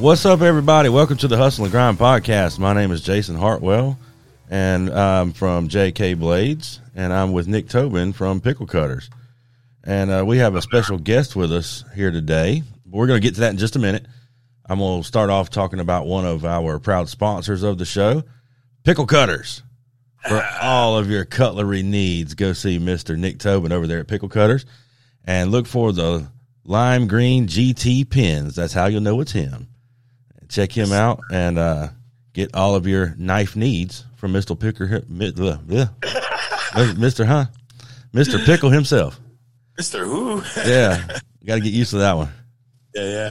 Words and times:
What's 0.00 0.24
up, 0.24 0.40
everybody? 0.40 0.88
Welcome 0.88 1.18
to 1.18 1.28
the 1.28 1.36
Hustle 1.36 1.64
and 1.64 1.72
Grind 1.72 1.98
podcast. 1.98 2.58
My 2.58 2.72
name 2.72 2.90
is 2.90 3.02
Jason 3.02 3.36
Hartwell, 3.36 3.98
and 4.48 4.88
I'm 4.88 5.34
from 5.34 5.68
JK 5.68 6.18
Blades, 6.18 6.80
and 6.94 7.12
I'm 7.12 7.32
with 7.32 7.46
Nick 7.46 7.68
Tobin 7.68 8.14
from 8.14 8.40
Pickle 8.40 8.66
Cutters. 8.66 9.10
And 9.84 10.10
uh, 10.10 10.24
we 10.26 10.38
have 10.38 10.54
a 10.54 10.62
special 10.62 10.96
guest 10.96 11.36
with 11.36 11.52
us 11.52 11.84
here 11.94 12.10
today. 12.10 12.62
We're 12.86 13.08
going 13.08 13.20
to 13.20 13.22
get 13.22 13.34
to 13.34 13.40
that 13.40 13.50
in 13.50 13.58
just 13.58 13.76
a 13.76 13.78
minute. 13.78 14.06
I'm 14.64 14.78
going 14.78 15.02
to 15.02 15.06
start 15.06 15.28
off 15.28 15.50
talking 15.50 15.80
about 15.80 16.06
one 16.06 16.24
of 16.24 16.46
our 16.46 16.78
proud 16.78 17.10
sponsors 17.10 17.62
of 17.62 17.76
the 17.76 17.84
show, 17.84 18.22
Pickle 18.84 19.06
Cutters. 19.06 19.62
For 20.26 20.42
all 20.62 20.96
of 20.96 21.10
your 21.10 21.26
cutlery 21.26 21.82
needs, 21.82 22.32
go 22.32 22.54
see 22.54 22.78
Mr. 22.78 23.18
Nick 23.18 23.38
Tobin 23.38 23.70
over 23.70 23.86
there 23.86 24.00
at 24.00 24.08
Pickle 24.08 24.30
Cutters 24.30 24.64
and 25.26 25.50
look 25.50 25.66
for 25.66 25.92
the 25.92 26.26
lime 26.64 27.06
green 27.06 27.46
GT 27.46 28.08
pins. 28.08 28.56
That's 28.56 28.72
how 28.72 28.86
you'll 28.86 29.02
know 29.02 29.20
it's 29.20 29.32
him. 29.32 29.66
Check 30.50 30.76
him 30.76 30.92
out 30.92 31.20
and 31.32 31.58
uh, 31.58 31.88
get 32.32 32.54
all 32.54 32.74
of 32.74 32.86
your 32.86 33.14
knife 33.16 33.56
needs 33.56 34.04
from 34.16 34.32
Mr. 34.32 34.58
Picker, 34.58 35.00
Mr. 35.08 35.58
Huh? 37.26 37.46
Mr. 38.12 38.44
Pickle 38.44 38.70
himself. 38.70 39.20
Mr. 39.78 40.04
Who? 40.04 40.42
Yeah, 40.68 41.06
got 41.44 41.54
to 41.54 41.60
get 41.60 41.72
used 41.72 41.90
to 41.92 41.98
that 41.98 42.16
one. 42.16 42.28
Yeah, 42.94 43.30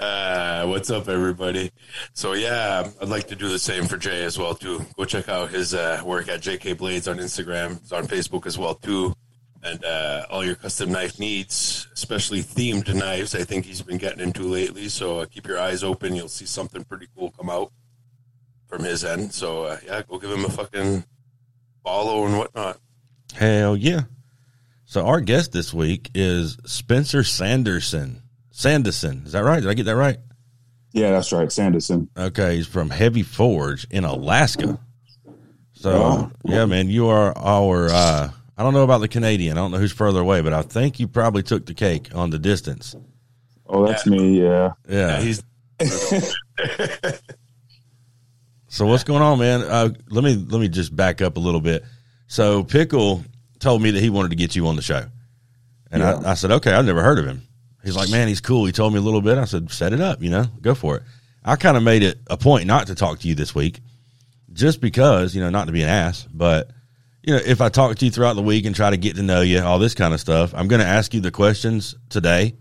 yeah. 0.00 0.04
Uh, 0.04 0.66
what's 0.66 0.90
up, 0.90 1.08
everybody? 1.08 1.70
So, 2.12 2.32
yeah, 2.32 2.88
I'd 3.00 3.08
like 3.08 3.28
to 3.28 3.36
do 3.36 3.48
the 3.48 3.58
same 3.58 3.84
for 3.86 3.96
Jay 3.96 4.24
as 4.24 4.36
well 4.36 4.54
too. 4.54 4.84
Go 4.96 5.04
check 5.04 5.28
out 5.28 5.50
his 5.50 5.72
uh, 5.74 6.02
work 6.04 6.28
at 6.28 6.40
JK 6.40 6.76
Blades 6.76 7.06
on 7.06 7.18
Instagram. 7.18 7.76
It's 7.76 7.92
on 7.92 8.06
Facebook 8.08 8.46
as 8.46 8.58
well 8.58 8.74
too, 8.74 9.14
and 9.62 9.84
uh, 9.84 10.24
all 10.30 10.44
your 10.44 10.54
custom 10.54 10.90
knife 10.92 11.18
needs, 11.18 11.86
especially 11.92 12.42
themed 12.42 12.92
knives. 12.94 13.34
I 13.34 13.44
think 13.44 13.66
he's 13.66 13.82
been 13.82 13.98
getting 13.98 14.20
into 14.20 14.42
lately. 14.44 14.88
So 14.88 15.18
uh, 15.20 15.26
keep 15.26 15.46
your 15.46 15.58
eyes 15.58 15.84
open. 15.84 16.14
You'll 16.14 16.28
see 16.28 16.46
something 16.46 16.84
pretty 16.84 17.08
cool 17.16 17.30
come 17.30 17.50
out 17.50 17.70
from 18.66 18.84
his 18.84 19.04
end. 19.04 19.32
So 19.34 19.64
uh, 19.64 19.78
yeah, 19.84 20.02
go 20.08 20.18
give 20.18 20.30
him 20.30 20.44
a 20.44 20.50
fucking 20.50 21.04
follow 21.84 22.24
and 22.26 22.38
whatnot. 22.38 22.78
Hell 23.34 23.76
yeah! 23.76 24.02
So 24.86 25.06
our 25.06 25.20
guest 25.20 25.52
this 25.52 25.72
week 25.74 26.10
is 26.14 26.56
Spencer 26.66 27.22
Sanderson. 27.22 28.22
Sanderson, 28.50 29.22
is 29.24 29.32
that 29.32 29.44
right? 29.44 29.60
Did 29.60 29.68
I 29.70 29.74
get 29.74 29.84
that 29.84 29.96
right? 29.96 30.18
Yeah, 30.92 31.12
that's 31.12 31.32
right, 31.32 31.50
Sanderson. 31.52 32.08
Okay, 32.16 32.56
he's 32.56 32.66
from 32.66 32.90
Heavy 32.90 33.22
Forge 33.22 33.86
in 33.90 34.04
Alaska. 34.04 34.80
So 35.72 35.92
Oh. 35.92 36.30
yeah, 36.44 36.64
man, 36.66 36.88
you 36.88 37.06
are 37.08 37.32
our. 37.38 37.88
I 38.60 38.62
don't 38.62 38.74
know 38.74 38.82
about 38.84 38.98
the 38.98 39.08
Canadian. 39.08 39.56
I 39.56 39.60
don't 39.62 39.70
know 39.70 39.78
who's 39.78 39.90
further 39.90 40.20
away, 40.20 40.42
but 40.42 40.52
I 40.52 40.60
think 40.60 41.00
you 41.00 41.08
probably 41.08 41.42
took 41.42 41.64
the 41.64 41.72
cake 41.72 42.14
on 42.14 42.28
the 42.28 42.38
distance. 42.38 42.94
Oh, 43.66 43.86
that's 43.86 44.04
me. 44.06 44.38
Yeah. 44.42 44.72
Yeah. 44.86 45.18
He's 45.18 45.42
So 48.68 48.84
what's 48.84 49.02
going 49.02 49.22
on, 49.22 49.38
man? 49.38 49.62
Uh, 49.62 49.88
let 50.10 50.22
me 50.22 50.34
let 50.36 50.60
me 50.60 50.68
just 50.68 50.94
back 50.94 51.22
up 51.22 51.38
a 51.38 51.40
little 51.40 51.62
bit. 51.62 51.86
So 52.26 52.62
Pickle 52.62 53.24
told 53.60 53.80
me 53.80 53.92
that 53.92 54.00
he 54.02 54.10
wanted 54.10 54.28
to 54.28 54.36
get 54.36 54.54
you 54.54 54.66
on 54.66 54.76
the 54.76 54.82
show, 54.82 55.06
and 55.90 56.02
Yeah. 56.02 56.16
I, 56.16 56.32
I 56.32 56.34
said, 56.34 56.50
okay, 56.50 56.72
I've 56.74 56.84
never 56.84 57.02
heard 57.02 57.18
of 57.18 57.24
him. 57.24 57.40
He's 57.82 57.96
like, 57.96 58.10
man, 58.10 58.28
he's 58.28 58.42
cool. 58.42 58.66
He 58.66 58.72
told 58.72 58.92
me 58.92 58.98
a 58.98 59.02
little 59.02 59.22
bit. 59.22 59.38
I 59.38 59.46
said, 59.46 59.70
set 59.70 59.94
it 59.94 60.02
up, 60.02 60.22
you 60.22 60.28
know, 60.28 60.44
go 60.60 60.74
for 60.74 60.98
it. 60.98 61.02
I 61.42 61.56
kind 61.56 61.78
of 61.78 61.82
made 61.82 62.02
it 62.02 62.18
a 62.26 62.36
point 62.36 62.66
not 62.66 62.88
to 62.88 62.94
talk 62.94 63.20
to 63.20 63.28
you 63.28 63.34
this 63.34 63.54
week, 63.54 63.80
just 64.52 64.82
because 64.82 65.34
you 65.34 65.40
know, 65.40 65.48
not 65.48 65.64
to 65.68 65.72
be 65.72 65.82
an 65.82 65.88
ass, 65.88 66.28
but 66.30 66.70
you 67.22 67.34
know, 67.34 67.40
if 67.44 67.60
I 67.60 67.68
talk 67.68 67.96
to 67.96 68.04
you 68.04 68.10
throughout 68.10 68.34
the 68.34 68.42
week 68.42 68.64
and 68.64 68.74
try 68.74 68.90
to 68.90 68.96
get 68.96 69.16
to 69.16 69.22
know 69.22 69.40
you, 69.42 69.60
all 69.60 69.78
this 69.78 69.94
kind 69.94 70.14
of 70.14 70.20
stuff, 70.20 70.54
I'm 70.54 70.68
going 70.68 70.80
to 70.80 70.86
ask 70.86 71.12
you 71.14 71.20
the 71.20 71.30
questions 71.30 71.94
today 72.08 72.54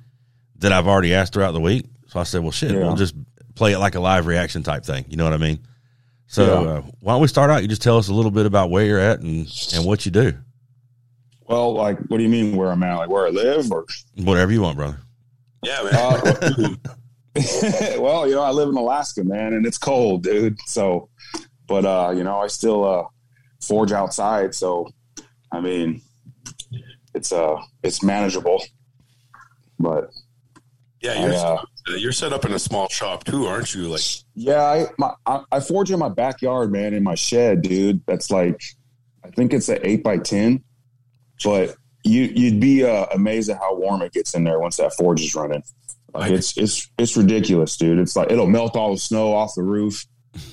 that 0.57 0.71
I've 0.73 0.87
already 0.87 1.13
asked 1.13 1.33
throughout 1.33 1.53
the 1.53 1.61
week. 1.61 1.85
So 2.07 2.19
I 2.19 2.23
said, 2.23 2.41
well, 2.41 2.51
shit, 2.51 2.71
Yeah. 2.71 2.79
we'll 2.79 2.95
just 2.95 3.15
play 3.55 3.73
it 3.73 3.79
like 3.79 3.95
a 3.95 3.99
live 3.99 4.25
reaction 4.25 4.63
type 4.63 4.83
thing. 4.83 5.05
You 5.09 5.15
know 5.17 5.23
what 5.23 5.33
I 5.33 5.37
mean? 5.37 5.59
So 6.27 6.43
Yeah. 6.63 6.69
uh, 6.69 6.81
why 6.99 7.13
don't 7.13 7.21
we 7.21 7.27
start 7.27 7.49
out? 7.51 7.61
You 7.61 7.67
just 7.67 7.81
tell 7.81 7.97
us 7.97 8.09
a 8.09 8.13
little 8.13 8.31
bit 8.31 8.45
about 8.45 8.69
where 8.69 8.85
you're 8.85 8.99
at 8.99 9.19
and, 9.21 9.47
and 9.73 9.85
what 9.85 10.05
you 10.05 10.11
do, 10.11 10.33
Well, 11.47 11.73
like, 11.73 11.97
what 12.07 12.17
do 12.17 12.23
you 12.23 12.29
mean 12.29 12.55
where 12.57 12.69
I'm 12.71 12.83
at? 12.83 12.95
Like 12.97 13.09
where 13.09 13.25
I 13.25 13.29
live, 13.29 13.71
or? 13.71 13.85
whatever 14.17 14.51
you 14.51 14.61
want, 14.61 14.77
brother. 14.77 14.97
yeah, 15.63 15.81
man. 15.83 15.93
Uh, 15.95 16.75
well, 17.99 18.27
you 18.27 18.35
know, 18.35 18.41
I 18.41 18.51
live 18.51 18.69
in 18.69 18.75
Alaska, 18.75 19.23
man, 19.23 19.53
and 19.53 19.65
it's 19.65 19.77
cold, 19.77 20.23
dude. 20.23 20.57
So, 20.65 21.09
but 21.67 21.85
uh, 21.85 22.11
you 22.15 22.23
know, 22.23 22.39
I 22.39 22.47
still 22.47 22.83
uh 22.83 23.03
forge 23.61 23.91
outside. 23.91 24.55
So, 24.55 24.89
I 25.51 25.61
mean, 25.61 26.01
it's 27.13 27.31
uh, 27.31 27.57
it's 27.83 28.03
manageable. 28.03 28.63
But 29.79 30.09
yeah, 31.01 31.13
I, 31.13 31.25
you're 31.25 31.33
uh, 31.33 31.63
you're 31.97 32.11
set 32.11 32.33
up 32.33 32.45
in 32.45 32.53
a 32.53 32.59
small 32.59 32.89
shop 32.89 33.23
too, 33.23 33.45
aren't 33.45 33.73
you? 33.73 33.87
Like 33.87 34.01
Yeah, 34.35 34.61
I, 34.61 34.87
my, 34.97 35.13
I 35.25 35.43
I 35.51 35.59
forge 35.59 35.91
in 35.91 35.99
my 35.99 36.09
backyard, 36.09 36.71
man, 36.71 36.93
in 36.93 37.03
my 37.03 37.15
shed, 37.15 37.61
dude. 37.61 38.01
That's 38.05 38.29
like, 38.29 38.61
I 39.23 39.29
think 39.29 39.53
it's 39.53 39.69
an 39.69 39.79
eight 39.83 40.03
by 40.03 40.17
ten, 40.17 40.63
but 41.43 41.75
you 42.03 42.23
you'd 42.23 42.59
be 42.59 42.83
uh, 42.83 43.05
amazed 43.13 43.49
at 43.49 43.57
how 43.57 43.75
warm 43.75 44.01
it 44.01 44.13
gets 44.13 44.33
in 44.33 44.43
there 44.43 44.59
once 44.59 44.77
that 44.77 44.93
forge 44.93 45.21
is 45.21 45.35
running. 45.35 45.63
Like 46.13 46.31
it's 46.31 46.57
it's 46.57 46.89
it's 46.97 47.15
ridiculous, 47.15 47.77
dude. 47.77 47.99
It's 47.99 48.15
like 48.15 48.31
it'll 48.31 48.47
melt 48.47 48.75
all 48.75 48.91
the 48.91 48.99
snow 48.99 49.33
off 49.33 49.53
the 49.55 49.63
roof. 49.63 50.05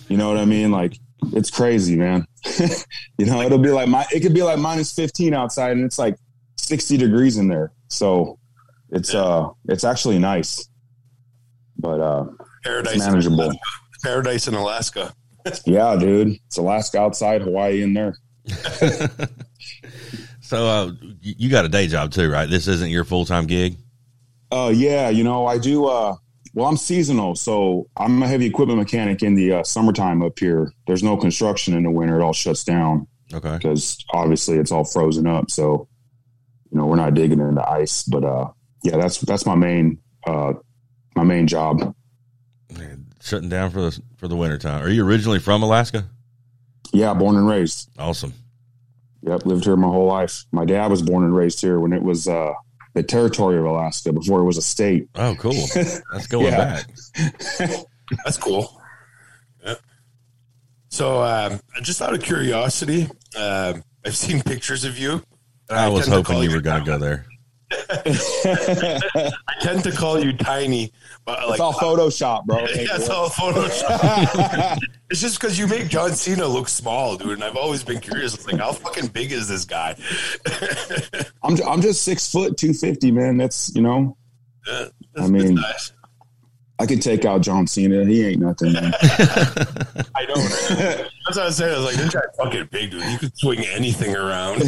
You 0.09 0.17
know 0.17 0.29
what 0.29 0.39
I 0.39 0.45
mean? 0.45 0.71
Like 0.71 0.99
it's 1.33 1.51
crazy, 1.51 1.97
man. 1.97 2.27
you 3.19 3.27
know, 3.27 3.41
it'll 3.43 3.59
be 3.59 3.71
like 3.71 3.89
my 3.89 4.05
it 4.13 4.21
could 4.21 4.35
be 4.35 4.43
like 4.43 4.59
minus 4.59 4.93
fifteen 4.93 5.35
outside, 5.35 5.73
and 5.73 5.85
it's 5.85 5.99
like 5.99 6.17
sixty 6.57 6.97
degrees 6.97 7.37
in 7.37 7.49
there. 7.49 7.73
So 7.89 8.39
it's 8.91 9.15
uh 9.15 9.49
it's 9.69 9.85
actually 9.85 10.19
nice, 10.19 10.69
but 11.79 12.01
uh 12.01 12.27
paradise, 12.65 12.95
it's 12.95 13.05
in 13.05 13.11
manageable. 13.11 13.41
Alaska. 13.45 13.61
paradise 14.03 14.49
in 14.49 14.55
Alaska. 14.55 15.15
Yeah, 15.65 15.95
dude. 15.95 16.37
It's 16.49 16.57
Alaska 16.57 16.99
outside, 16.99 17.43
Hawaii 17.43 17.81
in 17.81 17.95
there. 17.95 18.17
So 20.41 20.65
uh, 20.67 20.93
you 21.21 21.35
you 21.39 21.51
got 21.51 21.65
a 21.65 21.69
day 21.69 21.89
job 21.89 22.13
too, 22.13 22.31
right? 22.31 22.49
This 22.49 22.69
isn't 22.69 22.91
your 22.91 23.03
full 23.03 23.25
time 23.25 23.47
gig. 23.47 23.77
Uh 24.53 24.73
yeah, 24.75 25.09
you 25.09 25.25
know, 25.25 25.45
I 25.47 25.59
do 25.59 25.87
uh 25.87 26.15
well 26.57 26.67
I'm 26.67 26.77
seasonal, 26.77 27.37
so 27.37 27.87
I'm 27.97 28.21
a 28.23 28.27
heavy 28.27 28.47
equipment 28.47 28.79
mechanic 28.79 29.23
in 29.23 29.35
the 29.37 29.53
uh, 29.53 29.63
summertime 29.63 30.23
up 30.23 30.37
here. 30.39 30.73
There's 30.89 31.03
no 31.05 31.17
construction 31.17 31.77
in 31.77 31.85
the 31.85 31.91
winter, 31.91 32.19
it 32.19 32.25
all 32.25 32.33
shuts 32.33 32.65
down 32.65 33.07
Okay. 33.33 33.57
because 33.57 34.05
obviously 34.13 34.57
it's 34.57 34.73
all 34.73 34.85
frozen 34.85 35.27
up. 35.27 35.51
So, 35.51 35.87
you 36.73 36.79
know, 36.79 36.87
we're 36.87 36.97
not 36.97 37.15
digging 37.15 37.39
into 37.41 37.69
ice. 37.69 38.03
But 38.03 38.25
uh 38.25 38.49
yeah, 38.83 38.97
that's 38.97 39.19
that's 39.21 39.47
my 39.47 39.55
main 39.55 39.99
uh 40.27 40.55
my 41.15 41.25
main 41.25 41.47
job. 41.47 41.95
Man, 42.77 43.07
shutting 43.21 43.49
down 43.49 43.71
for 43.71 43.81
the 43.83 44.01
for 44.17 44.27
the 44.29 44.37
winter 44.37 44.59
time. 44.59 44.83
Are 44.85 44.89
you 44.89 45.07
originally 45.07 45.39
from 45.41 45.63
Alaska? 45.63 46.09
Yeah, 46.93 47.15
born 47.15 47.37
and 47.37 47.47
raised. 47.49 47.91
Awesome. 47.99 48.33
Yep, 49.23 49.45
lived 49.45 49.65
here 49.65 49.77
my 49.77 49.89
whole 49.89 50.07
life. 50.07 50.45
My 50.53 50.65
dad 50.65 50.89
was 50.91 51.03
born 51.03 51.25
and 51.25 51.35
raised 51.35 51.61
here 51.61 51.81
when 51.81 51.93
it 51.93 52.03
was 52.03 52.29
uh 52.29 52.53
the 52.97 53.03
territory 53.03 53.59
of 53.59 53.65
Alaska 53.67 54.11
before 54.11 54.41
it 54.41 54.45
was 54.45 54.57
a 54.57 54.63
state. 54.63 55.07
Oh, 55.17 55.35
cool. 55.39 55.53
That's 56.13 56.27
going 56.27 56.47
Yeah. 56.47 56.57
back. 56.57 56.87
That's 58.25 58.39
cool. 58.39 58.81
Yeah. 59.63 59.75
So, 60.89 61.23
um, 61.23 61.61
just 61.83 62.01
out 62.01 62.15
of 62.15 62.23
curiosity, 62.23 63.03
um, 63.39 63.85
I've 64.05 64.17
seen 64.17 64.41
pictures 64.43 64.85
of 64.85 64.99
you. 64.99 65.23
and 65.69 65.79
I 65.79 65.89
was 65.89 66.07
hoping 66.07 66.43
you 66.43 66.51
were 66.51 66.61
going 66.63 66.83
to 66.85 66.91
go 66.91 66.97
there. 66.99 67.27
I 67.73 69.31
tend 69.61 69.83
to 69.85 69.93
call 69.93 70.23
you 70.23 70.33
tiny, 70.33 70.93
but 71.25 71.41
like 71.49 71.51
it's 71.53 71.61
all 71.61 71.71
uh, 71.75 71.79
Photoshop, 71.79 72.45
bro. 72.45 72.59
yeah, 72.61 72.95
it's 72.95 73.09
all 73.09 73.29
Photoshop. 73.29 74.79
it's 75.11 75.21
just 75.21 75.41
because 75.41 75.59
you 75.59 75.67
make 75.67 75.89
John 75.89 76.13
Cena 76.13 76.47
look 76.47 76.69
small, 76.69 77.17
dude. 77.17 77.31
And 77.33 77.45
I've 77.45 77.57
always 77.57 77.83
been 77.83 78.01
curious. 78.01 78.35
It's 78.35 78.47
like, 78.47 78.61
how 78.61 78.73
fucking 78.73 79.09
big 79.09 79.33
is 79.33 79.49
this 79.49 79.65
guy? 79.65 79.97
I'm 81.43 81.57
I'm 81.67 81.81
just 81.83 82.03
six 82.03 82.31
foot 82.31 82.57
two 82.57 82.73
fifty, 82.73 83.11
man. 83.11 83.37
That's 83.37 83.75
you 83.75 83.83
know 83.83 84.17
Yeah, 84.67 84.89
I 85.17 85.27
mean- 85.29 85.57
nice. 85.57 85.93
I 86.79 86.85
could 86.85 87.01
take 87.01 87.25
out 87.25 87.41
John 87.41 87.67
Cena. 87.67 88.05
He 88.05 88.23
ain't 88.27 88.39
nothing, 88.43 88.75
man. 88.75 88.93
I 90.15 90.27
don't 90.29 90.37
know. 90.37 90.45
right? 90.45 91.07
That's 91.25 91.37
what 91.37 91.39
I 91.39 91.45
was 91.47 91.57
saying. 91.57 91.73
I 91.75 91.79
was 91.79 91.87
like, 91.87 91.95
this 91.95 92.13
guy's 92.13 92.37
fucking 92.37 92.69
big, 92.71 92.91
dude. 92.91 93.03
You 93.03 93.17
could 93.17 93.35
swing 93.39 93.65
anything 93.65 94.15
around. 94.15 94.61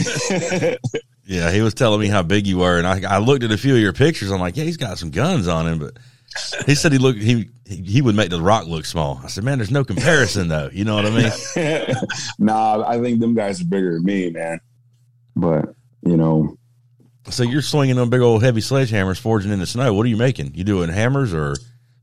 Yeah, 1.28 1.52
he 1.52 1.60
was 1.60 1.74
telling 1.74 2.00
me 2.00 2.06
how 2.06 2.22
big 2.22 2.46
you 2.46 2.56
were, 2.56 2.78
and 2.78 2.86
I, 2.86 3.16
I 3.16 3.18
looked 3.18 3.44
at 3.44 3.52
a 3.52 3.58
few 3.58 3.74
of 3.74 3.80
your 3.82 3.92
pictures. 3.92 4.30
I'm 4.30 4.40
like, 4.40 4.56
yeah, 4.56 4.64
he's 4.64 4.78
got 4.78 4.96
some 4.96 5.10
guns 5.10 5.46
on 5.46 5.66
him, 5.68 5.78
but 5.78 5.98
he 6.64 6.74
said 6.74 6.90
he 6.90 6.96
looked 6.96 7.20
he 7.20 7.50
he 7.66 8.00
would 8.00 8.14
make 8.14 8.30
the 8.30 8.40
Rock 8.40 8.66
look 8.66 8.86
small. 8.86 9.20
I 9.22 9.26
said, 9.28 9.44
man, 9.44 9.58
there's 9.58 9.70
no 9.70 9.84
comparison 9.84 10.48
though. 10.48 10.70
You 10.72 10.86
know 10.86 10.94
what 10.94 11.04
I 11.04 11.10
mean? 11.10 11.96
nah, 12.38 12.82
I 12.88 12.98
think 13.02 13.20
them 13.20 13.34
guys 13.34 13.60
are 13.60 13.66
bigger 13.66 13.92
than 13.92 14.04
me, 14.04 14.30
man. 14.30 14.58
But 15.36 15.66
you 16.02 16.16
know, 16.16 16.56
So 17.28 17.42
you're 17.42 17.60
swinging 17.60 17.96
them 17.96 18.08
big 18.08 18.22
old 18.22 18.42
heavy 18.42 18.62
sledgehammers, 18.62 19.20
forging 19.20 19.52
in 19.52 19.58
the 19.58 19.66
snow. 19.66 19.92
What 19.92 20.06
are 20.06 20.08
you 20.08 20.16
making? 20.16 20.54
You 20.54 20.64
doing 20.64 20.88
hammers 20.88 21.34
or 21.34 21.56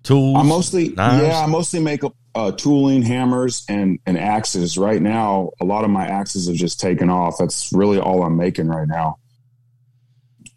tools? 0.04 0.38
I 0.38 0.44
mostly 0.44 0.90
knives? 0.90 1.24
yeah, 1.24 1.40
I 1.40 1.48
mostly 1.48 1.80
make 1.80 2.04
uh, 2.36 2.52
tooling, 2.52 3.02
hammers, 3.02 3.66
and 3.70 3.98
and 4.06 4.18
axes. 4.20 4.78
Right 4.78 5.02
now, 5.02 5.52
a 5.60 5.66
lot 5.66 5.84
of 5.86 5.90
my 5.90 6.06
axes 6.06 6.48
have 6.48 6.58
just 6.58 6.80
taken 6.80 7.10
off. 7.10 7.38
That's 7.40 7.72
really 7.74 7.98
all 8.00 8.24
I'm 8.24 8.36
making 8.38 8.68
right 8.68 8.88
now. 8.88 9.18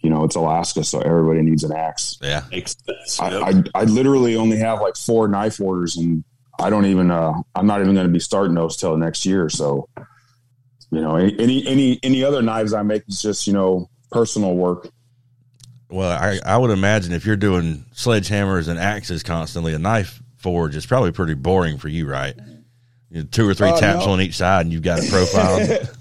you 0.00 0.10
know, 0.10 0.25
it's 0.25 0.36
Alaska, 0.36 0.84
so 0.84 1.00
everybody 1.00 1.42
needs 1.42 1.64
an 1.64 1.72
axe. 1.72 2.19
Yeah. 2.22 2.44
Makes 2.50 2.76
sense. 2.86 3.20
I, 3.20 3.30
Yep. 3.50 3.66
I, 3.75 3.80
I 3.80 3.84
literally 3.84 4.36
only 4.36 4.56
have 4.58 4.80
like 4.80 4.96
four 4.96 5.26
knife 5.28 5.60
orders 5.60 5.96
and 5.96 6.25
I 6.60 6.70
don't 6.70 6.86
even, 6.86 7.10
uh, 7.10 7.32
I'm 7.54 7.66
not 7.66 7.81
even 7.81 7.94
going 7.94 8.06
to 8.06 8.12
be 8.12 8.20
starting 8.20 8.54
those 8.54 8.76
till 8.76 8.96
next 8.96 9.26
year. 9.26 9.48
So, 9.48 9.88
you 10.90 11.00
know, 11.00 11.16
any, 11.16 11.38
any, 11.38 11.66
any, 11.66 12.00
any 12.02 12.24
other 12.24 12.42
knives 12.42 12.72
I 12.72 12.82
make 12.82 13.02
is 13.08 13.20
just, 13.20 13.46
you 13.46 13.52
know, 13.52 13.90
personal 14.10 14.54
work. 14.54 14.88
Well, 15.90 16.10
I, 16.10 16.38
I 16.44 16.56
would 16.56 16.70
imagine 16.70 17.12
if 17.12 17.24
you're 17.26 17.36
doing 17.36 17.84
sledgehammers 17.94 18.69
and 18.69 18.78
axes 18.78 19.22
constantly, 19.22 19.72
a 19.74 19.78
knife 19.78 20.22
forge 20.38 20.75
is 20.76 20.87
probably 20.87 21.12
pretty 21.12 21.35
boring 21.35 21.79
for 21.79 21.88
you, 21.88 22.08
right? 22.08 22.35
You 23.11 23.23
know, 23.23 23.29
two 23.31 23.49
or 23.49 23.55
three 23.55 23.70
Uh, 23.70 23.79
taps 23.79 24.06
no. 24.06 24.12
on 24.12 24.20
each 24.20 24.37
side, 24.37 24.67
and 24.67 24.73
you've 24.73 24.82
got 24.82 25.05
a 25.05 25.11
profile. 25.11 25.79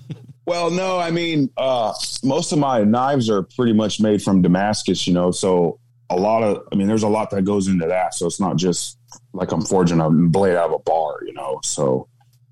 Well, 0.47 0.71
no, 0.71 0.97
I 0.97 1.11
mean, 1.11 1.49
uh, 1.57 1.91
most 2.23 2.53
of 2.53 2.57
my 2.57 2.81
knives 2.85 3.29
are 3.29 3.43
pretty 3.43 3.73
much 3.73 3.99
made 3.99 4.23
from 4.23 4.41
Damascus, 4.41 5.05
you 5.05 5.13
know, 5.13 5.29
so 5.29 5.77
a 6.09 6.15
lot 6.15 6.41
of, 6.41 6.65
I 6.71 6.75
mean, 6.77 6.87
there's 6.87 7.03
a 7.03 7.09
lot 7.09 7.31
that 7.31 7.41
goes 7.43 7.67
into 7.67 7.85
that. 7.87 8.13
So 8.13 8.27
it's 8.27 8.39
not 8.39 8.55
just 8.55 8.97
like 9.33 9.51
I'm 9.51 9.61
forging 9.61 9.99
a 9.99 10.09
blade 10.09 10.55
out 10.55 10.67
of 10.69 10.71
a 10.71 10.79
bar, 10.79 11.19
you 11.25 11.33
know, 11.33 11.59
so 11.65 12.07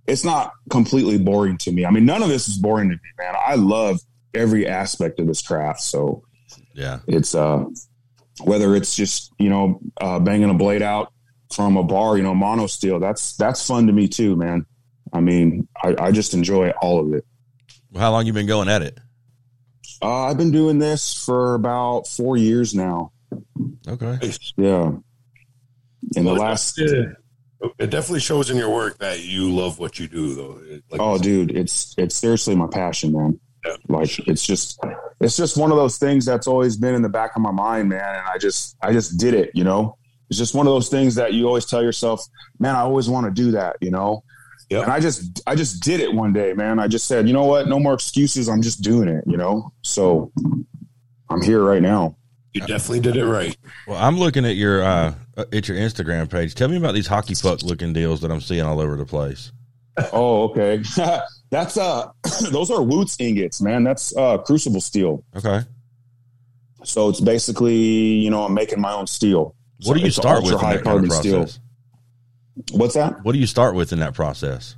it's 0.08 0.26
not 0.26 0.52
completely 0.70 1.18
boring 1.18 1.58
to 1.60 1.72
me. 1.72 1.86
I 1.86 1.90
mean, 1.90 2.06
none 2.06 2.22
of 2.22 2.28
this 2.28 2.50
is 2.50 2.58
boring 2.58 2.90
to 2.90 2.96
me, 2.96 3.10
man. 3.18 3.34
I 3.34 3.56
love 3.56 4.02
every 4.34 4.68
aspect 4.68 5.22
of 5.22 5.28
this 5.28 5.42
craft. 5.42 5.80
So 5.80 6.22
yeah. 6.74 7.00
it's, 7.08 7.34
uh, 7.34 7.64
whether 8.44 8.76
it's 8.76 8.94
just, 8.94 9.32
you 9.40 9.50
know, 9.50 9.80
uh, 10.02 10.20
banging 10.20 10.50
a 10.50 10.54
blade 10.54 10.82
out 10.82 11.14
from 11.56 11.78
a 11.78 11.84
bar, 11.84 12.18
you 12.18 12.24
know, 12.24 12.36
mono 12.36 12.68
steel, 12.68 13.00
that's, 13.00 13.36
that's 13.38 13.66
fun 13.66 13.88
to 13.88 13.94
me 13.94 14.08
too, 14.08 14.36
man. 14.36 14.66
I 15.14 15.22
mean, 15.22 15.68
I, 15.82 15.96
I 16.00 16.12
just 16.12 16.34
enjoy 16.34 16.72
all 16.82 17.00
of 17.00 17.14
it. 17.14 17.26
How 17.96 18.12
long 18.12 18.26
you 18.26 18.34
been 18.34 18.48
going 18.48 18.68
at 18.68 18.82
it? 18.82 19.00
Uh, 20.02 20.26
I've 20.26 20.38
been 20.38 20.52
doing 20.52 20.80
this 20.80 21.14
for 21.14 21.56
about 21.56 22.08
four 22.08 22.36
years 22.36 22.76
now. 22.76 23.14
Okay. 23.88 24.20
Yeah. 24.58 24.92
In 26.16 26.26
the 26.26 26.34
last, 26.34 26.80
it 26.80 27.16
it 27.80 27.90
definitely 27.90 28.20
shows 28.20 28.50
in 28.50 28.58
your 28.58 28.70
work 28.70 28.98
that 29.00 29.24
you 29.24 29.52
love 29.52 29.80
what 29.80 29.98
you 29.98 30.08
do, 30.08 30.36
though. 30.36 30.62
Like, 30.92 31.02
oh, 31.02 31.18
dude, 31.18 31.52
it's 31.56 31.96
it's 31.98 32.16
seriously 32.16 32.56
my 32.56 32.68
passion, 32.68 33.14
man. 33.14 33.40
Yeah. 33.66 33.76
Like 33.88 34.28
it's 34.28 34.46
just 34.46 34.80
it's 35.20 35.36
just 35.36 35.58
one 35.58 35.72
of 35.72 35.78
those 35.78 35.98
things 35.98 36.26
that's 36.26 36.46
always 36.46 36.78
been 36.78 36.94
in 36.94 37.02
the 37.02 37.10
back 37.10 37.36
of 37.36 37.42
my 37.42 37.52
mind, 37.52 37.90
man. 37.90 38.16
And 38.16 38.28
I 38.28 38.38
just 38.38 38.76
I 38.82 38.92
just 38.92 39.18
did 39.18 39.34
it, 39.34 39.52
you 39.56 39.64
know. 39.64 39.98
It's 40.30 40.40
just 40.40 40.56
one 40.56 40.68
of 40.68 40.74
those 40.74 40.90
things 40.90 41.16
that 41.16 41.34
you 41.34 41.48
always 41.48 41.66
tell 41.66 41.84
yourself, 41.84 42.22
man, 42.60 42.76
I 42.76 42.82
always 42.82 43.08
want 43.10 43.26
to 43.28 43.32
do 43.32 43.52
that, 43.52 43.78
you 43.82 43.92
know. 43.92 44.24
Yeah. 44.70 44.82
And 44.82 44.92
I 44.92 45.00
just 45.00 45.42
I 45.46 45.56
just 45.56 45.84
did 45.84 46.00
it 46.00 46.12
one 46.14 46.34
day, 46.34 46.54
man. 46.54 46.80
I 46.80 46.88
just 46.88 47.06
said, 47.08 47.28
you 47.28 47.34
know 47.34 47.46
what? 47.46 47.68
No 47.68 47.80
more 47.80 47.94
excuses. 47.94 48.50
I'm 48.50 48.64
just 48.64 48.82
doing 48.82 49.08
it, 49.08 49.24
you 49.28 49.38
know. 49.38 49.72
So 49.84 50.32
I'm 51.30 51.42
here 51.44 51.64
right 51.64 51.82
now. 51.82 52.18
you 52.54 52.62
definitely 52.62 53.02
did 53.02 53.16
it 53.16 53.26
right. 53.26 53.56
Well, 53.88 53.98
I'm 54.04 54.18
looking 54.18 54.44
at 54.46 54.56
your 54.56 54.82
uh, 54.84 55.14
at 55.38 55.68
your 55.68 55.78
Instagram 55.78 56.30
page. 56.30 56.56
Tell 56.56 56.68
me 56.68 56.78
about 56.78 56.96
these 56.96 57.06
hockey 57.08 57.36
puck 57.36 57.62
looking 57.62 57.94
deals 57.94 58.22
that 58.22 58.32
I'm 58.32 58.42
seeing 58.42 58.64
all 58.64 58.80
over 58.80 58.96
the 58.96 59.06
place. 59.06 59.52
Oh, 60.12 60.50
okay. 60.50 60.82
That's 61.52 61.78
uh 61.78 62.12
those 62.50 62.72
are 62.72 62.80
Wootz 62.80 63.20
ingots, 63.20 63.62
man. 63.62 63.84
That's 63.84 64.16
uh 64.18 64.40
crucible 64.40 64.82
steel. 64.82 65.24
Okay. 65.36 65.62
So 66.84 67.10
it's 67.10 67.20
basically, 67.22 67.76
you 67.76 68.30
know, 68.30 68.44
I'm 68.44 68.54
making 68.54 68.82
my 68.82 68.94
own 68.94 69.08
steel. 69.08 69.56
What 69.84 69.98
do 69.98 70.04
you 70.04 70.12
start 70.12 70.44
with 70.44 70.54
in 70.54 70.58
that 70.60 70.62
kind 70.62 70.78
of 70.78 70.84
carbon 70.84 71.10
steel. 71.12 71.38
process? 71.38 71.60
What's 72.72 72.94
that? 72.94 73.24
What 73.24 73.34
do 73.34 73.40
you 73.40 73.48
start 73.48 73.76
with 73.76 73.92
in 73.92 74.00
that 74.00 74.14
process? 74.14 74.76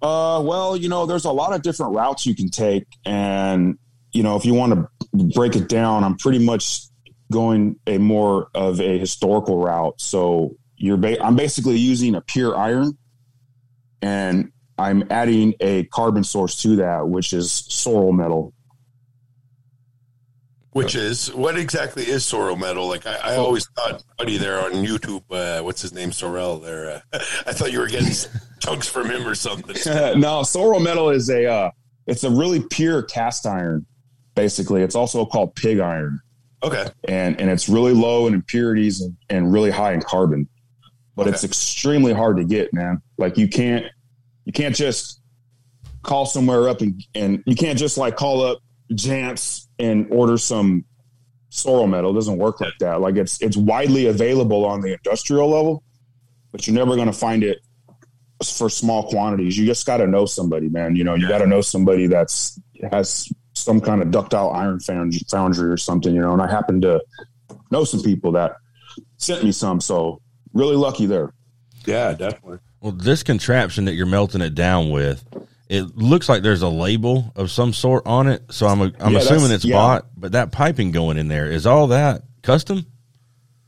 Uh 0.00 0.40
well, 0.44 0.76
you 0.76 0.88
know, 0.88 1.06
there's 1.06 1.24
a 1.24 1.32
lot 1.32 1.52
of 1.52 1.62
different 1.62 1.94
routes 1.94 2.26
you 2.26 2.34
can 2.34 2.50
take 2.50 2.86
and 3.04 3.78
you 4.12 4.22
know, 4.22 4.36
if 4.36 4.44
you 4.44 4.54
want 4.54 4.72
to 4.72 5.24
break 5.34 5.56
it 5.56 5.68
down, 5.68 6.04
I'm 6.04 6.16
pretty 6.16 6.38
much 6.38 6.80
going 7.30 7.76
a 7.86 7.98
more 7.98 8.48
of 8.54 8.80
a 8.80 8.98
historical 8.98 9.58
route. 9.58 10.00
So 10.00 10.56
you're 10.76 10.96
ba- 10.96 11.22
I'm 11.22 11.36
basically 11.36 11.76
using 11.76 12.14
a 12.14 12.20
pure 12.20 12.56
iron 12.56 12.96
and 14.00 14.52
I'm 14.78 15.04
adding 15.10 15.54
a 15.60 15.84
carbon 15.84 16.24
source 16.24 16.60
to 16.62 16.76
that, 16.76 17.08
which 17.08 17.32
is 17.32 17.48
Sorelmetal. 17.50 18.52
Which 20.76 20.94
is 20.94 21.32
what 21.32 21.56
exactly 21.56 22.02
is 22.02 22.22
Sorelmetal? 22.22 22.86
Like 22.86 23.06
I, 23.06 23.32
I 23.32 23.36
always 23.36 23.66
thought, 23.68 24.04
buddy, 24.18 24.36
there 24.36 24.60
on 24.60 24.72
YouTube, 24.72 25.22
uh, 25.30 25.62
what's 25.62 25.80
his 25.80 25.94
name, 25.94 26.12
Sorrel? 26.12 26.58
There, 26.58 27.02
uh, 27.14 27.18
I 27.46 27.54
thought 27.54 27.72
you 27.72 27.80
were 27.80 27.86
getting 27.86 28.12
chunks 28.60 28.86
from 28.86 29.10
him 29.10 29.26
or 29.26 29.34
something. 29.34 29.74
no, 30.20 30.42
Sorelmetal 30.42 31.14
is 31.14 31.30
a 31.30 31.46
uh, 31.46 31.70
it's 32.06 32.24
a 32.24 32.30
really 32.30 32.60
pure 32.60 33.02
cast 33.02 33.46
iron. 33.46 33.86
Basically, 34.34 34.82
it's 34.82 34.94
also 34.94 35.24
called 35.24 35.54
pig 35.54 35.80
iron, 35.80 36.20
Okay, 36.62 36.86
and 37.08 37.40
and 37.40 37.48
it's 37.48 37.70
really 37.70 37.94
low 37.94 38.26
in 38.26 38.34
impurities 38.34 39.00
and, 39.00 39.16
and 39.30 39.50
really 39.54 39.70
high 39.70 39.94
in 39.94 40.02
carbon. 40.02 40.46
But 41.14 41.26
it's 41.26 41.42
extremely 41.42 42.12
hard 42.12 42.36
to 42.36 42.44
get, 42.44 42.74
man. 42.74 43.00
Like 43.16 43.38
you 43.38 43.48
can't 43.48 43.86
you 44.44 44.52
can't 44.52 44.76
just 44.76 45.22
call 46.02 46.26
somewhere 46.26 46.68
up 46.68 46.82
and 46.82 47.02
and 47.14 47.42
you 47.46 47.56
can't 47.56 47.78
just 47.78 47.96
like 47.96 48.16
call 48.16 48.42
up 48.42 48.58
Jantz 48.92 49.65
and 49.78 50.06
order 50.10 50.38
some 50.38 50.84
Sorelmetal. 51.50 52.10
It 52.10 52.14
doesn't 52.14 52.38
work 52.38 52.60
like 52.60 52.76
that. 52.80 53.00
Like 53.00 53.16
it's 53.16 53.40
it's 53.40 53.56
widely 53.56 54.06
available 54.06 54.64
on 54.66 54.80
the 54.80 54.92
industrial 54.92 55.48
level, 55.48 55.82
but 56.52 56.66
you're 56.66 56.76
never 56.76 56.96
going 56.96 57.06
to 57.06 57.12
find 57.12 57.42
it 57.42 57.58
for 58.44 58.68
small 58.68 59.08
quantities. 59.08 59.56
You 59.56 59.66
just 59.66 59.86
got 59.86 59.98
to 59.98 60.06
know 60.06 60.26
somebody, 60.26 60.68
man. 60.68 60.96
You 60.96 61.04
know, 61.04 61.14
you 61.14 61.28
got 61.28 61.38
to 61.38 61.46
know 61.46 61.60
somebody 61.60 62.06
that's 62.06 62.60
has 62.90 63.32
some 63.54 63.80
kind 63.80 64.02
of 64.02 64.10
ductile 64.10 64.50
iron 64.50 64.80
foundry, 64.80 65.20
foundry 65.30 65.70
or 65.70 65.76
something. 65.76 66.14
You 66.14 66.20
know, 66.20 66.32
and 66.32 66.42
I 66.42 66.50
happen 66.50 66.80
to 66.82 67.02
know 67.70 67.84
some 67.84 68.02
people 68.02 68.32
that 68.32 68.56
sent 69.16 69.42
me 69.42 69.52
some, 69.52 69.80
so 69.80 70.20
really 70.52 70.76
lucky 70.76 71.06
there. 71.06 71.32
yeah, 71.86 72.12
definitely. 72.12 72.58
Well, 72.80 72.92
this 72.92 73.22
contraption 73.22 73.86
that 73.86 73.94
you're 73.94 74.06
melting 74.06 74.42
it 74.42 74.54
down 74.54 74.90
with, 74.90 75.24
it 75.68 75.96
looks 75.96 76.28
like 76.28 76.42
there's 76.42 76.62
a 76.62 76.68
label 76.68 77.32
of 77.36 77.50
some 77.50 77.72
sort 77.72 78.06
on 78.06 78.28
it. 78.28 78.42
So 78.52 78.66
I'm 78.66 78.80
I'm 79.00 79.12
Yeah, 79.12 79.18
assuming 79.18 79.50
it's 79.50 79.64
yeah. 79.64 79.74
bought, 79.76 80.06
but 80.16 80.32
that 80.32 80.52
piping 80.52 80.92
going 80.92 81.16
in 81.18 81.28
there 81.28 81.50
is 81.50 81.66
all 81.66 81.88
that 81.88 82.22
custom. 82.42 82.86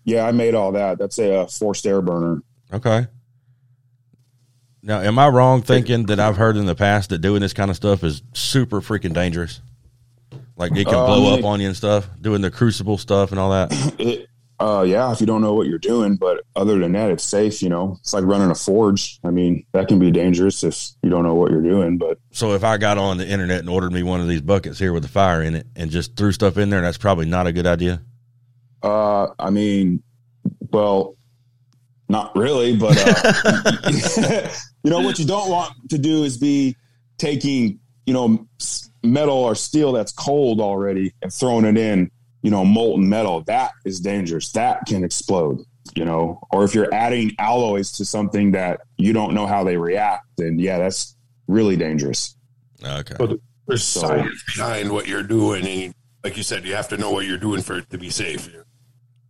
Yeah, 0.05 0.25
I 0.27 0.33
made 0.33 0.55
all 0.55 0.73
that. 0.73 0.99
That's 0.99 1.19
a, 1.19 1.41
uh 1.41 1.47
forced 1.47 1.87
air 1.87 2.01
burner. 2.01 2.43
Okay. 2.73 3.07
Now, 4.83 5.01
am 5.01 5.19
I 5.19 5.29
wrong 5.29 5.61
thinking 5.63 6.07
that 6.07 6.21
I've 6.21 6.37
heard 6.37 6.57
in 6.57 6.67
the 6.67 6.75
past 6.75 7.11
that 7.11 7.19
doing 7.19 7.41
this 7.41 7.53
kind 7.53 7.69
of 7.71 7.77
stuff 7.77 8.05
is 8.05 8.23
super 8.33 8.81
freaking 8.81 9.13
dangerous? 9.13 9.61
Like 10.57 10.73
it 10.77 10.87
can 10.87 10.95
Uh, 10.95 11.07
blow 11.07 11.35
up 11.37 11.45
on 11.45 11.61
you 11.61 11.67
and 11.69 11.77
stuff, 11.77 12.09
doing 12.21 12.41
the 12.43 12.51
crucible 12.51 12.97
stuff 12.99 13.31
and 13.33 13.39
all 13.41 13.51
that. 13.51 13.73
It, 13.99 14.29
uh, 14.61 14.85
yeah, 14.87 15.13
if 15.13 15.21
you 15.21 15.27
don't 15.27 15.41
know 15.41 15.55
what 15.55 15.69
you're 15.69 15.79
doing, 15.79 16.17
but 16.17 16.45
other 16.57 16.79
than 16.79 16.93
that, 16.93 17.11
it's 17.11 17.25
safe. 17.25 17.63
You 17.63 17.69
know, 17.69 17.97
it's 18.01 18.13
like 18.13 18.25
running 18.25 18.51
a 18.51 18.55
forge. 18.55 19.21
I 19.23 19.31
mean, 19.31 19.65
that 19.73 19.89
can 19.89 19.99
be 19.99 20.11
dangerous 20.11 20.65
if 20.65 20.91
you 21.03 21.11
don't 21.11 21.23
know 21.23 21.35
what 21.35 21.51
you're 21.51 21.63
doing. 21.63 21.97
But 21.97 22.19
So 22.33 22.55
if 22.55 22.65
I 22.65 22.77
got 22.77 22.99
on 22.99 23.19
the 23.19 23.29
internet 23.29 23.61
and 23.61 23.69
ordered 23.69 23.93
me 23.93 24.03
one 24.03 24.21
of 24.21 24.29
these 24.29 24.41
buckets 24.41 24.79
here 24.79 24.93
with 24.93 25.05
a 25.05 25.09
fire 25.09 25.43
in 25.43 25.55
it 25.55 25.67
and 25.77 25.91
just 25.91 26.17
threw 26.17 26.33
stuff 26.33 26.59
in 26.59 26.71
there, 26.71 26.81
that's 26.81 26.99
probably 26.99 27.27
not 27.27 27.47
a 27.47 27.53
good 27.53 27.67
idea. 27.67 28.03
uh, 28.83 29.29
I 29.39 29.51
mean, 29.51 30.03
well, 30.73 31.17
not 32.09 32.35
really. 32.35 32.77
But 32.77 32.97
uh, 32.99 34.49
you 34.83 34.91
know 34.91 35.01
what 35.01 35.19
you 35.19 35.27
don't 35.27 35.51
want 35.51 35.73
to 35.91 35.99
do 35.99 36.25
is 36.25 36.39
be 36.39 36.77
taking 37.19 37.79
you 38.07 38.15
know 38.15 38.47
metal 39.05 39.37
or 39.37 39.55
steel 39.55 39.93
that's 39.93 40.13
cold 40.13 40.61
already 40.61 41.13
and 41.23 41.33
throwing 41.33 41.65
it 41.65 41.77
in 41.77 42.11
you 42.43 42.51
know 42.51 42.65
molten 42.65 43.09
metal. 43.09 43.43
That 43.47 43.73
is 43.85 44.01
dangerous. 44.01 44.53
That 44.53 44.87
can 44.87 45.05
explode. 45.05 45.61
You 45.95 46.05
know, 46.05 46.41
or 46.53 46.65
if 46.65 46.75
you're 46.75 46.93
adding 46.93 47.33
alloys 47.39 47.93
to 47.93 48.05
something 48.05 48.53
that 48.53 48.81
you 48.99 49.15
don't 49.15 49.33
know 49.35 49.47
how 49.47 49.65
they 49.65 49.77
react, 49.79 50.27
then 50.37 50.59
yeah, 50.59 50.79
that's 50.79 51.17
really 51.47 51.77
dangerous. 51.77 52.37
Okay. 52.85 53.15
But 53.19 53.39
there's 53.67 53.85
So- 53.85 54.01
science 54.01 54.43
behind 54.55 54.91
what 54.93 55.09
you're 55.09 55.23
doing, 55.23 55.67
and 55.67 55.95
like 56.23 56.37
you 56.37 56.43
said, 56.43 56.65
you 56.67 56.75
have 56.75 56.89
to 56.89 56.99
know 56.99 57.11
what 57.11 57.25
you're 57.27 57.39
doing 57.39 57.63
for 57.63 57.79
it 57.79 57.89
to 57.91 57.97
be 57.99 58.11
safe. 58.11 58.51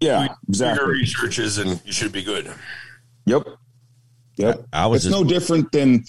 Yeah, 0.00 0.18
Do 0.18 0.24
your 0.24 0.36
exactly. 0.48 0.86
researches, 0.94 1.58
and 1.58 1.80
you 1.84 1.92
should 1.92 2.12
be 2.12 2.22
good. 2.24 2.50
Yep. 3.26 3.46
Yep. 4.36 4.66
I 4.72 4.86
was 4.86 5.04
it's 5.04 5.12
just 5.12 5.22
no 5.22 5.28
different 5.28 5.70
than 5.72 6.04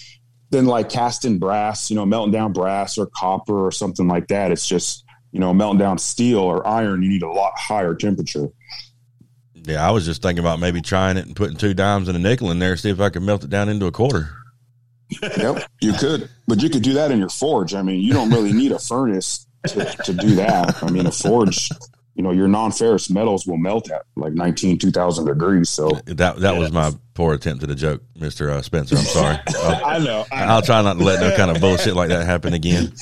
than 0.50 0.66
like 0.66 0.88
casting 0.88 1.38
brass, 1.38 1.90
you 1.90 1.96
know, 1.96 2.04
melting 2.04 2.32
down 2.32 2.52
brass 2.52 2.98
or 2.98 3.06
copper 3.14 3.64
or 3.66 3.70
something 3.70 4.08
like 4.08 4.26
that. 4.28 4.50
It's 4.50 4.66
just, 4.66 5.04
you 5.32 5.40
know, 5.40 5.52
melting 5.54 5.78
down 5.78 5.98
steel 5.98 6.40
or 6.40 6.66
iron, 6.66 7.02
you 7.02 7.08
need 7.08 7.22
a 7.22 7.30
lot 7.30 7.52
higher 7.56 7.94
temperature. 7.94 8.48
yeah, 9.54 9.86
I 9.86 9.90
was 9.90 10.04
just 10.04 10.22
thinking 10.22 10.40
about 10.40 10.58
maybe 10.58 10.80
trying 10.80 11.16
it 11.16 11.26
and 11.26 11.36
putting 11.36 11.56
two 11.56 11.74
dimes 11.74 12.08
and 12.08 12.16
a 12.16 12.20
nickel 12.20 12.50
in 12.50 12.58
there, 12.58 12.76
see 12.76 12.90
if 12.90 13.00
I 13.00 13.10
could 13.10 13.22
melt 13.22 13.44
it 13.44 13.50
down 13.50 13.68
into 13.68 13.86
a 13.86 13.92
quarter. 13.92 14.30
Yep. 15.22 15.64
You 15.80 15.92
could, 15.92 16.30
but 16.46 16.62
you 16.62 16.70
could 16.70 16.82
do 16.82 16.92
that 16.94 17.10
in 17.10 17.18
your 17.18 17.28
forge. 17.28 17.74
I 17.74 17.82
mean, 17.82 18.00
you 18.00 18.12
don't 18.12 18.30
really 18.30 18.52
need 18.52 18.72
a 18.72 18.78
furnace 18.78 19.46
to, 19.66 19.84
to 20.04 20.12
do 20.12 20.36
that. 20.36 20.82
I 20.82 20.90
mean, 20.90 21.06
a 21.06 21.12
forge, 21.12 21.68
you 22.14 22.22
know, 22.22 22.30
your 22.32 22.48
non 22.48 22.72
ferrous 22.72 23.10
metals 23.10 23.46
will 23.46 23.56
melt 23.56 23.90
at 23.90 24.02
like 24.16 24.32
19, 24.32 24.78
2000 24.78 25.26
degrees. 25.26 25.68
So 25.68 25.90
That 26.06 26.38
that 26.38 26.56
was 26.56 26.72
my 26.72 26.92
poor 27.14 27.34
attempt 27.34 27.62
at 27.62 27.70
a 27.70 27.74
joke, 27.74 28.02
Mister 28.16 28.50
uh, 28.50 28.62
Spencer. 28.62 28.96
I'm 28.96 29.04
sorry. 29.04 29.38
I'll, 29.48 29.84
I 29.84 29.98
know. 29.98 30.26
I'll 30.32 30.62
try 30.62 30.82
not 30.82 30.98
to 30.98 31.04
let 31.04 31.20
no 31.20 31.36
kind 31.36 31.50
of 31.50 31.60
bullshit 31.60 31.94
like 31.94 32.08
that 32.08 32.26
happen 32.26 32.54
again. 32.54 32.92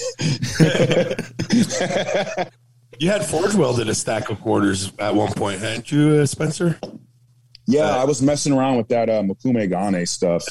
You 3.00 3.08
had 3.08 3.24
Forge 3.24 3.54
welded 3.54 3.88
a 3.88 3.94
stack 3.94 4.28
of 4.28 4.40
quarters 4.40 4.92
at 4.98 5.14
one 5.14 5.32
point, 5.32 5.60
hadn't 5.60 5.92
you, 5.92 6.16
uh, 6.16 6.26
Spencer? 6.26 6.80
Yeah, 7.66 7.82
uh, 7.82 8.02
I 8.02 8.04
was 8.04 8.20
messing 8.20 8.52
around 8.52 8.76
with 8.76 8.88
that 8.88 9.08
uh, 9.08 9.22
Mokume 9.22 9.68
Gane 9.68 10.04
stuff. 10.04 10.44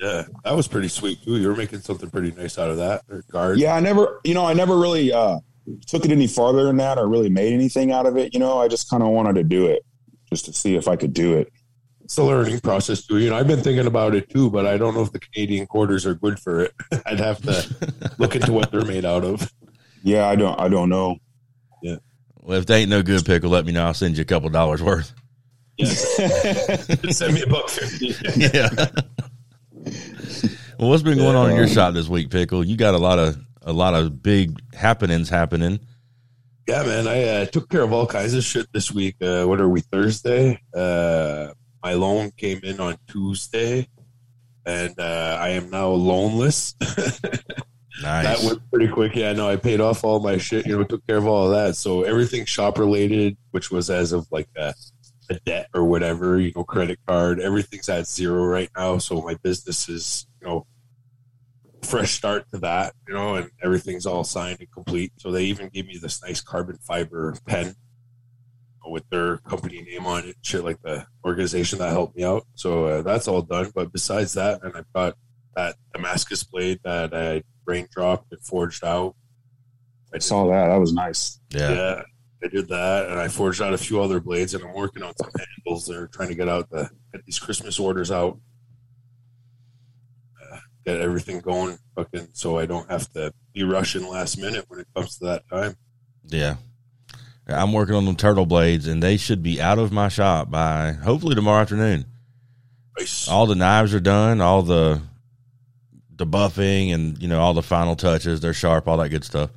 Yeah, 0.00 0.22
that 0.44 0.56
was 0.56 0.66
pretty 0.66 0.88
sweet 0.88 1.22
too. 1.22 1.36
You 1.36 1.48
were 1.48 1.56
making 1.56 1.80
something 1.80 2.08
pretty 2.08 2.30
nice 2.30 2.58
out 2.58 2.70
of 2.70 2.78
that 2.78 3.02
guard. 3.30 3.58
Yeah, 3.58 3.74
I 3.74 3.80
never, 3.80 4.20
you 4.24 4.32
know, 4.32 4.46
I 4.46 4.54
never 4.54 4.78
really 4.78 5.12
uh, 5.12 5.40
took 5.86 6.04
it 6.04 6.10
any 6.10 6.26
farther 6.26 6.64
than 6.64 6.76
that 6.78 6.98
or 6.98 7.08
really 7.08 7.28
made 7.28 7.52
anything 7.52 7.92
out 7.92 8.06
of 8.06 8.16
it. 8.16 8.34
You 8.34 8.40
know, 8.40 8.58
I 8.58 8.68
just 8.68 8.88
kind 8.88 9.02
of 9.02 9.10
wanted 9.10 9.34
to 9.36 9.44
do 9.44 9.66
it 9.66 9.84
just 10.30 10.46
to 10.46 10.52
see 10.52 10.76
if 10.76 10.88
I 10.88 10.96
could 10.96 11.12
do 11.12 11.36
it. 11.36 11.52
It's 12.02 12.18
a 12.18 12.24
learning 12.24 12.60
process 12.60 13.06
too. 13.06 13.18
You 13.18 13.30
know, 13.30 13.36
I've 13.36 13.46
been 13.46 13.62
thinking 13.62 13.86
about 13.86 14.14
it 14.14 14.28
too, 14.30 14.50
but 14.50 14.66
I 14.66 14.76
don't 14.76 14.94
know 14.94 15.02
if 15.02 15.12
the 15.12 15.20
Canadian 15.20 15.66
quarters 15.66 16.06
are 16.06 16.14
good 16.14 16.40
for 16.40 16.60
it. 16.60 16.74
I'd 17.06 17.20
have 17.20 17.40
to 17.42 17.92
look 18.18 18.34
into 18.34 18.52
what 18.52 18.72
they're 18.72 18.84
made 18.84 19.04
out 19.04 19.24
of. 19.24 19.52
Yeah, 20.02 20.26
I 20.26 20.34
don't, 20.34 20.58
I 20.58 20.68
don't 20.68 20.88
know. 20.88 21.18
Yeah. 21.82 21.96
Well, 22.40 22.58
if 22.58 22.66
they 22.66 22.80
ain't 22.80 22.90
no 22.90 23.02
good 23.02 23.24
pickle, 23.24 23.50
let 23.50 23.64
me 23.64 23.72
know. 23.72 23.84
I'll 23.84 23.94
send 23.94 24.16
you 24.16 24.22
a 24.22 24.24
couple 24.24 24.48
dollars 24.48 24.82
worth. 24.82 25.12
Yes. 25.76 26.16
send 27.16 27.34
me 27.34 27.42
a 27.42 27.46
buck 27.46 27.68
fifty. 27.68 28.14
yeah. 28.36 28.68
well, 30.78 30.90
what's 30.90 31.02
been 31.02 31.18
going 31.18 31.36
on 31.36 31.50
in 31.50 31.56
your 31.56 31.68
shop 31.68 31.94
this 31.94 32.08
week, 32.08 32.30
pickle? 32.30 32.64
You 32.64 32.76
got 32.76 32.94
a 32.94 32.98
lot 32.98 33.18
of 33.18 33.38
a 33.62 33.72
lot 33.72 33.94
of 33.94 34.22
big 34.22 34.58
happenings 34.74 35.28
happening. 35.28 35.80
Yeah, 36.68 36.82
man. 36.84 37.08
I 37.08 37.24
uh, 37.24 37.46
took 37.46 37.68
care 37.68 37.82
of 37.82 37.92
all 37.92 38.06
kinds 38.06 38.34
of 38.34 38.44
shit 38.44 38.66
this 38.72 38.92
week. 38.92 39.16
Uh, 39.20 39.44
what 39.44 39.60
are 39.60 39.68
we 39.68 39.80
Thursday? 39.80 40.60
Uh, 40.74 41.48
my 41.82 41.94
loan 41.94 42.30
came 42.36 42.60
in 42.62 42.80
on 42.80 42.96
Tuesday, 43.08 43.88
and 44.64 44.98
uh, 44.98 45.38
I 45.40 45.50
am 45.50 45.70
now 45.70 45.88
loanless. 45.88 46.74
Nice. 48.02 48.24
That 48.24 48.46
went 48.46 48.70
pretty 48.70 48.88
quick. 48.88 49.14
Yeah, 49.14 49.32
no, 49.32 49.48
I 49.48 49.56
paid 49.56 49.80
off 49.80 50.04
all 50.04 50.20
my 50.20 50.38
shit. 50.38 50.66
You 50.66 50.78
know, 50.78 50.84
took 50.84 51.06
care 51.06 51.18
of 51.18 51.26
all 51.26 51.46
of 51.46 51.50
that. 51.52 51.76
So 51.76 52.02
everything 52.02 52.44
shop 52.44 52.78
related, 52.78 53.36
which 53.50 53.70
was 53.70 53.90
as 53.90 54.12
of 54.12 54.26
like 54.30 54.48
a, 54.56 54.74
a 55.28 55.34
debt 55.44 55.68
or 55.74 55.84
whatever, 55.84 56.40
you 56.40 56.52
know, 56.56 56.64
credit 56.64 56.98
card, 57.06 57.40
everything's 57.40 57.88
at 57.88 58.06
zero 58.06 58.44
right 58.44 58.70
now. 58.76 58.98
So 58.98 59.20
my 59.20 59.34
business 59.34 59.88
is, 59.88 60.26
you 60.40 60.48
know, 60.48 60.66
fresh 61.82 62.12
start 62.12 62.44
to 62.52 62.58
that, 62.58 62.94
you 63.08 63.14
know, 63.14 63.36
and 63.36 63.50
everything's 63.62 64.06
all 64.06 64.24
signed 64.24 64.58
and 64.60 64.70
complete. 64.72 65.12
So 65.16 65.30
they 65.30 65.44
even 65.44 65.68
gave 65.68 65.86
me 65.86 65.98
this 66.00 66.22
nice 66.22 66.40
carbon 66.40 66.78
fiber 66.78 67.34
pen 67.46 67.74
with 68.86 69.08
their 69.10 69.38
company 69.38 69.82
name 69.82 70.06
on 70.06 70.26
it, 70.26 70.36
shit 70.42 70.64
like 70.64 70.80
the 70.82 71.06
organization 71.24 71.78
that 71.78 71.90
helped 71.90 72.16
me 72.16 72.24
out. 72.24 72.46
So 72.54 72.86
uh, 72.86 73.02
that's 73.02 73.28
all 73.28 73.42
done. 73.42 73.70
But 73.74 73.92
besides 73.92 74.34
that, 74.34 74.62
and 74.62 74.76
I've 74.76 74.92
got 74.92 75.14
that 75.56 75.76
Damascus 75.94 76.42
blade 76.44 76.80
that 76.84 77.14
I 77.14 77.42
raindropped 77.66 78.32
and 78.32 78.40
forged 78.42 78.84
out. 78.84 79.14
I 80.12 80.18
saw 80.18 80.48
that. 80.48 80.68
That 80.68 80.80
was 80.80 80.92
nice. 80.92 81.40
Yeah. 81.50 81.70
Yeah. 81.70 82.02
I 82.42 82.48
did 82.48 82.68
that, 82.68 83.10
and 83.10 83.20
I 83.20 83.28
forged 83.28 83.60
out 83.60 83.74
a 83.74 83.78
few 83.78 84.00
other 84.00 84.18
blades, 84.18 84.54
and 84.54 84.64
I'm 84.64 84.72
working 84.72 85.02
on 85.02 85.14
some 85.18 85.30
handles. 85.36 85.86
They're 85.86 86.06
trying 86.06 86.30
to 86.30 86.34
get 86.34 86.48
out 86.48 86.70
the 86.70 86.88
get 87.12 87.24
these 87.26 87.38
Christmas 87.38 87.78
orders 87.78 88.10
out, 88.10 88.38
get 90.84 91.00
everything 91.00 91.40
going, 91.40 91.78
fucking, 91.94 92.28
so 92.32 92.58
I 92.58 92.66
don't 92.66 92.90
have 92.90 93.10
to 93.12 93.32
be 93.52 93.64
rushing 93.64 94.08
last 94.08 94.38
minute 94.38 94.64
when 94.68 94.80
it 94.80 94.86
comes 94.94 95.18
to 95.18 95.26
that 95.26 95.48
time. 95.48 95.76
Yeah. 96.24 96.56
I'm 97.46 97.72
working 97.72 97.94
on 97.94 98.04
them 98.04 98.16
turtle 98.16 98.46
blades, 98.46 98.86
and 98.86 99.02
they 99.02 99.16
should 99.16 99.42
be 99.42 99.60
out 99.60 99.78
of 99.78 99.92
my 99.92 100.08
shop 100.08 100.50
by 100.50 100.92
hopefully 100.92 101.34
tomorrow 101.34 101.62
afternoon. 101.62 102.04
Nice. 102.98 103.28
All 103.28 103.46
the 103.46 103.54
knives 103.54 103.94
are 103.94 104.00
done, 104.00 104.40
all 104.40 104.62
the 104.62 105.00
the 106.16 106.26
buffing, 106.26 106.92
and 106.92 107.20
you 107.20 107.28
know 107.28 107.40
all 107.40 107.54
the 107.54 107.62
final 107.62 107.96
touches. 107.96 108.40
They're 108.40 108.54
sharp, 108.54 108.86
all 108.86 108.98
that 108.98 109.08
good 109.08 109.24
stuff. 109.24 109.50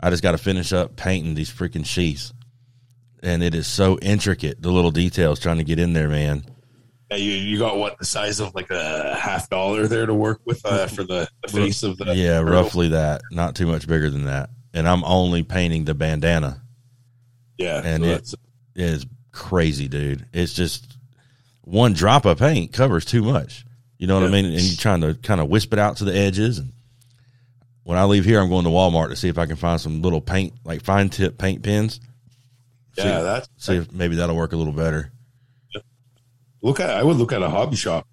I 0.00 0.10
just 0.10 0.22
got 0.22 0.32
to 0.32 0.38
finish 0.38 0.72
up 0.72 0.96
painting 0.96 1.34
these 1.34 1.50
freaking 1.50 1.84
sheaths, 1.84 2.32
and 3.22 3.42
it 3.42 3.54
is 3.54 3.66
so 3.66 3.98
intricate. 4.00 4.62
The 4.62 4.70
little 4.70 4.90
details 4.90 5.40
trying 5.40 5.58
to 5.58 5.64
get 5.64 5.78
in 5.78 5.92
there, 5.92 6.08
man. 6.08 6.44
Yeah, 7.16 7.24
you, 7.24 7.32
you 7.32 7.58
got 7.58 7.76
what 7.76 7.98
the 7.98 8.04
size 8.04 8.40
of 8.40 8.54
like 8.54 8.70
a 8.70 9.14
half 9.14 9.48
dollar 9.50 9.86
there 9.86 10.06
to 10.06 10.14
work 10.14 10.40
with 10.44 10.64
uh, 10.64 10.86
for 10.86 11.04
the, 11.04 11.28
the 11.42 11.48
face 11.48 11.82
of 11.82 11.96
the 11.98 12.06
Yeah, 12.14 12.38
turtle? 12.40 12.52
roughly 12.54 12.88
that. 12.88 13.22
Not 13.30 13.54
too 13.54 13.66
much 13.66 13.86
bigger 13.86 14.10
than 14.10 14.24
that. 14.24 14.50
And 14.72 14.88
I'm 14.88 15.04
only 15.04 15.42
painting 15.42 15.84
the 15.84 15.94
bandana. 15.94 16.60
Yeah, 17.58 17.80
and 17.84 18.02
so 18.04 18.10
it 18.10 18.24
that's- 18.76 19.06
crazy, 19.32 19.88
dude. 19.88 20.26
It's 20.32 20.52
just 20.54 20.96
one 21.62 21.92
drop 21.92 22.24
of 22.24 22.38
paint 22.38 22.72
covers 22.72 23.04
too 23.04 23.22
much. 23.22 23.64
You 23.98 24.06
know 24.06 24.14
what 24.20 24.28
I 24.28 24.32
mean? 24.32 24.46
And 24.46 24.60
you're 24.60 24.76
trying 24.76 25.00
to 25.02 25.14
kind 25.14 25.40
of 25.40 25.48
wisp 25.48 25.72
it 25.72 25.78
out 25.78 25.96
to 25.98 26.04
the 26.04 26.14
edges. 26.16 26.58
And 26.58 26.72
when 27.84 27.96
I 27.98 28.04
leave 28.04 28.24
here, 28.24 28.40
I'm 28.40 28.48
going 28.48 28.64
to 28.64 28.70
Walmart 28.70 29.08
to 29.10 29.16
see 29.16 29.28
if 29.28 29.38
I 29.38 29.46
can 29.46 29.56
find 29.56 29.80
some 29.80 30.02
little 30.02 30.20
paint, 30.20 30.54
like 30.64 30.82
fine 30.82 31.08
tip 31.10 31.38
paint 31.38 31.62
pens. 31.62 32.00
yeah, 32.96 33.22
that's 33.22 33.48
See 33.56 33.76
if 33.76 33.92
maybe 33.92 34.16
that'll 34.16 34.36
work 34.36 34.52
a 34.52 34.56
little 34.56 34.72
better. 34.72 35.10
Look 36.64 36.80
at. 36.80 36.90
I 36.90 37.02
would 37.04 37.16
look 37.16 37.32
at 37.32 37.42
a 37.42 37.48
hobby 37.48 37.76
shop. 37.76 38.06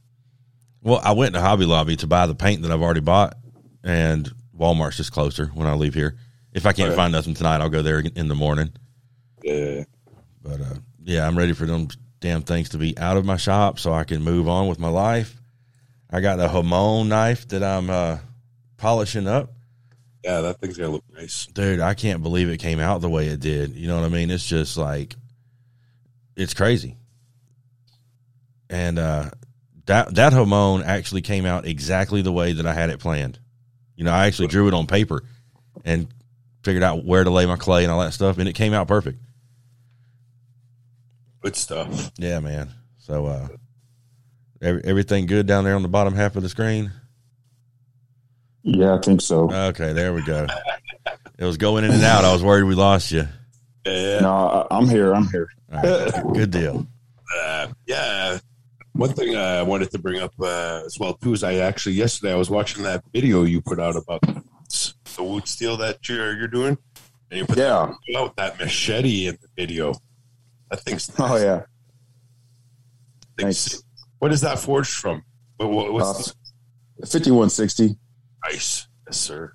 Well, 0.83 1.01
I 1.03 1.13
went 1.13 1.33
to 1.35 1.41
Hobby 1.41 1.65
Lobby 1.65 1.95
to 1.97 2.07
buy 2.07 2.27
the 2.27 2.35
paint 2.35 2.61
that 2.63 2.71
I've 2.71 2.81
already 2.81 2.99
bought, 3.01 3.35
and 3.83 4.29
Walmart's 4.55 4.97
just 4.97 5.11
closer 5.11 5.47
when 5.47 5.65
I 5.67 5.73
leave 5.73 5.93
here. 5.93 6.15
If 6.53 6.65
I 6.65 6.73
can't 6.73 6.89
Okay. 6.89 6.95
find 6.95 7.11
nothing 7.11 7.33
tonight, 7.33 7.61
I'll 7.61 7.69
go 7.69 7.81
there 7.81 7.99
in 7.99 8.27
the 8.27 8.35
morning. 8.35 8.71
Yeah, 9.43 9.83
But 10.43 10.61
uh, 10.61 10.75
yeah, 11.03 11.25
I'm 11.25 11.37
ready 11.37 11.53
for 11.53 11.65
them 11.65 11.87
damn 12.19 12.41
things 12.43 12.69
to 12.69 12.77
be 12.77 12.97
out 12.97 13.17
of 13.17 13.25
my 13.25 13.37
shop 13.37 13.79
so 13.79 13.91
I 13.93 14.03
can 14.03 14.21
move 14.23 14.47
on 14.47 14.67
with 14.67 14.77
my 14.79 14.89
life. 14.89 15.35
I 16.11 16.19
got 16.19 16.35
the 16.37 16.49
Hamon 16.49 17.07
knife 17.09 17.47
that 17.49 17.63
I'm 17.63 17.89
uh, 17.89 18.17
polishing 18.77 19.27
up. 19.27 19.53
yeah, 20.23 20.41
that 20.41 20.59
thing's 20.59 20.77
gonna 20.77 20.91
look 20.91 21.03
nice. 21.13 21.45
Dude, 21.47 21.79
I 21.79 21.93
can't 21.93 22.21
believe 22.21 22.49
it 22.49 22.57
came 22.57 22.79
out 22.79 23.01
the 23.01 23.09
way 23.09 23.27
it 23.27 23.39
did. 23.39 23.75
You 23.75 23.87
know 23.87 23.95
what 23.99 24.05
I 24.05 24.09
mean? 24.09 24.29
It's 24.29 24.45
just 24.45 24.77
like, 24.77 25.15
it's 26.35 26.53
crazy. 26.53 26.97
And 28.71 28.97
uh, 28.97 29.29
that 29.85 30.15
that 30.15 30.33
Hamon 30.33 30.81
actually 30.83 31.21
came 31.21 31.45
out 31.45 31.67
exactly 31.67 32.21
the 32.23 32.31
way 32.31 32.53
that 32.53 32.65
I 32.65 32.73
had 32.73 32.89
it 32.89 32.99
planned. 32.99 33.37
You 33.95 34.05
know, 34.05 34.11
I 34.11 34.25
actually 34.25 34.47
drew 34.47 34.67
it 34.67 34.73
on 34.73 34.87
paper 34.87 35.23
and 35.85 36.07
figured 36.63 36.81
out 36.83 37.03
where 37.05 37.23
to 37.23 37.29
lay 37.29 37.45
my 37.45 37.57
clay 37.57 37.83
and 37.83 37.91
all 37.91 37.99
that 37.99 38.13
stuff, 38.13 38.37
and 38.39 38.47
it 38.49 38.53
came 38.53 38.73
out 38.73 38.87
perfect. 38.87 39.19
Good 41.41 41.55
stuff. 41.55 42.11
Yeah, 42.17 42.39
man. 42.39 42.69
So, 42.99 43.25
uh, 43.25 43.47
every, 44.61 44.83
everything 44.85 45.25
good 45.25 45.47
down 45.47 45.63
there 45.63 45.75
on 45.75 45.81
the 45.81 45.87
bottom 45.87 46.13
half 46.15 46.35
of 46.35 46.43
the 46.43 46.49
screen? 46.49 46.91
Yeah, 48.63 48.93
I 48.95 48.99
think 48.99 49.21
so. 49.21 49.51
Okay, 49.51 49.91
there 49.93 50.13
we 50.13 50.21
go. 50.21 50.45
It 51.39 51.45
was 51.45 51.57
going 51.57 51.83
in 51.83 51.91
and 51.91 52.03
out. 52.03 52.23
I 52.25 52.31
was 52.31 52.43
worried 52.43 52.63
we 52.65 52.75
lost 52.75 53.11
you. 53.11 53.27
Yeah, 53.85 54.19
No, 54.19 54.67
I- 54.69 54.77
I'm 54.77 54.87
here. 54.87 55.13
I'm 55.15 55.27
here. 55.29 55.47
All 55.73 55.81
right, 55.81 56.33
good 56.33 56.51
deal. 56.51 56.85
uh, 57.35 57.67
yeah. 57.87 58.37
One 58.93 59.13
thing 59.13 59.35
I 59.35 59.61
wanted 59.63 59.89
to 59.91 59.99
bring 59.99 60.21
up 60.21 60.33
uh, 60.39 60.81
as 60.85 60.97
well 60.99 61.13
too 61.13 61.33
is 61.33 61.43
I 61.43 61.55
actually 61.55 61.95
yesterday 61.95 62.33
I 62.33 62.35
was 62.35 62.49
watching 62.49 62.83
that 62.83 63.03
video 63.13 63.43
you 63.43 63.61
put 63.61 63.79
out 63.79 63.95
about 63.95 64.21
the 64.21 64.43
wootz 65.17 65.47
steel 65.49 65.77
that 65.77 66.07
you're 66.09 66.37
you're 66.37 66.47
doing, 66.47 66.77
and 67.29 67.39
you 67.39 67.45
put 67.45 67.57
Yeah. 67.57 67.93
out 68.17 68.35
that 68.35 68.59
machete 68.59 69.27
in 69.27 69.37
the 69.41 69.47
video. 69.55 69.93
That 70.69 70.81
thing's 70.81 71.09
Oh 71.19 71.35
yeah. 71.37 71.61
thing's- 73.37 73.67
Thanks. 73.69 73.83
What 74.19 74.31
is 74.31 74.41
that 74.41 74.59
forged 74.59 74.91
from? 74.93 75.23
What, 75.57 75.69
what, 75.71 75.93
what's 75.93 76.29
Uh, 76.29 76.33
5160. 77.01 77.97
nice, 78.45 78.87
yes, 79.07 79.17
sir. 79.17 79.53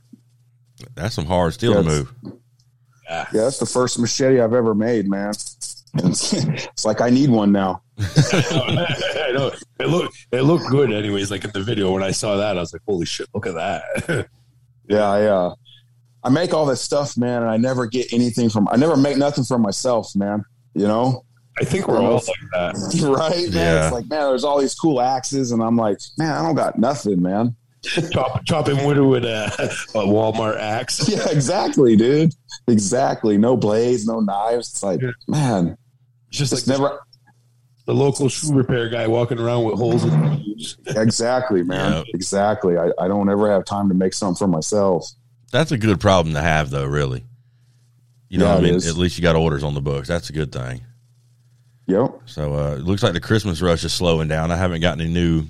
That's 0.94 1.14
some 1.14 1.26
hard 1.26 1.54
steel 1.54 1.72
Yeah, 1.72 1.76
to 1.78 1.82
move. 1.84 2.14
Yeah, 2.24 3.26
Yeah, 3.32 3.40
that's 3.42 3.58
the 3.58 3.66
first 3.66 3.98
machete 3.98 4.40
I've 4.40 4.54
ever 4.54 4.74
made, 4.74 5.08
man. 5.08 5.30
It's, 5.30 5.84
it's 5.94 6.84
like 6.84 7.00
I 7.00 7.10
need 7.10 7.30
one 7.30 7.52
now. 7.52 7.82
I 7.98 9.30
know. 9.34 9.52
It 9.80 9.88
looked 9.88 10.26
it 10.32 10.42
looked 10.42 10.68
good, 10.68 10.92
anyways. 10.92 11.30
Like 11.30 11.44
in 11.44 11.50
the 11.52 11.62
video, 11.62 11.92
when 11.92 12.02
I 12.02 12.10
saw 12.10 12.36
that, 12.36 12.56
I 12.56 12.60
was 12.60 12.72
like, 12.72 12.82
"Holy 12.86 13.06
shit! 13.06 13.28
Look 13.34 13.46
at 13.46 13.54
that!" 13.54 14.28
Yeah, 14.88 15.02
I 15.10 15.22
uh, 15.24 15.54
I 16.22 16.28
make 16.28 16.54
all 16.54 16.64
this 16.64 16.80
stuff, 16.80 17.16
man, 17.16 17.42
and 17.42 17.50
I 17.50 17.56
never 17.56 17.86
get 17.86 18.12
anything 18.12 18.48
from. 18.50 18.68
I 18.70 18.76
never 18.76 18.96
make 18.96 19.16
nothing 19.16 19.42
for 19.42 19.58
myself, 19.58 20.14
man. 20.14 20.44
You 20.74 20.86
know, 20.86 21.24
I 21.60 21.64
think 21.64 21.88
we're 21.88 21.98
all 22.00 22.14
like 22.14 22.22
that. 22.52 22.74
right? 23.18 23.50
Man, 23.50 23.52
Yeah. 23.52 23.84
it's 23.86 23.92
like, 23.92 24.08
man, 24.08 24.20
there's 24.28 24.44
all 24.44 24.60
these 24.60 24.76
cool 24.76 25.00
axes, 25.00 25.50
and 25.50 25.60
I'm 25.60 25.76
like, 25.76 25.98
man, 26.18 26.30
I 26.32 26.42
don't 26.42 26.54
got 26.54 26.78
nothing, 26.78 27.20
man. 27.20 27.56
Chop, 28.12 28.44
chopping 28.44 28.84
wood 28.84 28.98
with 28.98 29.24
a, 29.24 29.46
a 29.94 29.98
Walmart 30.06 30.58
axe. 30.60 31.08
Yeah, 31.08 31.28
exactly, 31.30 31.96
dude. 31.96 32.32
Exactly. 32.68 33.38
No 33.38 33.56
blades, 33.56 34.06
no 34.06 34.20
knives. 34.20 34.68
It's 34.70 34.82
like, 34.84 35.00
Yeah. 35.02 35.10
man, 35.26 35.76
It's 36.28 36.38
just 36.38 36.52
like 36.52 36.66
never 36.68 37.00
the 37.86 37.94
local 37.94 38.28
shoe 38.28 38.52
repair 38.52 38.88
guy 38.88 39.06
walking 39.06 39.38
around 39.38 39.64
with 39.64 39.76
holes 39.76 40.04
in 40.04 40.10
his 40.10 40.44
shoes. 40.44 40.76
exactly, 40.96 41.62
man. 41.62 41.92
Yeah. 41.92 42.02
Exactly. 42.14 42.76
I, 42.76 42.90
I 42.98 43.08
don't 43.08 43.30
ever 43.30 43.50
have 43.50 43.64
time 43.64 43.88
to 43.88 43.94
make 43.94 44.12
something 44.12 44.36
for 44.36 44.48
myself. 44.48 45.08
That's 45.52 45.72
a 45.72 45.78
good 45.78 46.00
problem 46.00 46.34
to 46.34 46.40
have, 46.40 46.70
though, 46.70 46.84
really. 46.84 47.24
You 48.28 48.38
know 48.38 48.46
Yeah, 48.46 48.54
what 48.56 48.64
I 48.64 48.70
mean? 48.70 48.74
At 48.76 48.96
least 48.96 49.16
you 49.16 49.22
got 49.22 49.36
orders 49.36 49.62
on 49.62 49.74
the 49.74 49.80
books. 49.80 50.08
That's 50.08 50.28
a 50.30 50.32
good 50.32 50.50
thing. 50.52 50.82
Yep. 51.86 52.22
So 52.26 52.54
uh, 52.54 52.74
it 52.74 52.82
looks 52.82 53.04
like 53.04 53.12
the 53.12 53.20
Christmas 53.20 53.62
rush 53.62 53.84
is 53.84 53.92
slowing 53.92 54.26
down. 54.26 54.50
I 54.50 54.56
haven't 54.56 54.80
gotten 54.80 55.00
any 55.00 55.12
new 55.12 55.44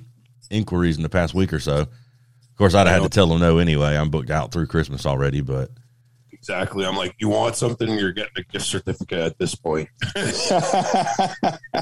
inquiries 0.51 0.99
in 0.99 1.03
the 1.03 1.09
past 1.09 1.33
week 1.33 1.55
or 1.55 1.61
so. 1.61 1.79
Of 1.81 2.59
course, 2.59 2.75
I'd 2.75 2.87
have 2.87 3.03
had 3.03 3.11
to 3.11 3.15
tell 3.15 3.27
them 3.27 3.41
no 3.41 3.59
anyway. 3.59 3.97
I'm 3.97 4.11
booked 4.11 4.31
out 4.31 4.53
through 4.53 4.67
Christmas 4.67 5.07
already, 5.07 5.41
but 5.41 5.71
Exactly. 6.49 6.87
I'm 6.87 6.95
like, 6.95 7.13
you 7.19 7.29
want 7.29 7.57
something, 7.57 7.99
you're 7.99 8.13
getting 8.13 8.31
a 8.37 8.43
gift 8.43 8.67
certificate 8.67 9.19
at 9.19 9.37
this 9.37 9.57
point. 9.57 9.89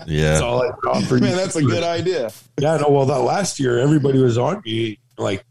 Yeah. 0.06 0.32
That's 0.32 0.42
all 0.42 0.62
I 0.62 0.68
can 0.68 0.90
offer. 0.90 1.18
Man, 1.18 1.36
that's 1.36 1.56
a 1.56 1.62
good 1.62 1.82
idea. 1.82 2.30
Yeah, 2.58 2.76
no, 2.78 2.88
well, 2.90 3.06
that 3.06 3.20
last 3.20 3.60
year, 3.60 3.78
everybody 3.78 4.18
was 4.18 4.36
on 4.36 4.60
me, 4.64 4.98
like, 5.16 5.44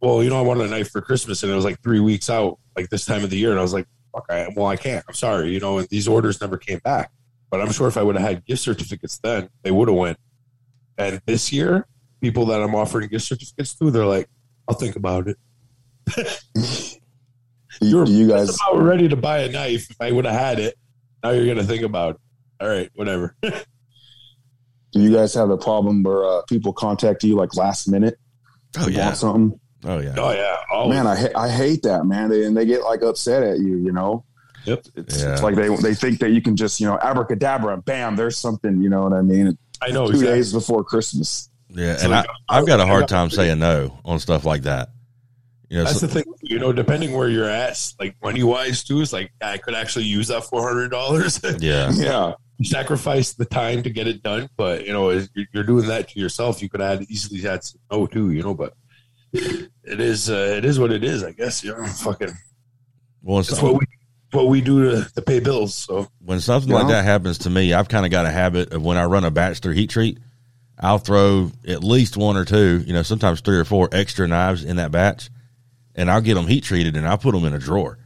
well, 0.00 0.22
you 0.22 0.30
know, 0.30 0.38
I 0.38 0.42
wanted 0.42 0.66
a 0.66 0.70
knife 0.70 0.90
for 0.90 1.00
Christmas, 1.00 1.42
and 1.42 1.52
it 1.52 1.54
was 1.54 1.64
like 1.64 1.80
three 1.82 2.00
weeks 2.00 2.28
out, 2.30 2.58
like 2.74 2.88
this 2.88 3.04
time 3.04 3.22
of 3.22 3.30
the 3.30 3.36
year. 3.36 3.50
And 3.50 3.58
I 3.58 3.62
was 3.62 3.72
like, 3.72 3.86
fuck, 4.12 4.26
I, 4.28 4.48
well, 4.56 4.66
I 4.66 4.76
can't. 4.76 5.04
I'm 5.08 5.14
sorry, 5.14 5.50
you 5.50 5.60
know, 5.60 5.78
and 5.78 5.88
these 5.88 6.08
orders 6.08 6.40
never 6.40 6.56
came 6.56 6.78
back. 6.78 7.12
But 7.50 7.60
I'm 7.60 7.70
sure 7.70 7.86
if 7.86 7.96
I 7.96 8.02
would 8.02 8.16
have 8.16 8.26
had 8.26 8.44
gift 8.44 8.62
certificates 8.62 9.18
then, 9.18 9.50
they 9.62 9.70
would 9.70 9.88
have 9.88 9.96
went. 9.96 10.18
And 10.98 11.20
this 11.26 11.52
year, 11.52 11.86
people 12.20 12.46
that 12.46 12.62
I'm 12.62 12.74
offering 12.74 13.08
gift 13.08 13.26
certificates 13.26 13.74
to, 13.74 13.90
they're 13.90 14.06
like, 14.06 14.28
I'll 14.68 14.74
think 14.76 14.96
about 14.96 15.28
it. 15.28 16.98
You, 17.80 18.04
you 18.06 18.28
guys, 18.28 18.48
That's 18.48 18.60
about 18.70 18.82
ready 18.82 19.08
to 19.08 19.16
buy 19.16 19.38
a 19.40 19.48
knife 19.48 19.90
if 19.90 19.96
I 20.00 20.12
would 20.12 20.24
have 20.26 20.38
had 20.38 20.58
it. 20.58 20.76
Now 21.22 21.30
you're 21.30 21.46
going 21.46 21.56
to 21.58 21.64
think 21.64 21.82
about 21.82 22.16
it. 22.16 22.20
All 22.60 22.68
right, 22.68 22.90
whatever. 22.94 23.34
do 23.42 25.00
you 25.00 25.12
guys 25.12 25.34
have 25.34 25.50
a 25.50 25.56
problem 25.56 26.02
where 26.02 26.24
uh, 26.24 26.42
people 26.48 26.72
contact 26.72 27.24
you 27.24 27.34
like 27.36 27.56
last 27.56 27.88
minute? 27.88 28.18
Oh 28.78 28.88
yeah. 28.88 29.06
Want 29.06 29.16
something? 29.16 29.60
Oh 29.84 29.98
yeah. 29.98 30.14
oh, 30.16 30.32
yeah. 30.32 30.56
Always. 30.72 30.94
Man, 30.96 31.06
I 31.06 31.16
ha- 31.16 31.32
I 31.40 31.48
hate 31.48 31.82
that 31.82 32.04
man. 32.04 32.30
They, 32.30 32.44
and 32.44 32.56
they 32.56 32.66
get 32.66 32.82
like 32.82 33.02
upset 33.02 33.42
at 33.42 33.58
you. 33.58 33.76
You 33.78 33.92
know, 33.92 34.24
Yep. 34.64 34.86
it's, 34.94 35.22
Yeah. 35.22 35.32
it's 35.32 35.42
like 35.42 35.56
they 35.56 35.74
they 35.76 35.94
think 35.94 36.20
that 36.20 36.30
you 36.30 36.40
can 36.40 36.56
just 36.56 36.78
you 36.80 36.86
know 36.86 36.98
abracadabra, 37.02 37.78
bam, 37.78 38.16
there's 38.16 38.36
something. 38.38 38.80
You 38.80 38.90
know 38.90 39.02
what 39.02 39.12
I 39.12 39.22
mean? 39.22 39.58
I 39.82 39.88
know. 39.90 40.06
Two 40.06 40.12
exactly. 40.12 40.34
days 40.36 40.52
before 40.52 40.84
Christmas. 40.84 41.48
Yeah, 41.68 41.96
So 41.96 42.04
and 42.04 42.14
I, 42.14 42.18
like, 42.20 42.30
I've 42.48 42.66
got 42.66 42.80
a 42.80 42.86
hard 42.86 43.08
time 43.08 43.30
saying 43.30 43.58
no 43.58 43.98
on 44.04 44.18
stuff 44.20 44.44
like 44.44 44.62
that. 44.62 44.90
You 45.72 45.78
know, 45.78 45.84
That's 45.84 46.00
so- 46.00 46.06
the 46.06 46.12
thing, 46.12 46.24
you 46.42 46.58
know. 46.58 46.70
Depending 46.70 47.12
where 47.16 47.30
you're 47.30 47.48
at, 47.48 47.94
like 47.98 48.14
money 48.22 48.42
wise, 48.42 48.84
too, 48.84 49.00
is 49.00 49.10
like 49.10 49.32
I 49.40 49.56
could 49.56 49.74
actually 49.74 50.04
use 50.04 50.28
that 50.28 50.44
four 50.44 50.62
hundred 50.68 50.90
dollars. 50.90 51.40
yeah, 51.60 51.90
Yeah, 51.92 52.34
Sacrifice 52.62 53.32
the 53.32 53.46
time 53.46 53.82
to 53.84 53.88
get 53.90 54.06
it 54.06 54.22
done, 54.22 54.50
but 54.58 54.86
you 54.86 54.92
know, 54.92 55.08
if 55.08 55.28
you're- 55.34 55.48
you're 55.54 55.64
doing 55.64 55.86
that 55.86 56.10
to 56.10 56.20
yourself. 56.20 56.60
You 56.60 56.68
could 56.68 56.82
add 56.82 57.06
easily 57.08 57.40
had 57.40 57.64
some 57.64 57.80
no 57.90 58.06
too, 58.06 58.32
you 58.32 58.42
know. 58.42 58.52
But 58.54 58.74
it 59.32 59.70
is, 59.98 60.28
uh, 60.28 60.54
it 60.58 60.66
is 60.66 60.78
what 60.78 60.92
it 60.92 61.02
is, 61.04 61.24
I 61.24 61.32
guess. 61.32 61.64
You 61.64 61.70
know, 61.74 61.86
fucking. 61.86 62.28
well, 63.22 63.36
when, 63.36 63.40
It's 63.40 63.62
what 63.62 63.72
we, 63.80 63.86
what 64.32 64.48
we 64.48 64.60
do 64.60 64.90
to, 64.90 65.10
to 65.14 65.22
pay 65.22 65.40
bills. 65.40 65.74
So 65.74 66.06
when 66.22 66.40
something 66.40 66.70
Yeah. 66.70 66.80
like 66.80 66.88
that 66.88 67.04
happens 67.06 67.38
to 67.38 67.50
me, 67.50 67.72
I've 67.72 67.88
kind 67.88 68.04
of 68.04 68.10
got 68.12 68.26
a 68.26 68.30
habit 68.30 68.74
of 68.74 68.82
when 68.82 68.98
I 68.98 69.04
run 69.06 69.24
a 69.24 69.30
batch 69.30 69.60
through 69.60 69.72
heat 69.72 69.88
treat, 69.88 70.18
I'll 70.78 70.98
throw 70.98 71.50
at 71.66 71.82
least 71.82 72.18
one 72.18 72.36
or 72.36 72.44
two, 72.44 72.84
you 72.86 72.92
know, 72.92 73.02
sometimes 73.02 73.40
three 73.40 73.56
or 73.56 73.64
four 73.64 73.88
extra 73.92 74.28
knives 74.28 74.64
in 74.64 74.76
that 74.76 74.90
batch, 74.90 75.30
and 75.94 76.10
I'll 76.10 76.20
get 76.20 76.34
them 76.34 76.46
heat 76.46 76.64
treated 76.64 76.96
and 76.96 77.06
I'll 77.06 77.18
put 77.18 77.32
them 77.34 77.44
in 77.44 77.54
a 77.54 77.58
drawer. 77.58 77.98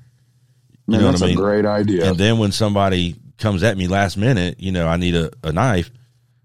man, 0.86 1.00
know 1.00 1.06
what 1.06 1.10
that's 1.12 1.22
I 1.22 1.26
mean? 1.26 1.38
a 1.38 1.40
great 1.40 1.64
idea. 1.66 2.08
And 2.10 2.18
then 2.18 2.38
when 2.38 2.52
somebody 2.52 3.16
comes 3.38 3.62
at 3.62 3.76
me 3.76 3.86
last 3.88 4.16
minute, 4.16 4.60
you 4.60 4.72
know, 4.72 4.86
I 4.88 4.96
need 4.96 5.14
a, 5.14 5.30
a 5.42 5.52
knife. 5.52 5.90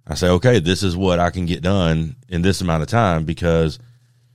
I 0.07 0.15
say, 0.15 0.27
okay, 0.29 0.59
this 0.59 0.83
is 0.83 0.95
what 0.97 1.19
I 1.19 1.29
can 1.29 1.45
get 1.45 1.61
done 1.61 2.15
in 2.27 2.41
this 2.41 2.59
amount 2.61 2.81
of 2.83 2.89
time 2.89 3.23
because, 3.23 3.79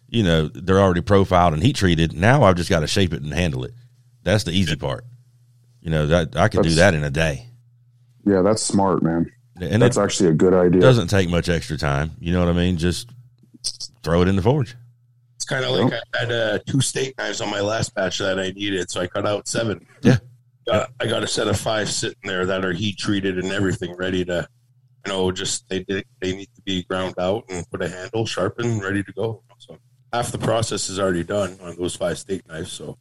you 0.09 0.23
know, 0.23 0.49
they're 0.49 0.81
already 0.81 1.03
profiled 1.03 1.53
and 1.55 1.63
heat 1.63 1.77
treated. 1.77 2.15
Now 2.15 2.45
I've 2.45 2.57
just 2.57 2.71
got 2.71 2.81
to 2.81 2.87
shape 2.87 3.13
it 3.13 3.23
and 3.23 3.33
handle 3.35 3.65
it. 3.65 3.75
That's 4.23 4.45
the 4.45 4.53
easy 4.53 4.77
part. 4.77 5.05
You 5.83 5.91
know, 5.91 6.07
that 6.07 6.37
I 6.37 6.49
can 6.49 6.63
do 6.63 6.71
that 6.77 6.95
in 6.95 7.05
a 7.05 7.11
day. 7.11 7.47
yeah, 8.25 8.43
that's 8.43 8.63
smart, 8.63 9.03
man. 9.03 9.31
And 9.61 9.81
That's 9.81 9.97
actually 9.97 10.29
a 10.31 10.35
good 10.35 10.53
idea. 10.53 10.81
doesn't 10.83 11.09
take 11.09 11.31
much 11.31 11.49
extra 11.49 11.79
time. 11.79 12.11
You 12.21 12.33
know 12.33 12.41
what 12.41 12.49
I 12.49 12.53
mean? 12.53 12.77
Just 12.77 13.11
throw 14.03 14.21
it 14.23 14.29
in 14.29 14.37
the 14.37 14.43
forge. 14.43 14.77
Kind 15.47 15.65
of 15.65 15.71
like 15.73 15.93
I 16.15 16.19
had 16.19 16.33
uh, 16.33 16.59
two 16.67 16.81
steak 16.81 17.17
knives 17.19 17.41
on 17.41 17.51
my 17.51 17.61
last 17.61 17.95
batch 17.95 18.19
that 18.19 18.39
I 18.39 18.51
needed, 18.51 18.91
so 18.91 19.01
I 19.01 19.07
cut 19.07 19.27
out 19.27 19.49
seven. 19.49 19.87
Yeah. 20.03 20.19
Uh, 20.71 20.87
I 21.01 21.07
got 21.07 21.23
a 21.23 21.29
set 21.29 21.47
of 21.47 21.59
five 21.59 21.89
sitting 21.89 22.19
there 22.25 22.45
that 22.47 22.65
are 22.65 22.73
heat 22.73 22.99
treated 22.99 23.39
and 23.39 23.53
everything, 23.53 23.95
ready 23.97 24.25
to, 24.25 24.49
you 25.07 25.13
know, 25.13 25.31
just 25.31 25.69
they 25.69 25.85
they 25.85 26.03
they 26.21 26.35
need 26.35 26.49
to 26.57 26.63
be 26.63 26.83
ground 26.83 27.15
out 27.19 27.45
and 27.49 27.69
put 27.71 27.83
a 27.83 27.89
handle, 27.89 28.27
sharpened, 28.27 28.83
ready 28.83 29.03
to 29.05 29.13
go. 29.13 29.43
So 29.59 29.79
half 30.13 30.33
the 30.33 30.39
process 30.39 30.89
is 30.89 30.99
already 30.99 31.23
done 31.23 31.57
on 31.63 31.77
those 31.77 31.95
five 31.95 32.19
steak 32.19 32.47
knives. 32.49 32.73
So 32.73 32.99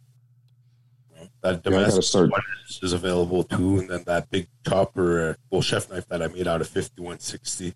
you 1.12 1.22
know, 1.22 1.28
that 1.42 1.56
Yeah, 1.56 1.62
domestic 1.72 2.04
start- 2.04 2.30
one 2.32 2.42
is, 2.70 2.80
is 2.84 2.94
available 2.94 3.44
too, 3.44 3.80
and 3.80 3.90
then 3.90 4.04
that 4.06 4.30
big 4.30 4.48
chopper, 4.68 5.30
uh, 5.30 5.34
well, 5.50 5.62
chef 5.64 5.90
knife 5.90 6.08
that 6.10 6.22
I 6.22 6.28
made 6.28 6.48
out 6.48 6.62
of 6.62 6.68
fifty 6.68 7.02
one 7.02 7.20
sixty. 7.20 7.74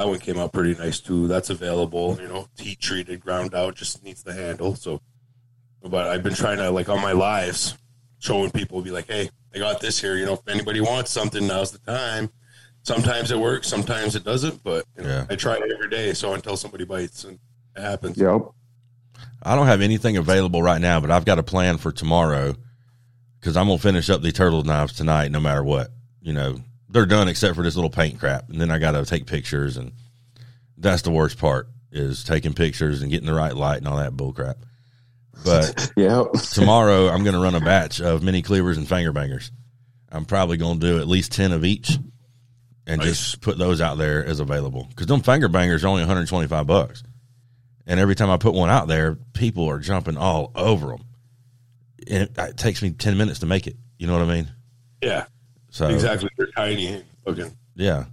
That 0.00 0.08
one 0.08 0.18
came 0.18 0.38
out 0.38 0.54
pretty 0.54 0.74
nice 0.80 0.98
too. 0.98 1.28
That's 1.28 1.50
available, 1.50 2.16
you 2.22 2.26
know, 2.26 2.48
heat 2.56 2.80
treated, 2.80 3.20
ground 3.20 3.54
out, 3.54 3.74
just 3.74 4.02
needs 4.02 4.22
the 4.22 4.32
handle. 4.32 4.74
So, 4.74 5.02
but 5.82 6.06
I've 6.06 6.22
been 6.22 6.32
trying 6.32 6.56
to 6.56 6.70
like 6.70 6.88
on 6.88 7.02
my 7.02 7.12
lives, 7.12 7.76
showing 8.18 8.50
people, 8.50 8.80
be 8.80 8.90
like, 8.90 9.08
hey, 9.08 9.28
I 9.54 9.58
got 9.58 9.78
this 9.82 10.00
here. 10.00 10.16
You 10.16 10.24
know, 10.24 10.32
if 10.32 10.48
anybody 10.48 10.80
wants 10.80 11.10
something, 11.10 11.46
now's 11.46 11.72
the 11.72 11.80
time. 11.80 12.30
Sometimes 12.82 13.30
it 13.30 13.38
works, 13.38 13.68
sometimes 13.68 14.16
it 14.16 14.24
doesn't, 14.24 14.64
but 14.64 14.86
you 14.96 15.02
know, 15.04 15.10
Yeah. 15.10 15.26
I 15.28 15.36
try 15.36 15.56
it 15.56 15.70
every 15.70 15.90
day. 15.90 16.14
So 16.14 16.32
until 16.32 16.56
somebody 16.56 16.86
bites, 16.86 17.24
and 17.24 17.38
it 17.76 17.82
happens. 17.82 18.16
Yep. 18.16 18.40
I 19.42 19.54
don't 19.54 19.66
have 19.66 19.82
anything 19.82 20.16
available 20.16 20.62
right 20.62 20.80
now, 20.80 20.98
but 21.00 21.10
I've 21.10 21.26
got 21.26 21.38
a 21.38 21.42
plan 21.42 21.76
for 21.76 21.92
tomorrow 21.92 22.54
because 23.38 23.54
I'm 23.54 23.66
gonna 23.66 23.78
finish 23.78 24.08
up 24.08 24.22
the 24.22 24.32
turtle 24.32 24.64
knives 24.64 24.94
tonight, 24.94 25.30
no 25.30 25.40
matter 25.40 25.62
what. 25.62 25.90
You 26.22 26.32
know, 26.32 26.56
they're 26.90 27.06
done 27.06 27.28
except 27.28 27.54
for 27.56 27.62
this 27.62 27.76
little 27.76 27.90
paint 27.90 28.18
crap, 28.18 28.48
and 28.48 28.60
then 28.60 28.70
I 28.70 28.78
got 28.78 28.92
to 28.92 29.04
take 29.04 29.26
pictures, 29.26 29.76
and 29.76 29.92
that's 30.76 31.02
the 31.02 31.10
worst 31.10 31.38
part 31.38 31.68
is 31.92 32.22
taking 32.24 32.52
pictures 32.54 33.02
and 33.02 33.10
getting 33.10 33.26
the 33.26 33.34
right 33.34 33.54
light 33.54 33.78
and 33.78 33.88
all 33.88 33.96
that 33.98 34.16
bull 34.16 34.32
crap. 34.32 34.58
But 35.44 35.92
Yeah. 35.96 36.24
tomorrow 36.52 37.08
I'm 37.08 37.22
going 37.24 37.34
to 37.34 37.40
run 37.42 37.54
a 37.54 37.60
batch 37.60 38.00
of 38.00 38.22
mini 38.22 38.42
cleavers 38.42 38.76
and 38.78 38.88
finger 38.88 39.12
bangers. 39.12 39.50
I'm 40.12 40.24
probably 40.24 40.56
going 40.56 40.78
to 40.80 40.86
do 40.86 40.98
at 41.00 41.08
least 41.08 41.32
10 41.32 41.52
of 41.52 41.64
each 41.64 41.98
and 42.86 42.98
Nice. 43.00 43.08
just 43.08 43.40
put 43.40 43.58
those 43.58 43.80
out 43.80 43.96
there 43.98 44.24
as 44.24 44.40
available. 44.40 44.84
Because 44.88 45.06
them 45.06 45.20
finger 45.20 45.48
bangers 45.48 45.84
are 45.84 45.88
only 45.88 46.02
125 46.02 46.66
bucks. 46.66 47.02
And 47.86 47.98
every 47.98 48.14
time 48.14 48.30
I 48.30 48.36
put 48.36 48.54
one 48.54 48.70
out 48.70 48.86
there, 48.88 49.16
people 49.32 49.68
are 49.68 49.78
jumping 49.78 50.16
all 50.16 50.52
over 50.54 50.88
them. 50.88 51.04
And 52.08 52.22
it, 52.24 52.32
it 52.38 52.56
takes 52.56 52.82
me 52.82 52.90
10 52.90 53.16
minutes 53.16 53.40
to 53.40 53.46
make 53.46 53.66
it. 53.66 53.76
You 53.98 54.06
know 54.06 54.12
what 54.18 54.28
I 54.28 54.34
mean? 54.34 54.50
Yeah, 55.02 55.26
So, 55.70 55.88
exactly. 55.88 56.28
They're 56.36 56.48
tiny. 56.56 57.02
Okay. 57.26 57.50
yeah. 57.76 58.04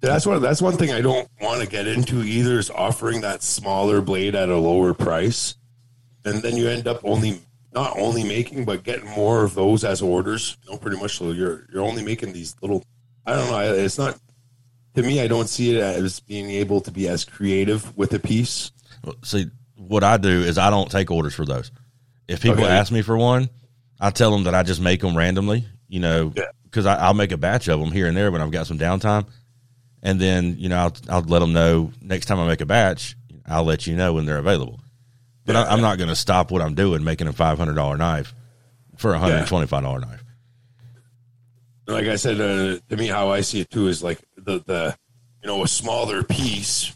That's 0.00 0.26
one. 0.26 0.42
That's 0.42 0.60
one 0.60 0.76
thing 0.76 0.90
I 0.92 1.00
don't 1.00 1.26
want 1.40 1.62
to 1.62 1.66
get 1.66 1.86
into 1.86 2.22
either. 2.22 2.58
Is 2.58 2.68
offering 2.70 3.22
that 3.22 3.42
smaller 3.42 4.02
blade 4.02 4.34
at 4.34 4.50
a 4.50 4.56
lower 4.56 4.92
price, 4.92 5.56
and 6.26 6.42
then 6.42 6.58
you 6.58 6.68
end 6.68 6.86
up 6.86 7.00
only 7.04 7.40
not 7.72 7.98
only 7.98 8.22
making 8.22 8.66
but 8.66 8.82
getting 8.84 9.08
more 9.08 9.44
of 9.44 9.54
those 9.54 9.82
as 9.82 10.02
orders. 10.02 10.58
You 10.66 10.72
know, 10.72 10.78
pretty 10.78 10.98
much. 10.98 11.16
So 11.16 11.30
you're 11.30 11.66
you're 11.72 11.82
only 11.82 12.02
making 12.04 12.34
these 12.34 12.54
little. 12.60 12.84
I 13.24 13.34
don't 13.34 13.50
know. 13.50 13.60
It's 13.60 13.96
not 13.96 14.18
to 14.94 15.02
me. 15.02 15.22
I 15.22 15.26
don't 15.26 15.48
see 15.48 15.74
it 15.74 15.80
as 15.80 16.20
being 16.20 16.50
able 16.50 16.82
to 16.82 16.90
be 16.90 17.08
as 17.08 17.24
creative 17.24 17.96
with 17.96 18.12
a 18.12 18.18
piece. 18.18 18.72
Well, 19.02 19.14
See, 19.22 19.46
what 19.76 20.04
I 20.04 20.18
do 20.18 20.42
is 20.42 20.58
I 20.58 20.68
don't 20.68 20.90
take 20.90 21.10
orders 21.10 21.34
for 21.34 21.46
those. 21.46 21.70
If 22.28 22.42
people 22.42 22.62
Okay. 22.64 22.72
ask 22.72 22.92
me 22.92 23.00
for 23.00 23.16
one, 23.16 23.48
I 23.98 24.10
tell 24.10 24.30
them 24.30 24.44
that 24.44 24.54
I 24.54 24.62
just 24.64 24.82
make 24.82 25.00
them 25.00 25.16
randomly, 25.16 25.66
you 25.94 26.00
know, 26.00 26.32
Yeah. 26.36 26.46
because 26.64 26.86
I'll 26.86 27.14
make 27.14 27.30
a 27.30 27.36
batch 27.36 27.68
of 27.68 27.78
them 27.78 27.92
here 27.92 28.08
and 28.08 28.16
there 28.16 28.32
when 28.32 28.40
I've 28.42 28.50
got 28.50 28.66
some 28.66 28.78
downtime. 28.78 29.26
And 30.02 30.20
then, 30.20 30.56
you 30.58 30.68
know, 30.68 30.76
I'll, 30.78 30.96
I'll 31.08 31.22
let 31.22 31.38
them 31.38 31.52
know 31.52 31.92
next 32.02 32.26
time 32.26 32.40
I 32.40 32.46
make 32.48 32.60
a 32.60 32.66
batch, 32.66 33.16
I'll 33.46 33.62
let 33.64 33.86
you 33.86 33.94
know 33.94 34.12
when 34.12 34.26
they're 34.26 34.38
available. 34.38 34.80
But 35.46 35.54
I, 35.56 35.66
I'm 35.66 35.80
not 35.80 35.98
going 35.98 36.08
to 36.10 36.16
stop 36.16 36.50
what 36.50 36.60
I'm 36.62 36.74
doing 36.74 37.04
making 37.04 37.28
a 37.28 37.32
$500 37.32 37.96
knife 37.98 38.34
for 38.96 39.14
a 39.14 39.18
$125 39.18 40.00
knife. 40.00 40.24
like 41.86 42.06
I 42.06 42.16
said, 42.16 42.40
uh, 42.40 42.78
to 42.88 42.96
me, 42.96 43.06
how 43.06 43.30
I 43.30 43.42
see 43.42 43.60
it 43.60 43.70
too 43.70 43.86
is 43.88 44.02
like 44.02 44.18
the 44.36 44.62
the 44.66 44.96
you 45.42 45.46
know 45.48 45.62
a 45.62 45.68
smaller 45.68 46.22
piece, 46.22 46.92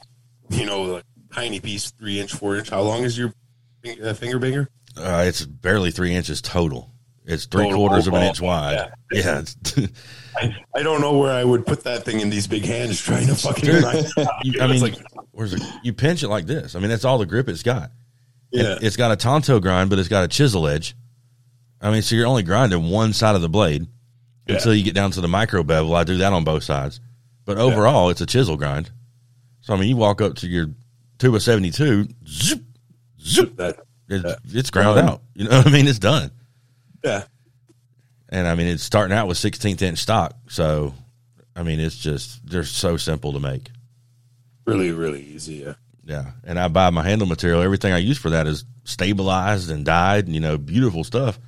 you 0.51 0.67
know, 0.67 0.97
a 0.97 1.03
tiny 1.35 1.61
piece, 1.61 1.91
three 1.93 2.19
inch, 2.21 2.33
four 2.33 2.57
inch. 2.57 2.71
How 2.71 2.81
long 2.83 3.05
is 3.05 3.17
your 3.19 3.33
fing- 3.83 4.03
uh, 4.03 4.15
finger 4.15 4.39
banger? 4.39 4.69
Uh, 4.97 5.25
it's 5.27 5.45
barely 5.45 5.91
three 5.91 6.15
inches 6.15 6.41
total. 6.43 6.91
It's 7.29 7.45
three 7.47 7.71
quarters 7.73 8.07
of 8.07 8.15
an 8.15 8.23
inch 8.23 8.41
wide. 8.41 8.91
Yeah. 9.13 9.41
it's, 9.41 9.57
I, 10.37 10.57
I 10.75 10.83
don't 10.83 11.01
know 11.03 11.19
where 11.19 11.33
I 11.33 11.45
would 11.45 11.67
put 11.67 11.85
that 11.85 12.05
thing 12.05 12.21
in 12.21 12.31
these 12.31 12.47
big 12.47 12.65
hands 12.65 13.01
trying 13.01 13.27
to 13.27 13.35
fucking. 13.35 13.65
Dude, 13.67 13.85
it 13.85 13.85
out. 13.85 14.45
you- 14.45 14.61
I 14.61 14.65
It's 14.65 14.73
mean, 14.73 14.81
like, 14.81 14.97
where's 15.33 15.53
it? 15.53 15.63
You 15.83 15.93
pinch 15.93 16.23
it 16.23 16.29
like 16.29 16.47
this. 16.47 16.75
I 16.75 16.79
mean, 16.81 16.89
that's 16.89 17.05
all 17.05 17.19
the 17.19 17.27
grip 17.27 17.49
it's 17.49 17.63
got. 17.63 17.91
yeah, 18.51 18.77
It, 18.77 18.83
has 18.83 18.97
got 18.97 19.11
a 19.13 19.17
tonto 19.17 19.61
grind, 19.61 19.91
but 19.91 19.99
it's 19.99 20.09
got 20.09 20.25
a 20.25 20.29
chisel 20.29 20.67
edge. 20.67 20.97
I 21.83 21.91
mean, 21.91 22.03
so 22.03 22.17
you're 22.17 22.27
only 22.27 22.43
grinding 22.43 22.89
one 22.91 23.13
side 23.13 23.35
of 23.37 23.43
the 23.43 23.49
blade 23.49 23.87
Yeah. 24.47 24.55
until 24.57 24.75
you 24.75 24.83
get 24.83 24.95
down 24.95 25.11
to 25.13 25.21
the 25.21 25.29
micro 25.29 25.63
bevel. 25.63 25.95
I 25.95 26.05
do 26.05 26.17
that 26.19 26.33
on 26.33 26.45
both 26.45 26.63
sides, 26.65 26.99
but 27.45 27.59
overall, 27.59 28.09
it's 28.11 28.21
a 28.23 28.27
chisel 28.27 28.57
grind. 28.57 28.91
So 29.61 29.75
I 29.75 29.77
mean, 29.79 29.89
you 29.91 29.97
walk 29.97 30.21
up 30.23 30.37
to 30.37 30.47
your 30.49 30.71
two 31.19 31.37
of 31.37 31.43
seventy 31.43 31.71
two, 31.71 32.09
zip, 32.27 32.61
zip, 33.21 33.57
that, 33.57 33.81
it, 34.09 34.25
Yeah. 34.25 34.35
it's 34.47 34.71
ground 34.71 34.99
out. 34.99 35.21
You 35.35 35.45
know 35.49 35.59
what 35.59 35.67
I 35.67 35.71
mean? 35.71 35.87
It's 35.87 35.99
done. 35.99 36.31
Yeah, 37.05 37.25
And 38.29 38.47
I 38.47 38.55
mean, 38.55 38.67
it's 38.67 38.83
starting 38.83 39.17
out 39.17 39.29
with 39.29 39.39
sixteenth 39.39 39.83
inch 39.83 39.99
stock. 39.99 40.35
So 40.49 40.95
I 41.57 41.63
mean, 41.63 41.81
it's 41.81 41.97
just 41.97 42.47
they're 42.47 42.65
so 42.65 42.97
simple 42.97 43.33
to 43.33 43.41
make. 43.41 43.71
really, 44.67 44.93
really 44.93 45.23
easy. 45.23 45.57
Yeah, 45.57 45.75
Yeah, 46.05 46.31
and 46.45 46.59
I 46.59 46.69
buy 46.69 46.91
my 46.91 47.03
handle 47.03 47.27
material. 47.27 47.63
Everything 47.63 47.93
I 47.93 47.99
use 47.99 48.19
for 48.19 48.31
that 48.31 48.47
is 48.47 48.65
stabilized 48.85 49.71
and 49.71 49.85
dyed, 49.85 50.27
and 50.27 50.35
you 50.35 50.41
know, 50.41 50.57
beautiful 50.59 51.05
stuff. 51.05 51.39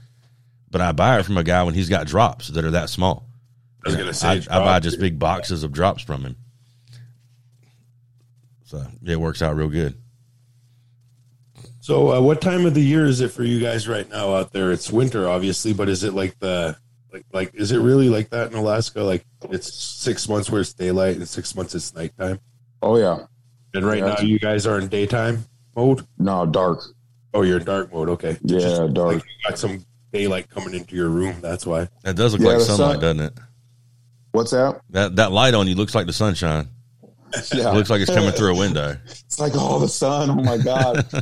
but 0.70 0.80
I 0.80 0.92
buy 0.92 1.18
it 1.18 1.24
from 1.24 1.36
a 1.36 1.44
guy 1.44 1.62
when 1.64 1.74
he's 1.74 1.88
got 1.88 2.06
drops 2.06 2.48
that 2.48 2.64
are 2.64 2.70
that 2.72 2.90
small. 2.90 3.26
I 3.84 3.88
was 3.88 3.96
gonna 3.96 4.12
say, 4.14 4.28
I, 4.28 4.34
I 4.50 4.64
buy 4.64 4.80
just 4.80 5.00
big 5.00 5.18
boxes 5.18 5.64
of 5.64 5.72
drops 5.72 6.02
from 6.02 6.22
him. 6.22 6.36
So 8.64 8.86
yeah, 9.02 9.14
it 9.14 9.20
works 9.20 9.42
out 9.42 9.56
real 9.56 9.68
good. 9.68 9.96
So, 11.80 12.12
uh, 12.12 12.20
what 12.20 12.40
time 12.42 12.66
of 12.66 12.74
the 12.74 12.82
year 12.82 13.06
is 13.06 13.20
it 13.20 13.28
for 13.32 13.42
you 13.42 13.58
guys 13.60 13.88
right 13.88 14.08
now 14.10 14.34
out 14.34 14.52
there? 14.52 14.70
It's 14.70 14.90
winter, 14.92 15.28
obviously, 15.28 15.72
but 15.72 15.88
is 15.88 16.04
it 16.04 16.12
like 16.12 16.38
the 16.38 16.76
like 17.12 17.24
like 17.32 17.54
is 17.54 17.72
it 17.72 17.78
really 17.78 18.08
like 18.08 18.30
that 18.30 18.50
in 18.52 18.56
Alaska? 18.56 19.02
Like 19.02 19.24
it's 19.50 19.72
six 19.72 20.28
months 20.28 20.50
where 20.50 20.60
it's 20.60 20.74
daylight 20.74 21.16
and 21.16 21.26
six 21.28 21.54
months 21.56 21.74
it's 21.74 21.94
nighttime. 21.94 22.38
Oh 22.82 22.96
yeah, 22.98 23.24
And 23.74 23.84
right 23.86 23.98
Yeah. 23.98 24.14
now, 24.14 24.20
you 24.20 24.38
guys 24.38 24.66
are 24.66 24.78
in 24.78 24.88
daytime 24.88 25.44
mode. 25.74 26.06
no 26.18 26.44
dark. 26.46 26.82
Oh, 27.32 27.42
you're 27.42 27.58
in 27.58 27.64
dark 27.64 27.92
mode. 27.92 28.08
Okay, 28.10 28.36
Yeah, 28.42 28.58
Just 28.60 28.94
dark. 28.94 29.14
Like 29.14 29.24
you 29.24 29.48
got 29.50 29.58
some 29.58 29.84
daylight 30.12 30.50
coming 30.50 30.74
into 30.74 30.96
your 30.96 31.08
room. 31.08 31.36
That's 31.40 31.64
why. 31.64 31.88
That 32.02 32.16
does 32.16 32.32
look 32.32 32.42
Yeah, 32.42 32.48
like 32.58 32.60
sunlight, 32.60 32.92
sun- 32.94 33.00
doesn't 33.00 33.20
it? 33.20 33.38
What's 34.32 34.50
that? 34.50 34.80
That 34.90 35.16
that 35.16 35.32
light 35.32 35.54
on 35.54 35.66
you 35.66 35.74
looks 35.76 35.94
like 35.94 36.06
the 36.06 36.12
sunshine. 36.12 36.68
Yeah, 37.54 37.70
It 37.70 37.74
looks 37.74 37.90
like 37.90 38.00
it's 38.00 38.10
coming 38.12 38.32
through 38.32 38.54
a 38.54 38.58
window. 38.58 38.96
It's 39.06 39.38
like 39.38 39.52
oh 39.54 39.78
the 39.78 39.88
sun. 39.88 40.30
Oh 40.30 40.34
my 40.42 40.58
god. 40.58 41.06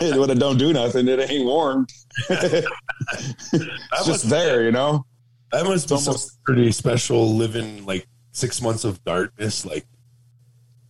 it, 0.00 0.18
when 0.18 0.28
it 0.30 0.38
don't 0.40 0.58
do 0.58 0.72
nothing, 0.72 1.06
it 1.08 1.30
ain't 1.30 1.44
warm. 1.44 1.86
it's 2.28 3.50
That 3.50 3.68
just 4.04 4.08
must, 4.08 4.28
there, 4.30 4.64
you 4.64 4.72
know. 4.72 5.04
that 5.52 5.64
must 5.64 5.88
be 5.88 5.94
It's 5.94 6.06
almost- 6.06 6.42
pretty 6.44 6.72
special. 6.72 7.34
Living 7.36 7.86
like 7.86 8.06
six 8.32 8.60
months 8.60 8.84
of 8.84 9.02
darkness, 9.04 9.64
like 9.64 9.86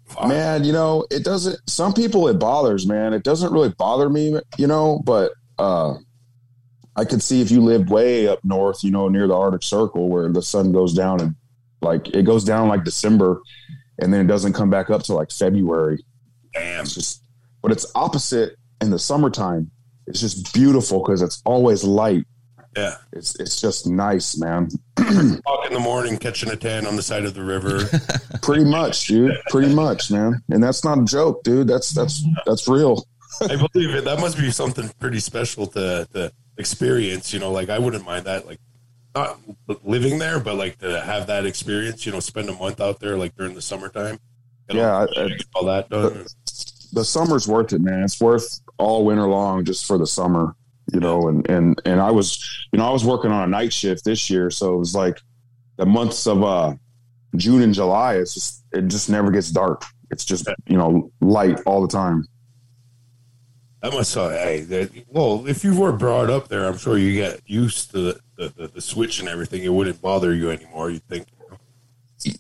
fuck. 0.07 0.29
Man, 0.29 0.65
you 0.65 0.73
know, 0.73 1.07
it 1.11 1.25
doesn't 1.25 1.59
some 1.69 1.93
people 1.93 2.29
it 2.29 2.39
bothers, 2.39 2.87
man. 2.87 3.13
It 3.13 3.23
doesn't 3.25 3.53
really 3.53 3.71
bother 3.71 4.09
me, 4.09 4.39
you 4.57 4.67
know, 4.67 5.01
but 5.05 5.33
uh 5.59 5.95
I 6.97 7.05
could 7.05 7.23
see 7.23 7.41
if 7.43 7.51
you 7.51 7.61
lived 7.61 7.91
way 7.91 8.27
up 8.27 8.41
north, 8.43 8.83
you 8.83 8.91
know, 8.91 9.09
near 9.09 9.29
the 9.29 9.35
Arctic 9.37 9.63
Circle 9.63 10.09
where 10.09 10.29
the 10.33 10.43
sun 10.43 10.73
goes 10.73 10.95
down 10.95 11.21
and 11.21 11.35
like 11.81 12.09
it 12.09 12.23
goes 12.25 12.43
down 12.45 12.69
like 12.69 12.83
December 12.85 13.41
and 13.99 14.13
then 14.13 14.21
it 14.25 14.29
doesn't 14.29 14.53
come 14.53 14.71
back 14.71 14.91
up 14.91 15.03
till 15.03 15.17
like 15.17 15.31
February. 15.31 16.05
Damn. 16.55 16.83
It's 16.83 16.95
just 16.95 17.23
but 17.63 17.73
it's 17.73 17.91
opposite 17.95 18.57
in 18.81 18.91
the 18.91 18.99
summertime. 18.99 19.71
It's 20.07 20.21
just 20.21 20.53
beautiful 20.55 21.03
because 21.03 21.23
it's 21.23 21.43
always 21.45 21.85
light. 21.85 22.25
Yeah. 22.77 22.97
It's 23.13 23.39
it's 23.41 23.61
just 23.61 23.87
nice, 23.87 24.39
man. 24.39 24.69
Walk 24.99 25.67
in 25.67 25.75
the 25.75 25.81
morning, 25.81 26.17
catching 26.17 26.51
a 26.51 26.57
tan 26.57 26.87
on 26.87 26.97
the 26.97 27.03
side 27.03 27.25
of 27.25 27.35
the 27.35 27.43
river. 27.43 27.81
Pretty 28.43 28.65
much, 28.65 29.07
dude. 29.07 29.37
Pretty 29.51 29.75
much, 29.75 30.11
man. 30.11 30.41
And 30.51 30.63
that's 30.63 30.85
not 30.85 30.99
a 30.99 31.05
joke, 31.05 31.43
dude. 31.43 31.67
That's 31.69 31.91
that's 31.91 32.25
that's 32.47 32.69
real. 32.69 33.05
I 33.43 33.57
believe 33.57 33.95
it. 33.95 34.05
That 34.05 34.21
must 34.21 34.39
be 34.39 34.51
something 34.51 34.91
pretty 34.99 35.21
special 35.21 35.67
to 35.69 36.09
to 36.13 36.33
experience. 36.57 37.33
You 37.33 37.41
know, 37.41 37.53
like 37.53 37.69
I 37.69 37.79
wouldn't 37.79 38.05
mind 38.05 38.27
that. 38.27 38.47
Like 38.47 38.59
not 39.19 39.85
living 39.85 40.19
there, 40.19 40.39
but 40.41 40.57
like 40.57 40.79
to 40.79 41.01
have 41.01 41.27
that 41.27 41.47
experience. 41.47 42.05
You 42.07 42.13
know, 42.13 42.21
spend 42.21 42.49
a 42.49 42.55
month 42.55 42.81
out 42.81 43.01
there, 43.01 43.17
like 43.17 43.35
during 43.37 43.55
the 43.55 43.63
summertime. 43.63 44.19
Yeah, 44.71 44.93
all, 44.93 45.09
I- 45.17 45.23
I- 45.23 45.39
all 45.55 45.65
that 45.67 45.89
done. 45.91 46.27
the 46.93 47.05
summer's 47.05 47.47
worth 47.49 47.73
it, 47.73 47.81
man. 47.81 48.05
It's 48.05 48.21
worth 48.21 48.61
all 48.79 49.05
winter 49.05 49.27
long 49.27 49.65
just 49.65 49.87
for 49.87 49.99
the 49.99 50.07
summer, 50.07 50.55
you 50.93 51.01
know. 51.01 51.29
And 51.29 51.49
and 51.51 51.81
and 51.85 52.01
I 52.01 52.11
was, 52.11 52.67
you 52.73 52.79
know, 52.79 52.87
I 52.87 52.91
was 52.93 53.05
working 53.05 53.31
on 53.31 53.45
a 53.45 53.47
night 53.51 53.73
shift 53.73 54.05
this 54.05 54.29
year, 54.31 54.51
so 54.51 54.75
it 54.75 54.79
was 54.79 54.95
like 54.95 55.21
the 55.77 55.87
months 55.87 56.27
of 56.27 56.43
uh 56.43 56.75
June 57.37 57.63
and 57.63 57.75
July. 57.75 58.17
It's 58.17 58.35
just 58.35 58.65
it 58.73 58.89
just 58.89 59.09
never 59.11 59.31
gets 59.31 59.51
dark. 59.51 59.85
It's 60.11 60.25
just 60.25 60.49
you 60.67 60.77
know 60.79 61.11
light 61.21 61.61
all 61.67 61.81
the 61.83 61.89
time. 61.89 62.27
That 63.81 63.93
must. 63.93 64.11
say, 64.11 64.29
hey, 64.31 64.61
that, 64.63 64.91
well, 65.09 65.47
if 65.47 65.63
you 65.63 65.79
were 65.79 65.93
brought 65.93 66.31
up 66.31 66.49
there, 66.49 66.67
I'm 66.67 66.79
sure 66.79 66.99
you 66.99 67.15
get 67.15 67.41
used 67.47 67.93
to 67.93 67.99
the, 67.99 68.21
the, 68.37 68.49
the, 68.49 68.69
the 68.69 68.81
switch 68.81 69.21
and 69.21 69.29
everything. 69.29 69.63
It 69.63 69.73
wouldn't 69.73 70.03
bother 70.03 70.35
you 70.35 70.51
anymore. 70.51 70.91
You 70.91 70.99
think. 70.99 71.27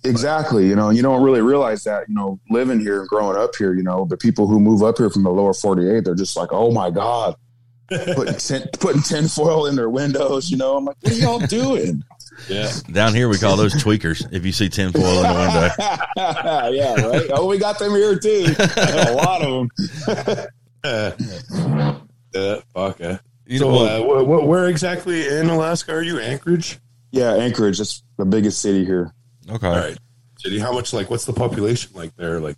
Exactly, 0.02 0.66
you 0.66 0.74
know, 0.74 0.90
you 0.90 1.02
don't 1.02 1.22
really 1.22 1.40
realize 1.40 1.84
that, 1.84 2.08
you 2.08 2.14
know, 2.14 2.40
living 2.50 2.80
here 2.80 2.98
and 2.98 3.08
growing 3.08 3.36
up 3.36 3.54
here, 3.56 3.74
you 3.74 3.84
know, 3.84 4.06
the 4.06 4.16
people 4.16 4.48
who 4.48 4.58
move 4.58 4.82
up 4.82 4.98
here 4.98 5.08
from 5.08 5.22
the 5.22 5.30
lower 5.30 5.54
48, 5.54 6.04
they're 6.04 6.16
just 6.16 6.36
like, 6.36 6.48
oh 6.50 6.72
my 6.72 6.90
God, 6.90 7.36
putting, 7.88 8.34
tin, 8.34 8.68
putting 8.80 9.02
tinfoil 9.02 9.66
in 9.66 9.76
their 9.76 9.88
windows, 9.88 10.50
you 10.50 10.56
know. 10.56 10.76
I'm 10.76 10.84
like, 10.84 10.96
what 11.00 11.12
are 11.12 11.16
y'all 11.16 11.38
doing? 11.38 12.02
Yeah. 12.48 12.70
Down 12.92 13.16
here, 13.16 13.28
we 13.28 13.36
call 13.36 13.56
those 13.56 13.74
tweakers. 13.74 14.32
If 14.32 14.46
you 14.46 14.52
see 14.52 14.68
tinfoil 14.68 15.02
in 15.02 15.22
the 15.22 15.34
window, 15.34 16.70
yeah, 16.70 16.94
right. 17.04 17.30
Oh, 17.32 17.46
we 17.48 17.58
got 17.58 17.80
them 17.80 17.90
here 17.90 18.16
too. 18.16 18.54
a 18.56 19.12
lot 19.16 19.42
of 19.42 19.68
them. 20.06 20.46
Uh, 20.84 21.12
uh, 22.34 22.60
fuck. 22.74 23.00
Uh. 23.00 23.18
you 23.46 23.58
So, 23.58 23.70
know, 23.70 23.84
uh, 23.84 24.00
wh- 24.00 24.24
wh- 24.24 24.46
where 24.46 24.68
exactly 24.68 25.26
in 25.28 25.48
Alaska 25.50 25.92
are 25.92 26.02
you? 26.02 26.18
Anchorage. 26.20 26.78
Yeah, 27.12 27.34
Anchorage 27.34 27.78
That's 27.78 28.02
the 28.18 28.24
biggest 28.26 28.60
city 28.60 28.84
here. 28.84 29.12
okay. 29.50 29.66
All 29.66 29.72
right. 29.76 29.98
City. 30.38 30.58
How 30.58 30.72
much? 30.72 30.92
Like, 30.92 31.10
what's 31.10 31.24
the 31.24 31.32
population 31.32 31.90
like 31.94 32.14
there? 32.16 32.38
Like, 32.40 32.56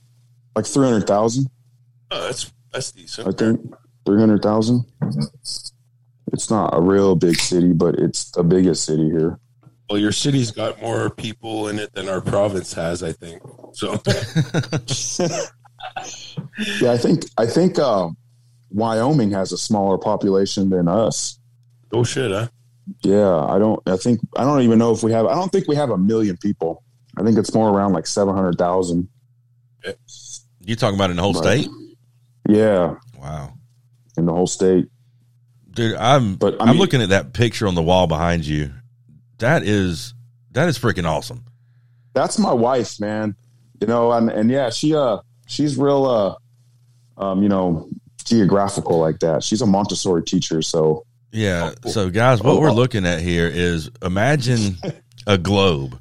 Like 0.57 0.67
300,000, 0.67 1.47
oh, 2.11 2.23
that's 2.25 2.53
that's 2.73 2.93
decent. 2.93 3.29
I 3.29 3.33
think. 3.33 3.75
300,000. 4.07 4.85
It's 6.33 6.51
not 6.51 6.75
a 6.77 6.81
real 6.81 7.15
big 7.17 7.37
city, 7.37 7.73
but 7.73 7.95
it's 7.97 8.31
the 8.33 8.43
biggest 8.43 8.85
city 8.85 9.09
here. 9.11 9.39
Well, 9.89 9.99
your 9.99 10.13
city's 10.13 10.51
got 10.51 10.81
more 10.81 11.11
people 11.11 11.69
in 11.69 11.79
it 11.79 11.93
than 11.93 12.09
our 12.09 12.21
province 12.21 12.73
has, 12.75 13.03
I 13.03 13.13
think. 13.13 13.43
So, 13.73 13.97
Yeah, 16.81 16.93
I 16.93 16.99
think 16.99 17.25
I 17.39 17.47
think 17.47 17.79
uh, 17.79 18.09
Wyoming 18.71 19.31
has 19.33 19.53
a 19.53 19.59
smaller 19.59 19.99
population 19.99 20.71
than 20.71 20.89
us. 20.89 21.39
oh 21.93 22.05
shit, 22.05 22.31
huh? 22.31 22.49
Yeah, 23.03 23.37
I 23.45 23.59
don't. 23.59 23.81
I 23.87 23.97
think 23.97 24.21
I 24.37 24.45
don't 24.45 24.63
even 24.63 24.79
know 24.79 24.91
if 24.93 25.03
we 25.03 25.13
have. 25.13 25.27
I 25.27 25.35
don't 25.35 25.51
think 25.53 25.69
we 25.69 25.77
have 25.77 25.91
a 25.91 25.99
million 25.99 26.37
people. 26.37 26.83
I 27.17 27.23
think 27.23 27.39
it's 27.39 27.55
more 27.55 27.71
around 27.71 27.93
like 27.93 28.07
seven 28.07 28.35
hundred 28.35 28.59
thousand. 28.59 29.09
You 30.65 30.77
talking 30.77 30.97
about 30.97 31.11
in 31.11 31.17
the 31.17 31.23
whole 31.23 31.33
Right. 31.35 31.61
state? 31.63 31.69
Yeah, 32.49 32.95
Wow, 33.19 33.55
in 34.17 34.27
the 34.27 34.33
whole 34.33 34.47
state. 34.47 34.87
dude, 35.71 35.95
I'm 35.97 36.35
But 36.37 36.61
I 36.61 36.67
I'm 36.67 36.77
looking 36.79 37.01
at 37.03 37.11
that 37.11 37.33
picture 37.33 37.67
on 37.69 37.75
the 37.75 37.83
wall 37.83 38.07
behind 38.07 38.45
you. 38.47 38.73
That 39.39 39.63
is 39.63 40.15
that 40.53 40.69
is 40.69 40.79
freaking 40.79 41.09
awesome. 41.09 41.45
That's 42.13 42.39
my 42.39 42.53
wife, 42.53 42.99
man. 42.99 43.37
You 43.81 43.87
know, 43.87 44.11
and 44.13 44.31
and 44.31 44.51
yeah, 44.51 44.71
she 44.71 44.95
uh 44.95 45.19
she's 45.51 45.77
real 45.77 46.07
uh 46.07 47.23
um 47.23 47.43
you 47.43 47.49
know 47.49 47.89
geographical 48.25 48.99
like 48.99 49.19
that. 49.21 49.43
She's 49.43 49.61
a 49.63 49.67
Montessori 49.67 50.23
teacher, 50.23 50.63
so 50.63 51.05
Yeah. 51.33 51.73
So, 51.87 52.11
guys, 52.11 52.43
what 52.43 52.53
Oh. 52.57 52.61
we're 52.61 52.73
looking 52.73 53.05
at 53.07 53.21
here 53.21 53.49
is 53.49 53.91
imagine 54.03 54.77
a 55.27 55.37
globe, 55.39 55.99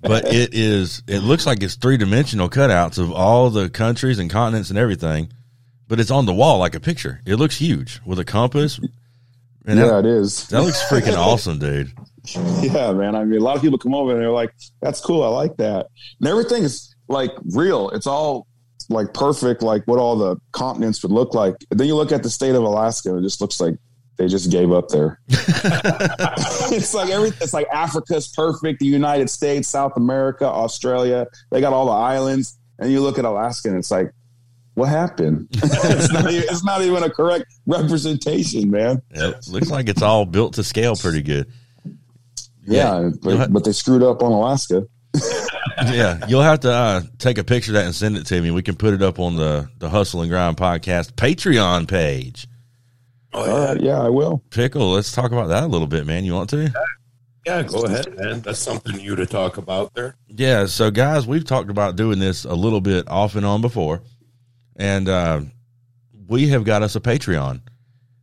but 0.00 0.24
it 0.32 0.54
is, 0.54 1.02
it 1.08 1.20
looks 1.20 1.46
like 1.46 1.62
it's 1.62 1.74
three 1.76 1.96
dimensional 1.96 2.48
cutouts 2.48 2.98
of 2.98 3.10
all 3.12 3.50
the 3.50 3.68
countries 3.70 4.18
and 4.18 4.30
continents 4.30 4.70
and 4.70 4.78
everything, 4.78 5.32
but 5.88 5.98
it's 6.00 6.10
on 6.10 6.26
the 6.26 6.34
wall 6.34 6.58
like 6.58 6.74
a 6.74 6.80
picture. 6.80 7.20
It 7.26 7.36
looks 7.36 7.56
huge 7.58 8.00
with 8.06 8.18
a 8.18 8.24
compass. 8.24 8.78
And 9.66 9.78
yeah, 9.78 9.86
that, 9.86 9.98
it 10.00 10.06
is. 10.06 10.46
that 10.48 10.62
looks 10.62 10.82
freaking 10.84 11.16
awesome, 11.26 11.58
dude. 11.58 11.92
yeah, 12.62 12.92
man. 12.92 13.14
I 13.14 13.24
mean, 13.24 13.40
a 13.40 13.44
lot 13.44 13.56
of 13.56 13.62
people 13.62 13.78
come 13.78 13.94
over 13.94 14.12
and 14.12 14.20
they're 14.20 14.30
like, 14.30 14.52
"That's 14.82 15.00
cool. 15.00 15.22
I 15.22 15.28
like 15.28 15.56
that." 15.58 15.86
And 16.20 16.28
everything 16.28 16.62
is 16.64 16.94
like 17.08 17.30
real. 17.54 17.90
It's 17.90 18.06
all 18.06 18.46
like 18.88 19.12
perfect, 19.14 19.62
like 19.62 19.84
what 19.84 19.98
all 19.98 20.16
the 20.16 20.36
continents 20.52 21.02
would 21.02 21.12
look 21.12 21.34
like. 21.34 21.54
And 21.70 21.78
then 21.78 21.86
you 21.86 21.94
look 21.94 22.12
at 22.12 22.22
the 22.22 22.30
state 22.30 22.54
of 22.54 22.62
Alaska, 22.62 23.10
and 23.10 23.18
it 23.18 23.22
just 23.22 23.40
looks 23.40 23.60
like 23.60 23.74
they 24.16 24.28
just 24.28 24.50
gave 24.50 24.72
up 24.72 24.88
there. 24.88 25.20
it's 25.28 26.94
like 26.94 27.10
every. 27.10 27.28
It's 27.28 27.52
like 27.52 27.68
Africa's 27.72 28.28
perfect. 28.28 28.80
The 28.80 28.86
United 28.86 29.30
States, 29.30 29.68
South 29.68 29.92
America, 29.96 30.46
Australia. 30.46 31.26
They 31.50 31.60
got 31.60 31.72
all 31.72 31.86
the 31.86 31.92
islands, 31.92 32.58
and 32.78 32.90
you 32.90 33.00
look 33.00 33.18
at 33.18 33.24
Alaska, 33.24 33.68
and 33.68 33.78
it's 33.78 33.90
like. 33.90 34.12
What 34.74 34.90
happened? 34.90 35.48
it's, 35.52 36.12
not, 36.12 36.32
it's 36.32 36.64
not 36.64 36.82
even 36.82 37.02
a 37.02 37.10
correct 37.10 37.46
representation, 37.66 38.70
man. 38.70 39.02
It 39.10 39.48
looks 39.48 39.70
like 39.70 39.88
it's 39.88 40.02
all 40.02 40.24
built 40.24 40.54
to 40.54 40.62
scale 40.62 40.94
pretty 40.94 41.20
good. 41.20 41.50
Yeah, 42.64 43.00
You'll 43.00 43.38
but, 43.38 43.52
but 43.52 43.64
they 43.64 43.72
screwed 43.72 44.04
up 44.04 44.22
on 44.22 44.30
Alaska. 44.30 44.86
yeah, 45.86 46.24
you'll 46.28 46.42
have 46.42 46.60
to 46.60 46.72
uh, 46.72 47.02
take 47.18 47.38
a 47.38 47.44
picture 47.44 47.72
of 47.72 47.74
that 47.74 47.86
and 47.86 47.94
send 47.94 48.16
it 48.16 48.26
to 48.26 48.40
me. 48.40 48.50
We 48.50 48.62
can 48.62 48.76
put 48.76 48.94
it 48.94 49.02
up 49.02 49.18
on 49.18 49.36
the 49.36 49.68
the 49.78 49.88
Hustle 49.88 50.22
and 50.22 50.30
Grind 50.30 50.56
podcast 50.56 51.12
Patreon 51.12 51.88
page. 51.88 52.46
Oh, 53.32 53.44
yeah. 53.44 53.66
right, 53.66 53.80
yeah, 53.80 54.02
I 54.02 54.08
will. 54.08 54.42
Pickle, 54.50 54.92
let's 54.92 55.12
talk 55.12 55.32
about 55.32 55.48
that 55.48 55.64
a 55.64 55.66
little 55.66 55.86
bit, 55.86 56.06
man. 56.06 56.24
You 56.24 56.34
want 56.34 56.50
to? 56.50 56.72
yeah, 57.46 57.62
go 57.62 57.84
ahead, 57.84 58.16
man. 58.16 58.40
That's 58.40 58.58
something 58.58 58.96
new 58.96 59.16
to 59.16 59.26
talk 59.26 59.56
about 59.58 59.94
there. 59.94 60.16
Yeah, 60.28 60.66
so 60.66 60.90
guys, 60.90 61.26
we've 61.26 61.44
talked 61.44 61.70
about 61.70 61.96
doing 61.96 62.18
this 62.18 62.44
a 62.44 62.54
little 62.54 62.80
bit 62.80 63.08
off 63.08 63.36
and 63.36 63.46
on 63.46 63.60
before, 63.60 64.02
and 64.76 65.08
uh, 65.08 65.40
we 66.26 66.48
have 66.48 66.64
got 66.64 66.82
us 66.82 66.96
a 66.96 67.00
Patreon. 67.00 67.62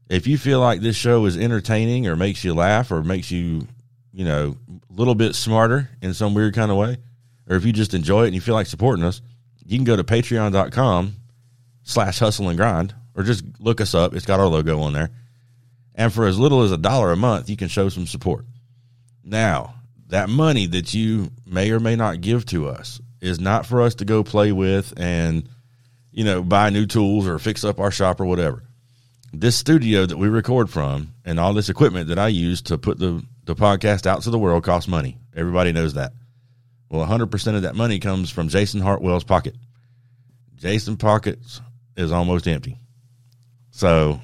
If 0.10 0.28
you 0.28 0.38
feel 0.38 0.60
like 0.60 0.82
this 0.82 0.96
show 0.96 1.26
is 1.26 1.36
entertaining 1.36 2.08
or 2.08 2.16
makes 2.16 2.44
you 2.44 2.54
laugh 2.54 2.92
or 2.92 3.04
makes 3.04 3.32
you, 3.32 3.68
you 4.16 4.24
know, 4.24 4.56
a 4.90 4.94
little 4.94 5.14
bit 5.14 5.36
smarter 5.36 5.90
in 6.02 6.14
some 6.14 6.34
weird 6.34 6.56
kind 6.56 6.72
of 6.72 6.78
way, 6.78 6.98
or 7.50 7.58
if 7.58 7.66
you 7.66 7.74
just 7.74 7.94
enjoy 7.94 8.24
it 8.24 8.28
and 8.28 8.36
you 8.36 8.40
feel 8.40 8.56
like 8.56 8.66
supporting 8.66 9.04
us, 9.04 9.22
you 9.66 9.78
can 9.78 9.84
go 9.84 9.98
to 9.98 10.06
patreon.com 10.06 11.16
slash 11.84 12.20
hustle 12.20 12.48
and 12.48 12.58
grind 12.58 12.96
or 13.14 13.24
just 13.24 13.44
look 13.60 13.82
us 13.82 13.94
up. 13.94 14.16
It's 14.16 14.26
got 14.26 14.40
our 14.40 14.48
logo 14.48 14.80
on 14.80 14.94
there. 14.94 15.10
And 15.96 16.14
for 16.14 16.26
as 16.28 16.40
little 16.40 16.62
as 16.64 16.72
a 16.72 16.78
dollar 16.78 17.12
a 17.12 17.18
month, 17.18 17.50
you 17.50 17.58
can 17.58 17.68
show 17.68 17.90
some 17.90 18.08
support. 18.08 18.46
Now, 19.22 19.76
that 20.08 20.30
money 20.30 20.66
that 20.68 20.94
you 20.94 21.32
may 21.46 21.72
or 21.72 21.82
may 21.82 21.98
not 21.98 22.22
give 22.22 22.46
to 22.48 22.70
us 22.70 23.02
is 23.20 23.40
not 23.40 23.66
for 23.66 23.82
us 23.82 23.96
to 23.96 24.06
go 24.06 24.24
play 24.24 24.54
with 24.54 24.94
and, 24.98 25.50
you 26.12 26.24
know, 26.24 26.42
buy 26.42 26.70
new 26.70 26.86
tools 26.86 27.28
or 27.28 27.38
fix 27.38 27.66
up 27.66 27.80
our 27.80 27.92
shop 27.92 28.22
or 28.22 28.26
whatever. 28.26 28.64
This 29.34 29.58
studio 29.58 30.06
that 30.06 30.18
we 30.18 30.30
record 30.30 30.70
from 30.70 31.14
and 31.26 31.38
all 31.38 31.54
this 31.54 31.70
equipment 31.70 32.08
that 32.08 32.20
I 32.20 32.30
use 32.30 32.62
to 32.64 32.78
put 32.78 32.98
the, 32.98 33.26
the 33.46 33.56
podcast 33.56 34.06
out 34.06 34.24
to 34.24 34.30
the 34.30 34.40
world 34.40 34.64
costs 34.64 34.88
money. 34.88 35.18
Everybody 35.36 35.72
knows 35.72 35.94
that. 35.94 36.14
Well, 36.90 37.06
100% 37.06 37.56
of 37.56 37.64
that 37.64 37.76
money 37.76 38.00
comes 38.00 38.30
from 38.30 38.50
Jason 38.50 38.82
Hartwell's 38.82 39.24
pocket. 39.24 39.56
Jason 40.56 40.98
pockets 40.98 41.62
is 41.98 42.12
almost 42.12 42.48
empty. 42.48 42.80
So, 43.72 44.20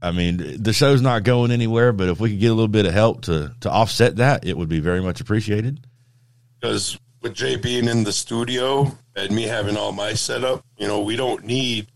I 0.00 0.12
mean, 0.12 0.62
the 0.62 0.72
show's 0.72 1.02
not 1.02 1.24
going 1.24 1.50
anywhere, 1.50 1.92
but 1.92 2.08
if 2.08 2.20
we 2.20 2.30
could 2.30 2.40
get 2.40 2.50
a 2.50 2.54
little 2.54 2.68
bit 2.68 2.86
of 2.86 2.92
help 2.92 3.22
to, 3.22 3.54
to 3.60 3.70
offset 3.70 4.16
that, 4.16 4.46
it 4.46 4.56
would 4.56 4.68
be 4.68 4.80
very 4.80 5.02
much 5.02 5.20
appreciated. 5.20 5.86
Because 6.60 6.98
with 7.22 7.34
Jay 7.34 7.56
being 7.56 7.88
in 7.88 8.04
the 8.04 8.12
studio 8.12 8.96
and 9.16 9.34
me 9.34 9.42
having 9.42 9.76
all 9.76 9.92
my 9.92 10.14
setup, 10.14 10.62
you 10.76 10.86
know, 10.86 11.02
we 11.02 11.16
don't 11.16 11.44
need 11.44 11.88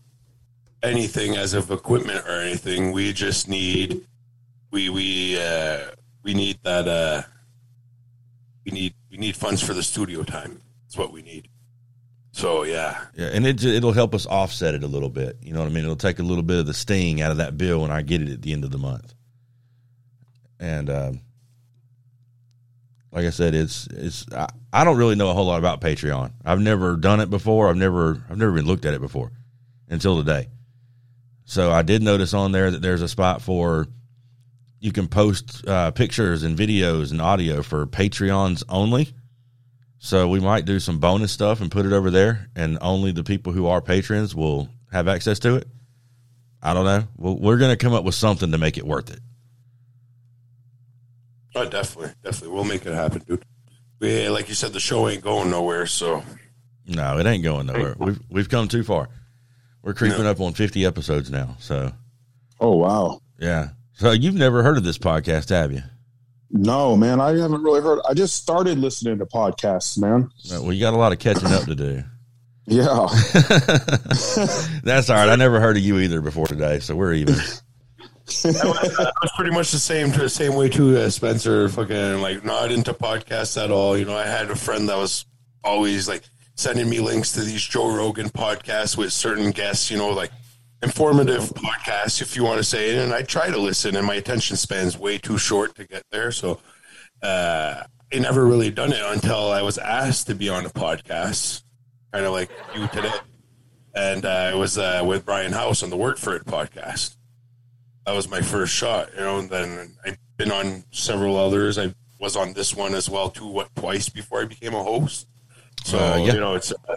anything 0.81 1.35
as 1.35 1.53
of 1.53 1.71
equipment 1.71 2.27
or 2.27 2.39
anything. 2.39 2.91
We 2.91 3.13
just 3.13 3.47
need 3.47 4.05
we 4.71 4.89
we 4.89 5.39
uh 5.41 5.91
we 6.23 6.33
need 6.33 6.57
that 6.63 6.87
uh 6.87 7.21
we 8.65 8.71
need 8.71 8.93
we 9.11 9.17
need 9.17 9.35
funds 9.35 9.61
for 9.61 9.73
the 9.73 9.83
studio 9.83 10.23
time. 10.23 10.61
That's 10.85 10.97
what 10.97 11.11
we 11.11 11.21
need. 11.21 11.49
So 12.31 12.63
yeah, 12.63 13.05
Yeah, 13.15 13.27
and 13.27 13.45
it 13.45 13.63
it'll 13.63 13.91
help 13.91 14.15
us 14.15 14.25
offset 14.25 14.73
it 14.73 14.83
a 14.83 14.87
little 14.87 15.09
bit. 15.09 15.37
You 15.41 15.53
know 15.53 15.59
what 15.59 15.67
I 15.67 15.69
mean? 15.69 15.83
It'll 15.83 15.95
take 15.95 16.19
a 16.19 16.23
little 16.23 16.43
bit 16.43 16.57
of 16.59 16.65
the 16.65 16.73
sting 16.73 17.21
out 17.21 17.31
of 17.31 17.37
that 17.37 17.57
bill 17.57 17.81
when 17.81 17.91
I 17.91 18.01
get 18.01 18.21
it 18.21 18.29
at 18.29 18.41
the 18.41 18.53
end 18.53 18.63
of 18.63 18.71
the 18.71 18.79
month. 18.79 19.13
And 20.59 20.89
um, 20.89 21.21
like 23.11 23.25
I 23.25 23.29
said, 23.29 23.53
it's 23.53 23.85
it's 23.87 24.25
I, 24.33 24.47
I 24.71 24.83
don't 24.83 24.97
really 24.97 25.15
know 25.15 25.29
a 25.29 25.33
whole 25.33 25.45
lot 25.45 25.59
about 25.59 25.81
Patreon. 25.81 26.31
I've 26.43 26.59
never 26.59 26.95
done 26.95 27.19
it 27.19 27.29
before. 27.29 27.69
I've 27.69 27.77
never 27.77 28.23
I've 28.29 28.37
never 28.37 28.53
even 28.53 28.65
looked 28.65 28.85
at 28.85 28.95
it 28.95 29.01
before 29.01 29.31
until 29.87 30.17
today. 30.17 30.49
So 31.45 31.71
I 31.71 31.83
did 31.83 32.01
notice 32.01 32.33
on 32.33 32.51
there 32.51 32.71
that 32.71 32.81
there's 32.81 33.01
a 33.03 33.07
spot 33.07 33.41
for 33.43 33.85
you 34.83 34.91
can 34.91 35.07
post 35.07 35.65
uh, 35.65 35.91
pictures 35.91 36.43
and 36.43 36.57
videos 36.57 37.11
and 37.11 37.21
audio 37.21 37.63
for 37.63 37.87
Patreons 37.87 38.65
only. 38.67 39.13
So 39.97 40.27
we 40.27 40.41
might 40.41 40.65
do 40.65 40.77
some 40.81 40.99
bonus 40.99 41.31
stuff 41.31 41.61
and 41.61 41.71
put 41.71 41.85
it 41.85 41.93
over 41.93 42.11
there, 42.11 42.49
and 42.53 42.77
only 42.81 43.13
the 43.13 43.23
people 43.23 43.53
who 43.53 43.67
are 43.67 43.79
patrons 43.81 44.35
will 44.35 44.67
have 44.91 45.07
access 45.07 45.39
to 45.39 45.55
it. 45.55 45.69
I 46.61 46.73
don't 46.73 46.83
know. 46.83 47.07
Well, 47.15 47.37
we're 47.39 47.57
going 47.57 47.71
to 47.71 47.77
come 47.77 47.93
up 47.93 48.03
with 48.03 48.15
something 48.15 48.51
to 48.51 48.57
make 48.57 48.77
it 48.77 48.85
worth 48.85 49.09
it. 49.09 49.21
oh, 51.55 51.63
definitely, 51.69 52.13
definitely, 52.21 52.53
we'll 52.53 52.65
make 52.65 52.85
it 52.85 52.93
happen, 52.93 53.21
dude. 53.25 53.45
We 54.01 54.27
like 54.27 54.49
you 54.49 54.55
said, 54.55 54.73
the 54.73 54.81
show 54.81 55.07
ain't 55.07 55.23
going 55.23 55.49
nowhere. 55.49 55.85
So 55.85 56.23
No, 56.85 57.19
it 57.19 57.25
ain't 57.25 57.41
going 57.41 57.67
nowhere. 57.67 57.95
We've 57.97 58.19
we've 58.29 58.49
come 58.49 58.67
too 58.67 58.83
far. 58.83 59.07
We're 59.81 59.93
creeping 59.93 60.25
up 60.25 60.41
on 60.41 60.51
fifty 60.51 60.85
episodes 60.85 61.31
now. 61.31 61.55
So 61.59 61.93
Oh 62.59 62.75
wow. 62.75 63.21
yeah. 63.39 63.69
So 63.93 64.11
you've 64.11 64.35
never 64.35 64.63
heard 64.63 64.77
of 64.77 64.83
this 64.83 64.97
podcast, 64.97 65.49
have 65.49 65.71
you? 65.71 65.83
No, 66.49 66.95
man, 66.95 67.19
I 67.19 67.37
haven't 67.37 67.63
really 67.63 67.81
heard. 67.81 67.99
I 68.07 68.13
just 68.13 68.35
started 68.35 68.77
listening 68.77 69.17
to 69.19 69.25
podcasts, 69.25 69.97
man. 69.97 70.29
No, 70.49 70.61
Well, 70.63 70.73
you 70.73 70.79
got 70.79 70.93
a 70.93 70.97
lot 70.97 71.11
of 71.11 71.19
catching 71.19 71.51
up 71.51 71.63
to 71.65 71.75
do. 71.75 72.03
Yeah. 72.65 73.07
That's 74.83 75.09
all 75.09 75.17
right. 75.17 75.29
I 75.29 75.35
never 75.35 75.59
heard 75.59 75.77
of 75.77 75.83
you 75.83 75.99
either 75.99 76.21
before 76.21 76.47
today, 76.47 76.79
so 76.79 76.95
we're 76.95 77.13
even. 77.13 77.35
I 77.35 79.11
was 79.21 79.31
pretty 79.35 79.51
much 79.51 79.71
the 79.71 79.79
same 79.79 80.11
the 80.11 80.29
same 80.29 80.55
way 80.55 80.69
too. 80.69 80.95
Uh, 80.97 81.09
Spencer, 81.09 81.67
fucking 81.67 82.21
like 82.21 82.45
not 82.45 82.71
into 82.71 82.93
podcasts 82.93 83.61
at 83.61 83.69
all. 83.69 83.97
You 83.97 84.05
know, 84.05 84.15
I 84.15 84.25
had 84.25 84.49
a 84.49 84.55
friend 84.55 84.87
that 84.89 84.97
was 84.97 85.25
always 85.63 86.07
like 86.07 86.23
sending 86.55 86.89
me 86.89 86.99
links 86.99 87.33
to 87.33 87.41
these 87.41 87.61
Joe 87.61 87.93
Rogan 87.93 88.29
podcasts 88.29 88.95
with 88.95 89.11
certain 89.11 89.51
guests. 89.51 89.91
You 89.91 89.97
know, 89.97 90.11
like 90.11 90.31
informative 90.83 91.43
podcast, 91.55 92.21
if 92.21 92.35
you 92.35 92.43
want 92.43 92.57
to 92.59 92.63
say 92.63 92.91
it. 92.91 92.97
And 93.03 93.13
I 93.13 93.21
try 93.23 93.49
to 93.49 93.57
listen, 93.57 93.95
and 93.95 94.05
my 94.05 94.15
attention 94.15 94.57
span's 94.57 94.97
way 94.97 95.17
too 95.17 95.37
short 95.37 95.75
to 95.75 95.85
get 95.87 96.03
there. 96.11 96.31
So 96.31 96.59
uh, 97.21 97.83
I 98.13 98.19
never 98.19 98.45
really 98.45 98.69
done 98.69 98.91
it 98.93 99.01
until 99.03 99.51
I 99.51 99.61
was 99.61 99.77
asked 99.77 100.27
to 100.27 100.35
be 100.35 100.49
on 100.49 100.65
a 100.65 100.69
podcast, 100.69 101.63
kind 102.11 102.25
of 102.25 102.31
like 102.33 102.51
you 102.75 102.87
today. 102.89 103.13
And 103.95 104.25
uh, 104.25 104.51
it 104.53 104.57
was 104.57 104.77
uh, 104.77 105.03
with 105.05 105.25
Brian 105.25 105.53
House 105.53 105.81
on 105.83 105.89
the 105.89 105.97
Work 105.97 106.17
for 106.17 106.35
It 106.35 106.45
podcast 106.45 107.15
that 108.05 108.13
was 108.13 108.27
my 108.29 108.41
first 108.41 108.73
shot, 108.73 109.09
you 109.13 109.21
know. 109.21 109.39
And 109.39 109.49
then 109.49 109.95
I've 110.05 110.17
been 110.35 110.51
on 110.51 110.83
several 110.91 111.37
others. 111.37 111.77
I 111.77 111.93
was 112.19 112.35
on 112.35 112.51
this 112.53 112.75
one 112.75 112.93
as 112.95 113.09
well 113.09 113.29
too, 113.29 113.47
what 113.47 113.73
twice 113.75 114.09
before 114.09 114.41
I 114.41 114.45
became 114.45 114.73
a 114.73 114.83
host. 114.83 115.27
So 115.85 115.97
Uh, 115.99 116.17
yeah. 116.17 116.33
you 116.33 116.39
know, 116.41 116.55
it's 116.55 116.71
uh, 116.73 116.95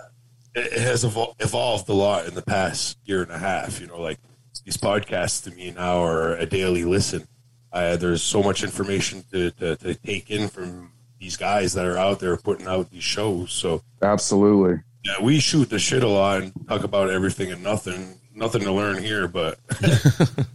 it 0.57 0.73
it 0.73 0.81
has 0.81 1.05
evol- 1.05 1.35
evolved 1.39 1.89
a 1.89 1.93
lot 1.93 2.27
in 2.27 2.35
the 2.35 2.43
past 2.43 2.99
year 3.05 3.23
and 3.23 3.31
a 3.31 3.39
half. 3.39 3.81
You 3.81 3.87
know, 3.87 4.01
like 4.01 4.19
these 4.65 4.77
podcasts 4.77 5.43
to 5.45 5.51
me 5.53 5.71
now 5.71 6.03
are 6.03 6.35
a 6.37 6.47
daily 6.47 6.85
listen. 6.85 7.29
Uh, 7.73 7.97
there's 7.97 8.23
so 8.23 8.43
much 8.43 8.65
information 8.65 9.23
to, 9.31 9.51
to, 9.53 9.77
to 9.77 9.95
take 9.95 10.31
in 10.31 10.49
from 10.49 10.93
these 11.21 11.37
guys 11.37 11.75
that 11.75 11.85
are 11.85 11.99
out 11.99 12.21
there 12.21 12.37
putting 12.37 12.67
out 12.67 12.91
these 12.91 13.05
shows. 13.05 13.53
So 13.53 13.83
Absolutely. 14.01 14.83
yeah, 15.05 15.23
we 15.23 15.41
shoot 15.41 15.69
the 15.69 15.79
shit 15.79 16.03
a 16.03 16.09
lot 16.09 16.43
and 16.43 16.53
talk 16.67 16.85
about 16.85 17.11
everything 17.11 17.53
and 17.53 17.63
nothing. 17.63 18.19
Nothing 18.35 18.63
to 18.63 18.73
learn 18.73 19.03
here, 19.03 19.29
but 19.29 19.59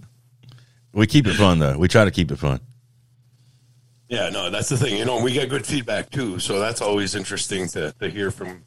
We 0.93 1.07
keep 1.07 1.25
it 1.27 1.35
fun 1.35 1.59
though. 1.59 1.77
We 1.77 1.87
try 1.87 2.05
to 2.05 2.11
keep 2.11 2.31
it 2.31 2.37
fun. 2.37 2.59
Yeah, 4.09 4.29
no, 4.29 4.49
that's 4.49 4.67
the 4.67 4.77
thing. 4.77 4.97
You 4.97 5.05
know, 5.05 5.23
we 5.23 5.31
get 5.31 5.49
good 5.49 5.65
feedback 5.65 6.09
too, 6.09 6.37
so 6.39 6.59
that's 6.59 6.81
always 6.81 7.15
interesting 7.15 7.67
to, 7.69 7.93
to 7.99 8.09
hear 8.09 8.29
from 8.29 8.63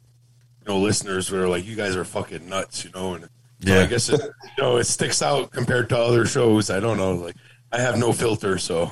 you 0.65 0.73
know 0.73 0.79
listeners 0.79 1.27
who 1.27 1.37
are 1.41 1.47
like, 1.47 1.65
"You 1.65 1.75
guys 1.75 1.95
are 1.95 2.05
fucking 2.05 2.47
nuts," 2.49 2.83
you 2.85 2.91
know. 2.91 3.13
And 3.15 3.23
so 3.25 3.29
Yeah. 3.73 3.81
I 3.81 3.85
guess 3.85 4.09
it, 4.09 4.21
you 4.21 4.63
know 4.63 4.77
it 4.77 4.85
sticks 4.85 5.21
out 5.21 5.51
compared 5.51 5.89
to 5.89 5.97
other 5.97 6.25
shows. 6.25 6.69
I 6.69 6.79
don't 6.79 6.97
know, 6.97 7.15
like 7.15 7.35
I 7.71 7.79
have 7.79 7.97
no 7.97 8.13
filter, 8.13 8.57
so 8.57 8.91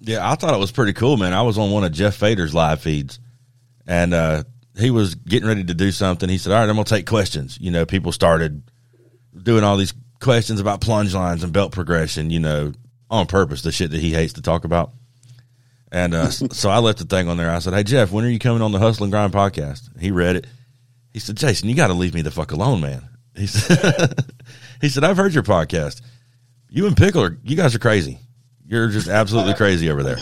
Yeah, 0.00 0.28
I 0.30 0.34
thought 0.34 0.54
it 0.54 0.60
was 0.60 0.72
pretty 0.72 0.92
cool, 0.92 1.16
man. 1.16 1.32
I 1.32 1.42
was 1.42 1.58
on 1.58 1.70
one 1.70 1.84
of 1.84 1.92
Jeff 1.92 2.16
Fader's 2.16 2.54
live 2.54 2.80
feeds, 2.80 3.18
and 3.86 4.14
uh, 4.14 4.44
he 4.78 4.90
was 4.90 5.14
getting 5.16 5.48
ready 5.48 5.64
to 5.64 5.74
do 5.74 5.90
something. 5.90 6.28
He 6.28 6.38
said, 6.38 6.52
"All 6.52 6.60
right, 6.60 6.68
I'm 6.68 6.76
gonna 6.76 6.84
take 6.84 7.06
questions." 7.06 7.58
You 7.60 7.70
know, 7.70 7.84
people 7.84 8.12
started 8.12 8.62
doing 9.40 9.64
all 9.64 9.76
these 9.76 9.94
questions 10.20 10.60
about 10.60 10.80
plunge 10.80 11.14
lines 11.14 11.42
and 11.42 11.52
belt 11.52 11.72
progression. 11.72 12.30
You 12.30 12.40
know, 12.40 12.72
on 13.10 13.26
purpose, 13.26 13.62
the 13.62 13.72
shit 13.72 13.90
that 13.90 14.00
he 14.00 14.12
hates 14.12 14.34
to 14.34 14.42
talk 14.42 14.64
about. 14.64 14.92
And 15.90 16.14
uh, 16.14 16.30
so 16.30 16.70
I 16.70 16.78
left 16.78 16.98
the 16.98 17.04
thing 17.04 17.28
on 17.28 17.36
there. 17.36 17.50
I 17.50 17.58
said, 17.58 17.74
"Hey 17.74 17.82
Jeff, 17.82 18.12
when 18.12 18.24
are 18.24 18.28
you 18.30 18.38
coming 18.38 18.62
on 18.62 18.72
the 18.72 18.78
Hustle 18.78 19.04
and 19.04 19.12
Grind 19.12 19.32
podcast?" 19.32 19.98
He 20.00 20.10
read 20.10 20.36
it. 20.36 20.46
He 21.12 21.20
said, 21.20 21.36
"Jason, 21.36 21.68
you 21.68 21.74
got 21.74 21.88
to 21.88 21.94
leave 21.94 22.14
me 22.14 22.22
the 22.22 22.30
fuck 22.30 22.52
alone, 22.52 22.80
man." 22.80 23.08
He 23.36 23.46
said, 23.46 24.14
"He 24.80 24.88
said 24.88 25.04
I've 25.04 25.16
heard 25.16 25.34
your 25.34 25.42
podcast. 25.42 26.02
You 26.70 26.86
and 26.86 26.96
Pickle 26.96 27.22
are 27.22 27.38
you 27.42 27.56
guys 27.56 27.74
are 27.74 27.78
crazy. 27.78 28.18
You're 28.66 28.88
just 28.88 29.08
absolutely 29.08 29.54
crazy 29.54 29.90
over 29.90 30.02
there." 30.02 30.18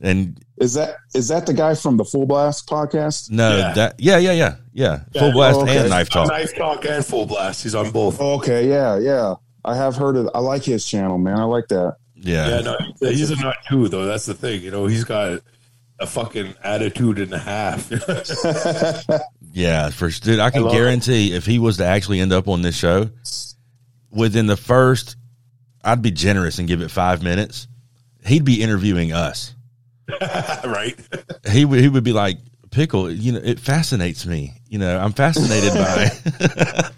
And 0.00 0.38
Is 0.58 0.74
that 0.74 0.96
is 1.14 1.28
that 1.28 1.46
the 1.46 1.54
guy 1.54 1.74
from 1.74 1.96
the 1.96 2.04
Full 2.04 2.26
Blast 2.26 2.68
podcast? 2.68 3.30
no, 3.30 3.56
Yeah. 3.56 3.72
that 3.72 3.94
yeah, 3.98 4.18
yeah, 4.18 4.32
yeah, 4.32 4.56
yeah. 4.72 5.00
Full 5.18 5.32
blast 5.32 5.58
oh, 5.58 5.62
okay. 5.62 5.78
and 5.78 5.90
knife 5.90 6.10
talk. 6.10 6.28
Knife 6.28 6.54
talk 6.54 6.84
and 6.84 7.04
full 7.04 7.24
blast. 7.26 7.62
He's 7.62 7.74
on 7.74 7.90
both. 7.90 8.20
Okay, 8.20 8.68
yeah, 8.68 8.98
yeah. 8.98 9.34
I 9.64 9.74
have 9.74 9.96
heard 9.96 10.16
of. 10.16 10.28
I 10.34 10.40
like 10.40 10.62
his 10.64 10.84
channel, 10.84 11.16
man. 11.18 11.38
I 11.38 11.44
like 11.44 11.68
that. 11.68 11.96
Yeah, 12.14 12.48
Yeah, 12.48 12.60
no, 12.60 12.78
he's 13.00 13.30
a 13.30 13.36
nut 13.36 13.56
too, 13.68 13.88
though. 13.88 14.04
That's 14.04 14.26
the 14.26 14.34
thing. 14.34 14.62
You 14.62 14.70
know, 14.70 14.86
he's 14.86 15.04
got 15.04 15.40
a 15.98 16.06
fucking 16.06 16.54
attitude 16.62 17.18
and 17.18 17.32
a 17.32 17.38
half. 17.38 17.90
yeah. 19.56 19.88
For 19.90 20.10
dude, 20.10 20.38
I 20.38 20.50
can 20.50 20.62
love 20.64 20.72
guarantee 20.72 21.32
if 21.34 21.46
he 21.46 21.58
was 21.58 21.78
to 21.78 21.86
actually 21.86 22.20
end 22.20 22.32
up 22.32 22.46
on 22.46 22.60
this 22.62 22.76
show, 22.76 23.08
within 24.10 24.46
the 24.46 24.56
first, 24.56 25.16
I'd 25.82 26.02
be 26.02 26.10
generous 26.10 26.58
and 26.58 26.68
give 26.68 26.82
it 26.82 26.90
five 26.90 27.22
minutes. 27.22 27.66
He'd 28.24 28.44
be 28.44 28.62
interviewing 28.62 29.12
us. 29.12 29.54
right? 30.20 30.94
He 31.50 31.64
would 31.64 31.80
he 31.80 31.88
would 31.88 32.04
be 32.04 32.12
like, 32.12 32.36
"Pickle, 32.70 33.10
you 33.10 33.32
know, 33.32 33.40
it 33.42 33.58
fascinates 33.58 34.26
me. 34.26 34.52
You 34.68 34.78
know, 34.78 34.98
I'm 34.98 35.12
fascinated 35.12 35.72
by." 35.72 36.10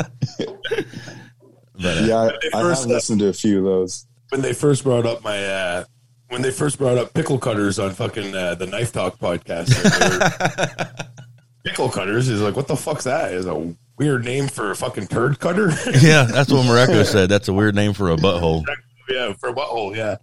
but 1.81 1.97
uh, 1.97 2.01
Yeah, 2.03 2.17
I, 2.17 2.27
I 2.27 2.31
have 2.59 2.67
first- 2.67 2.87
listened 2.89 3.21
to 3.21 3.29
a 3.29 3.33
few 3.33 3.59
of 3.59 3.65
those. 3.65 4.07
when 4.31 4.43
they 4.43 4.53
first 4.53 4.83
brought 4.85 5.07
up 5.07 5.23
my 5.23 5.43
uh 5.45 5.85
when 6.29 6.43
they 6.43 6.51
first 6.51 6.77
brought 6.77 6.99
up 6.99 7.15
pickle 7.15 7.39
cutters 7.39 7.79
on 7.79 7.93
fucking 7.95 8.35
uh, 8.35 8.55
the 8.57 8.67
knife 8.67 8.93
talk 8.93 9.19
podcast 9.19 9.73
like, 9.83 9.95
they 9.95 10.85
were- 10.85 11.15
pickle 11.65 11.89
cutters 11.89 12.29
is 12.29 12.41
like 12.41 12.57
what 12.57 12.69
the 12.69 12.77
fuck's 12.77 13.05
that? 13.05 13.33
Is 13.33 13.47
a 13.47 13.75
weird 13.99 14.25
name 14.25 14.49
for 14.49 14.71
a 14.71 14.77
fucking 14.77 15.09
turd 15.09 15.39
cutter? 15.41 15.71
Yeah, 16.01 16.25
that's 16.25 16.53
what 16.53 16.67
Morocco 16.67 17.03
said. 17.03 17.29
That's 17.29 17.49
a 17.49 17.53
weird 17.53 17.75
name 17.75 17.93
for 17.93 18.11
a 18.11 18.17
butthole. 18.17 18.65
yeah 19.09 19.33
for 19.35 19.49
a 19.51 19.55
butthole 19.55 19.97
yeah. 19.97 20.17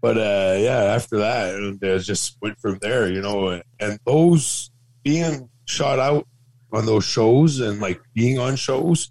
But 0.00 0.16
uh 0.16 0.56
yeah 0.58 0.84
after 0.94 1.18
that 1.18 1.78
it 1.82 1.98
just 2.00 2.36
went 2.40 2.58
from 2.60 2.78
there 2.80 3.10
you 3.10 3.20
know 3.20 3.60
and 3.80 3.98
those 4.06 4.70
being 5.02 5.48
shot 5.64 5.98
out 5.98 6.26
on 6.72 6.86
those 6.86 7.04
shows 7.04 7.60
and 7.60 7.80
like 7.80 8.00
being 8.14 8.38
on 8.38 8.56
shows 8.56 9.10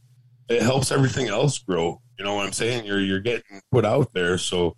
it 0.49 0.61
helps 0.61 0.91
everything 0.91 1.27
else 1.27 1.57
grow. 1.59 2.01
You 2.17 2.23
know 2.25 2.35
what 2.35 2.45
i'm 2.47 2.53
saying? 2.53 2.85
You're 2.85 2.99
you're 3.01 3.19
getting 3.19 3.61
put 3.71 3.85
out 3.85 4.11
there 4.13 4.37
so 4.37 4.75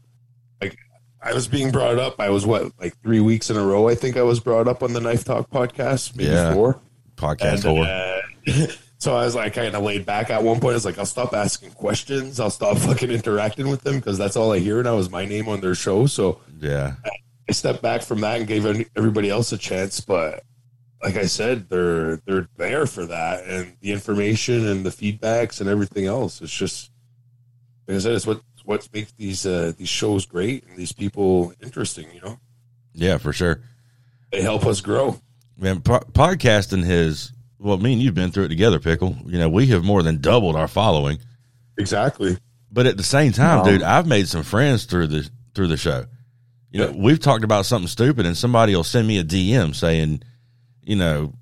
I 1.21 1.33
was 1.33 1.47
being 1.47 1.71
brought 1.71 1.97
up. 1.97 2.19
I 2.19 2.29
was 2.29 2.45
what, 2.45 2.71
like 2.79 2.97
three 3.01 3.19
weeks 3.19 3.49
in 3.49 3.57
a 3.57 3.63
row. 3.65 3.87
I 3.89 3.95
think 3.95 4.15
I 4.17 4.21
was 4.21 4.39
brought 4.39 4.67
up 4.67 4.81
on 4.83 4.93
the 4.93 5.01
Knife 5.01 5.25
Talk 5.25 5.49
podcast, 5.49 6.15
maybe 6.15 6.29
Yeah. 6.31 6.53
four. 6.53 6.79
Podcast 7.17 7.51
And, 7.53 7.61
four. 7.63 7.83
uh, 7.85 8.67
so 8.99 9.15
I 9.15 9.25
was 9.25 9.35
like, 9.35 9.53
kind 9.53 9.75
of 9.75 9.83
laid 9.83 10.05
back 10.05 10.29
at 10.29 10.41
one 10.43 10.59
point. 10.61 10.71
I 10.71 10.75
was 10.75 10.85
like, 10.85 10.97
I'll 10.97 11.05
stop 11.05 11.33
asking 11.33 11.71
questions. 11.71 12.39
I'll 12.39 12.49
stop 12.49 12.77
fucking 12.79 13.11
interacting 13.11 13.67
with 13.69 13.81
them 13.81 13.95
because 13.97 14.17
that's 14.17 14.37
all 14.37 14.53
I 14.53 14.59
hear 14.59 14.81
now 14.81 14.97
is 14.97 15.09
my 15.09 15.25
name 15.25 15.49
on 15.49 15.59
their 15.59 15.75
show. 15.75 16.05
So 16.05 16.39
yeah. 16.59 16.93
I 17.49 17.51
stepped 17.51 17.81
back 17.81 18.01
from 18.03 18.21
that 18.21 18.37
and 18.39 18.47
gave 18.47 18.65
everybody 18.95 19.29
else 19.29 19.51
a 19.51 19.57
chance. 19.57 19.99
But 19.99 20.43
like 21.03 21.17
I 21.17 21.25
said, 21.25 21.67
they're 21.69 22.17
they're 22.25 22.47
there 22.57 22.85
for 22.85 23.05
that, 23.07 23.45
and 23.45 23.75
the 23.81 23.91
information 23.91 24.67
and 24.67 24.85
the 24.85 24.89
feedbacks 24.89 25.59
and 25.59 25.69
everything 25.69 26.05
else. 26.05 26.41
It's 26.41 26.53
just 26.53 26.91
like 27.87 27.95
I 27.95 27.99
said, 27.99 28.11
it's 28.13 28.27
what 28.27 28.41
what 28.69 28.87
makes 28.93 29.11
these 29.13 29.47
uh, 29.47 29.73
these 29.77 29.89
shows 29.89 30.27
great 30.27 30.63
and 30.67 30.77
these 30.77 30.91
people 30.91 31.51
interesting. 31.59 32.05
You 32.13 32.21
know, 32.21 32.39
Yeah, 32.93 33.17
for 33.17 33.33
sure. 33.33 33.61
they 34.31 34.43
help 34.43 34.63
us 34.67 34.79
grow. 34.79 35.19
Man, 35.57 35.81
po- 35.81 36.05
podcasting 36.11 36.83
has, 36.85 37.33
well, 37.57 37.77
me 37.77 37.93
and 37.93 38.01
you've 38.01 38.13
been 38.13 38.29
through 38.31 38.45
it 38.45 38.49
together, 38.49 38.79
Pickle. 38.79 39.17
You 39.25 39.39
know, 39.39 39.49
we 39.49 39.65
have 39.67 39.83
more 39.83 40.03
than 40.03 40.21
doubled 40.21 40.55
our 40.55 40.67
following. 40.67 41.17
Exactly. 41.79 42.37
But 42.71 42.85
at 42.85 42.95
the 42.95 43.03
same 43.03 43.31
time, 43.31 43.57
Wow. 43.59 43.63
dude, 43.63 43.81
I've 43.81 44.05
made 44.05 44.27
some 44.27 44.43
friends 44.43 44.85
through 44.85 45.07
the 45.07 45.27
through 45.55 45.67
the 45.67 45.77
show. 45.77 46.05
You 46.71 46.81
know, 46.81 46.91
we've 46.95 47.19
talked 47.19 47.43
about 47.43 47.65
something 47.65 47.87
stupid, 47.87 48.27
and 48.27 48.37
somebody 48.37 48.75
will 48.75 48.83
send 48.83 49.07
me 49.07 49.17
a 49.17 49.23
DM 49.23 49.73
saying, 49.73 50.21
you 50.83 50.95
know, 50.95 51.33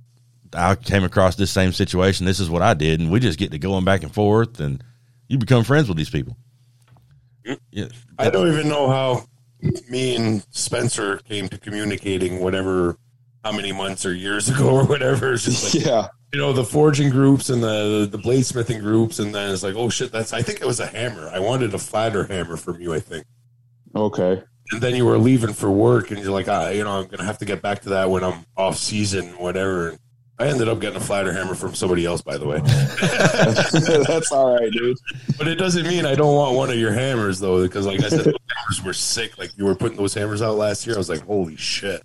I 0.53 0.75
came 0.75 1.03
across 1.03 1.35
this 1.35 1.51
same 1.51 1.73
situation. 1.73 2.25
This 2.25 2.39
is 2.39 2.49
what 2.49 2.61
I 2.61 2.73
did, 2.73 3.01
and 3.01 3.11
we 3.11 3.19
just 3.19 3.37
get 3.37 3.51
to 3.51 3.59
going 3.59 3.83
back 3.83 4.03
and 4.03 4.13
forth, 4.13 4.61
and 4.61 4.81
you 5.27 5.37
become 5.37 5.65
friends 5.65 5.89
with 5.89 5.97
these 5.97 6.09
people. 6.09 6.37
Yeah, 7.71 7.87
I 8.17 8.29
don't 8.29 8.47
even 8.51 8.67
know 8.67 8.89
how 8.89 9.25
me 9.89 10.15
and 10.15 10.45
Spencer 10.51 11.17
came 11.19 11.47
to 11.49 11.57
communicating. 11.57 12.39
Whatever, 12.39 12.97
how 13.43 13.51
many 13.51 13.71
months 13.71 14.05
or 14.05 14.13
years 14.13 14.49
ago 14.53 14.69
or 14.69 14.85
whatever. 14.85 15.33
It's 15.33 15.45
just 15.45 15.75
like 15.75 15.85
Yeah. 15.85 16.07
you 16.33 16.39
know 16.39 16.53
the 16.53 16.63
forging 16.63 17.09
groups 17.09 17.49
and 17.49 17.61
the 17.63 18.07
the 18.11 18.17
bladesmithing 18.19 18.81
groups, 18.81 19.19
and 19.19 19.33
then 19.33 19.51
it's 19.51 19.63
like, 19.63 19.75
oh 19.75 19.89
shit, 19.89 20.11
that's. 20.11 20.33
I 20.33 20.41
think 20.41 20.61
it 20.61 20.65
was 20.65 20.79
a 20.79 20.87
hammer. 20.87 21.29
I 21.33 21.39
wanted 21.39 21.73
a 21.73 21.79
flatter 21.79 22.25
hammer 22.25 22.57
from 22.57 22.81
you. 22.81 22.93
I 22.93 22.99
think. 22.99 23.25
Okay. 23.95 24.43
and 24.71 24.81
then 24.81 24.95
you 24.95 25.05
were 25.05 25.17
leaving 25.17 25.53
for 25.53 25.71
work 25.71 26.11
and 26.11 26.19
you're 26.19 26.31
like 26.31 26.49
ah, 26.49 26.67
you 26.69 26.83
know 26.83 26.91
i'm 26.99 27.07
gonna 27.07 27.23
have 27.23 27.37
to 27.37 27.45
get 27.45 27.61
back 27.61 27.81
to 27.83 27.89
that 27.89 28.09
when 28.09 28.21
i'm 28.21 28.45
off 28.57 28.75
season 28.77 29.27
whatever 29.39 29.89
and 29.91 29.99
i 30.39 30.47
ended 30.47 30.67
up 30.67 30.79
getting 30.79 30.97
a 30.97 30.99
flatter 31.01 31.31
hammer 31.33 31.55
from 31.55 31.73
somebody 31.75 32.05
else 32.05 32.21
by 32.21 32.37
the 32.37 32.45
way 32.47 32.59
That's 34.07 34.31
all 34.31 34.55
right, 34.59 34.71
dude. 34.71 34.97
but 35.37 35.47
it 35.47 35.55
doesn't 35.55 35.87
mean 35.87 36.05
i 36.05 36.15
don't 36.15 36.35
want 36.35 36.55
one 36.55 36.69
of 36.69 36.77
your 36.77 36.91
hammers 36.93 37.39
though 37.39 37.63
because 37.63 37.85
like 37.85 38.03
i 38.03 38.09
said 38.09 38.25
those 38.25 38.33
hammers 38.55 38.83
were 38.83 38.93
sick 38.93 39.37
like 39.37 39.51
you 39.57 39.65
were 39.65 39.75
putting 39.75 39.97
those 39.97 40.13
hammers 40.13 40.41
out 40.41 40.55
last 40.55 40.85
year 40.85 40.95
i 40.95 40.97
was 40.99 41.09
like 41.09 41.21
holy 41.25 41.55
shit 41.55 42.01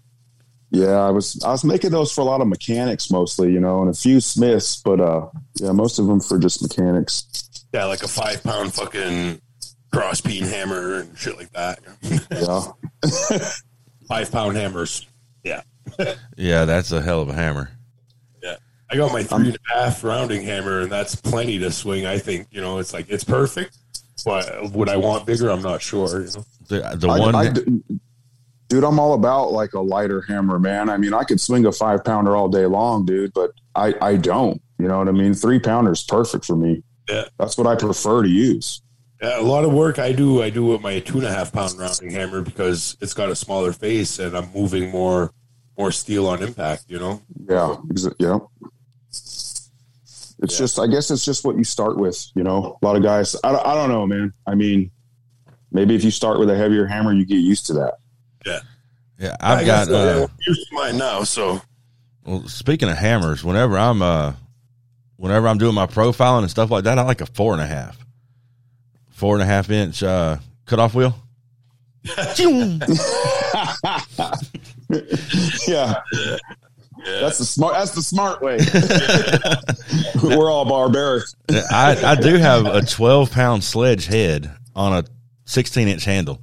Yeah, 0.70 0.92
I 1.06 1.10
was 1.10 1.42
I 1.44 1.50
was 1.50 1.64
making 1.64 1.90
those 1.90 2.10
for 2.12 2.22
a 2.22 2.24
lot 2.24 2.40
of 2.40 2.48
mechanics 2.48 3.10
mostly, 3.10 3.52
you 3.52 3.60
know, 3.60 3.82
and 3.82 3.90
a 3.90 3.94
few 3.94 4.20
smiths, 4.22 4.80
but 4.82 5.00
uh 5.00 5.28
yeah, 5.60 5.72
most 5.72 5.98
of 5.98 6.06
them 6.06 6.18
for 6.20 6.38
just 6.38 6.62
mechanics. 6.62 7.24
yeah 7.74 7.84
like 7.84 8.02
a 8.02 8.08
five 8.08 8.42
pound 8.42 8.72
fucking 8.72 9.38
cross 9.92 10.22
peen 10.22 10.44
hammer 10.44 11.00
and 11.00 11.18
shit 11.18 11.36
like 11.36 11.52
that 11.52 11.78
Yeah. 12.30 13.48
five 14.08 14.32
pound 14.32 14.56
hammers 14.56 15.06
yeah 15.44 15.60
yeah, 16.38 16.64
that's 16.64 16.90
a 16.92 17.02
hell 17.02 17.20
of 17.20 17.28
a 17.28 17.34
hammer. 17.34 17.68
Yeah. 18.92 19.04
I 19.04 19.06
got 19.06 19.12
my 19.12 19.22
three 19.22 19.48
and 19.48 19.58
a 19.74 19.78
half 19.78 20.04
rounding 20.04 20.42
hammer, 20.42 20.80
and 20.80 20.90
that's 20.92 21.14
plenty 21.14 21.58
to 21.60 21.70
swing. 21.70 22.06
I 22.06 22.18
think 22.18 22.48
you 22.50 22.60
know 22.60 22.78
it's 22.78 22.92
like 22.92 23.06
it's 23.08 23.24
perfect. 23.24 23.76
But 24.24 24.70
would 24.72 24.88
I 24.88 24.96
want 24.96 25.26
bigger? 25.26 25.48
I'm 25.50 25.62
not 25.62 25.82
sure. 25.82 26.20
You 26.20 26.26
know? 26.26 26.44
The, 26.68 26.96
the 26.96 27.08
I- 27.08 27.18
one, 27.18 27.34
I 27.34 27.48
d- 27.50 27.82
dude, 28.68 28.84
I'm 28.84 28.98
all 29.00 29.14
about 29.14 29.52
like 29.52 29.72
a 29.74 29.80
lighter 29.80 30.20
hammer, 30.22 30.58
man. 30.58 30.88
I 30.88 30.96
mean, 30.96 31.12
I 31.14 31.24
could 31.24 31.40
swing 31.40 31.66
a 31.66 31.72
five 31.72 32.04
pounder 32.04 32.36
all 32.36 32.48
day 32.48 32.66
long, 32.66 33.04
dude, 33.04 33.32
but 33.34 33.50
I, 33.74 33.94
I 34.00 34.16
don't. 34.16 34.60
You 34.78 34.88
know 34.88 34.98
what 34.98 35.08
I 35.08 35.12
mean? 35.12 35.34
Three 35.34 35.58
pounder 35.58 35.92
is 35.92 36.02
perfect 36.02 36.44
for 36.44 36.56
me. 36.56 36.82
Yeah. 37.08 37.24
That's 37.38 37.56
what 37.58 37.66
I 37.66 37.74
prefer 37.76 38.22
to 38.22 38.28
use. 38.28 38.82
Yeah, 39.20 39.40
a 39.40 39.42
lot 39.42 39.64
of 39.64 39.72
work 39.72 39.98
I 39.98 40.12
do. 40.12 40.42
I 40.42 40.50
do 40.50 40.64
with 40.66 40.80
my 40.82 40.98
two 41.00 41.18
and 41.18 41.26
a 41.26 41.32
half 41.32 41.52
pound 41.52 41.78
rounding 41.78 42.10
hammer 42.10 42.42
because 42.42 42.96
it's 43.00 43.14
got 43.14 43.28
a 43.30 43.36
smaller 43.36 43.72
face, 43.72 44.18
and 44.18 44.36
I'm 44.36 44.52
moving 44.52 44.90
more 44.90 45.32
more 45.78 45.90
steel 45.92 46.26
on 46.28 46.42
impact. 46.42 46.84
You 46.88 46.98
know. 46.98 47.22
Yeah. 47.48 47.76
Exa- 47.88 48.14
yeah. 48.18 48.38
It's 49.12 49.70
Yeah. 50.40 50.46
just, 50.58 50.78
I 50.78 50.86
guess 50.88 51.10
it's 51.10 51.24
just 51.24 51.44
what 51.44 51.56
you 51.56 51.64
start 51.64 51.96
with. 51.98 52.26
You 52.34 52.42
know, 52.42 52.78
a 52.82 52.86
lot 52.86 52.96
of 52.96 53.02
guys, 53.02 53.36
I, 53.44 53.52
don't- 53.52 53.66
I 53.66 53.74
don't 53.74 53.90
know, 53.90 54.06
man. 54.06 54.32
I 54.46 54.54
mean, 54.54 54.90
maybe 55.70 55.94
if 55.94 56.02
you 56.04 56.10
start 56.10 56.38
with 56.40 56.50
a 56.50 56.56
heavier 56.56 56.86
hammer, 56.86 57.12
you 57.12 57.24
get 57.24 57.36
used 57.36 57.66
to 57.66 57.74
that. 57.74 57.94
yeah, 58.46 58.58
yeah 59.18 59.36
I've 59.40 59.58
I 59.60 59.64
got. 59.64 59.88
guess, 59.88 59.94
uh, 59.94 60.24
Uh, 60.24 60.28
used 60.46 60.68
to 60.68 60.74
mine 60.74 60.96
now, 60.98 61.22
so 61.24 61.60
well, 62.24 62.46
speaking 62.48 62.88
of 62.88 62.96
hammers, 62.96 63.44
whenever 63.44 63.78
I'm 63.78 64.02
uh, 64.02 64.32
whenever 65.16 65.46
I'm 65.48 65.58
doing 65.58 65.74
my 65.74 65.86
profiling 65.86 66.40
and 66.42 66.50
stuff 66.50 66.70
like 66.70 66.84
that, 66.84 66.98
I 66.98 67.02
like 67.02 67.20
a 67.20 67.26
four 67.26 67.52
and 67.52 67.62
a 67.62 67.66
half, 67.66 67.96
four 69.10 69.34
and 69.36 69.42
a 69.42 69.46
half 69.46 69.70
inch 69.70 70.02
uh, 70.02 70.38
cutoff 70.66 70.94
wheel. 70.94 71.14
yeah. 75.68 76.00
Yeah. 77.04 77.20
That's 77.20 77.38
the 77.38 77.44
smart, 77.44 77.74
that's 77.74 77.90
the 77.92 78.02
smart 78.02 78.40
way. 78.42 78.58
We're 80.36 80.50
all 80.50 80.64
barbaric. 80.64 81.24
I, 81.50 82.00
I 82.04 82.14
do 82.14 82.36
have 82.36 82.66
a 82.66 82.82
12 82.82 83.30
pound 83.30 83.64
sledge 83.64 84.06
head 84.06 84.54
on 84.74 84.92
a 84.92 85.04
16 85.44 85.88
inch 85.88 86.04
handle. 86.04 86.40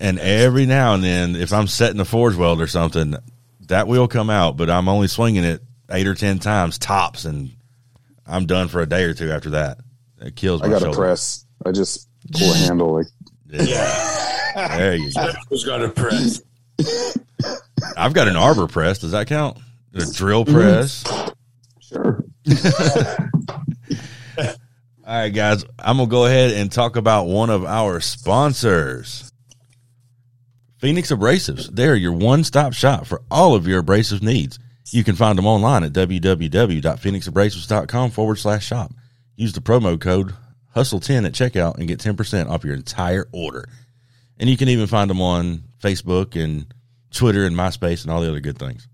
And 0.00 0.18
every 0.18 0.66
now 0.66 0.94
and 0.94 1.04
then, 1.04 1.36
if 1.36 1.52
I'm 1.52 1.66
setting 1.66 2.00
a 2.00 2.04
forge 2.04 2.34
weld 2.34 2.60
or 2.60 2.66
something, 2.66 3.14
that 3.68 3.86
will 3.86 4.08
come 4.08 4.30
out, 4.30 4.56
but 4.56 4.68
I'm 4.68 4.88
only 4.88 5.08
swinging 5.08 5.44
it 5.44 5.62
eight 5.90 6.06
or 6.06 6.14
10 6.14 6.38
times 6.38 6.78
tops, 6.78 7.24
and 7.24 7.50
I'm 8.26 8.46
done 8.46 8.68
for 8.68 8.80
a 8.80 8.86
day 8.86 9.04
or 9.04 9.14
two 9.14 9.30
after 9.30 9.50
that. 9.50 9.78
It 10.20 10.36
kills 10.36 10.62
my 10.62 10.68
I 10.68 10.70
got 10.70 10.78
to 10.78 10.84
shoulder. 10.86 10.98
press. 10.98 11.44
I 11.64 11.72
just 11.72 12.08
pull 12.32 12.50
a 12.52 12.56
handle 12.56 12.94
like 12.94 13.06
yeah. 13.46 14.20
There 14.76 14.94
you 14.94 15.12
go. 15.12 15.32
Who's 15.48 15.64
got 15.64 15.82
a 15.82 15.88
press? 15.88 16.40
I've 17.96 18.14
got 18.14 18.28
an 18.28 18.36
arbor 18.36 18.66
press. 18.66 18.98
Does 19.00 19.10
that 19.12 19.26
count? 19.26 19.58
A 19.94 19.98
Mm-hmm. 19.98 20.10
drill 20.12 20.44
press. 20.44 21.04
sure. 21.80 22.24
All 25.06 25.14
right, 25.20 25.28
guys, 25.28 25.64
I'm 25.78 25.98
going 25.98 26.08
to 26.08 26.10
go 26.10 26.24
ahead 26.24 26.52
and 26.52 26.72
talk 26.72 26.96
about 26.96 27.26
one 27.26 27.50
of 27.50 27.64
our 27.64 28.00
sponsors. 28.00 29.30
Phoenix 30.78 31.12
Abrasives. 31.12 31.68
They're 31.70 31.94
your 31.94 32.12
one 32.12 32.42
stop 32.42 32.72
shop 32.72 33.06
for 33.06 33.20
all 33.30 33.54
of 33.54 33.68
your 33.68 33.80
abrasive 33.80 34.22
needs. 34.22 34.58
You 34.90 35.04
can 35.04 35.14
find 35.14 35.36
them 35.38 35.46
online 35.46 35.84
at 35.84 35.92
www.phoenixabrasives.com 35.92 38.10
forward 38.10 38.36
slash 38.36 38.66
shop. 38.66 38.92
Use 39.36 39.52
the 39.52 39.60
promo 39.60 40.00
code 40.00 40.34
HUSTLE10 40.76 41.26
at 41.26 41.32
checkout 41.32 41.78
and 41.78 41.86
get 41.88 42.00
10% 42.00 42.48
off 42.48 42.64
your 42.64 42.74
entire 42.74 43.26
order. 43.32 43.68
And 44.38 44.50
you 44.50 44.56
can 44.56 44.68
even 44.68 44.86
find 44.86 45.08
them 45.08 45.20
on 45.22 45.62
Facebook 45.82 46.42
and 46.42 46.66
Twitter 47.14 47.44
and 47.44 47.56
MySpace 47.56 48.02
and 48.02 48.10
all 48.10 48.20
the 48.20 48.28
other 48.28 48.40
good 48.40 48.58
things. 48.58 48.88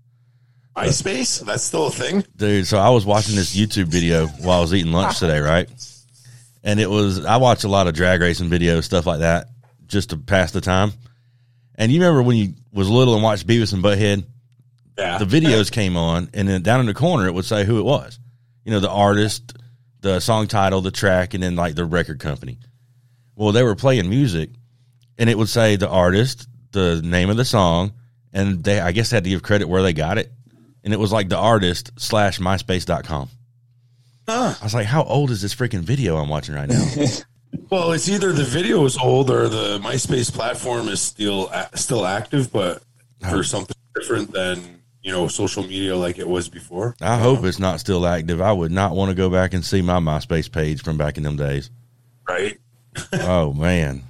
MySpace? 0.75 1.45
That's 1.45 1.63
still 1.63 1.87
a 1.87 1.91
thing. 1.91 2.23
Dude, 2.35 2.67
so 2.67 2.77
I 2.77 2.89
was 2.89 3.05
watching 3.05 3.35
this 3.35 3.55
YouTube 3.55 3.87
video 3.87 4.27
while 4.27 4.59
I 4.59 4.61
was 4.61 4.73
eating 4.73 4.91
lunch 4.91 5.19
today, 5.19 5.39
right? 5.39 5.69
And 6.63 6.79
it 6.79 6.89
was 6.89 7.25
I 7.25 7.37
watch 7.37 7.63
a 7.63 7.67
lot 7.67 7.87
of 7.87 7.93
drag 7.93 8.21
racing 8.21 8.49
videos, 8.49 8.83
stuff 8.83 9.05
like 9.05 9.19
that, 9.19 9.47
just 9.87 10.11
to 10.11 10.17
pass 10.17 10.51
the 10.51 10.61
time. 10.61 10.93
And 11.75 11.91
you 11.91 11.99
remember 11.99 12.21
when 12.21 12.37
you 12.37 12.53
was 12.71 12.89
little 12.89 13.15
and 13.15 13.23
watched 13.23 13.47
Beavis 13.47 13.73
and 13.73 13.83
Butthead? 13.83 14.25
Yeah. 14.97 15.17
The 15.17 15.25
videos 15.25 15.71
came 15.71 15.97
on, 15.97 16.29
and 16.33 16.47
then 16.47 16.61
down 16.61 16.79
in 16.79 16.85
the 16.85 16.93
corner 16.93 17.27
it 17.27 17.33
would 17.33 17.45
say 17.45 17.65
who 17.65 17.79
it 17.79 17.83
was. 17.83 18.19
You 18.63 18.71
know, 18.71 18.79
the 18.79 18.89
artist, 18.89 19.57
the 20.01 20.19
song 20.19 20.47
title, 20.47 20.81
the 20.81 20.91
track, 20.91 21.33
and 21.33 21.41
then 21.41 21.55
like 21.55 21.75
the 21.75 21.85
record 21.85 22.19
company. 22.19 22.59
Well, 23.35 23.51
they 23.51 23.63
were 23.63 23.75
playing 23.75 24.09
music, 24.09 24.51
and 25.17 25.29
it 25.29 25.37
would 25.37 25.49
say 25.49 25.75
the 25.75 25.89
artist, 25.89 26.47
the 26.71 27.01
name 27.01 27.29
of 27.29 27.37
the 27.37 27.45
song, 27.45 27.93
and 28.33 28.63
they 28.63 28.79
I 28.79 28.91
guess 28.91 29.09
they 29.09 29.17
had 29.17 29.23
to 29.23 29.29
give 29.29 29.43
credit 29.43 29.67
where 29.67 29.81
they 29.83 29.93
got 29.93 30.17
it. 30.17 30.31
And 30.83 30.93
it 30.93 30.99
was 30.99 31.11
like 31.11 31.29
the 31.29 31.37
artist 31.37 31.91
slash 31.97 32.39
myspace.com. 32.39 33.29
Huh. 34.27 34.55
I 34.59 34.63
was 34.63 34.73
like, 34.73 34.87
how 34.87 35.03
old 35.03 35.29
is 35.29 35.41
this 35.41 35.53
freaking 35.53 35.81
video 35.81 36.17
I'm 36.17 36.29
watching 36.29 36.55
right 36.55 36.69
now? 36.69 36.85
Well, 37.69 37.91
it's 37.91 38.09
either 38.09 38.33
the 38.33 38.43
video 38.43 38.83
is 38.85 38.97
old 38.97 39.29
or 39.29 39.47
the 39.47 39.79
MySpace 39.79 40.31
platform 40.31 40.87
is 40.87 41.01
still 41.01 41.51
still 41.73 42.05
active, 42.05 42.51
but 42.51 42.81
for 43.29 43.43
something 43.43 43.75
different 43.95 44.31
than 44.31 44.81
you 45.01 45.11
know 45.11 45.27
social 45.27 45.63
media 45.63 45.95
like 45.95 46.17
it 46.17 46.27
was 46.27 46.49
before. 46.49 46.95
I 47.01 47.17
hope 47.17 47.43
it's 47.43 47.59
not 47.59 47.79
still 47.79 48.05
active. 48.05 48.41
I 48.41 48.51
would 48.51 48.71
not 48.71 48.95
want 48.95 49.09
to 49.09 49.15
go 49.15 49.29
back 49.29 49.53
and 49.53 49.63
see 49.63 49.81
my 49.81 49.99
MySpace 49.99 50.51
page 50.51 50.83
from 50.83 50.97
back 50.97 51.17
in 51.17 51.23
them 51.23 51.37
days. 51.37 51.69
Right? 52.27 52.57
oh 53.13 53.53
man, 53.53 54.03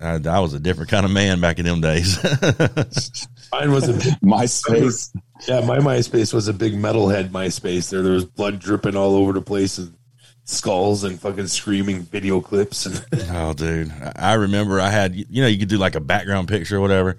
I, 0.00 0.20
I 0.26 0.40
was 0.40 0.52
a 0.52 0.60
different 0.60 0.90
kind 0.90 1.06
of 1.06 1.12
man 1.12 1.40
back 1.40 1.58
in 1.58 1.64
them 1.64 1.80
days. 1.80 2.18
Mine 3.60 3.72
was 3.72 3.88
a 3.88 3.92
big, 3.92 4.02
MySpace. 4.22 5.14
yeah. 5.48 5.60
My 5.60 5.78
MySpace 5.78 6.32
was 6.34 6.48
a 6.48 6.52
big 6.52 6.74
metalhead 6.74 7.30
MySpace. 7.30 7.90
There, 7.90 8.02
there 8.02 8.12
was 8.12 8.24
blood 8.24 8.58
dripping 8.58 8.96
all 8.96 9.14
over 9.16 9.32
the 9.32 9.42
place, 9.42 9.78
and 9.78 9.94
skulls 10.44 11.04
and 11.04 11.18
fucking 11.20 11.46
screaming 11.46 12.02
video 12.02 12.40
clips 12.40 12.84
and 12.84 13.02
Oh, 13.30 13.54
dude, 13.54 13.90
I 13.92 14.12
I 14.16 14.34
remember 14.34 14.78
I 14.80 14.90
had 14.90 15.14
you 15.14 15.40
know 15.42 15.46
you 15.48 15.58
could 15.58 15.68
do 15.70 15.78
like 15.78 15.94
a 15.94 16.00
background 16.00 16.48
picture 16.48 16.76
or 16.76 16.80
whatever. 16.80 17.16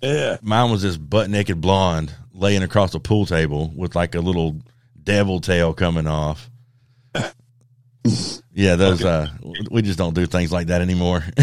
yeah. 0.00 0.38
Mine 0.42 0.70
was 0.70 0.80
this 0.82 0.96
butt 0.96 1.28
naked 1.28 1.60
blonde 1.60 2.14
laying 2.32 2.62
across 2.62 2.94
a 2.94 3.00
pool 3.00 3.26
table 3.26 3.70
with 3.76 3.94
like 3.94 4.14
a 4.14 4.20
little 4.20 4.60
devil 5.02 5.40
tail 5.40 5.74
coming 5.74 6.06
off. 6.06 6.48
Yeah, 8.56 8.76
those 8.76 9.04
uh 9.04 9.28
we 9.70 9.82
just 9.82 9.98
don't 9.98 10.14
do 10.14 10.26
things 10.26 10.52
like 10.52 10.68
that 10.68 10.80
anymore. 10.80 11.24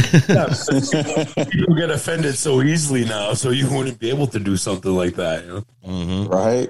People 1.51 1.76
get 1.76 1.89
offended 1.89 2.36
so 2.36 2.62
easily 2.62 3.03
now, 3.03 3.34
so 3.34 3.49
you 3.49 3.70
wouldn't 3.70 3.99
be 3.99 4.09
able 4.09 4.28
to 4.28 4.39
do 4.39 4.55
something 4.55 4.95
like 4.95 5.16
that. 5.16 5.45
You 5.45 5.51
know? 5.51 5.66
hmm 5.84 6.28
right? 6.28 6.70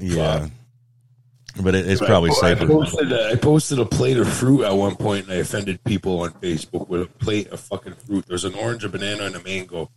Yeah. 0.00 0.48
But 1.60 1.74
it, 1.74 1.88
it's 1.88 2.00
probably 2.00 2.30
I, 2.30 2.34
safer. 2.34 2.64
I 2.64 2.68
posted, 2.68 3.12
a, 3.12 3.30
I 3.32 3.34
posted 3.36 3.78
a 3.80 3.84
plate 3.84 4.16
of 4.16 4.32
fruit 4.32 4.64
at 4.64 4.72
one 4.72 4.96
point, 4.96 5.24
and 5.24 5.34
I 5.34 5.36
offended 5.36 5.82
people 5.84 6.20
on 6.20 6.30
Facebook 6.34 6.88
with 6.88 7.02
a 7.02 7.06
plate 7.06 7.48
of 7.48 7.60
fucking 7.60 7.94
fruit. 8.06 8.24
There's 8.28 8.44
an 8.44 8.54
orange, 8.54 8.84
a 8.84 8.88
banana, 8.88 9.24
and 9.24 9.34
a 9.34 9.42
mango, 9.42 9.90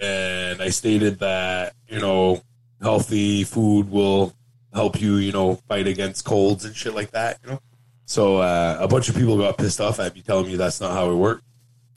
and 0.00 0.62
I 0.62 0.70
stated 0.70 1.18
that 1.18 1.74
you 1.88 2.00
know 2.00 2.42
healthy 2.80 3.44
food 3.44 3.90
will 3.90 4.32
help 4.72 5.00
you, 5.00 5.16
you 5.16 5.32
know, 5.32 5.56
fight 5.68 5.86
against 5.86 6.24
colds 6.24 6.64
and 6.64 6.74
shit 6.76 6.94
like 6.94 7.10
that. 7.12 7.38
You 7.44 7.52
know, 7.52 7.60
so 8.06 8.38
uh, 8.38 8.76
a 8.80 8.88
bunch 8.88 9.08
of 9.08 9.16
people 9.16 9.36
got 9.38 9.58
pissed 9.58 9.80
off 9.80 9.98
at 10.00 10.14
me, 10.14 10.22
telling 10.22 10.46
me 10.46 10.56
that's 10.56 10.80
not 10.80 10.92
how 10.92 11.10
it 11.10 11.14
worked. 11.14 11.44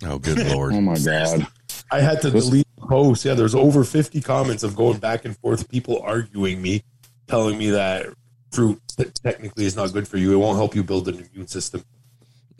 Oh, 0.03 0.17
good 0.19 0.47
lord. 0.51 0.73
Oh 0.73 0.81
my 0.81 0.97
god. 0.97 1.47
I 1.91 1.99
had 2.01 2.21
to 2.21 2.29
This- 2.29 2.45
delete 2.45 2.67
the 2.79 2.87
post. 2.87 3.25
Yeah, 3.25 3.33
there's 3.33 3.55
over 3.55 3.83
50 3.83 4.21
comments 4.21 4.63
of 4.63 4.75
going 4.75 4.97
back 4.99 5.25
and 5.25 5.37
forth, 5.37 5.69
people 5.69 6.01
arguing 6.01 6.61
me, 6.61 6.83
telling 7.27 7.57
me 7.57 7.69
that 7.71 8.07
fruit 8.51 8.81
t- 8.97 9.05
technically 9.23 9.65
is 9.65 9.75
not 9.75 9.91
good 9.93 10.07
for 10.07 10.17
you. 10.17 10.33
It 10.33 10.37
won't 10.37 10.57
help 10.57 10.73
you 10.75 10.83
build 10.83 11.07
an 11.07 11.15
immune 11.33 11.47
system. 11.47 11.83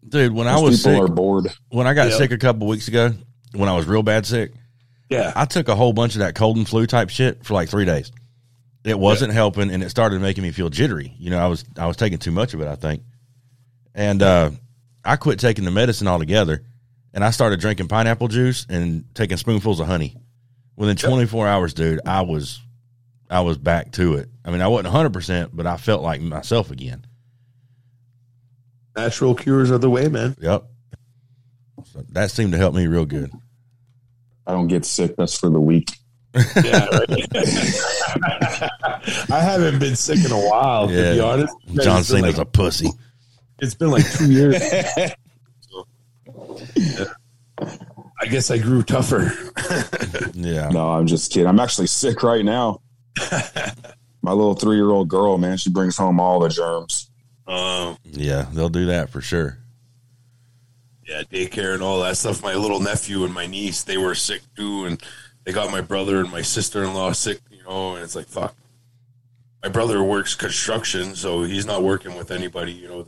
Dude, 0.07 0.33
when 0.33 0.47
I 0.47 0.55
Those 0.55 0.63
was 0.71 0.77
people 0.83 0.91
sick, 0.93 1.01
are 1.11 1.13
bored. 1.13 1.47
when 1.69 1.87
I 1.87 1.93
got 1.93 2.09
Yeah. 2.09 2.17
sick 2.17 2.31
a 2.31 2.37
couple 2.37 2.67
weeks 2.67 2.87
ago, 2.87 3.13
when 3.53 3.69
I 3.69 3.75
was 3.75 3.85
real 3.85 4.03
bad 4.03 4.25
sick, 4.25 4.51
Yeah. 5.09 5.31
I 5.35 5.45
took 5.45 5.67
a 5.67 5.75
whole 5.75 5.93
bunch 5.93 6.15
of 6.15 6.19
that 6.19 6.35
cold 6.35 6.57
and 6.57 6.67
flu 6.67 6.85
type 6.87 7.09
shit 7.09 7.45
for 7.45 7.53
like 7.53 7.69
three 7.69 7.85
days. 7.85 8.11
It 8.83 8.97
wasn't 8.97 9.33
helping, 9.33 9.69
and 9.69 9.83
it 9.83 9.89
started 9.89 10.21
making 10.21 10.43
me 10.43 10.51
feel 10.51 10.69
jittery. 10.69 11.13
You 11.19 11.29
know, 11.29 11.37
I 11.37 11.47
was 11.47 11.63
I 11.77 11.85
was 11.85 11.97
taking 11.97 12.17
too 12.17 12.31
much 12.31 12.53
of 12.53 12.61
it, 12.61 12.67
I 12.67 12.75
think, 12.75 13.03
and 13.93 14.21
uh, 14.23 14.51
I 15.05 15.17
quit 15.17 15.39
taking 15.39 15.65
the 15.65 15.71
medicine 15.71 16.07
altogether, 16.07 16.63
and 17.13 17.23
I 17.23 17.29
started 17.29 17.59
drinking 17.59 17.89
pineapple 17.89 18.27
juice 18.27 18.65
and 18.69 19.05
taking 19.13 19.37
spoonfuls 19.37 19.79
of 19.79 19.87
honey. 19.87 20.17
Within 20.75 20.97
24 20.97 21.47
hours, 21.47 21.73
dude, 21.75 21.99
I 22.07 22.21
was 22.21 22.59
I 23.29 23.41
was 23.41 23.59
back 23.59 23.91
to 23.93 24.15
it. 24.15 24.29
I 24.43 24.49
mean, 24.49 24.61
I 24.61 24.67
wasn't 24.67 24.87
100, 24.87 25.13
percent 25.13 25.55
but 25.55 25.67
I 25.67 25.77
felt 25.77 26.01
like 26.01 26.21
myself 26.21 26.71
again. 26.71 27.05
Natural 28.95 29.35
cures 29.35 29.69
are 29.69 29.77
the 29.77 29.89
way, 29.89 30.07
man. 30.07 30.35
Yep, 30.39 30.65
so 31.85 32.03
that 32.09 32.31
seemed 32.31 32.53
to 32.53 32.57
help 32.57 32.73
me 32.73 32.87
real 32.87 33.05
good. 33.05 33.31
I 34.47 34.53
don't 34.53 34.67
get 34.67 34.85
sick. 34.85 35.15
That's 35.17 35.37
for 35.37 35.49
the 35.49 35.61
weak. 35.61 35.91
Yeah. 36.33 36.87
I 39.29 39.39
haven't 39.41 39.79
been 39.79 39.95
sick 39.95 40.23
in 40.23 40.31
a 40.31 40.39
while, 40.49 40.87
to 40.87 40.93
Yeah. 40.93 41.13
be 41.13 41.19
honest. 41.19 41.53
John 41.81 41.99
It's 41.99 42.07
Cena's 42.09 42.37
like, 42.37 42.37
a 42.37 42.45
pussy. 42.49 42.89
it's 43.59 43.75
been 43.75 43.91
like 43.91 44.09
two 44.13 44.31
years. 44.31 44.61
yeah 46.75 47.05
I 48.19 48.25
guess 48.27 48.51
I 48.51 48.59
grew 48.59 48.83
tougher. 48.83 49.31
Yeah, 50.33 50.69
No, 50.69 50.91
I'm 50.91 51.07
just 51.07 51.31
kidding. 51.31 51.47
I'm 51.47 51.59
actually 51.59 51.87
sick 51.87 52.21
right 52.23 52.45
now. 52.45 52.81
My 54.21 54.31
little 54.31 54.53
three 54.53 54.75
year 54.75 54.91
old 54.91 55.09
girl, 55.09 55.37
man, 55.39 55.57
she 55.57 55.69
brings 55.71 55.97
home 55.97 56.19
all 56.19 56.39
the 56.39 56.49
germs. 56.49 57.09
Um, 57.47 57.97
yeah, 58.03 58.45
they'll 58.53 58.69
do 58.69 58.85
that 58.87 59.09
for 59.09 59.21
sure. 59.21 59.57
yeah, 61.07 61.23
daycare 61.23 61.73
and 61.73 61.81
all 61.81 61.99
that 62.01 62.15
stuff. 62.17 62.43
My 62.43 62.53
little 62.53 62.79
nephew 62.79 63.23
and 63.25 63.33
my 63.33 63.47
niece, 63.47 63.83
they 63.83 63.97
were 63.97 64.13
sick 64.15 64.41
too, 64.55 64.85
and 64.85 65.01
they 65.43 65.51
got 65.51 65.71
my 65.71 65.81
brother 65.81 66.19
and 66.19 66.31
my 66.31 66.41
sister 66.41 66.83
in 66.83 66.93
law 66.93 67.11
sick. 67.11 67.39
You 67.49 67.63
know, 67.63 67.95
and 67.95 68.03
it's 68.03 68.15
like 68.15 68.27
fuck. 68.27 68.55
My 69.63 69.69
brother 69.69 70.03
works 70.03 70.33
construction, 70.33 71.15
so 71.15 71.43
he's 71.43 71.65
not 71.65 71.83
working 71.83 72.15
with 72.15 72.31
anybody. 72.31 72.71
You 72.71 72.87
know, 72.87 73.05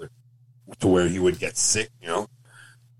to 0.80 0.88
where 0.88 1.08
he 1.08 1.20
would 1.20 1.40
get 1.40 1.58
sick. 1.58 1.90
You 2.02 2.08
know, 2.08 2.28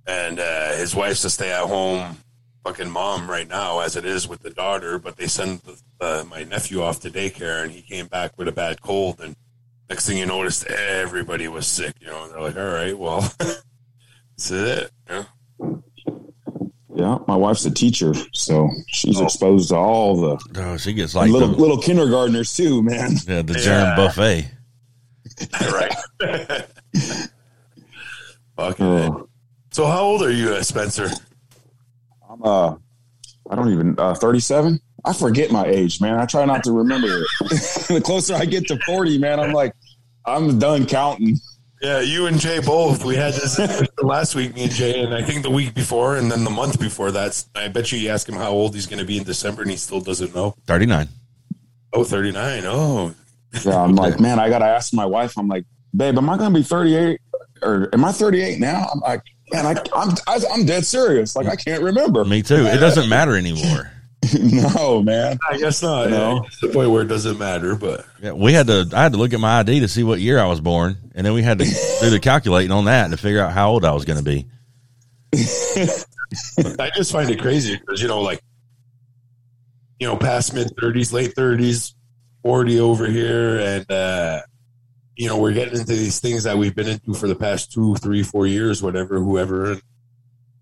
and 0.08 0.40
uh, 0.40 0.74
his 0.74 0.96
wife's 0.96 1.24
a 1.24 1.30
stay 1.30 1.52
at 1.52 1.68
home 1.68 2.18
fucking 2.64 2.90
mom 2.90 3.30
right 3.30 3.48
now, 3.48 3.80
as 3.80 3.98
it 3.98 4.06
is 4.06 4.28
with 4.28 4.40
the 4.42 4.50
daughter. 4.50 4.98
But 4.98 5.18
they 5.18 5.28
send 5.28 5.62
the, 6.00 6.26
my 6.30 6.44
nephew 6.44 6.82
off 6.82 7.00
to 7.02 7.10
daycare, 7.10 7.64
and 7.64 7.72
he 7.72 7.82
came 7.82 8.08
back 8.08 8.38
with 8.38 8.48
a 8.48 8.54
bad 8.54 8.82
cold. 8.82 9.20
And 9.22 9.36
next 9.90 10.08
thing 10.08 10.18
you 10.18 10.26
noticed, 10.26 10.66
everybody 10.68 11.48
was 11.48 11.68
sick. 11.68 11.96
You 12.00 12.08
know, 12.08 12.24
and 12.24 12.34
they're 12.34 12.42
like, 12.42 12.58
"All 12.58 12.64
right, 12.64 12.98
well." 12.98 13.32
This 14.38 14.52
is 14.52 14.80
it. 14.80 14.92
Yeah. 15.10 15.26
Yeah, 16.96 17.18
my 17.28 17.36
wife's 17.36 17.66
a 17.66 17.72
teacher, 17.72 18.14
so 18.34 18.70
she's 18.88 19.20
Oh. 19.20 19.24
exposed 19.26 19.70
to 19.70 19.76
all 19.76 20.16
the 20.16 20.38
Oh, 20.62 20.78
she 20.78 20.94
gets 20.94 21.16
like 21.16 21.32
little 21.32 21.50
the, 21.50 21.56
little 21.58 21.78
kindergartners 21.80 22.56
too, 22.56 22.84
man. 22.84 23.12
yeah, 23.28 23.42
the 23.42 23.54
Yeah. 23.54 23.60
germ 23.60 23.96
buffet. 23.96 24.52
right. 25.72 25.96
Fucking 28.58 28.86
Oh, 28.86 28.98
A. 28.98 29.26
So 29.74 29.86
how 29.88 30.02
old 30.02 30.22
are 30.22 30.32
you, 30.32 30.54
uh, 30.54 30.62
Spencer? 30.62 31.10
I'm 32.30 32.44
uh, 32.44 32.76
I 33.50 33.56
don't 33.56 33.72
even 33.74 33.96
uh, 33.98 34.14
37. 34.14 34.80
I 35.06 35.14
forget 35.14 35.52
my 35.52 35.66
age, 35.66 36.00
man. 36.00 36.18
I 36.20 36.26
try 36.26 36.46
not 36.46 36.64
to 36.64 36.72
remember 36.72 37.08
it. 37.08 37.28
the 37.90 38.02
closer 38.04 38.36
I 38.36 38.46
get 38.46 38.68
to 38.68 38.78
40, 38.86 39.18
man, 39.18 39.40
I'm 39.40 39.52
like, 39.52 39.74
I'm 40.26 40.60
done 40.60 40.86
counting. 40.86 41.38
Yeah, 41.84 42.00
you 42.00 42.28
and 42.28 42.40
Jay 42.40 42.60
both. 42.60 43.04
We 43.04 43.18
had 43.18 43.34
this 43.34 43.60
last 44.02 44.36
week, 44.36 44.56
me 44.56 44.64
and 44.64 44.72
Jay, 44.72 45.04
and 45.04 45.14
I 45.14 45.22
think 45.22 45.44
the 45.44 45.50
week 45.50 45.74
before, 45.74 46.16
and 46.16 46.32
then 46.32 46.46
the 46.46 46.50
month 46.50 46.80
before 46.80 47.12
that. 47.12 47.44
I 47.56 47.68
bet 47.68 47.92
you 47.92 48.00
you 48.00 48.10
ask 48.10 48.28
him 48.28 48.36
how 48.36 48.52
old 48.52 48.74
he's 48.74 48.86
going 48.86 49.00
to 49.00 49.06
be 49.06 49.18
in 49.18 49.26
December, 49.26 49.64
and 49.64 49.72
he 49.72 49.76
still 49.76 50.00
doesn't 50.00 50.34
know. 50.34 50.56
39. 50.66 51.10
Oh, 51.92 52.06
39. 52.06 52.64
Oh, 52.66 53.14
Yeah, 53.66 53.82
I'm 53.84 53.96
like, 53.96 54.18
man, 54.22 54.40
I 54.40 54.48
gotta 54.48 54.66
ask 54.66 54.94
my 54.94 55.06
wife. 55.06 55.38
I'm 55.38 55.50
like, 55.50 55.66
babe, 55.94 56.18
am 56.18 56.30
I 56.30 56.38
gonna 56.38 56.56
be 56.56 56.64
38 56.64 57.20
or 57.62 57.90
am 57.92 58.06
I 58.06 58.14
38 58.14 58.60
now? 58.60 58.88
I'm 58.94 59.00
like, 59.02 59.22
man, 59.52 59.66
I, 59.66 59.76
I'm 59.94 60.16
I, 60.26 60.40
I'm 60.54 60.66
dead 60.66 60.86
serious. 60.86 61.36
Like, 61.36 61.48
I 61.48 61.58
can't 61.58 61.84
remember. 61.84 62.24
Me 62.24 62.42
too. 62.42 62.66
It 62.66 62.80
doesn't 62.80 63.10
matter 63.10 63.36
anymore. 63.36 63.92
no, 64.40 65.02
man. 65.02 65.40
I 65.50 65.58
guess 65.58 65.82
not. 65.82 66.10
No. 66.10 66.36
Yeah, 66.36 66.42
it's 66.46 66.60
the 66.60 66.70
point 66.70 66.92
where 66.92 67.02
it 67.02 67.08
doesn't 67.08 67.38
matter, 67.38 67.76
but 67.76 68.06
Yeah, 68.22 68.34
we 68.34 68.54
had 68.54 68.68
to. 68.68 68.90
I 68.94 69.04
had 69.04 69.14
to 69.14 69.18
look 69.18 69.34
at 69.34 69.40
my 69.40 69.60
ID 69.60 69.82
to 69.82 69.88
see 69.88 70.04
what 70.04 70.20
year 70.20 70.40
I 70.40 70.46
was 70.46 70.62
born, 70.62 70.98
and 71.16 71.26
then 71.26 71.34
we 71.34 71.42
had 71.42 71.60
to 71.60 71.66
do 71.66 72.10
the 72.10 72.20
calculating 72.22 72.72
on 72.72 72.86
that 72.86 73.10
to 73.12 73.18
figure 73.18 73.42
out 73.42 73.52
how 73.52 73.72
old 73.72 73.86
I 73.86 73.94
was 73.94 74.06
going 74.06 74.18
to 74.18 74.24
be. 74.24 74.46
I 76.80 76.92
just 76.96 77.12
find 77.12 77.30
it 77.30 77.42
crazy 77.42 77.76
because 77.78 78.02
you 78.02 78.08
know, 78.08 78.22
like, 78.22 78.42
you 80.00 80.08
know, 80.08 80.16
past 80.16 80.54
mid 80.54 80.72
thirties, 80.80 81.12
late 81.12 81.34
thirties, 81.34 81.96
forty 82.44 82.80
over 82.80 83.08
here, 83.08 83.58
and 83.60 83.92
uh, 83.92 84.42
you 85.16 85.28
know, 85.28 85.38
we're 85.38 85.54
getting 85.54 85.80
into 85.80 85.94
these 85.94 86.20
things 86.20 86.44
that 86.44 86.58
we've 86.58 86.76
been 86.76 86.88
into 86.88 87.14
for 87.14 87.28
the 87.28 87.36
past 87.36 87.72
two, 87.72 87.96
three, 87.96 88.24
four 88.24 88.48
years, 88.48 88.82
whatever, 88.82 89.20
whoever. 89.20 89.80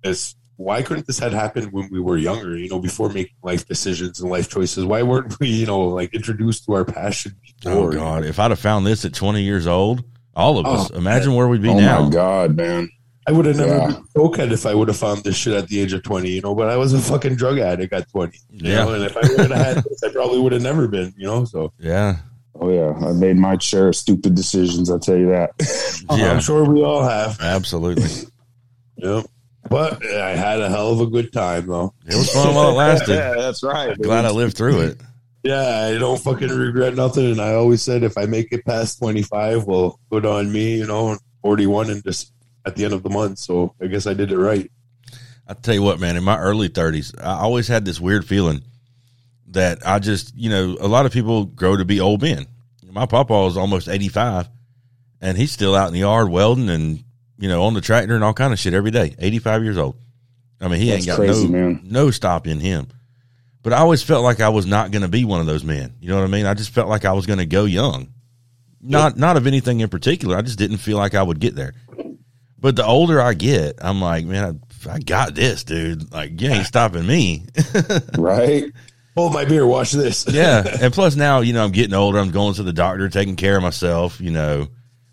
Is 0.04 0.36
why 0.62 0.82
couldn't 0.82 1.08
this 1.08 1.20
had 1.20 1.34
happened 1.34 1.72
when 1.72 1.90
we 1.92 2.00
were 2.00 2.18
younger? 2.18 2.58
You 2.58 2.70
know, 2.70 2.80
before 2.80 3.10
making 3.10 3.36
life 3.44 3.68
decisions 3.68 4.20
and 4.22 4.30
life 4.30 4.50
choices. 4.50 4.86
Why 4.86 5.02
weren't 5.04 5.40
we, 5.40 5.48
you 5.50 5.66
know, 5.66 5.82
like 5.82 6.14
introduced 6.14 6.66
to 6.66 6.74
our 6.74 6.86
passion? 6.86 7.34
Oh 7.66 7.88
before? 7.88 7.92
God! 7.94 8.26
If 8.26 8.40
I'd 8.40 8.52
have 8.52 8.60
found 8.60 8.86
this 8.86 9.04
at 9.06 9.14
20 9.14 9.42
years 9.42 9.68
old, 9.68 10.04
all 10.36 10.58
of 10.58 10.66
oh, 10.66 10.72
us, 10.74 10.92
Oh, 10.94 10.98
imagine 10.98 11.34
where 11.36 11.48
we'd 11.48 11.62
be 11.62 11.70
oh 11.70 11.78
now. 11.80 12.04
my 12.04 12.10
god, 12.10 12.56
man. 12.56 12.90
I 13.28 13.32
would 13.34 13.46
have 13.46 13.56
never 13.58 13.76
Yeah. 13.78 13.88
been 13.88 14.04
cokehead 14.18 14.52
if 14.52 14.66
I 14.66 14.74
would 14.74 14.88
have 14.88 14.98
found 14.98 15.24
this 15.24 15.36
shit 15.36 15.54
at 15.54 15.68
the 15.68 15.80
age 15.80 15.94
of 15.94 16.02
20, 16.02 16.28
you 16.30 16.42
know, 16.42 16.56
but 16.56 16.70
I 16.70 16.76
was 16.78 16.92
a 16.94 17.00
fucking 17.00 17.36
drug 17.36 17.60
addict 17.60 17.94
at 17.94 18.10
20. 18.10 18.36
You 18.50 18.72
Yeah. 18.72 18.84
know, 18.86 18.94
and 18.96 19.04
if 19.04 19.16
I 19.16 19.22
would 19.22 19.52
have 19.52 19.66
had 19.66 19.84
this, 19.84 20.02
I 20.04 20.10
probably 20.10 20.40
would 20.40 20.54
have 20.54 20.64
never 20.64 20.88
been, 20.88 21.14
you 21.18 21.28
know, 21.28 21.46
so 21.46 21.72
Yeah, 21.80 22.18
Oh 22.60 22.70
yeah, 22.70 22.94
I 23.08 23.14
made 23.14 23.38
my 23.38 23.58
share 23.60 23.90
of 23.90 23.96
stupid 23.96 24.34
decisions. 24.36 24.90
I'll 24.90 25.00
tell 25.00 25.18
you 25.18 25.28
that. 25.30 25.52
yeah, 26.18 26.32
I'm 26.32 26.40
sure 26.42 26.64
we 26.66 26.82
all 26.84 27.04
have. 27.04 27.40
absolutely. 27.42 28.10
Yep. 28.98 29.26
But 29.70 30.06
I 30.06 30.36
had 30.36 30.60
a 30.60 30.70
hell 30.70 30.92
of 30.92 31.02
a 31.02 31.08
good 31.08 31.32
time, 31.32 31.68
though. 31.68 31.94
It 32.06 32.16
was 32.16 32.34
fun 32.34 32.54
while 32.56 32.70
it 32.70 32.74
lasted. 32.74 33.14
yeah, 33.16 33.36
that's 33.36 33.64
right. 33.64 33.98
Glad 33.98 34.26
I 34.26 34.32
lived 34.32 34.58
through 34.58 34.82
it. 34.82 35.02
Yeah, 35.44 35.88
I 35.88 35.98
don't 35.98 36.20
fucking 36.20 36.50
regret 36.50 36.96
nothing. 36.96 37.32
And 37.32 37.42
I 37.42 37.54
always 37.54 37.82
said 37.82 38.04
if 38.04 38.18
I 38.18 38.26
make 38.26 38.52
it 38.52 38.66
past 38.66 39.00
25, 39.00 39.66
well, 39.66 40.00
good 40.10 40.26
on 40.26 40.52
me, 40.52 40.78
you 40.78 40.88
know, 40.88 41.18
41 41.42 41.90
and 41.90 42.04
just 42.04 42.32
at 42.66 42.76
the 42.76 42.86
end 42.86 42.94
of 42.94 43.04
the 43.04 43.10
month. 43.10 43.40
So 43.40 43.74
I 43.82 43.88
guess 43.88 44.08
I 44.08 44.14
did 44.14 44.32
it 44.32 44.38
right. 44.38 44.70
I 45.48 45.54
tell 45.54 45.74
you 45.74 45.82
what, 45.82 46.00
man, 46.00 46.16
in 46.16 46.24
my 46.24 46.38
early 46.38 46.70
30s, 46.70 47.20
I 47.20 47.40
always 47.40 47.68
had 47.68 47.86
this 47.86 48.00
weird 48.00 48.26
feeling 48.26 48.62
that 49.48 49.86
I 49.86 50.00
just, 50.00 50.36
you 50.36 50.50
know, 50.50 50.78
a 50.80 50.88
lot 50.88 51.06
of 51.06 51.12
people 51.12 51.46
grow 51.46 51.76
to 51.76 51.86
be 51.86 52.00
old 52.00 52.22
men. 52.22 52.46
My 52.90 53.06
papa 53.06 53.34
is 53.46 53.58
almost 53.58 53.90
85 53.90 54.50
and 55.22 55.38
he's 55.38 55.52
still 55.52 55.76
out 55.76 55.88
in 55.88 55.94
the 55.94 56.00
yard 56.00 56.30
welding 56.30 56.70
and, 56.70 57.04
you 57.42 57.50
know, 57.50 57.64
on 57.64 57.74
the 57.74 57.82
tractor 57.82 58.16
and 58.16 58.24
all 58.24 58.34
kind 58.34 58.54
of 58.54 58.60
shit 58.60 58.74
every 58.74 58.92
day. 58.92 59.16
85 59.20 59.64
years 59.64 59.78
old. 59.78 59.98
I 60.62 60.68
mean, 60.70 60.80
he 60.80 60.90
That's 60.90 61.00
ain't 61.00 61.08
got 61.08 61.16
crazy, 61.18 61.48
no, 61.48 61.58
man. 61.58 61.82
no 61.84 62.12
stop 62.12 62.48
in 62.48 62.60
him. 62.60 62.88
But 63.64 63.74
I 63.74 63.78
always 63.78 64.02
felt 64.02 64.24
like 64.24 64.40
I 64.40 64.50
was 64.50 64.66
not 64.66 64.92
going 64.92 65.02
to 65.02 65.08
be 65.08 65.26
one 65.26 65.42
of 65.42 65.48
those 65.48 65.64
men. 65.64 65.96
You 66.00 66.10
know 66.10 66.16
what 66.18 66.24
I 66.24 66.28
mean? 66.28 66.46
I 66.46 66.54
just 66.54 66.70
felt 66.70 66.88
like 66.88 67.04
I 67.04 67.14
was 67.14 67.26
going 67.26 67.40
to 67.40 67.46
go 67.46 67.66
young. 67.66 68.14
Not 68.80 69.18
not 69.18 69.38
of 69.38 69.46
anything 69.46 69.80
in 69.82 69.90
particular. 69.90 70.36
I 70.38 70.42
just 70.42 70.58
didn't 70.58 70.78
feel 70.78 70.98
like 70.98 71.14
I 71.14 71.22
would 71.22 71.40
get 71.40 71.56
there. 71.56 71.74
But 72.58 72.76
the 72.76 72.86
older 72.86 73.20
I 73.22 73.34
get, 73.34 73.76
I'm 73.82 74.02
like, 74.02 74.26
man, 74.26 74.60
I, 74.86 74.92
I 74.92 75.00
got 75.00 75.34
this, 75.36 75.64
dude. 75.64 76.12
Like, 76.12 76.40
you 76.40 76.50
ain't 76.50 76.66
stopping 76.66 77.06
me. 77.06 77.46
right? 78.18 78.66
Hold 79.16 79.34
my 79.34 79.46
beer. 79.46 79.66
Watch 79.66 79.92
this. 79.92 80.26
yeah. 80.30 80.78
And 80.82 80.94
plus 80.94 81.16
now, 81.16 81.42
you 81.42 81.54
know, 81.54 81.64
I'm 81.64 81.72
getting 81.72 81.94
older. 81.96 82.18
I'm 82.20 82.32
going 82.32 82.54
to 82.56 82.64
the 82.64 82.74
doctor, 82.74 83.10
taking 83.10 83.36
care 83.36 83.58
of 83.58 83.64
myself. 83.64 84.22
You 84.22 84.32
know, 84.32 84.68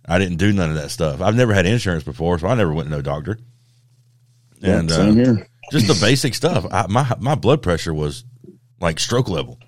I 0.08 0.18
didn't 0.18 0.36
do 0.38 0.52
none 0.52 0.70
of 0.70 0.76
that 0.76 0.90
stuff. 0.90 1.20
I've 1.20 1.36
never 1.36 1.52
had 1.52 1.66
insurance 1.66 2.02
before, 2.04 2.38
so 2.38 2.48
I 2.48 2.54
never 2.54 2.72
went 2.72 2.88
to 2.88 2.94
no 2.94 3.02
doctor. 3.02 3.38
Yeah, 4.60 4.78
And 4.78 4.90
same 4.90 5.10
uh, 5.10 5.14
here. 5.14 5.48
just 5.70 5.86
the 5.86 5.98
basic 6.06 6.34
stuff. 6.34 6.66
I, 6.70 6.86
my 6.88 7.12
my 7.20 7.34
blood 7.34 7.62
pressure 7.62 7.94
was 7.94 8.24
like 8.80 8.98
stroke 8.98 9.28
level, 9.28 9.58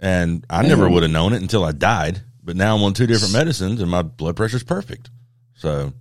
and 0.00 0.44
I 0.50 0.66
never 0.66 0.88
would 0.88 1.02
have 1.02 1.12
known 1.12 1.32
it 1.32 1.42
until 1.42 1.64
I 1.64 1.72
died. 1.72 2.20
But 2.42 2.56
now 2.56 2.76
I'm 2.76 2.82
on 2.82 2.92
two 2.92 3.06
different 3.06 3.32
medicines, 3.32 3.80
and 3.80 3.90
my 3.90 4.02
blood 4.02 4.36
pressure's 4.36 4.64
perfect. 4.64 5.08
So 5.54 5.92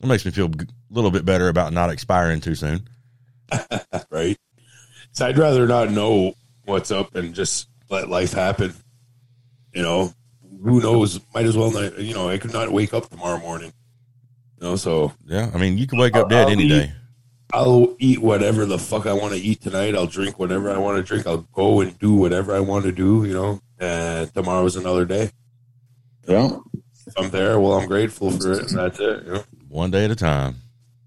it 0.00 0.06
makes 0.06 0.24
me 0.24 0.32
feel 0.32 0.46
a 0.46 0.66
little 0.90 1.10
bit 1.12 1.24
better 1.24 1.48
about 1.48 1.72
not 1.72 1.90
expiring 1.90 2.40
too 2.40 2.54
soon. 2.56 2.88
right? 4.10 4.36
So 5.12 5.26
I'd 5.26 5.38
rather 5.38 5.66
not 5.68 5.90
know 5.90 6.34
what's 6.64 6.90
up 6.90 7.14
and 7.14 7.34
just 7.34 7.68
let 7.90 8.08
life 8.08 8.32
happen. 8.32 8.74
You 9.72 9.82
know, 9.82 10.12
who 10.64 10.80
knows? 10.80 11.20
Might 11.34 11.44
as 11.46 11.56
well 11.56 11.70
not. 11.70 11.98
You 11.98 12.14
know, 12.14 12.28
I 12.28 12.38
could 12.38 12.52
not 12.52 12.70
wake 12.72 12.92
up 12.94 13.08
tomorrow 13.08 13.38
morning. 13.38 13.72
You 14.60 14.66
know, 14.68 14.76
so 14.76 15.12
Yeah, 15.26 15.50
I 15.54 15.58
mean, 15.58 15.78
you 15.78 15.86
can 15.86 15.98
wake 15.98 16.16
up 16.16 16.28
dead 16.28 16.46
I'll 16.46 16.52
any 16.52 16.64
eat- 16.64 16.68
day. 16.68 16.92
I'll 17.52 17.94
eat 18.00 18.18
whatever 18.20 18.66
the 18.66 18.78
fuck 18.78 19.06
I 19.06 19.12
want 19.12 19.34
to 19.34 19.38
eat 19.40 19.60
tonight. 19.60 19.94
I'll 19.94 20.06
drink 20.08 20.38
whatever 20.40 20.70
I 20.72 20.78
want 20.78 20.96
to 20.96 21.02
drink. 21.04 21.26
I'll 21.26 21.46
go 21.52 21.80
and 21.82 21.96
do 22.00 22.14
whatever 22.14 22.52
I 22.54 22.60
want 22.60 22.84
to 22.86 22.92
do. 22.92 23.24
You 23.24 23.32
know, 23.34 23.60
and 23.78 24.32
tomorrow's 24.34 24.74
another 24.76 25.04
day. 25.04 25.30
Yeah. 26.26 26.56
If 27.06 27.12
I'm 27.18 27.30
there, 27.30 27.60
well, 27.60 27.74
I'm 27.74 27.86
grateful 27.86 28.30
for 28.30 28.52
it, 28.52 28.70
and 28.70 28.78
that's 28.78 28.98
it. 28.98 29.24
You 29.26 29.32
know, 29.34 29.44
One 29.68 29.90
day 29.90 30.06
at 30.06 30.10
a 30.10 30.16
time. 30.16 30.56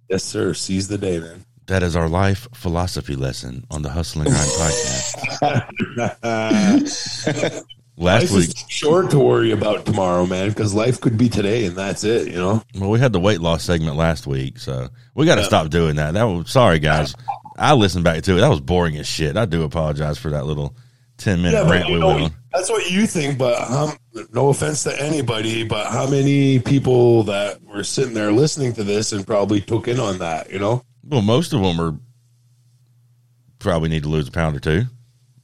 yes, 0.10 0.24
sir. 0.24 0.54
Seize 0.54 0.88
the 0.88 0.98
day, 1.00 1.20
man. 1.20 1.44
That 1.66 1.82
is 1.84 1.96
our 1.98 2.08
life 2.08 2.48
philosophy 2.54 3.16
lesson 3.16 3.66
on 3.72 3.82
the 3.82 3.90
Hustling 3.90 4.30
Grind 4.30 4.50
podcast. 6.24 7.64
Last 8.00 8.24
Life 8.24 8.32
week, 8.32 8.50
is 8.50 8.66
short 8.70 9.10
to 9.10 9.18
worry 9.20 9.52
about 9.52 9.86
tomorrow, 9.88 10.28
man, 10.28 10.50
because 10.50 10.72
life 10.74 11.02
could 11.02 11.18
be 11.18 11.30
today, 11.30 11.66
and 11.66 11.76
that's 11.76 12.04
it. 12.04 12.28
You 12.28 12.36
know. 12.36 12.64
well, 12.76 12.92
we 12.92 13.00
had 13.00 13.12
the 13.12 13.20
weight 13.20 13.42
loss 13.42 13.64
segment 13.64 13.96
last 13.96 14.28
week, 14.28 14.60
so 14.60 14.90
we 15.16 15.26
got 15.26 15.36
to 15.36 15.44
stop 15.44 15.70
doing 15.70 15.96
that. 15.96 16.14
That 16.14 16.24
was 16.26 16.52
sorry, 16.52 16.78
guys. 16.78 17.16
I 17.58 17.74
listened 17.74 18.04
back 18.04 18.22
to 18.24 18.38
it. 18.38 18.42
That 18.42 18.50
was 18.50 18.62
boring 18.62 18.98
as 18.98 19.08
shit. 19.08 19.36
I 19.36 19.46
do 19.46 19.64
apologize 19.64 20.20
for 20.20 20.30
that 20.30 20.46
little 20.46 20.76
ten 21.18 21.42
minute 21.42 21.64
Yeah, 21.64 21.72
rant 21.72 21.90
we 21.90 21.96
know, 22.00 22.08
went 22.08 22.22
on. 22.26 22.34
that's 22.54 22.70
what 22.70 22.88
you 22.92 23.08
think. 23.08 23.40
But 23.40 23.60
um, 23.72 23.98
no 24.32 24.50
offense 24.50 24.84
to 24.84 25.02
anybody, 25.02 25.64
but 25.64 25.88
how 25.88 26.08
many 26.08 26.60
people 26.60 27.24
that 27.24 27.64
were 27.64 27.84
sitting 27.84 28.14
there 28.14 28.32
listening 28.32 28.74
to 28.74 28.84
this 28.84 29.12
and 29.12 29.26
probably 29.26 29.60
took 29.60 29.88
in 29.88 30.00
on 30.00 30.20
that? 30.20 30.52
You 30.52 30.60
know, 30.60 30.84
Well, 31.04 31.24
most 31.24 31.52
of 31.52 31.62
them 31.64 31.82
are 31.82 31.96
probably 33.58 33.90
need 33.90 34.04
to 34.04 34.10
lose 34.10 34.28
a 34.28 34.32
pound 34.32 34.56
or 34.56 34.60
two. 34.60 34.84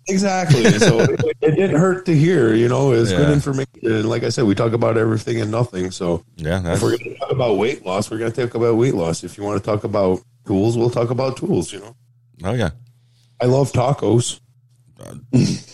Exactly. 0.07 0.63
so 0.79 0.99
it, 1.01 1.19
it 1.41 1.51
didn't 1.55 1.75
hurt 1.79 2.05
to 2.07 2.15
hear. 2.15 2.53
You 2.53 2.67
know, 2.67 2.91
it's 2.93 3.11
good 3.11 3.29
information. 3.29 3.69
And 3.83 4.09
like 4.09 4.23
I 4.23 4.29
said, 4.29 4.45
we 4.45 4.55
talk 4.55 4.73
about 4.73 4.97
everything 4.97 5.41
and 5.41 5.51
nothing. 5.51 5.91
So 5.91 6.23
Yeah, 6.37 6.57
if 6.57 6.63
that's 6.63 6.81
we're 6.81 6.97
going 6.97 7.13
to 7.13 7.17
talk 7.19 7.31
about 7.31 7.57
weight 7.57 7.85
loss, 7.85 8.09
we're 8.11 8.17
going 8.17 8.31
to 8.31 8.45
talk 8.45 8.55
about 8.55 8.75
weight 8.75 8.95
loss. 8.95 9.23
If 9.23 9.37
you 9.37 9.43
want 9.43 9.61
to 9.63 9.65
talk 9.65 9.83
about 9.83 10.21
tools, 10.45 10.77
we'll 10.77 10.89
talk 10.89 11.09
about 11.09 11.37
tools. 11.37 11.71
You 11.73 11.79
know, 11.79 11.95
oh 12.43 12.53
yeah. 12.53 12.71
I 13.41 13.45
love 13.45 13.71
tacos. 13.71 14.39
Uh, 14.99 15.15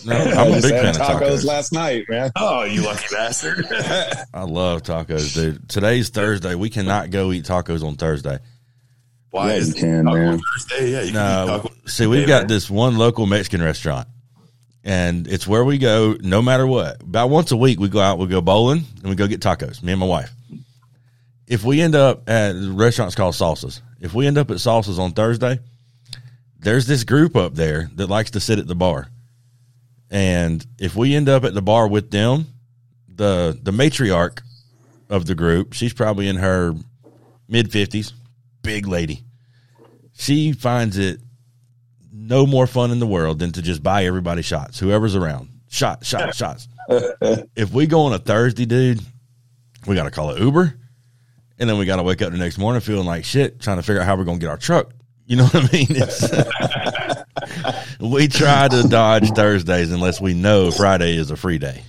no, 0.06 0.16
I'm 0.16 0.54
a 0.54 0.56
I 0.58 0.62
big 0.62 0.72
had 0.74 0.96
fan 0.96 1.02
of 1.18 1.22
tacos. 1.22 1.46
last 1.46 1.72
night, 1.72 2.06
man. 2.10 2.32
Oh, 2.36 2.64
you 2.64 2.82
lucky 2.84 3.06
bastard! 3.12 3.66
I 4.34 4.44
love 4.44 4.82
tacos, 4.82 5.36
dude. 5.36 5.70
Today's 5.70 6.10
Thursday. 6.10 6.56
We 6.56 6.70
cannot 6.72 7.12
go 7.12 7.32
eat 7.32 7.46
tacos 7.46 7.84
on 7.84 7.96
Thursday. 7.96 8.40
Why 9.32 9.50
Yeah, 9.52 9.58
is 9.58 9.68
you 9.68 9.74
can, 9.76 10.06
Taco 10.06 10.18
man. 10.18 10.40
Thursday? 10.40 10.92
Yeah, 10.92 11.02
you 11.02 11.12
can 11.12 11.44
eat 11.44 11.48
No, 11.48 11.70
see, 11.86 12.08
we've 12.08 12.22
Thursday, 12.22 12.28
got 12.28 12.42
man. 12.44 12.48
this 12.48 12.70
one 12.72 12.98
local 12.98 13.28
Mexican 13.28 13.62
restaurant, 13.62 14.08
and 14.84 15.28
it's 15.28 15.48
where 15.48 15.64
we 15.64 15.78
go 15.78 16.16
no 16.22 16.42
matter 16.42 16.66
what. 16.66 17.02
About 17.02 17.30
once 17.30 17.52
a 17.52 17.58
week, 17.58 17.80
we 17.80 17.90
go 17.90 18.00
out, 18.00 18.18
we 18.20 18.28
go 18.28 18.42
bowling, 18.42 18.84
and 19.02 19.10
we 19.10 19.16
go 19.16 19.28
get 19.28 19.42
tacos. 19.42 19.84
Me 19.84 19.92
and 19.92 20.00
my 20.00 20.06
wife. 20.06 20.32
If 21.48 21.64
we 21.64 21.82
end 21.82 21.96
up 21.96 22.30
at 22.30 22.54
the 22.54 22.72
restaurant's 22.72 23.16
called 23.16 23.36
Salsas. 23.36 23.82
If 24.00 24.14
we 24.14 24.28
end 24.28 24.38
up 24.38 24.50
at 24.52 24.58
Salsas 24.58 25.00
on 25.00 25.12
Thursday, 25.12 25.60
there's 26.60 26.88
this 26.88 27.04
group 27.04 27.36
up 27.36 27.56
there 27.56 27.90
that 27.96 28.08
likes 28.08 28.32
to 28.32 28.40
sit 28.40 28.60
at 28.60 28.68
the 28.68 28.76
bar, 28.76 29.08
and 30.10 30.66
if 30.78 30.96
we 30.96 31.16
end 31.16 31.28
up 31.30 31.44
at 31.44 31.54
the 31.54 31.62
bar 31.62 31.88
with 31.88 32.12
them, 32.12 32.48
the 33.08 33.58
the 33.62 33.72
matriarch 33.72 34.42
of 35.10 35.26
the 35.26 35.36
group, 35.36 35.74
she's 35.74 35.94
probably 35.94 36.28
in 36.28 36.38
her 36.38 36.74
mid 37.48 37.72
fifties, 37.72 38.14
big 38.62 38.88
lady 38.88 39.24
she 40.20 40.52
finds 40.52 40.98
it 40.98 41.20
no 42.30 42.46
more 42.46 42.68
fun 42.68 42.92
in 42.92 43.00
the 43.00 43.08
world 43.08 43.40
than 43.40 43.52
to 43.54 43.62
just 43.62 43.84
buy 43.84 44.06
everybody 44.06 44.42
shots, 44.42 44.80
whoever's 44.80 45.16
around. 45.16 45.50
Shot, 45.70 46.06
shot, 46.06 46.36
shots. 46.36 46.68
if 46.90 47.72
we 47.72 47.88
go 47.88 48.02
on 48.02 48.14
a 48.14 48.20
Thursday, 48.20 48.66
dude, 48.66 49.02
we 49.88 49.96
got 49.96 50.04
to 50.04 50.12
call 50.12 50.32
it 50.32 50.40
Uber. 50.40 50.76
And 51.58 51.70
then 51.70 51.78
we 51.78 51.86
got 51.86 51.98
to 51.98 52.04
wake 52.04 52.22
up 52.22 52.32
the 52.32 52.38
next 52.38 52.58
morning 52.58 52.80
feeling 52.80 53.06
like 53.06 53.26
shit, 53.26 53.60
trying 53.60 53.78
to 53.78 53.84
figure 53.84 54.02
out 54.02 54.06
how 54.06 54.16
we're 54.16 54.24
going 54.24 54.40
to 54.40 54.42
get 54.42 54.50
our 54.50 54.58
truck. 54.58 54.92
You 55.26 55.38
know 55.38 55.46
what 55.48 55.74
I 55.74 55.74
mean? 55.74 57.26
We 58.00 58.30
try 58.30 58.68
to 58.70 58.84
dodge 58.84 59.30
Thursdays 59.32 59.92
unless 59.92 60.22
we 60.22 60.34
know 60.34 60.72
Friday 60.72 61.18
is 61.18 61.32
a 61.32 61.36
free 61.36 61.58
day. 61.58 61.84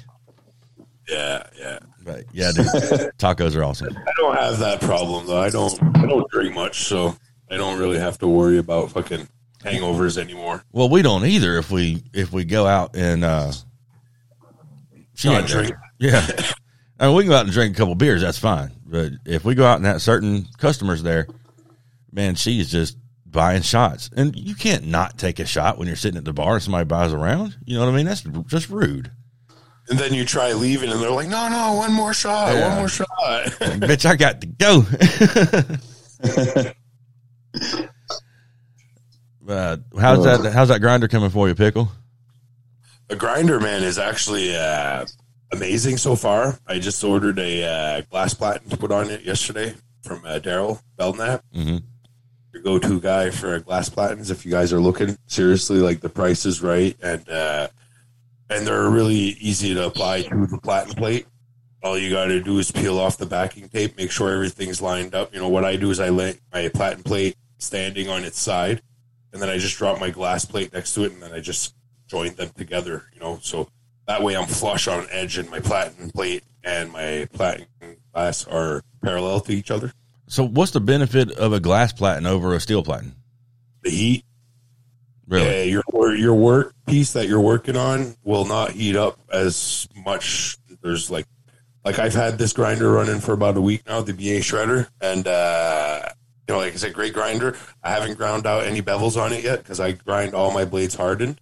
Yeah, 1.09 1.45
yeah. 1.57 1.79
But 2.03 2.25
yeah, 2.33 2.51
dude, 2.53 2.67
tacos 3.19 3.55
are 3.55 3.63
awesome. 3.63 3.97
I 3.97 4.13
don't 4.17 4.37
have 4.37 4.59
that 4.59 4.81
problem 4.81 5.27
though. 5.27 5.41
I 5.41 5.51
don't. 5.51 5.81
I 5.97 6.07
don't 6.07 6.29
drink 6.31 6.55
much, 6.55 6.85
so 6.85 7.15
I 7.49 7.57
don't 7.57 7.79
really 7.79 7.99
have 7.99 8.19
to 8.19 8.29
worry 8.29 8.59
about 8.59 8.91
fucking 8.91 9.29
hangovers 9.65 10.19
anymore. 10.19 10.63
Well, 10.73 10.89
we 10.89 11.03
don't 11.03 11.25
either 11.25 11.59
if 11.59 11.71
we 11.71 12.03
if 12.13 12.33
we 12.33 12.45
go 12.45 12.67
out 12.67 12.97
and 12.97 13.25
uh 13.25 13.53
she 15.15 15.29
Not 15.29 15.41
ain't 15.43 15.49
drink. 15.49 15.73
Yeah. 15.99 16.27
I 16.99 17.07
mean 17.07 17.17
we 17.17 17.23
can 17.25 17.31
go 17.31 17.37
out 17.37 17.45
and 17.45 17.53
drink 17.53 17.77
a 17.77 17.79
couple 17.79 17.95
beers, 17.95 18.23
that's 18.23 18.39
fine. 18.39 18.73
But 18.87 19.13
if 19.25 19.45
we 19.45 19.55
go 19.55 19.67
out 19.67 19.77
and 19.77 19.87
have 19.87 20.03
certain 20.03 20.47
customers 20.59 21.03
there, 21.03 21.27
man, 22.13 22.35
she 22.35 22.59
is 22.61 22.71
just 22.71 22.97
buying 23.27 23.63
shots. 23.63 24.11
And 24.17 24.35
you 24.37 24.55
can't 24.55 24.87
not 24.87 25.19
take 25.19 25.39
a 25.39 25.45
shot 25.45 25.79
when 25.79 25.87
you're 25.87 25.97
sitting 25.97 26.19
at 26.19 26.25
the 26.25 26.33
bar 26.33 26.55
and 26.55 26.63
somebody 26.63 26.85
buys 26.85 27.13
around. 27.13 27.57
You 27.65 27.79
know 27.79 27.85
what 27.85 27.93
I 27.93 27.97
mean? 27.97 28.07
That's 28.07 28.23
just 28.47 28.69
rude. 28.71 29.11
And 29.89 29.99
then 29.99 30.15
you 30.15 30.25
try 30.25 30.53
leaving, 30.53 30.91
and 30.91 31.01
they're 31.01 31.11
like, 31.11 31.29
"No, 31.29 31.49
no, 31.49 31.73
one 31.73 31.93
more 31.93 32.15
shot, 32.15 32.53
Yeah. 32.55 32.69
one 32.69 32.79
more 32.79 32.89
shot." 32.89 33.09
Like, 33.19 33.81
bitch, 33.81 34.07
I 34.07 34.15
got 34.15 34.41
to 34.41 34.47
go. 34.47 34.85
uh, 39.51 39.77
how's 39.99 40.25
that 40.25 40.53
how's 40.53 40.69
that 40.69 40.81
grinder 40.81 41.09
coming 41.09 41.31
for 41.31 41.49
you, 41.49 41.55
Pickle? 41.55 41.91
the 43.11 43.17
grinder 43.17 43.59
man 43.59 43.83
is 43.83 43.99
actually 43.99 44.57
uh, 44.57 45.05
amazing 45.53 45.97
so 45.97 46.15
far. 46.15 46.59
I 46.67 46.79
just 46.79 47.03
ordered 47.03 47.41
a 47.41 47.65
uh, 47.65 48.03
glass 48.09 48.35
platen 48.35 48.71
to 48.71 48.77
put 48.77 48.93
on 48.93 49.11
it 49.11 49.23
yesterday 49.23 49.75
from 50.03 50.25
uh, 50.25 50.39
Daryl 50.39 50.81
Belknap. 50.97 51.45
Mm-hmm. 51.53 51.79
Your 52.55 52.63
go-to 52.63 53.01
guy 53.01 53.31
for 53.31 53.59
glass 53.59 53.89
platens. 53.89 54.31
If 54.31 54.47
you 54.47 54.53
guys 54.53 54.73
are 54.73 54.81
looking 54.81 55.19
seriously, 55.27 55.79
like 55.79 56.01
the 56.01 56.09
price 56.09 56.47
is 56.47 56.63
right, 56.63 56.97
and 57.03 57.29
uh, 57.29 57.69
and 58.49 58.67
they're 58.67 58.89
really 58.89 59.37
easy 59.41 59.75
to 59.75 59.87
apply 59.87 60.23
to 60.23 60.47
the 60.47 60.59
platen 60.59 60.95
plate. 60.95 61.27
All 61.83 61.99
you 61.99 62.11
got 62.11 62.27
to 62.27 62.41
do 62.41 62.59
is 62.59 62.71
peel 62.71 62.99
off 62.99 63.19
the 63.19 63.27
backing 63.27 63.69
tape, 63.69 63.97
make 63.97 64.11
sure 64.13 64.33
everything's 64.33 64.81
lined 64.81 65.15
up. 65.15 65.35
You 65.35 65.41
know 65.41 65.49
what 65.49 65.65
I 65.65 65.77
do 65.77 65.91
is 65.91 65.99
I 65.99 66.11
lay 66.11 66.39
my 66.53 66.69
platen 66.69 67.03
plate 67.03 67.37
standing 67.59 68.09
on 68.09 68.23
its 68.23 68.39
side, 68.39 68.83
and 69.33 69.41
then 69.41 69.49
I 69.49 69.59
just 69.59 69.77
drop 69.77 70.01
my 70.01 70.11
glass 70.11 70.45
plate 70.45 70.73
next 70.73 70.95
to 70.95 71.05
it, 71.05 71.13
and 71.13 71.23
then 71.23 71.33
I 71.33 71.41
just 71.41 71.75
join 72.09 72.35
them 72.35 72.51
together. 72.57 73.05
You 73.15 73.21
know, 73.21 73.39
so 73.43 73.69
that 74.07 74.23
way 74.23 74.37
I'm 74.37 74.47
flush 74.47 74.89
on 74.89 75.01
an 75.01 75.09
edge, 75.11 75.39
and 75.39 75.51
my 75.51 75.61
platen 75.61 76.11
plate 76.11 76.45
and 76.63 76.93
my 76.93 77.29
platen 77.33 77.67
glass 78.13 78.47
are 78.47 78.83
parallel 79.03 79.41
to 79.41 79.53
each 79.53 79.71
other. 79.71 79.93
So 80.27 80.47
what's 80.47 80.73
the 80.73 80.81
benefit 80.81 81.33
of 81.33 81.53
a 81.53 81.61
glass 81.61 81.93
platen 81.93 82.27
over 82.27 82.55
a 82.55 82.61
steel 82.61 82.83
platen? 82.83 83.17
The 83.83 83.91
heat 83.91 84.25
Really? 85.31 85.71
Yeah, 85.71 85.81
your 85.95 86.15
your 86.17 86.35
work 86.35 86.75
piece 86.87 87.13
that 87.13 87.29
you're 87.29 87.41
working 87.41 87.77
on 87.77 88.17
will 88.25 88.45
not 88.45 88.73
heat 88.73 88.97
up 88.97 89.17
as 89.33 89.89
much. 89.95 90.59
There's 90.83 91.09
like 91.09 91.27
like 91.85 92.01
I've 92.01 92.15
had 92.15 92.37
this 92.37 92.53
grinder 92.53 92.91
running 92.91 93.21
for 93.21 93.33
about 93.33 93.57
a 93.57 93.61
week 93.61 93.83
now, 93.87 94.01
the 94.01 94.13
BA 94.13 94.41
shredder, 94.41 94.89
and 95.01 95.29
uh, 95.29 96.09
you 96.51 96.57
know, 96.57 96.63
like 96.63 96.73
I 96.73 96.77
said, 96.79 96.95
great 96.95 97.15
grinder. 97.15 97.57
I 97.81 97.91
haven't 97.91 98.19
ground 98.19 98.45
out 98.45 98.65
any 98.65 98.83
bevels 98.83 99.17
on 99.17 99.33
it 99.33 99.45
yet 99.45 99.61
because 99.61 99.79
I 99.79 99.93
grind 99.93 100.35
all 100.35 100.51
my 100.51 100.65
blades 100.65 100.97
hardened, 100.97 101.41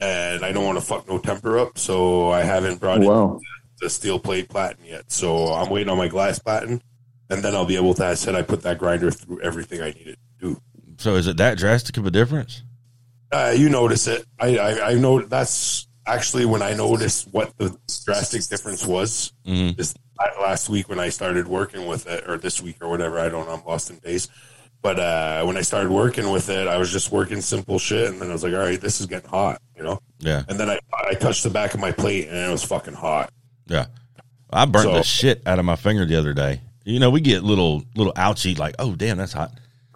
and 0.00 0.44
I 0.44 0.50
don't 0.50 0.64
want 0.64 0.76
to 0.76 0.84
fuck 0.84 1.08
no 1.08 1.18
temper 1.18 1.56
up, 1.56 1.78
so 1.78 2.30
I 2.30 2.42
haven't 2.42 2.80
brought 2.80 3.00
in 3.00 3.40
the 3.80 3.88
steel 3.88 4.18
plate 4.18 4.48
platen 4.48 4.84
yet. 4.84 5.12
So 5.12 5.52
I'm 5.54 5.70
waiting 5.70 5.88
on 5.88 5.98
my 5.98 6.08
glass 6.08 6.40
platen, 6.40 6.82
and 7.30 7.44
then 7.44 7.54
I'll 7.54 7.64
be 7.64 7.76
able 7.76 7.94
to. 7.94 8.06
I 8.06 8.14
said 8.14 8.34
I 8.34 8.42
put 8.42 8.62
that 8.62 8.78
grinder 8.78 9.12
through 9.12 9.40
everything 9.40 9.80
I 9.80 9.92
needed 9.92 10.16
to 10.40 10.48
do. 10.48 10.60
So 10.98 11.14
is 11.14 11.28
it 11.28 11.36
that 11.36 11.56
drastic 11.56 11.96
of 11.96 12.04
a 12.04 12.10
difference? 12.10 12.64
Uh, 13.30 13.54
you 13.56 13.68
notice 13.68 14.08
it. 14.08 14.26
I, 14.40 14.58
I, 14.58 14.90
I 14.90 14.94
know 14.94 15.20
that's 15.20 15.86
actually 16.06 16.44
when 16.44 16.62
I 16.62 16.74
noticed 16.74 17.28
what 17.32 17.56
the 17.58 17.76
drastic 18.04 18.42
difference 18.44 18.84
was 18.86 19.32
Mhm. 19.46 19.76
this 19.76 19.94
last 20.40 20.68
week 20.68 20.88
when 20.88 21.00
I 21.00 21.08
started 21.08 21.48
working 21.48 21.86
with 21.86 22.06
it, 22.06 22.24
or 22.28 22.36
this 22.38 22.60
week 22.62 22.76
or 22.80 22.88
whatever. 22.88 23.18
I 23.18 23.28
don't 23.28 23.46
know. 23.46 23.54
I'm 23.54 23.64
lost 23.64 23.90
in 23.90 23.98
days. 23.98 24.28
But 24.82 24.98
uh, 25.00 25.42
when 25.44 25.56
I 25.56 25.62
started 25.62 25.90
working 25.90 26.30
with 26.30 26.50
it, 26.50 26.68
I 26.68 26.76
was 26.76 26.92
just 26.92 27.10
working 27.10 27.40
simple 27.40 27.78
shit, 27.78 28.10
and 28.10 28.20
then 28.20 28.28
I 28.28 28.32
was 28.34 28.42
like, 28.44 28.52
"All 28.52 28.58
right, 28.58 28.78
this 28.78 29.00
is 29.00 29.06
getting 29.06 29.30
hot," 29.30 29.62
you 29.74 29.82
know. 29.82 29.98
Yeah, 30.18 30.42
And 30.46 30.60
then 30.60 30.68
I, 30.68 30.78
I 31.08 31.14
touched 31.14 31.42
the 31.42 31.48
back 31.48 31.72
of 31.72 31.80
my 31.80 31.90
plate, 31.90 32.28
and 32.28 32.36
it 32.36 32.50
was 32.50 32.62
fucking 32.64 32.92
hot. 32.94 33.30
yeah. 33.66 33.86
I 34.52 34.66
burnt 34.66 34.84
So- 34.84 34.92
the 34.94 35.02
shit 35.02 35.42
out 35.46 35.58
of 35.58 35.64
my 35.64 35.74
finger 35.76 36.04
the 36.04 36.16
other 36.16 36.34
day. 36.34 36.60
You 36.84 37.00
know, 37.00 37.08
we 37.10 37.22
get 37.22 37.42
little 37.42 37.82
little 37.96 38.12
ouchie 38.12 38.58
like, 38.58 38.74
oh 38.78 38.94
damn, 38.94 39.16
that's 39.16 39.32
hot. 39.32 39.52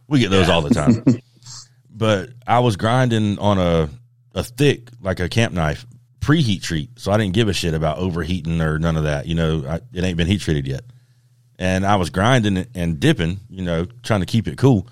We 0.09 0.21
get 0.21 0.31
those 0.31 0.49
all 0.49 0.63
the 0.63 0.75
time. 0.75 1.05
but 1.91 2.31
I 2.47 2.61
was 2.61 2.77
grinding 2.77 3.39
on 3.39 3.59
a 3.59 3.91
a 4.35 4.43
thick 4.43 4.89
like 5.03 5.21
a 5.21 5.29
camp 5.29 5.53
knife 5.53 5.85
preheat 6.21 6.63
treat, 6.63 6.99
so 6.99 7.13
I 7.13 7.17
didn't 7.17 7.35
give 7.35 7.49
a 7.49 7.53
shit 7.53 7.75
about 7.75 7.99
overheating 7.99 8.61
or 8.61 8.79
none 8.79 8.97
of 8.97 9.05
that. 9.05 9.27
You 9.27 9.35
know, 9.35 9.65
I, 9.67 9.81
it 9.93 10.05
ain't 10.05 10.17
been 10.17 10.27
heat 10.27 10.41
treated 10.41 10.67
yet. 10.67 10.83
And 11.59 11.85
I 11.85 11.97
was 11.97 12.11
grinding 12.11 12.57
it 12.57 12.69
and 12.75 13.01
dipping, 13.01 13.41
you 13.49 13.63
know, 13.63 13.87
trying 14.03 14.21
to 14.21 14.27
keep 14.27 14.47
it 14.47 14.59
cool. 14.59 14.89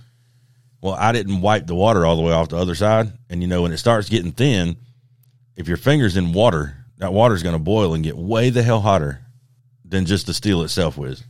Well, 0.81 0.95
I 0.95 1.13
didn't 1.13 1.41
wipe 1.41 1.67
the 1.67 1.75
water 1.75 2.05
all 2.05 2.17
the 2.17 2.23
way 2.23 2.33
off 2.33 2.49
the 2.49 2.57
other 2.57 2.75
side, 2.75 3.13
and 3.31 3.43
you 3.43 3.49
know, 3.49 3.63
when 3.63 3.73
it 3.73 3.79
starts 3.79 4.09
getting 4.09 4.33
thin, 4.33 4.77
if 5.57 5.69
your 5.69 5.77
finger's 5.77 6.17
in 6.17 6.33
water, 6.33 6.77
that 6.99 7.13
water's 7.13 7.43
going 7.43 7.55
to 7.55 7.63
boil 7.63 7.95
and 7.95 8.05
get 8.05 8.17
way 8.17 8.51
the 8.51 8.63
hell 8.63 8.81
hotter 8.81 9.21
than 9.85 10.07
just 10.07 10.27
the 10.27 10.35
steel 10.35 10.63
itself 10.63 10.99
was. 10.99 11.23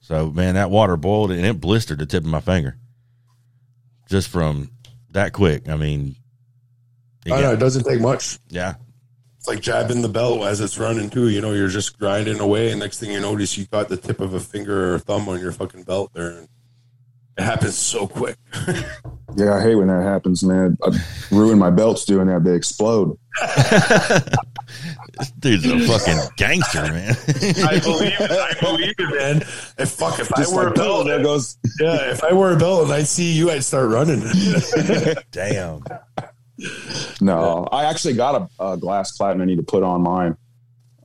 So, 0.00 0.30
man, 0.30 0.54
that 0.54 0.70
water 0.70 0.96
boiled 0.96 1.30
and 1.30 1.44
it 1.44 1.60
blistered 1.60 1.98
the 1.98 2.06
tip 2.06 2.24
of 2.24 2.30
my 2.30 2.40
finger 2.40 2.76
just 4.08 4.28
from 4.28 4.70
that 5.10 5.32
quick. 5.32 5.68
I 5.68 5.76
mean, 5.76 6.16
I 7.30 7.40
know 7.42 7.52
it 7.52 7.58
doesn't 7.58 7.84
take 7.84 8.00
much. 8.00 8.38
yeah, 8.48 8.74
like 9.48 9.60
jabbing 9.60 10.02
the 10.02 10.08
belt 10.08 10.42
as 10.42 10.60
it's 10.60 10.78
running 10.78 11.10
too. 11.10 11.28
You 11.28 11.40
know, 11.40 11.52
you're 11.52 11.68
just 11.68 11.98
grinding 11.98 12.38
away, 12.40 12.70
and 12.70 12.78
next 12.80 12.98
thing 13.00 13.10
you 13.10 13.20
notice, 13.20 13.56
you 13.58 13.66
got 13.66 13.88
the 13.88 13.96
tip 13.96 14.20
of 14.20 14.34
a 14.34 14.40
finger 14.40 14.94
or 14.94 14.98
thumb 14.98 15.28
on 15.28 15.40
your 15.40 15.52
fucking 15.52 15.82
belt 15.84 16.10
there. 16.14 16.30
And 16.30 16.48
it 17.36 17.42
happens 17.42 17.76
so 17.78 18.06
quick. 18.06 18.36
Yeah, 19.36 19.54
I 19.54 19.60
hate 19.62 19.74
when 19.76 19.88
that 19.88 20.02
happens, 20.02 20.42
man. 20.42 20.76
I 20.82 20.98
ruin 21.30 21.58
my 21.58 21.68
belts 21.70 22.06
doing 22.06 22.26
that. 22.28 22.42
They 22.44 22.54
explode. 22.56 23.16
this 25.18 25.30
dude's 25.38 25.66
a 25.66 25.78
fucking 25.86 26.18
gangster, 26.36 26.82
man. 26.82 27.14
I 27.64 27.78
believe 27.78 28.14
it. 28.18 28.30
I 28.30 28.54
believe 28.58 28.94
it, 28.98 29.14
man. 29.16 29.36
If 29.78 29.90
fuck, 29.90 30.18
if 30.18 30.30
Just 30.30 30.50
I 30.50 30.54
wore 30.54 30.64
like, 30.64 30.72
a 30.72 30.74
belt, 30.74 31.06
there 31.06 31.22
goes. 31.22 31.58
yeah, 31.78 32.10
if 32.10 32.24
I 32.24 32.32
wore 32.32 32.52
a 32.52 32.56
belt 32.56 32.84
and 32.84 32.92
I'd 32.92 33.06
see 33.06 33.30
you, 33.32 33.50
I'd 33.50 33.62
start 33.62 33.90
running. 33.90 34.22
Damn. 35.30 35.84
No, 37.20 37.66
I 37.70 37.84
actually 37.84 38.14
got 38.14 38.48
a, 38.58 38.64
a 38.64 38.76
glass 38.76 39.16
platinum 39.16 39.42
I 39.42 39.46
need 39.46 39.56
to 39.58 39.62
put 39.62 39.82
on 39.82 40.02
mine. 40.02 40.36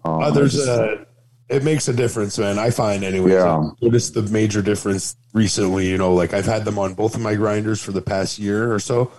Um, 0.05 0.21
Uh, 0.23 0.31
there's 0.31 0.53
just- 0.53 0.67
a, 0.67 1.05
it 1.49 1.63
makes 1.63 1.87
a 1.87 1.93
difference, 1.93 2.39
man. 2.39 2.57
I 2.57 2.69
find 2.71 3.03
anyway. 3.03 3.31
Yeah. 3.33 3.57
I've 3.57 3.81
noticed 3.81 4.13
the 4.15 4.23
major 4.23 4.61
difference 4.61 5.15
recently. 5.33 5.87
You 5.89 5.97
know, 5.97 6.13
like 6.13 6.33
I've 6.33 6.45
had 6.45 6.65
them 6.65 6.79
on 6.79 6.93
both 6.93 7.15
of 7.15 7.21
my 7.21 7.35
grinders 7.35 7.81
for 7.81 7.91
the 7.91 8.01
past 8.01 8.39
year 8.39 8.73
or 8.73 8.79
so, 8.79 9.11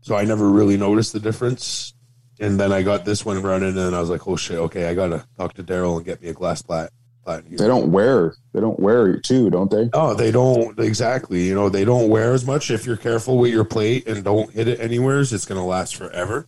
so 0.00 0.16
I 0.16 0.24
never 0.24 0.48
really 0.48 0.76
noticed 0.76 1.12
the 1.12 1.20
difference. 1.20 1.92
And 2.40 2.58
then 2.58 2.72
I 2.72 2.82
got 2.82 3.04
this 3.04 3.24
one 3.24 3.40
running, 3.42 3.78
and 3.78 3.94
I 3.94 4.00
was 4.00 4.10
like, 4.10 4.26
"Oh 4.26 4.36
shit, 4.36 4.58
okay, 4.58 4.88
I 4.88 4.94
gotta 4.94 5.24
talk 5.38 5.54
to 5.54 5.62
Daryl 5.64 5.96
and 5.96 6.04
get 6.04 6.20
me 6.20 6.28
a 6.28 6.32
glass 6.34 6.60
plat." 6.62 6.90
Plat 7.26 7.44
here. 7.46 7.58
they 7.58 7.66
don't 7.66 7.90
wear. 7.90 8.34
They 8.52 8.60
don't 8.60 8.78
wear 8.78 9.08
it 9.08 9.24
too, 9.24 9.50
don't 9.50 9.70
they? 9.70 9.90
Oh, 9.92 10.14
they 10.14 10.30
don't 10.30 10.78
exactly. 10.78 11.42
You 11.44 11.54
know, 11.54 11.68
they 11.68 11.84
don't 11.84 12.08
wear 12.08 12.32
as 12.32 12.46
much. 12.46 12.70
If 12.70 12.86
you're 12.86 12.96
careful 12.96 13.38
with 13.38 13.52
your 13.52 13.64
plate 13.64 14.06
and 14.06 14.24
don't 14.24 14.50
hit 14.52 14.68
it 14.68 14.80
anywheres, 14.80 15.32
it's 15.32 15.44
gonna 15.44 15.66
last 15.66 15.96
forever. 15.96 16.46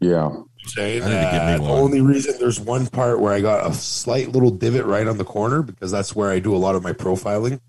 Yeah. 0.00 0.30
saying. 0.66 1.02
I 1.02 1.06
need 1.06 1.14
to 1.14 1.20
get 1.20 1.46
me 1.46 1.64
Uh. 1.64 1.68
The 1.68 1.72
only 1.72 2.00
reason 2.00 2.34
there's 2.38 2.60
one 2.60 2.86
part 2.86 3.20
where 3.20 3.32
I 3.32 3.40
got 3.40 3.68
a 3.68 3.74
slight 3.74 4.28
little 4.28 4.50
divot 4.50 4.84
right 4.84 5.08
on 5.08 5.18
the 5.18 5.24
corner 5.24 5.62
because 5.62 5.90
that's 5.90 6.14
where 6.14 6.30
I 6.30 6.38
do 6.38 6.54
a 6.54 6.58
lot 6.58 6.74
of 6.74 6.82
my 6.82 6.92
profiling 6.92 7.60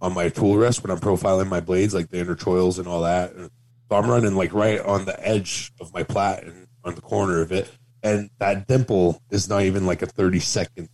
on 0.00 0.12
my 0.14 0.28
tool 0.28 0.56
rest 0.56 0.82
when 0.82 0.90
I'm 0.90 1.00
profiling 1.00 1.48
my 1.48 1.60
blades, 1.60 1.94
like 1.94 2.10
the 2.10 2.18
inner 2.18 2.36
choils 2.36 2.78
and 2.78 2.86
all 2.86 3.02
that. 3.02 3.32
So 3.34 3.96
I'm 3.96 4.08
running 4.10 4.34
like 4.34 4.52
right 4.52 4.80
on 4.80 5.06
the 5.06 5.26
edge 5.26 5.72
of 5.80 5.92
my 5.94 6.02
plat 6.02 6.44
and 6.44 6.66
on 6.84 6.94
the 6.94 7.00
corner 7.00 7.40
of 7.40 7.52
it, 7.52 7.70
and 8.02 8.30
that 8.38 8.66
dimple 8.68 9.22
is 9.30 9.48
not 9.48 9.62
even 9.62 9.86
like 9.86 10.02
a 10.02 10.06
30 10.06 10.38
second 10.40 10.88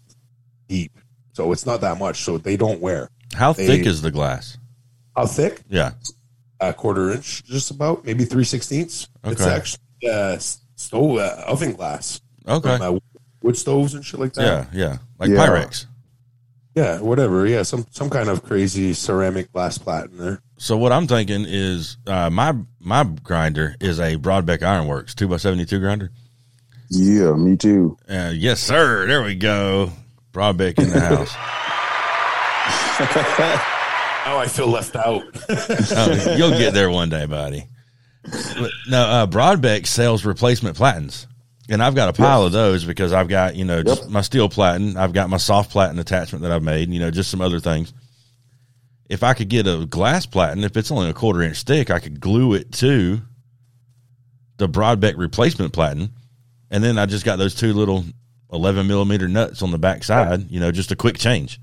deep, 0.72 0.92
so 1.34 1.52
it's 1.52 1.66
not 1.66 1.80
that 1.82 1.98
much. 1.98 2.22
So 2.24 2.38
they 2.38 2.56
don't 2.56 2.80
wear. 2.80 3.08
How 3.34 3.52
They- 3.52 3.66
thick 3.66 3.86
is 3.86 4.00
the 4.02 4.10
glass? 4.10 4.56
How 5.14 5.26
thick? 5.26 5.60
Yeah. 5.68 5.92
A 6.60 6.72
quarter 6.72 7.10
inch, 7.12 7.44
just 7.44 7.70
about, 7.70 8.04
maybe 8.06 8.24
three 8.24 8.44
sixteenths. 8.44 9.08
It's 9.24 9.42
actually 9.42 9.80
uh, 10.10 10.38
stove 10.76 11.18
uh, 11.18 11.44
oven 11.46 11.72
glass 11.72 12.20
Okay. 12.48 12.76
from, 12.78 12.96
uh, 12.96 12.98
wood 13.42 13.56
stoves 13.58 13.94
and 13.94 14.04
shit 14.04 14.18
like 14.20 14.32
that. 14.34 14.68
Yeah, 14.72 14.80
yeah. 14.84 14.96
Like 15.18 15.30
Yeah. 15.30 15.46
Pyrex. 15.46 15.86
Yeah, 16.74 17.00
whatever. 17.00 17.46
Yeah, 17.46 17.64
some 17.64 17.84
some 17.90 18.08
kind 18.08 18.30
of 18.30 18.42
crazy 18.44 18.94
ceramic 18.94 19.52
glass 19.52 19.76
plat 19.76 20.06
in 20.10 20.16
there. 20.16 20.40
So 20.56 20.78
what 20.78 20.90
I'm 20.92 21.06
thinking 21.06 21.44
is 21.46 21.98
uh, 22.06 22.30
my 22.30 22.54
my 22.80 23.04
grinder 23.04 23.74
is 23.80 23.98
a 24.00 24.16
Brodbeck 24.16 24.62
Ironworks 24.62 25.14
two 25.14 25.34
x 25.34 25.42
seventy 25.42 25.66
two 25.66 25.80
grinder. 25.80 26.10
Yeah, 26.88 27.32
me 27.34 27.56
too. 27.56 27.96
Uh, 28.08 28.32
yes, 28.34 28.60
sir. 28.60 29.06
There 29.06 29.22
we 29.22 29.34
go. 29.34 29.92
Brodbeck 30.32 30.78
in 30.78 30.90
the 30.90 31.00
house. 31.00 31.34
Oh, 34.24 34.38
I 34.38 34.46
feel 34.46 34.68
left 34.68 34.94
out. 34.94 35.24
Oh, 35.48 36.34
you'll 36.36 36.56
get 36.56 36.74
there 36.74 36.88
one 36.88 37.08
day, 37.08 37.26
buddy. 37.26 37.66
But, 38.22 38.70
no, 38.88 39.02
uh, 39.02 39.26
Brodbeck 39.26 39.84
sells 39.84 40.24
replacement 40.24 40.76
platens, 40.76 41.26
and 41.68 41.82
I've 41.82 41.96
got 41.96 42.08
a 42.08 42.12
pile 42.12 42.46
of 42.46 42.52
those 42.52 42.84
because 42.84 43.12
I've 43.12 43.26
got 43.26 43.56
you 43.56 43.64
know 43.64 43.82
just 43.82 44.02
Yep. 44.02 44.10
my 44.12 44.20
steel 44.20 44.48
platen. 44.48 44.96
I've 44.96 45.12
got 45.12 45.28
my 45.28 45.38
soft 45.38 45.72
platen 45.72 45.98
attachment 45.98 46.42
that 46.42 46.52
I've 46.52 46.62
made. 46.62 46.90
You 46.90 47.00
know, 47.00 47.10
just 47.10 47.32
some 47.32 47.40
other 47.40 47.58
things. 47.58 47.92
If 49.10 49.24
I 49.24 49.34
could 49.34 49.48
get 49.48 49.66
a 49.66 49.86
glass 49.86 50.24
platen, 50.24 50.62
if 50.62 50.76
it's 50.76 50.92
only 50.92 51.10
a 51.10 51.14
quarter 51.14 51.42
inch 51.42 51.64
thick, 51.64 51.90
I 51.90 51.98
could 51.98 52.20
glue 52.20 52.54
it 52.54 52.70
to 52.74 53.20
the 54.58 54.68
Brodbeck 54.68 55.14
replacement 55.16 55.72
platen, 55.72 56.10
and 56.70 56.84
then 56.84 56.96
I 56.96 57.06
just 57.06 57.24
got 57.24 57.40
those 57.40 57.56
two 57.56 57.72
little 57.72 58.04
eleven 58.52 58.86
millimeter 58.86 59.28
nuts 59.28 59.62
on 59.62 59.70
the 59.70 59.78
back 59.78 60.04
side. 60.04 60.50
You 60.50 60.60
know, 60.60 60.70
just 60.72 60.92
a 60.92 60.96
quick 60.96 61.18
change. 61.18 61.60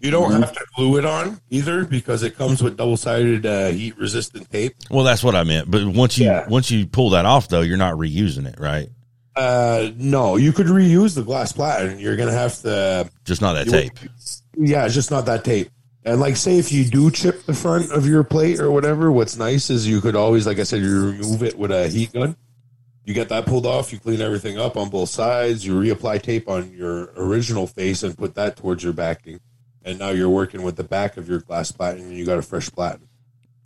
You 0.00 0.10
don't 0.10 0.32
have 0.32 0.52
to 0.52 0.64
glue 0.74 0.98
it 0.98 1.04
on 1.04 1.40
either 1.50 1.84
because 1.84 2.24
it 2.24 2.36
comes 2.36 2.60
with 2.60 2.76
double 2.76 2.96
sided 2.96 3.46
uh, 3.46 3.68
heat 3.68 3.96
resistant 3.96 4.50
tape. 4.50 4.74
Well, 4.90 5.04
that's 5.04 5.22
what 5.22 5.36
I 5.36 5.44
meant. 5.44 5.70
But 5.70 5.86
once 5.86 6.18
you 6.18 6.26
Yeah. 6.26 6.48
once 6.48 6.70
you 6.72 6.86
pull 6.86 7.10
that 7.10 7.24
off, 7.24 7.48
though, 7.48 7.60
you're 7.60 7.76
not 7.76 7.94
reusing 7.94 8.46
it, 8.46 8.58
right? 8.58 8.88
Uh, 9.36 9.90
no, 9.96 10.36
you 10.36 10.52
could 10.52 10.66
reuse 10.66 11.14
the 11.14 11.22
glass 11.22 11.52
plat, 11.52 11.86
and 11.86 12.00
you're 12.00 12.16
gonna 12.16 12.32
have 12.32 12.60
to. 12.62 13.08
Just 13.24 13.40
not 13.40 13.52
that 13.54 13.68
tape. 13.68 13.92
Yeah, 14.58 14.84
it's 14.84 14.94
just 14.94 15.10
not 15.10 15.26
that 15.26 15.44
tape. 15.44 15.70
And 16.04 16.18
like, 16.20 16.36
say 16.36 16.58
if 16.58 16.72
you 16.72 16.84
do 16.84 17.10
chip 17.12 17.46
the 17.46 17.54
front 17.54 17.92
of 17.92 18.04
your 18.06 18.24
plate 18.24 18.58
or 18.58 18.72
whatever, 18.72 19.12
what's 19.12 19.36
nice 19.36 19.70
is 19.70 19.86
you 19.86 20.00
could 20.00 20.16
always, 20.16 20.46
like 20.48 20.58
I 20.58 20.64
said, 20.64 20.82
you 20.82 21.12
remove 21.12 21.44
it 21.44 21.56
with 21.56 21.70
a 21.70 21.88
heat 21.88 22.12
gun. 22.12 22.34
You 23.04 23.14
get 23.14 23.28
that 23.30 23.46
pulled 23.46 23.66
off, 23.66 23.92
you 23.92 23.98
clean 23.98 24.20
everything 24.20 24.58
up 24.58 24.76
on 24.76 24.88
both 24.88 25.08
sides, 25.08 25.66
you 25.66 25.74
reapply 25.74 26.22
tape 26.22 26.48
on 26.48 26.72
your 26.72 27.10
original 27.16 27.66
face 27.66 28.02
and 28.04 28.16
put 28.16 28.34
that 28.36 28.56
towards 28.56 28.84
your 28.84 28.92
backing. 28.92 29.40
And 29.84 29.98
now 29.98 30.10
you're 30.10 30.28
working 30.28 30.62
with 30.62 30.76
the 30.76 30.84
back 30.84 31.16
of 31.16 31.28
your 31.28 31.40
glass 31.40 31.72
platen 31.72 32.02
and 32.04 32.12
you 32.16 32.24
got 32.24 32.38
a 32.38 32.42
fresh 32.42 32.70
platen. 32.70 33.08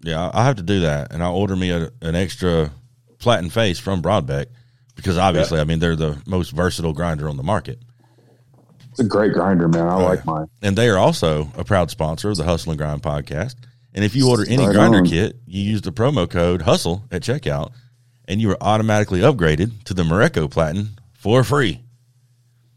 Yeah, 0.01 0.22
I'll- 0.24 0.30
I'll 0.32 0.45
have 0.45 0.57
to 0.57 0.62
do 0.62 0.80
that, 0.80 1.12
and 1.12 1.22
I'll 1.22 1.34
order 1.34 1.55
me 1.57 1.70
a, 1.70 1.91
an 2.01 2.14
extra 2.14 2.70
platen 3.18 3.51
face 3.51 3.78
from 3.78 4.01
Brodbeck 4.03 4.47
because 4.95 5.18
obviously, 5.18 5.61
I 5.61 5.64
mean, 5.64 5.78
they're 5.80 5.97
the 5.97 6.16
most 6.26 6.53
versatile 6.53 6.93
grinder 6.95 7.28
on 7.28 7.37
the 7.37 7.43
market, 7.43 7.80
It's 8.91 9.01
a 9.01 9.05
great 9.05 9.34
grinder, 9.34 9.68
man. 9.68 9.87
I 9.87 9.95
Oh, 9.97 10.05
like 10.05 10.20
yeah. 10.20 10.24
mine. 10.32 10.47
and 10.62 10.76
they 10.78 10.89
are 10.89 10.97
also 10.97 11.51
a 11.57 11.64
proud 11.64 11.91
sponsor 11.91 12.30
of 12.30 12.39
the 12.39 12.45
Hustle 12.45 12.72
and 12.72 12.78
Grind 12.78 13.03
podcast. 13.03 13.57
And 13.93 14.03
if 14.05 14.14
you 14.16 14.28
order 14.30 14.45
any 14.49 14.64
Right 14.64 14.74
grinder 14.74 14.99
on. 14.99 15.07
kit, 15.07 15.37
you 15.47 15.61
use 15.62 15.82
the 15.82 15.93
promo 15.93 16.28
code 16.28 16.62
Hustle 16.62 17.05
at 17.11 17.20
checkout, 17.22 17.72
and 18.29 18.41
you 18.41 18.49
were 18.49 18.59
automatically 18.61 19.20
upgraded 19.20 19.85
to 19.85 19.95
the 19.95 20.05
Morocco 20.05 20.49
Platen 20.49 20.99
for 21.12 21.45
free. 21.45 21.81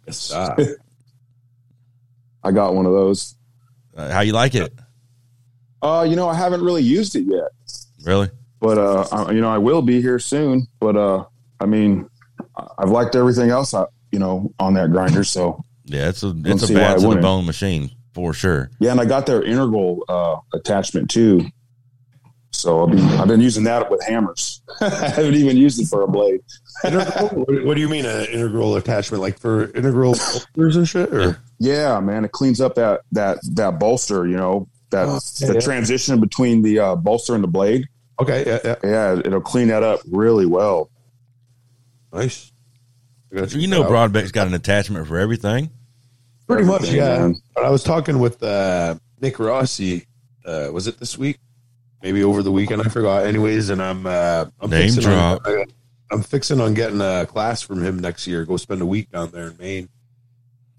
Yes. 0.05 0.31
Ah. 0.33 0.55
I 2.43 2.51
got 2.51 2.73
one 2.73 2.85
of 2.85 2.93
those. 2.93 3.35
Uh, 3.95 4.09
how 4.11 4.21
you 4.21 4.33
like 4.33 4.55
it? 4.55 4.73
Uh, 5.81 6.05
you 6.09 6.15
know, 6.15 6.27
I 6.29 6.35
haven't 6.35 6.61
really 6.61 6.83
used 6.83 7.15
it 7.15 7.23
yet, 7.23 7.49
Really? 8.05 8.29
but 8.59 8.77
uh, 8.77 9.07
I, 9.11 9.31
you 9.31 9.41
know, 9.41 9.49
I 9.49 9.57
will 9.57 9.81
be 9.81 10.01
here 10.01 10.19
soon. 10.19 10.67
But 10.79 10.95
uh, 10.97 11.25
I 11.59 11.65
mean, 11.65 12.09
I- 12.57 12.67
I've 12.79 12.89
liked 12.89 13.15
everything 13.15 13.49
else, 13.49 13.73
I, 13.73 13.85
you 14.11 14.19
know, 14.19 14.53
on 14.59 14.73
that 14.75 14.91
grinder. 14.91 15.23
So 15.23 15.63
Yeah, 15.85 16.09
it's 16.09 16.23
a 16.23 16.33
it's 16.45 16.69
a 16.69 16.73
bad 16.73 16.99
to 16.99 17.09
the 17.09 17.15
bone 17.21 17.45
machine 17.45 17.91
for 18.13 18.33
sure. 18.33 18.69
yeah, 18.79 18.91
and 18.91 18.99
I 19.01 19.05
got 19.05 19.25
their 19.25 19.41
integral 19.43 20.03
uh, 20.07 20.37
attachment 20.53 21.09
too. 21.09 21.45
So 22.51 22.83
I've 22.83 22.91
been 22.91 22.99
I've 22.99 23.27
been 23.27 23.41
using 23.41 23.63
that 23.65 23.89
with 23.89 24.03
hammers. 24.05 24.61
I 24.81 24.89
haven't 24.89 25.35
even 25.35 25.57
used 25.57 25.79
it 25.81 25.87
for 25.87 26.01
a 26.01 26.07
blade. 26.07 26.41
integral? 26.83 27.27
What, 27.29 27.65
what 27.65 27.75
do 27.75 27.81
you 27.81 27.89
mean 27.89 28.05
an 28.05 28.25
integral 28.25 28.75
attachment? 28.75 29.21
Like 29.21 29.39
for 29.39 29.65
integral 29.71 30.13
bolsters 30.13 30.75
and 30.75 30.87
shit? 30.87 31.13
Or? 31.13 31.39
Yeah, 31.59 31.99
man, 31.99 32.25
it 32.25 32.31
cleans 32.31 32.59
up 32.59 32.75
that 32.75 33.01
that 33.11 33.37
that 33.55 33.79
bolster. 33.79 34.27
You 34.27 34.37
know 34.37 34.67
that 34.89 35.07
Oh, 35.07 35.19
yeah, 35.37 35.47
the 35.47 35.53
yeah. 35.55 35.59
transition 35.59 36.19
between 36.19 36.61
the 36.63 36.79
uh, 36.79 36.95
bolster 36.95 37.35
and 37.35 37.43
the 37.43 37.47
blade. 37.47 37.87
Okay, 38.19 38.45
yeah, 38.45 38.59
yeah. 38.63 38.75
Yeah, 38.83 39.19
it'll 39.23 39.41
clean 39.41 39.69
that 39.69 39.83
up 39.83 40.01
really 40.11 40.45
well. 40.45 40.89
Nice. 42.11 42.51
you 43.31 43.67
know, 43.67 43.83
Brodbeck's 43.83 44.31
got 44.31 44.47
an 44.47 44.53
attachment 44.53 45.07
for 45.07 45.17
everything. 45.17 45.69
Pretty 46.47 46.65
much, 46.65 46.89
yeah. 46.89 47.19
man. 47.19 47.35
I 47.55 47.69
was 47.69 47.83
talking 47.83 48.19
with 48.19 48.41
uh, 48.41 48.95
Nick 49.21 49.37
Rossi. 49.37 50.07
Uh, 50.43 50.69
was 50.73 50.87
it 50.87 50.99
this 50.99 51.17
week? 51.17 51.37
Maybe 52.01 52.23
over 52.23 52.41
the 52.43 52.51
weekend. 52.51 52.81
I 52.81 52.85
forgot. 52.89 53.25
Anyways, 53.25 53.69
and 53.69 53.81
I'm 53.81 54.05
uh, 54.05 54.45
I'm 54.59 54.69
Name 54.69 54.83
fixing 54.83 55.03
drop. 55.03 55.45
On, 55.45 55.65
I'm 56.11 56.23
fixing 56.23 56.61
on 56.61 56.73
getting 56.73 57.01
a 57.01 57.25
class 57.25 57.61
from 57.61 57.83
him 57.83 57.99
next 57.99 58.25
year. 58.25 58.45
Go 58.45 58.57
spend 58.57 58.81
a 58.81 58.85
week 58.85 59.11
down 59.11 59.31
there 59.31 59.47
in 59.47 59.57
Maine. 59.57 59.89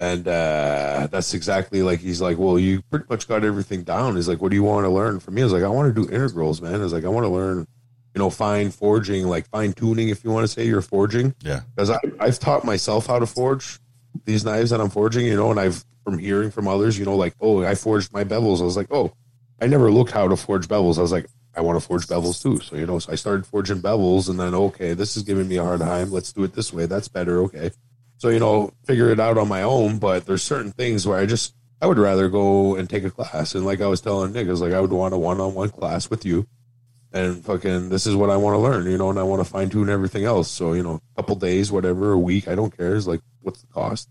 And 0.03 0.27
uh, 0.27 1.09
that's 1.11 1.35
exactly 1.35 1.83
like 1.83 2.01
he's 2.01 2.23
like, 2.23 2.39
well, 2.39 2.59
you 2.59 2.81
pretty 2.91 3.05
much 3.11 3.29
got 3.29 3.45
everything 3.45 3.83
down. 3.83 4.17
He's 4.17 4.29
like, 4.29 4.41
what 4.41 4.49
do 4.49 4.57
you 4.57 4.63
want 4.63 4.87
to 4.87 4.89
learn 4.89 5.21
from 5.21 5.35
me? 5.35 5.43
I 5.43 5.45
was 5.45 5.53
like, 5.53 5.63
I 5.63 5.69
want 5.69 5.95
to 5.95 6.05
do 6.07 6.11
integrals, 6.11 6.63
man. 6.63 6.77
I 6.77 6.79
was 6.79 6.95
like, 6.95 7.05
I 7.05 7.09
want 7.09 7.25
to 7.25 7.29
learn, 7.29 7.67
you 8.15 8.19
know, 8.19 8.31
fine 8.31 8.71
forging, 8.71 9.27
like 9.27 9.47
fine 9.51 9.75
tuning, 9.75 10.09
if 10.09 10.25
you 10.25 10.31
want 10.31 10.45
to 10.45 10.49
say 10.49 10.67
you're 10.67 10.81
forging 10.81 11.35
Yeah. 11.43 11.61
because 11.77 11.91
I've 12.19 12.39
taught 12.39 12.65
myself 12.65 13.07
how 13.09 13.19
to 13.19 13.27
forge 13.27 13.79
these 14.25 14.43
knives 14.43 14.71
that 14.71 14.81
I'm 14.81 14.89
forging, 14.89 15.27
you 15.27 15.37
know, 15.37 15.51
and 15.51 15.61
I've 15.61 15.85
from 16.03 16.19
hearing 16.19 16.51
from 16.51 16.67
others, 16.67 16.99
you 16.99 17.05
know, 17.05 17.15
like, 17.15 17.35
oh, 17.39 17.63
I 17.63 17.75
forged 17.75 18.11
my 18.11 18.25
bevels. 18.25 18.63
I 18.63 18.65
was 18.65 18.79
like, 18.79 18.91
oh, 18.91 19.13
I 19.61 19.67
never 19.67 19.91
looked 19.91 20.11
how 20.11 20.29
to 20.29 20.37
forge 20.37 20.69
bevels. 20.69 20.99
I 20.99 21.03
was 21.03 21.13
like, 21.13 21.27
I 21.55 21.61
want 21.61 21.81
to 21.81 21.87
forge 21.87 22.07
bevels 22.07 22.43
too. 22.43 22.61
So, 22.61 22.77
you 22.77 22.87
know, 22.87 22.99
so 22.99 23.13
I 23.13 23.17
started 23.17 23.47
forging 23.47 23.83
bevels 23.83 24.29
and 24.29 24.39
then, 24.39 24.55
okay, 24.55 24.95
this 24.95 25.17
is 25.17 25.23
giving 25.23 25.49
me 25.49 25.57
a 25.57 25.65
hard 25.65 25.81
time. 25.81 26.11
Let's 26.11 26.33
do 26.33 26.45
it 26.45 26.55
this 26.55 26.73
way. 26.73 26.87
That's 26.87 27.09
better. 27.09 27.41
Okay. 27.43 27.71
So, 28.19 28.29
you 28.29 28.39
know, 28.39 28.73
figure 28.85 29.11
it 29.11 29.21
out 29.21 29.39
on 29.39 29.49
my 29.49 29.63
own. 29.63 29.99
But 29.99 30.27
there's 30.27 30.43
certain 30.43 30.73
things 30.73 31.07
where 31.07 31.19
I 31.19 31.27
just, 31.27 31.55
I 31.83 31.87
would 31.87 31.99
rather 31.99 32.29
go 32.29 32.77
and 32.77 32.89
take 32.89 33.05
a 33.05 33.11
class. 33.11 33.55
And 33.55 33.67
like 33.67 33.81
I 33.81 33.87
was 33.87 34.01
telling 34.01 34.33
Nick, 34.33 34.47
I 34.47 34.51
was 34.51 34.61
like, 34.61 34.73
I 34.73 34.81
would 34.81 34.93
want 34.93 35.15
a 35.15 35.19
one 35.19 35.41
on 35.41 35.55
one 35.55 35.71
class 35.71 36.09
with 36.09 36.25
you 36.25 36.47
and 37.13 37.45
fucking 37.45 37.89
this 37.89 38.07
is 38.07 38.15
what 38.15 38.31
I 38.31 38.37
want 38.37 38.55
to 38.55 38.59
learn, 38.59 38.87
you 38.87 38.97
know, 38.97 39.11
and 39.11 39.19
I 39.19 39.23
want 39.23 39.45
to 39.45 39.51
fine 39.51 39.69
tune 39.69 39.89
everything 39.89 40.25
else. 40.25 40.51
So, 40.51 40.75
you 40.75 40.83
know, 40.83 41.01
a 41.15 41.17
couple 41.17 41.37
days, 41.37 41.73
whatever, 41.73 42.13
a 42.13 42.19
week, 42.19 42.49
I 42.49 42.55
don't 42.55 42.77
care. 42.77 42.95
Is 42.95 43.09
like, 43.09 43.21
what's 43.41 43.61
the 43.61 43.67
cost? 43.69 44.09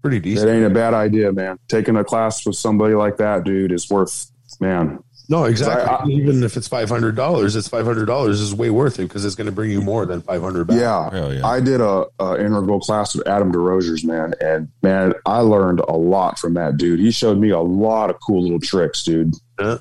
Pretty 0.00 0.18
decent. 0.18 0.48
It 0.48 0.54
ain't 0.54 0.66
a 0.66 0.70
bad 0.70 0.94
idea, 0.94 1.32
man. 1.32 1.58
Taking 1.68 1.96
a 1.96 2.04
class 2.04 2.44
with 2.44 2.56
somebody 2.56 2.94
like 2.94 3.18
that, 3.18 3.44
dude, 3.44 3.70
is 3.70 3.88
worth, 3.88 4.31
man. 4.62 5.02
No, 5.28 5.44
exactly. 5.44 5.84
I- 5.84 5.94
I- 5.96 6.06
Even 6.08 6.42
if 6.42 6.56
it's 6.56 6.66
five 6.68 6.88
hundred 6.88 7.14
dollars, 7.16 7.54
it's 7.56 7.68
five 7.68 7.84
hundred 7.84 8.06
dollars 8.06 8.40
is 8.40 8.54
way 8.54 8.70
worth 8.70 8.98
it 8.98 9.04
because 9.04 9.24
it's 9.24 9.34
going 9.34 9.46
to 9.46 9.52
bring 9.52 9.70
you 9.70 9.80
more 9.80 10.04
than 10.06 10.20
five 10.22 10.42
hundred 10.42 10.66
back. 10.66 10.78
Yeah. 10.78 11.30
Yeah. 11.30 11.46
I 11.46 11.60
did 11.60 11.80
a, 11.80 12.06
a 12.18 12.34
integral 12.38 12.80
class 12.80 13.14
with 13.14 13.26
Adam 13.28 13.52
DesRosiers, 13.52 14.04
man, 14.04 14.34
and 14.40 14.68
man, 14.82 15.12
I 15.26 15.38
learned 15.40 15.80
a 15.80 15.92
lot 15.96 16.38
from 16.38 16.54
that 16.54 16.76
dude. 16.76 16.98
He 17.00 17.10
showed 17.10 17.38
me 17.38 17.50
a 17.50 17.60
lot 17.60 18.10
of 18.10 18.16
cool 18.20 18.42
little 18.42 18.60
tricks, 18.60 19.02
dude. 19.04 19.34
Same 19.60 19.78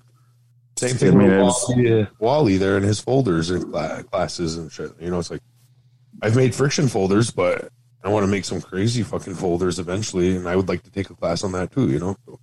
I 0.83 0.97
thing 0.97 1.17
mean, 1.17 1.27
with 1.29 1.39
Wally, 1.67 2.01
uh, 2.01 2.05
Wally 2.19 2.57
there 2.57 2.77
in 2.77 2.83
his 2.83 2.99
folders 2.99 3.49
and 3.49 3.71
classes 4.11 4.57
and 4.57 4.71
shit. 4.71 4.91
You 4.99 5.11
know, 5.11 5.19
it's 5.19 5.29
like 5.31 5.41
I've 6.21 6.35
made 6.35 6.55
friction 6.55 6.87
folders, 6.87 7.29
but 7.31 7.69
I 8.03 8.09
want 8.09 8.23
to 8.23 8.27
make 8.31 8.45
some 8.45 8.61
crazy 8.61 9.03
fucking 9.03 9.35
folders 9.35 9.79
eventually, 9.79 10.35
and 10.35 10.47
I 10.47 10.55
would 10.55 10.69
like 10.69 10.83
to 10.83 10.91
take 10.91 11.09
a 11.09 11.15
class 11.15 11.43
on 11.43 11.51
that 11.51 11.71
too. 11.71 11.89
You 11.91 11.99
know, 11.99 12.15
So, 12.25 12.39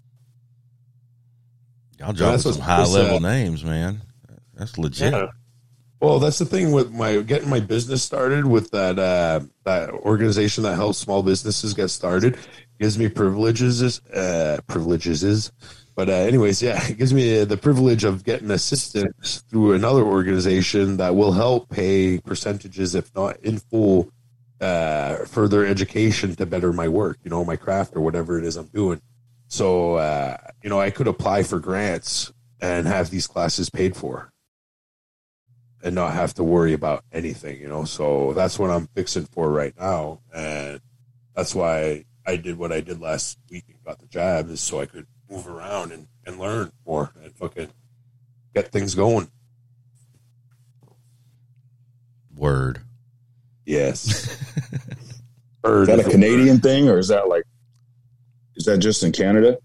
Y'all 1.99 2.13
dropping 2.13 2.39
some 2.39 2.61
high 2.61 2.85
level 2.85 3.15
what's, 3.15 3.25
uh, 3.25 3.29
names, 3.29 3.65
man. 3.65 4.03
That's 4.55 4.79
legit. 4.79 5.13
Yeah. 5.13 5.27
Well, 6.01 6.21
that's 6.21 6.39
the 6.39 6.45
thing 6.45 6.71
with 6.71 6.93
my 6.93 7.23
getting 7.23 7.51
my 7.51 7.59
business 7.59 8.05
started 8.05 8.47
with 8.47 8.71
that 8.71 8.99
uh, 8.99 9.41
that 9.65 9.91
organization 9.91 10.63
that 10.63 10.77
helps 10.77 10.99
small 10.99 11.25
businesses 11.25 11.75
get 11.75 11.89
started 11.89 12.39
gives 12.79 12.97
me 12.99 13.09
privileges. 13.09 14.01
Uh, 14.07 14.59
privileges 14.69 15.25
is, 15.25 15.51
but 15.97 16.09
uh, 16.09 16.13
anyways, 16.13 16.63
yeah, 16.63 16.81
it 16.89 16.99
gives 16.99 17.13
me 17.13 17.43
the 17.43 17.57
privilege 17.57 18.05
of 18.05 18.23
getting 18.23 18.53
assistance 18.53 19.43
through 19.51 19.73
another 19.73 20.03
organization 20.03 20.99
that 20.99 21.17
will 21.17 21.33
help 21.33 21.69
pay 21.69 22.19
percentages, 22.19 22.95
if 22.95 23.13
not 23.17 23.37
in 23.39 23.59
full, 23.59 24.13
uh, 24.61 25.17
further 25.25 25.67
education 25.67 26.37
to 26.37 26.47
better 26.47 26.73
my 26.73 26.87
work. 26.87 27.19
You 27.25 27.31
know, 27.31 27.45
my 27.45 27.57
craft 27.57 27.97
or 27.97 28.01
whatever 28.03 28.39
it 28.39 28.45
is 28.45 28.57
I'm 28.57 28.67
doing. 28.67 29.01
So, 29.49 29.95
uh, 29.95 30.37
you 30.63 30.71
know, 30.71 30.81
I 30.81 30.91
could 30.91 31.09
apply 31.09 31.43
for 31.43 31.59
grants 31.59 32.33
and 32.61 32.87
have 32.87 33.11
these 33.11 33.27
classes 33.27 33.71
paid 33.71 33.97
for 33.97 34.33
and 35.83 35.95
not 35.95 36.13
have 36.13 36.35
to 36.35 36.45
worry 36.45 36.73
about 36.73 37.05
anything, 37.13 37.61
you 37.61 37.69
know. 37.69 37.85
So 37.85 38.33
that's 38.33 38.59
what 38.59 38.71
I'm 38.71 38.89
fixing 38.95 39.27
for 39.27 39.51
right 39.51 39.75
now. 39.79 40.21
And 40.35 40.81
that's 41.35 41.55
why 41.55 42.05
I 42.27 42.37
did 42.37 42.59
what 42.59 42.73
I 42.73 42.81
did 42.81 43.01
last 43.01 43.39
week 43.51 43.65
and 43.69 43.83
got 43.85 44.01
the 44.01 44.07
job 44.07 44.51
is 44.51 44.61
so 44.61 44.81
I 44.81 44.87
could 44.87 45.07
move 45.31 45.47
around 45.47 45.93
and, 45.93 46.09
and 46.27 46.39
learn 46.39 46.73
more 46.87 47.13
and 47.23 47.33
fucking 47.37 47.69
get 48.55 48.73
things 48.73 48.95
going. 48.95 49.31
Word. 52.35 52.81
Yes. 53.65 54.37
Is 55.65 55.89
that 55.89 56.01
a 56.01 56.05
Canadian 56.05 56.61
thing, 56.61 56.89
or 56.89 56.99
is 56.99 57.09
that 57.09 57.29
like, 57.29 57.43
is 58.57 58.65
that 58.65 58.79
just 58.79 59.03
in 59.03 59.13
Canada? 59.13 59.59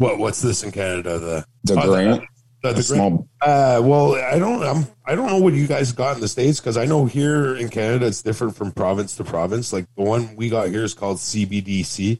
What 0.00 0.18
what's 0.18 0.40
this 0.40 0.62
in 0.62 0.70
Canada? 0.72 1.18
The 1.18 1.44
The 1.64 1.74
Oh, 1.78 1.92
grant, 1.92 2.22
the, 2.62 2.68
the, 2.70 2.74
the 2.76 2.82
small. 2.82 3.28
Uh, 3.42 3.80
well, 3.84 4.14
I 4.14 4.38
don't. 4.38 4.62
I'm, 4.62 4.86
I 5.06 5.14
don't 5.14 5.26
know 5.26 5.38
what 5.38 5.52
you 5.52 5.66
guys 5.66 5.92
got 5.92 6.14
in 6.14 6.22
the 6.22 6.28
states 6.28 6.58
because 6.58 6.78
I 6.78 6.86
know 6.86 7.04
here 7.04 7.54
in 7.54 7.68
Canada 7.68 8.06
it's 8.06 8.22
different 8.22 8.56
from 8.56 8.72
province 8.72 9.14
to 9.16 9.24
province. 9.24 9.74
Like 9.74 9.84
the 9.98 10.02
one 10.02 10.34
we 10.36 10.48
got 10.48 10.68
here 10.68 10.84
is 10.84 10.94
called 10.94 11.18
CBDC, 11.18 12.18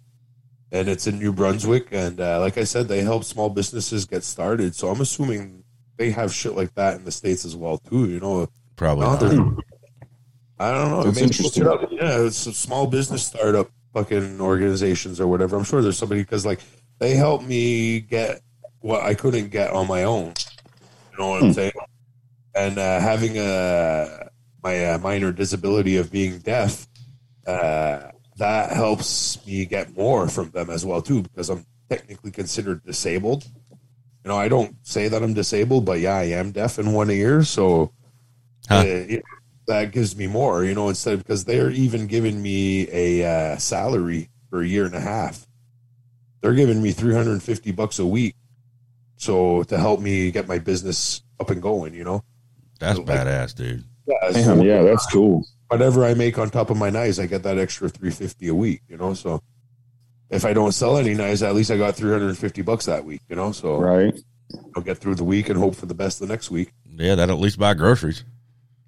and 0.72 0.88
it's 0.90 1.06
in 1.06 1.18
New 1.18 1.32
Brunswick. 1.32 1.88
And 1.90 2.20
uh, 2.20 2.38
like 2.40 2.58
I 2.58 2.64
said, 2.64 2.86
they 2.86 3.00
help 3.00 3.24
small 3.24 3.48
businesses 3.48 4.04
get 4.04 4.24
started. 4.24 4.74
So 4.76 4.88
I'm 4.88 5.00
assuming 5.00 5.64
they 5.96 6.10
have 6.10 6.34
shit 6.34 6.54
like 6.54 6.74
that 6.74 6.96
in 6.98 7.06
the 7.06 7.12
states 7.12 7.46
as 7.46 7.56
well 7.56 7.78
too. 7.78 8.10
You 8.10 8.20
know, 8.20 8.46
Probably 8.76 9.04
No, 9.06 9.10
not. 9.12 9.20
they're- 9.20 9.56
I 10.58 10.72
don't 10.72 10.90
know. 10.90 11.04
That's 11.04 11.16
Maybe 11.16 11.28
interesting. 11.28 11.62
it 11.62 11.68
up. 11.68 11.88
Yeah, 11.90 12.26
it's 12.26 12.46
a 12.46 12.52
small 12.52 12.86
business 12.86 13.26
startup 13.26 13.70
fucking 13.94 14.38
organizations 14.42 15.18
or 15.18 15.26
whatever. 15.26 15.56
I'm 15.56 15.64
sure 15.64 15.80
there's 15.80 15.96
somebody 15.96 16.20
because 16.20 16.44
like 16.44 16.60
they 17.00 17.16
helped 17.16 17.44
me 17.44 18.00
get 18.00 18.42
what 18.80 19.02
I 19.04 19.14
couldn't 19.14 19.50
get 19.50 19.72
on 19.72 19.88
my 19.88 20.04
own. 20.04 20.36
You 21.12 21.18
know 21.18 21.30
what 21.30 21.40
I'm 21.42 21.48
Hmm. 21.48 21.52
saying? 21.52 21.72
And 22.54 22.78
uh, 22.78 23.00
having 23.00 23.38
a 23.38 24.30
my 24.62 24.84
uh, 24.94 24.98
minor 24.98 25.32
disability 25.32 25.96
of 25.96 26.10
being 26.12 26.38
deaf, 26.40 26.88
uh, 27.46 28.10
that 28.36 28.72
helps 28.72 29.44
me 29.46 29.66
get 29.66 29.96
more 29.96 30.28
from 30.28 30.50
them 30.50 30.70
as 30.70 30.86
well 30.86 31.02
too 31.02 31.22
because 31.22 31.50
I'm 31.50 31.66
technically 31.90 32.30
considered 32.32 32.84
disabled. 32.84 33.44
You 34.24 34.30
know, 34.30 34.38
I 34.38 34.48
don't 34.48 34.76
say 34.82 35.08
that 35.08 35.22
I'm 35.22 35.34
disabled, 35.34 35.86
but 35.86 36.00
yeah, 36.00 36.16
I 36.16 36.24
am 36.24 36.52
deaf 36.52 36.78
in 36.78 36.92
one 36.92 37.10
ear, 37.10 37.42
so 37.44 37.92
Huh. 38.68 38.84
uh, 38.84 39.06
it- 39.08 39.26
that 39.66 39.92
gives 39.92 40.16
me 40.16 40.26
more. 40.26 40.64
You 40.64 40.74
know, 40.74 40.88
instead 40.88 41.18
because 41.18 41.44
they're 41.44 41.70
even 41.70 42.06
giving 42.08 42.42
me 42.42 42.88
a 42.92 43.24
uh, 43.54 43.58
salary 43.58 44.30
for 44.50 44.62
a 44.62 44.66
year 44.66 44.84
and 44.86 44.94
a 44.96 45.00
half. 45.00 45.46
They're 46.40 46.54
giving 46.54 46.82
me 46.82 46.92
350 46.92 47.72
bucks 47.72 47.98
a 47.98 48.06
week, 48.06 48.34
so 49.16 49.62
to 49.64 49.78
help 49.78 50.00
me 50.00 50.30
get 50.30 50.48
my 50.48 50.58
business 50.58 51.22
up 51.38 51.50
and 51.50 51.60
going. 51.60 51.94
You 51.94 52.04
know, 52.04 52.24
That's 52.78 52.98
Like- 52.98 53.08
badass, 53.08 53.54
dude. 53.54 53.84
yeah, 54.06 54.14
Damn, 54.32 54.44
so 54.58 54.62
yeah, 54.64 54.82
that's 54.82 55.04
cool. 55.12 55.44
whatever 55.68 56.04
I 56.04 56.14
make 56.14 56.38
on 56.38 56.48
top 56.48 56.70
of 56.70 56.76
my 56.78 56.88
knives, 56.88 57.18
I 57.18 57.26
get 57.26 57.42
that 57.42 57.58
extra 57.58 57.88
350 57.90 58.48
a 58.48 58.54
week. 58.54 58.80
You 58.88 58.96
know, 58.96 59.12
so 59.14 59.42
if 60.30 60.44
I 60.46 60.52
don't 60.54 60.72
sell 60.72 60.96
any 60.96 61.12
knives, 61.14 61.42
at 61.42 61.54
least 61.54 61.70
I 61.70 61.76
got 61.76 61.94
350 61.96 62.62
bucks 62.62 62.86
that 62.86 63.04
week. 63.04 63.20
You 63.28 63.36
know, 63.36 63.52
so 63.52 63.78
Right? 63.78 64.18
I'll 64.74 64.82
get 64.82 64.96
through 64.98 65.16
the 65.16 65.24
week 65.24 65.48
and 65.50 65.58
hope 65.58 65.74
for 65.76 65.86
the 65.86 65.94
best 65.94 66.20
the 66.20 66.26
next 66.26 66.50
week. 66.50 66.72
Yeah, 66.90 67.14
that'll 67.16 67.36
at 67.36 67.40
least 67.42 67.58
buy 67.58 67.74
groceries. 67.74 68.24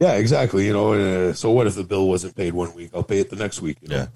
Yeah, 0.01 0.15
exactly. 0.15 0.67
You 0.67 0.73
know, 0.73 0.93
uh, 0.95 1.33
so 1.35 1.51
what 1.51 1.67
if 1.69 1.75
the 1.77 1.85
bill 1.85 2.09
wasn't 2.09 2.35
paid 2.35 2.55
one 2.55 2.75
week? 2.75 2.91
I'll 2.95 3.05
pay 3.05 3.21
it 3.21 3.29
the 3.31 3.37
next 3.37 3.61
week. 3.63 3.77
You 3.83 3.89
know? 3.89 3.97
Yeah. 3.97 4.07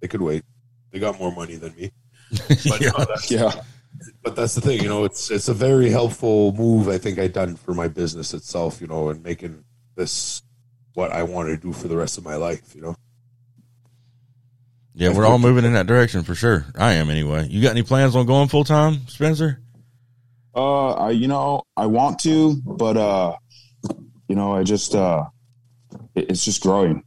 they 0.00 0.08
could 0.08 0.22
wait. 0.22 0.42
They 0.90 0.98
got 0.98 1.18
more 1.18 1.30
money 1.34 1.56
than 1.56 1.74
me. 1.76 1.90
But, 2.48 2.80
Yeah. 2.80 2.90
no, 2.98 3.06
Yeah. 3.28 3.62
but 4.22 4.36
that's 4.36 4.54
the 4.54 4.60
thing. 4.60 4.80
You 4.82 4.88
know, 4.88 5.04
it's 5.04 5.30
it's 5.30 5.48
a 5.48 5.54
very 5.54 5.90
helpful 5.90 6.52
move. 6.54 6.88
I 6.88 6.98
think 6.98 7.18
I 7.18 7.28
done 7.28 7.56
for 7.56 7.74
my 7.74 7.88
business 7.88 8.32
itself. 8.34 8.80
You 8.80 8.86
know, 8.86 9.10
and 9.10 9.22
making 9.22 9.64
this 9.96 10.42
what 10.94 11.12
I 11.12 11.22
want 11.22 11.48
to 11.48 11.56
do 11.56 11.72
for 11.72 11.88
the 11.88 11.96
rest 11.96 12.18
of 12.18 12.24
my 12.24 12.36
life. 12.36 12.74
You 12.74 12.82
know. 12.82 12.94
Yeah, 14.94 15.10
we're 15.14 15.24
all 15.26 15.38
moving 15.38 15.64
in 15.64 15.72
that 15.72 15.86
direction 15.86 16.22
for 16.22 16.34
sure. 16.34 16.66
I 16.76 16.92
am 16.94 17.08
anyway. 17.08 17.48
You 17.48 17.62
got 17.62 17.70
any 17.70 17.82
plans 17.82 18.14
on 18.14 18.26
going 18.26 18.48
full 18.48 18.64
time, 18.64 19.06
Spencer? 19.08 19.58
Uh, 20.54 20.90
I, 20.92 21.10
you 21.12 21.28
know, 21.28 21.62
I 21.78 21.86
want 21.86 22.18
to, 22.20 22.56
but 22.66 22.98
uh, 22.98 23.36
you 24.28 24.36
know, 24.36 24.52
I 24.54 24.64
just 24.64 24.94
uh, 24.94 25.24
it, 26.14 26.30
it's 26.30 26.44
just 26.44 26.62
growing. 26.62 27.04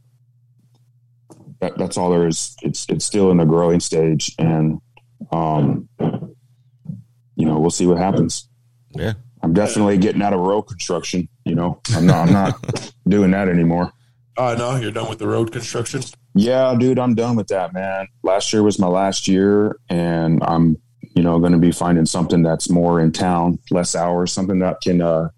That, 1.60 1.78
that's 1.78 1.96
all 1.96 2.10
there 2.10 2.26
is. 2.26 2.56
It's 2.62 2.86
it's 2.88 3.04
still 3.04 3.30
in 3.30 3.36
the 3.36 3.44
growing 3.44 3.78
stage, 3.80 4.34
and 4.38 4.80
um, 5.30 5.88
you 5.98 7.46
know, 7.46 7.58
we'll 7.58 7.70
see 7.70 7.86
what 7.86 7.98
happens. 7.98 8.48
Yeah. 8.94 9.14
I'm 9.42 9.52
definitely 9.52 9.98
getting 9.98 10.22
out 10.22 10.32
of 10.32 10.40
road 10.40 10.62
construction. 10.62 11.28
You 11.44 11.54
know, 11.54 11.80
I'm 11.94 12.06
not. 12.06 12.26
I'm 12.26 12.32
not 12.32 12.92
doing 13.08 13.30
that 13.32 13.48
anymore. 13.48 13.92
Oh 14.38 14.54
no, 14.54 14.76
you're 14.76 14.90
done 14.90 15.08
with 15.08 15.18
the 15.18 15.28
road 15.28 15.52
construction. 15.52 16.02
Yeah, 16.34 16.74
dude, 16.78 16.98
I'm 16.98 17.14
done 17.14 17.36
with 17.36 17.48
that, 17.48 17.72
man. 17.72 18.08
Last 18.22 18.52
year 18.52 18.62
was 18.62 18.78
my 18.78 18.88
last 18.88 19.28
year, 19.28 19.78
and 19.88 20.42
I'm, 20.42 20.76
you 21.14 21.22
know, 21.22 21.38
going 21.38 21.52
to 21.52 21.58
be 21.58 21.72
finding 21.72 22.04
something 22.04 22.42
that's 22.42 22.68
more 22.68 23.00
in 23.00 23.12
town, 23.12 23.58
less 23.70 23.94
hours, 23.94 24.32
something 24.32 24.58
that 24.58 24.80
can 24.82 25.00
uh, 25.00 25.28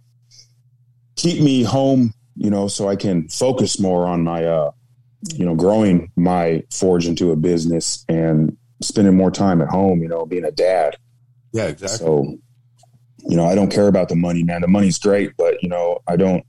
keep 1.17 1.41
me 1.41 1.63
home, 1.63 2.15
you 2.35 2.51
know, 2.51 2.67
so 2.67 2.89
I 2.89 2.97
can 2.97 3.29
focus 3.29 3.79
more 3.79 4.07
on 4.07 4.25
my 4.25 4.45
uh, 4.45 4.71
you 5.35 5.45
know, 5.45 5.55
growing 5.55 6.11
my 6.17 6.63
forge 6.73 7.07
into 7.07 7.33
a 7.33 7.37
business 7.37 8.05
and 8.09 8.57
spending 8.83 9.17
more 9.17 9.31
time 9.31 9.61
at 9.61 9.69
home, 9.69 10.03
you 10.03 10.09
know, 10.09 10.27
being 10.27 10.45
a 10.45 10.51
dad. 10.51 10.97
Yeah, 11.53 11.67
exactly. 11.67 11.99
So, 11.99 12.39
you 13.29 13.37
know, 13.37 13.47
I 13.47 13.55
don't 13.55 13.73
care 13.73 13.89
about 13.89 14.09
the 14.09 14.17
money, 14.17 14.43
man. 14.43 14.61
The 14.61 14.69
money's 14.69 14.99
great, 14.99 15.33
but 15.37 15.63
you 15.63 15.69
know, 15.69 15.99
I 16.07 16.17
don't. 16.17 16.45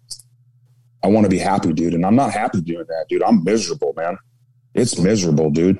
I 1.03 1.07
want 1.07 1.25
to 1.25 1.29
be 1.29 1.39
happy, 1.39 1.71
dude, 1.71 1.93
and 1.93 2.05
I'm 2.05 2.15
not 2.15 2.31
happy 2.31 2.61
doing 2.61 2.85
that, 2.87 3.05
dude. 3.07 3.23
I'm 3.23 3.43
miserable, 3.43 3.93
man. 3.95 4.17
It's 4.73 4.99
miserable, 4.99 5.49
dude. 5.49 5.79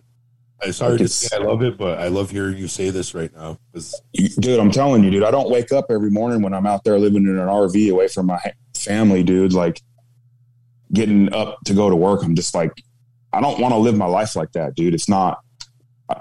It's 0.61 0.79
hard 0.79 0.99
to 0.99 1.07
say 1.07 1.37
I 1.37 1.39
love 1.39 1.61
it, 1.61 1.77
but 1.77 1.99
I 1.99 2.07
love 2.07 2.31
hearing 2.31 2.57
you 2.57 2.67
say 2.67 2.89
this 2.89 3.13
right 3.13 3.33
now. 3.33 3.57
Dude, 4.13 4.59
I'm 4.59 4.71
telling 4.71 5.03
you, 5.03 5.11
dude, 5.11 5.23
I 5.23 5.31
don't 5.31 5.49
wake 5.49 5.71
up 5.71 5.85
every 5.89 6.11
morning 6.11 6.41
when 6.41 6.53
I'm 6.53 6.65
out 6.65 6.83
there 6.83 6.99
living 6.99 7.23
in 7.23 7.37
an 7.37 7.47
RV 7.47 7.91
away 7.91 8.07
from 8.07 8.25
my 8.25 8.39
family, 8.75 9.23
dude. 9.23 9.53
Like 9.53 9.81
getting 10.91 11.33
up 11.33 11.59
to 11.65 11.73
go 11.73 11.89
to 11.89 11.95
work, 11.95 12.23
I'm 12.23 12.35
just 12.35 12.55
like, 12.55 12.71
I 13.31 13.39
don't 13.41 13.59
want 13.59 13.73
to 13.73 13.77
live 13.77 13.95
my 13.95 14.05
life 14.05 14.35
like 14.35 14.51
that, 14.53 14.75
dude. 14.75 14.93
It's 14.93 15.07
not. 15.07 15.39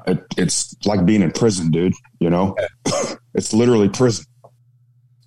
It, 0.07 0.25
it's 0.37 0.77
like 0.85 1.05
being 1.05 1.23
in 1.23 1.33
prison, 1.33 1.71
dude. 1.71 1.95
You 2.21 2.31
know, 2.31 2.57
it's 3.35 3.53
literally 3.53 3.89
prison. 3.89 4.25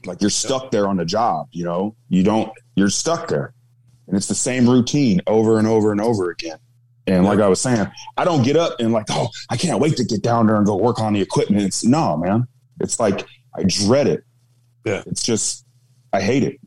Like 0.06 0.22
you're 0.22 0.30
stuck 0.30 0.72
there 0.72 0.88
on 0.88 0.98
the 0.98 1.06
job. 1.06 1.48
You 1.52 1.66
know, 1.66 1.96
you 2.10 2.24
don't. 2.24 2.52
You're 2.76 2.90
stuck 2.90 3.28
there, 3.28 3.54
and 4.08 4.16
it's 4.16 4.28
the 4.28 4.36
same 4.36 4.70
routine 4.70 5.22
over 5.28 5.60
and 5.60 5.68
over 5.68 5.92
and 5.92 6.02
over 6.02 6.30
again. 6.30 6.58
And 7.08 7.26
like 7.26 7.40
I 7.40 7.48
was 7.48 7.60
saying, 7.60 7.88
I 8.16 8.24
don't 8.24 8.44
get 8.44 8.56
up 8.56 8.80
and 8.80 8.94
like, 8.94 9.08
oh, 9.10 9.30
I 9.50 9.58
can't 9.58 9.80
wait 9.80 9.98
to 9.98 10.04
get 10.04 10.22
down 10.22 10.48
there 10.48 10.56
and 10.56 10.66
go 10.66 10.76
work 10.76 11.00
on 11.00 11.14
the 11.14 11.22
equipment. 11.22 11.64
It's 11.64 11.84
no, 11.84 12.16
man. 12.18 12.48
It's 12.80 13.00
like 13.00 13.26
I 13.56 13.64
dread 13.64 14.08
it. 14.08 14.24
Yeah. 14.86 15.04
It's 15.08 15.24
just 15.24 15.66
I 16.14 16.22
hate 16.22 16.44
it. 16.44 16.60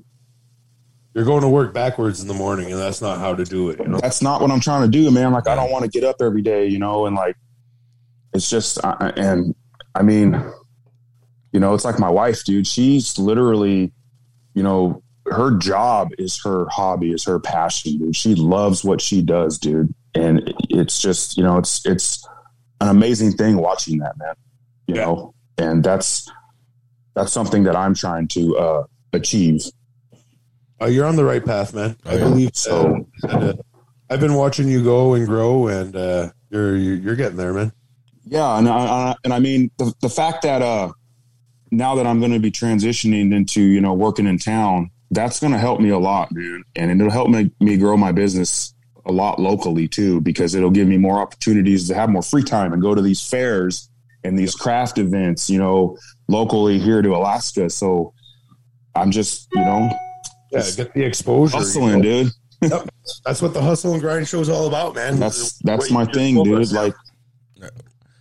You're 1.15 1.25
going 1.25 1.43
to 1.43 1.49
work 1.49 1.73
backwards 1.73 2.21
in 2.21 2.27
the 2.27 2.35
morning, 2.35 2.73
and 2.73 2.81
that's 2.81 3.01
not 3.01 3.19
how 3.19 3.37
to 3.37 3.45
do 3.45 3.71
it. 3.71 3.79
You 3.79 3.87
know? 3.87 3.99
That's 3.99 4.21
not 4.21 4.41
what 4.41 4.51
I'm 4.51 4.59
trying 4.59 4.83
to 4.83 4.89
do, 4.89 5.11
man. 5.13 5.33
Like 5.33 5.47
I 5.47 5.55
don't 5.55 5.71
want 5.71 5.85
to 5.85 5.91
get 5.91 6.03
up 6.03 6.17
every 6.21 6.43
day, 6.43 6.67
you 6.67 6.81
know, 6.81 7.07
and 7.07 7.15
like 7.15 7.37
it's 8.35 8.51
just 8.51 8.79
and 8.83 9.55
I 9.95 10.03
mean, 10.03 10.43
you 11.53 11.61
know, 11.61 11.75
it's 11.75 11.85
like 11.85 11.99
my 11.99 12.11
wife, 12.11 12.45
dude. 12.45 12.67
She's 12.67 13.19
literally, 13.19 13.93
you 14.55 14.63
know, 14.63 15.03
her 15.27 15.57
job 15.57 16.11
is 16.19 16.43
her 16.45 16.67
hobby, 16.69 17.13
is 17.13 17.25
her 17.25 17.39
passion, 17.39 17.99
dude. 17.99 18.17
She 18.17 18.35
loves 18.35 18.85
what 18.85 19.01
she 19.01 19.23
does, 19.23 19.59
dude. 19.59 19.95
And 20.15 20.53
it's 20.71 21.01
just 21.01 21.37
you 21.37 21.43
know 21.43 21.59
it's 21.59 21.85
it's 21.87 22.27
an 22.81 22.89
amazing 22.89 23.33
thing 23.33 23.57
watching 23.57 23.99
that 23.99 24.19
man 24.19 24.35
you 24.87 24.97
yeah. 24.97 25.05
know? 25.05 25.35
And 25.59 25.83
that's 25.83 26.31
that's 27.15 27.33
something 27.33 27.65
that 27.65 27.77
i'm 27.77 27.95
trying 27.95 28.27
to 28.29 28.57
uh 28.57 28.85
achieve. 29.13 29.65
Uh, 30.81 30.87
you're 30.87 31.07
on 31.07 31.15
the 31.15 31.25
right 31.25 31.45
path 31.45 31.73
man. 31.73 31.97
I 32.05 32.17
believe 32.17 32.51
so. 32.55 33.07
Uh, 33.29 33.53
i've 34.11 34.21
been 34.21 34.35
watching 34.35 34.69
you 34.69 34.83
go 34.83 35.15
and 35.15 35.27
grow 35.27 35.69
and 35.69 35.95
uh 35.97 36.31
you're 36.51 36.77
you're 36.77 37.17
getting 37.17 37.37
there 37.37 37.55
man 37.55 37.73
yeah 38.35 38.59
and 38.59 38.69
i, 38.69 39.15
and 39.25 39.33
I 39.33 39.39
mean 39.39 39.71
the, 39.79 39.95
the 40.01 40.11
fact 40.11 40.43
that 40.43 40.61
uh 40.61 40.93
now 41.71 41.95
that 41.95 42.07
i'm 42.07 42.21
going 42.21 42.33
to 42.33 42.39
be 42.39 42.51
transitioning 42.51 43.33
into 43.33 43.63
you 43.63 43.81
know 43.81 43.95
working 43.95 44.27
in 44.27 44.39
town 44.39 44.91
that's 45.11 45.41
going 45.41 45.53
to 45.53 45.59
help 45.59 45.81
me 45.81 45.91
a 45.91 45.99
lot 45.99 46.33
man 46.33 46.65
and 46.77 46.91
it'll 46.91 47.13
help 47.13 47.31
me, 47.31 47.51
me 47.61 47.77
grow 47.77 47.97
my 47.97 48.13
business 48.13 48.75
a 49.07 49.13
lot 49.13 49.39
locally 49.39 49.89
too, 49.89 50.21
because 50.21 50.55
it'll 50.55 50.71
give 50.71 50.89
me 50.89 50.97
more 50.97 51.21
opportunities 51.21 51.89
to 51.89 51.95
have 51.95 52.09
more 52.09 52.23
free 52.23 52.43
time 52.43 52.73
and 52.73 52.81
go 52.81 52.95
to 52.95 53.03
these 53.03 53.27
fairs 53.27 53.91
and 54.23 54.39
these 54.39 54.55
craft 54.55 54.99
events, 54.99 55.51
you 55.51 55.59
know, 55.59 55.99
locally 56.29 56.79
here 56.79 57.03
to 57.03 57.11
Alaska. 57.15 57.69
So 57.69 58.15
I'm 58.95 59.11
just, 59.11 59.49
you 59.53 59.61
know, 59.61 59.91
yeah, 60.51 60.63
get 60.77 60.95
the 60.95 61.03
exposure. 61.03 61.57
Hustling, 61.59 62.03
you 62.05 62.25
know? 62.25 62.25
dude. 62.25 62.33
yep. 62.71 62.89
That's 63.25 63.43
what 63.43 63.53
the 63.53 63.61
hustle 63.61 63.93
and 63.93 64.01
grind 64.01 64.27
show 64.27 64.41
is 64.41 64.49
all 64.49 64.67
about, 64.67 64.95
man. 64.95 65.19
That's 65.19 65.59
that's 65.59 65.91
my 65.91 66.07
thing, 66.07 66.43
dude. 66.43 66.73
Like, 66.73 66.95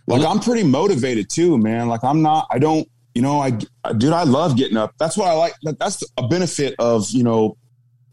like 0.06 0.24
I'm 0.24 0.40
pretty 0.40 0.64
motivated 0.64 1.30
too, 1.30 1.58
man. 1.58 1.88
Like 1.88 2.04
I'm 2.04 2.22
not. 2.22 2.46
I 2.50 2.58
don't. 2.58 2.88
You 3.14 3.22
know, 3.22 3.38
I 3.38 3.50
dude, 3.50 4.12
I 4.12 4.24
love 4.24 4.56
getting 4.56 4.76
up. 4.76 4.92
That's 4.98 5.16
what 5.16 5.28
I 5.28 5.34
like. 5.34 5.54
That's 5.78 6.02
a 6.16 6.26
benefit 6.26 6.74
of 6.80 7.08
you 7.10 7.22
know 7.22 7.56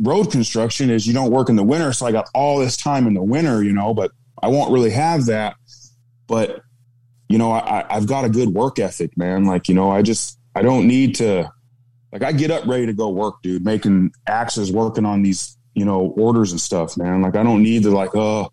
road 0.01 0.31
construction 0.31 0.89
is 0.89 1.05
you 1.05 1.13
don't 1.13 1.31
work 1.31 1.49
in 1.49 1.55
the 1.55 1.63
winter. 1.63 1.93
So 1.93 2.05
I 2.05 2.11
got 2.11 2.29
all 2.33 2.59
this 2.59 2.75
time 2.75 3.07
in 3.07 3.13
the 3.13 3.23
winter, 3.23 3.63
you 3.63 3.71
know, 3.71 3.93
but 3.93 4.11
I 4.41 4.47
won't 4.47 4.71
really 4.71 4.89
have 4.91 5.27
that. 5.27 5.55
But, 6.27 6.61
you 7.29 7.37
know, 7.37 7.51
I, 7.51 7.85
I've 7.89 8.07
got 8.07 8.25
a 8.25 8.29
good 8.29 8.49
work 8.49 8.79
ethic, 8.79 9.15
man. 9.17 9.45
Like, 9.45 9.69
you 9.69 9.75
know, 9.75 9.91
I 9.91 10.01
just, 10.01 10.39
I 10.55 10.61
don't 10.61 10.87
need 10.87 11.15
to, 11.15 11.51
like, 12.11 12.23
I 12.23 12.31
get 12.31 12.51
up 12.51 12.65
ready 12.65 12.87
to 12.87 12.93
go 12.93 13.09
work, 13.09 13.35
dude, 13.43 13.63
making 13.63 14.11
axes, 14.27 14.71
working 14.71 15.05
on 15.05 15.21
these, 15.21 15.57
you 15.75 15.85
know, 15.85 16.13
orders 16.17 16.51
and 16.51 16.59
stuff, 16.59 16.97
man. 16.97 17.21
Like, 17.21 17.35
I 17.35 17.43
don't 17.43 17.63
need 17.63 17.83
to, 17.83 17.91
like, 17.91 18.15
oh, 18.15 18.51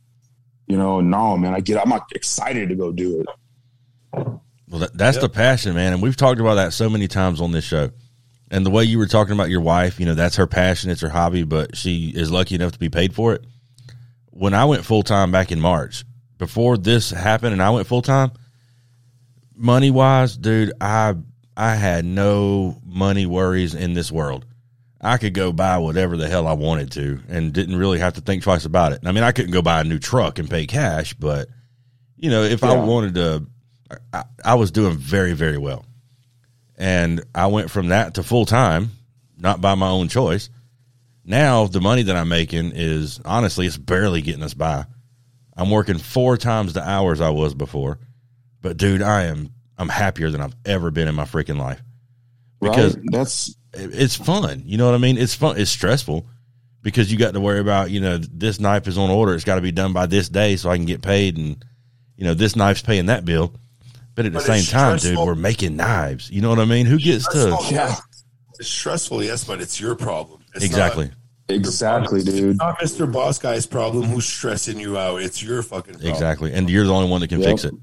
you 0.69 0.77
know, 0.77 1.01
no, 1.01 1.37
man, 1.37 1.55
I 1.55 1.61
get, 1.61 1.81
I'm 1.81 1.89
not 1.89 2.13
excited 2.15 2.69
to 2.69 2.75
go 2.75 2.93
do 2.93 3.21
it. 3.21 3.27
Well, 4.69 4.81
that, 4.81 4.97
that's 4.97 5.17
yep. 5.17 5.23
the 5.23 5.29
passion, 5.31 5.75
man. 5.75 5.95
And 5.95 6.03
we've 6.03 6.17
talked 6.17 6.41
about 6.41 6.57
that 6.57 6.73
so 6.73 6.91
many 6.91 7.09
times 7.09 7.41
on 7.41 7.53
this 7.53 7.65
show. 7.65 7.91
And 8.51 8.65
the 8.65 8.71
way 8.71 8.85
you 8.85 8.99
were 8.99 9.07
talking 9.07 9.35
about 9.35 9.51
your 9.51 9.61
wife, 9.61 9.99
you 9.99 10.07
know, 10.07 10.15
that's 10.15 10.37
her 10.37 10.47
passion, 10.47 10.91
it's 10.91 11.01
her 11.01 11.09
hobby, 11.09 11.43
but 11.43 11.77
she 11.77 12.13
is 12.15 12.31
lucky 12.31 12.55
enough 12.55 12.73
to 12.73 12.79
be 12.79 12.89
paid 12.89 13.15
for 13.15 13.35
it. 13.35 13.45
When 14.31 14.55
I 14.55 14.67
went 14.67 14.85
full 14.85 15.03
time 15.03 15.33
back 15.33 15.53
in 15.53 15.61
March, 15.61 16.05
before 16.39 16.77
this 16.77 17.11
happened 17.11 17.53
and 17.53 17.63
I 17.63 17.71
went 17.71 17.87
full 17.87 18.03
time, 18.03 18.31
money 19.55 19.91
wise, 19.91 20.37
dude, 20.37 20.73
I 20.81 21.15
I 21.57 21.75
had 21.75 22.05
no 22.05 22.81
money 22.87 23.27
worries 23.27 23.75
in 23.75 23.95
this 23.95 24.13
world. 24.13 24.47
I 25.01 25.17
could 25.19 25.35
go 25.35 25.53
buy 25.53 25.79
whatever 25.79 26.17
the 26.17 26.29
hell 26.29 26.47
I 26.47 26.55
wanted 26.55 26.93
to 26.93 27.21
and 27.29 27.53
didn't 27.53 27.77
really 27.77 28.01
have 28.01 28.15
to 28.15 28.21
think 28.21 28.43
twice 28.43 28.65
about 28.65 28.93
it. 28.93 29.01
I 29.05 29.13
mean, 29.13 29.25
I 29.25 29.33
couldn't 29.33 29.53
go 29.53 29.63
buy 29.63 29.81
a 29.81 29.85
new 29.85 29.99
truck 29.99 30.39
and 30.39 30.51
pay 30.51 30.67
cash, 30.67 31.15
but 31.15 31.49
you 32.17 32.31
know, 32.31 32.43
if 32.43 32.63
yeah. 32.63 32.73
I 32.73 32.85
wanted 32.85 33.15
to, 33.15 33.47
I, 34.13 34.25
I 34.45 34.55
was 34.55 34.73
doing 34.73 34.97
very, 34.97 35.35
very 35.35 35.59
well. 35.59 35.85
And 36.77 37.25
I 37.35 37.47
went 37.47 37.71
from 37.71 37.89
that 37.89 38.15
to 38.15 38.23
full 38.23 38.45
time, 38.45 38.91
not 39.37 39.61
by 39.61 39.75
my 39.77 39.89
own 39.89 40.09
choice. 40.09 40.51
Now 41.25 41.67
the 41.67 41.81
money 41.81 42.03
that 42.05 42.17
I'm 42.17 42.29
making 42.29 42.73
is 42.75 43.21
honestly, 43.25 43.67
it's 43.67 43.77
barely 43.77 44.23
getting 44.23 44.43
us 44.43 44.55
by. 44.55 44.87
I'm 45.57 45.71
working 45.71 45.99
four 45.99 46.37
times 46.37 46.73
the 46.73 46.89
hours 46.89 47.21
I 47.21 47.31
was 47.31 47.55
before, 47.55 47.99
but 48.63 48.77
dude, 48.77 49.03
I 49.03 49.25
am 49.25 49.53
I'm 49.77 49.89
happier 49.89 50.31
than 50.31 50.41
I've 50.41 50.57
ever 50.65 50.91
been 50.91 51.09
in 51.09 51.15
my 51.15 51.25
freaking 51.25 51.59
life 51.59 51.83
because 52.61 52.97
right. 52.97 53.05
that's 53.11 53.57
it's 53.79 54.17
fun. 54.17 54.63
You 54.67 54.79
know 54.79 54.87
what 54.87 54.95
I 54.95 54.99
mean? 54.99 55.19
It's 55.19 55.35
fun. 55.35 55.59
It's 55.59 55.71
stressful 55.71 56.27
because 56.83 57.11
you 57.11 57.19
got 57.19 57.35
to 57.35 57.41
worry 57.41 57.61
about 57.61 57.91
you 57.91 58.01
know 58.01 58.19
this 58.19 58.61
knife 58.61 58.87
is 58.87 58.99
on 58.99 59.11
order. 59.11 59.35
It's 59.35 59.45
got 59.45 59.57
to 59.57 59.61
be 59.61 59.73
done 59.73 59.93
by 59.93 60.07
this 60.07 60.29
day 60.29 60.57
so 60.57 60.71
I 60.71 60.77
can 60.77 60.87
get 60.87 61.03
paid, 61.03 61.37
and 61.37 61.65
you 62.17 62.25
know 62.25 62.35
this 62.35 62.57
knife's 62.57 62.83
paying 62.83 63.07
that 63.07 63.25
bill. 63.25 63.55
But 64.15 64.27
at 64.27 64.33
the 64.33 64.41
same 64.41 64.65
time, 64.65 64.99
dude, 64.99 65.17
we're 65.17 65.37
making 65.37 65.77
knives. 65.77 66.31
You 66.31 66.41
know 66.41 66.49
what 66.49 66.59
I 66.59 66.65
mean? 66.65 66.87
Who 66.87 66.99
gets 66.99 67.29
to? 67.29 67.57
Yeah, 67.71 67.95
it's 68.59 68.69
stressful, 68.69 69.23
yes, 69.23 69.45
but 69.45 69.61
it's 69.61 69.81
your 69.81 69.95
problem. 69.95 70.45
It's 70.55 70.65
exactly. 70.65 71.07
Not, 71.07 71.57
exactly, 71.57 72.23
dude. 72.25 72.51
It's 72.51 72.59
not 72.59 72.79
Mr. 72.81 73.11
Boss 73.11 73.39
Guy's 73.39 73.67
problem 73.67 74.05
who's 74.05 74.27
stressing 74.27 74.81
you 74.81 74.99
out. 74.99 75.23
It's 75.23 75.41
your 75.43 75.63
fucking 75.63 75.95
problem. 75.95 76.13
Exactly, 76.13 76.53
and 76.53 76.69
you're 76.69 76.85
the 76.85 76.93
only 76.93 77.09
one 77.09 77.21
that 77.21 77.29
can 77.29 77.41
yep. 77.41 77.51
fix 77.51 77.65
it. 77.65 77.75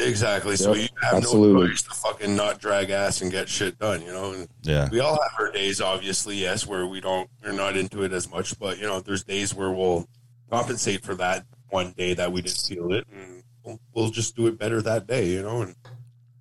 Exactly. 0.00 0.52
Yep. 0.52 0.58
So 0.58 0.74
you 0.74 0.88
have 1.02 1.14
Absolutely. 1.14 1.62
no 1.62 1.68
choice 1.68 1.82
to 1.82 1.90
fucking 1.90 2.34
not 2.36 2.60
drag 2.60 2.90
ass 2.90 3.22
and 3.22 3.30
get 3.30 3.48
shit 3.48 3.78
done. 3.78 4.02
You 4.02 4.12
know. 4.12 4.32
And 4.32 4.48
yeah. 4.62 4.88
We 4.90 5.00
all 5.00 5.20
have 5.20 5.32
our 5.38 5.52
days, 5.52 5.80
obviously, 5.80 6.36
yes, 6.36 6.66
where 6.66 6.86
we 6.86 7.00
don't, 7.00 7.28
we're 7.42 7.52
not 7.52 7.76
into 7.76 8.02
it 8.02 8.12
as 8.12 8.30
much. 8.30 8.58
But 8.58 8.78
you 8.78 8.84
know, 8.86 9.00
there's 9.00 9.24
days 9.24 9.54
where 9.54 9.70
we'll 9.70 10.08
compensate 10.50 11.02
for 11.02 11.14
that 11.16 11.46
one 11.68 11.92
day 11.92 12.14
that 12.14 12.32
we 12.32 12.42
didn't 12.42 12.58
feel 12.58 12.92
it, 12.92 13.06
and 13.12 13.42
we'll, 13.64 13.80
we'll 13.94 14.10
just 14.10 14.36
do 14.36 14.46
it 14.46 14.58
better 14.58 14.82
that 14.82 15.06
day. 15.06 15.26
You 15.28 15.42
know, 15.42 15.62
and 15.62 15.76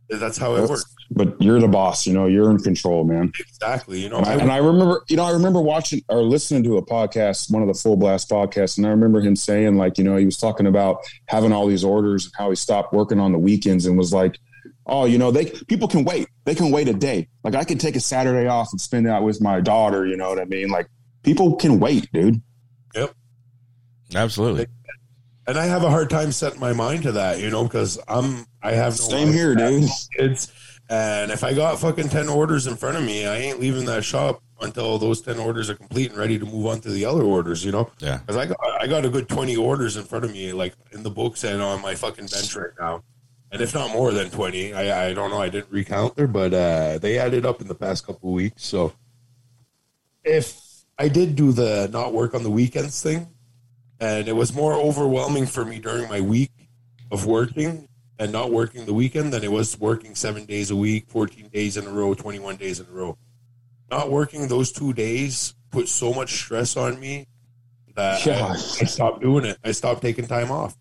that's 0.09 0.37
how 0.37 0.55
it 0.55 0.59
that's, 0.59 0.69
works. 0.69 0.95
But 1.11 1.41
you're 1.41 1.59
the 1.59 1.67
boss, 1.67 2.05
you 2.05 2.13
know, 2.13 2.25
you're 2.25 2.49
in 2.51 2.59
control, 2.59 3.03
man. 3.03 3.31
Exactly. 3.39 4.01
You 4.01 4.09
know, 4.09 4.17
and 4.17 4.27
I, 4.27 4.33
and 4.35 4.51
I, 4.51 4.57
remember, 4.57 5.03
you 5.07 5.17
know, 5.17 5.23
I 5.23 5.31
remember 5.31 5.61
watching 5.61 6.01
or 6.09 6.21
listening 6.21 6.63
to 6.63 6.77
a 6.77 6.85
podcast, 6.85 7.51
one 7.51 7.61
of 7.61 7.67
the 7.67 7.73
full 7.73 7.95
blast 7.95 8.29
podcasts, 8.29 8.77
and 8.77 8.85
I 8.85 8.89
remember 8.89 9.21
him 9.21 9.35
saying, 9.35 9.75
like, 9.75 9.97
you 9.97 10.03
know, 10.03 10.15
he 10.17 10.25
was 10.25 10.37
talking 10.37 10.67
about 10.67 11.03
having 11.27 11.51
all 11.51 11.67
these 11.67 11.83
orders 11.83 12.25
and 12.25 12.33
how 12.37 12.49
he 12.49 12.55
stopped 12.55 12.93
working 12.93 13.19
on 13.19 13.31
the 13.31 13.39
weekends 13.39 13.85
and 13.85 13.97
was 13.97 14.13
like, 14.13 14.39
oh, 14.85 15.05
you 15.05 15.17
know, 15.17 15.31
they 15.31 15.45
people 15.67 15.87
can 15.87 16.03
wait. 16.03 16.27
They 16.45 16.55
can 16.55 16.71
wait 16.71 16.87
a 16.87 16.93
day. 16.93 17.27
Like 17.43 17.55
I 17.55 17.63
could 17.63 17.79
take 17.79 17.95
a 17.95 17.99
Saturday 17.99 18.47
off 18.47 18.69
and 18.71 18.81
spend 18.81 19.05
that 19.07 19.23
with 19.23 19.41
my 19.41 19.61
daughter. 19.61 20.05
You 20.05 20.17
know 20.17 20.29
what 20.29 20.39
I 20.39 20.45
mean? 20.45 20.69
Like 20.69 20.87
people 21.23 21.55
can 21.55 21.79
wait, 21.79 22.11
dude. 22.11 22.41
Yep. 22.95 23.13
Absolutely 24.15 24.67
and 25.49 25.57
I 25.57 25.65
have 25.65 25.83
a 25.83 25.89
hard 25.89 26.11
time 26.11 26.31
setting 26.31 26.59
my 26.59 26.73
mind 26.73 27.03
to 27.03 27.11
that, 27.13 27.39
you 27.39 27.49
know, 27.49 27.63
because 27.63 27.97
I'm 28.07 28.45
I 28.61 28.73
have 28.73 28.93
no 28.99 29.09
same 29.09 29.33
here, 29.33 29.55
dude. 29.55 29.89
Kids, 30.15 30.51
and 30.89 31.31
if 31.31 31.43
I 31.43 31.55
got 31.55 31.79
fucking 31.79 32.09
ten 32.09 32.29
orders 32.29 32.67
in 32.67 32.75
front 32.75 32.97
of 32.97 33.03
me, 33.03 33.25
I 33.25 33.37
ain't 33.37 33.59
leaving 33.59 33.85
that 33.85 34.03
shop 34.03 34.43
until 34.61 34.99
those 34.99 35.21
ten 35.21 35.39
orders 35.39 35.71
are 35.71 35.75
complete 35.75 36.11
and 36.11 36.19
ready 36.19 36.37
to 36.37 36.45
move 36.45 36.67
on 36.67 36.81
to 36.81 36.91
the 36.91 37.03
other 37.03 37.23
orders, 37.23 37.65
you 37.65 37.71
know. 37.71 37.89
Yeah, 37.97 38.17
because 38.19 38.37
I 38.37 38.45
got 38.45 38.57
I 38.79 38.85
got 38.85 39.05
a 39.05 39.09
good 39.09 39.27
twenty 39.27 39.55
orders 39.55 39.97
in 39.97 40.03
front 40.03 40.23
of 40.23 40.31
me, 40.31 40.53
like 40.53 40.75
in 40.91 41.01
the 41.01 41.09
books 41.09 41.43
and 41.43 41.63
on 41.63 41.81
my 41.81 41.95
fucking 41.95 42.27
bench 42.27 42.55
right 42.55 42.69
now, 42.79 43.03
and 43.51 43.59
if 43.59 43.73
not 43.73 43.91
more 43.91 44.11
than 44.11 44.29
twenty, 44.29 44.75
I 44.75 45.07
I 45.07 45.13
don't 45.15 45.31
know, 45.31 45.41
I 45.41 45.49
didn't 45.49 45.71
recount 45.71 46.15
there, 46.15 46.27
but 46.27 46.53
uh, 46.53 46.99
they 46.99 47.17
added 47.17 47.43
up 47.47 47.59
in 47.59 47.67
the 47.67 47.75
past 47.75 48.05
couple 48.05 48.31
weeks. 48.33 48.63
So 48.63 48.93
if 50.23 50.61
I 50.99 51.07
did 51.07 51.35
do 51.35 51.51
the 51.51 51.89
not 51.91 52.13
work 52.13 52.35
on 52.35 52.43
the 52.43 52.51
weekends 52.51 53.01
thing, 53.01 53.29
and 53.99 54.27
it 54.27 54.35
was 54.35 54.53
more 54.53 54.73
overwhelming 54.73 55.45
for 55.45 55.65
me 55.65 55.79
during 55.79 56.07
my 56.09 56.21
week 56.21 56.51
of 57.11 57.25
working 57.25 57.87
and 58.17 58.31
not 58.31 58.51
working 58.51 58.85
the 58.85 58.93
weekend 58.93 59.33
than 59.33 59.43
it 59.43 59.51
was 59.51 59.79
working 59.79 60.15
seven 60.15 60.45
days 60.45 60.71
a 60.71 60.75
week, 60.75 61.07
14 61.09 61.49
days 61.49 61.77
in 61.77 61.85
a 61.87 61.89
row, 61.89 62.13
21 62.13 62.57
days 62.57 62.79
in 62.79 62.85
a 62.87 62.91
row. 62.91 63.17
Not 63.89 64.11
working 64.11 64.47
those 64.47 64.71
two 64.71 64.93
days 64.93 65.55
put 65.71 65.87
so 65.87 66.13
much 66.13 66.33
stress 66.33 66.75
on 66.77 66.99
me 66.99 67.27
that 67.95 68.25
Yeah. 68.25 68.45
I, 68.47 68.51
I 68.51 68.55
stopped 68.55 69.21
doing 69.21 69.45
it. 69.45 69.57
I 69.63 69.71
stopped 69.71 70.01
taking 70.01 70.27
time 70.27 70.51
off. 70.51 70.75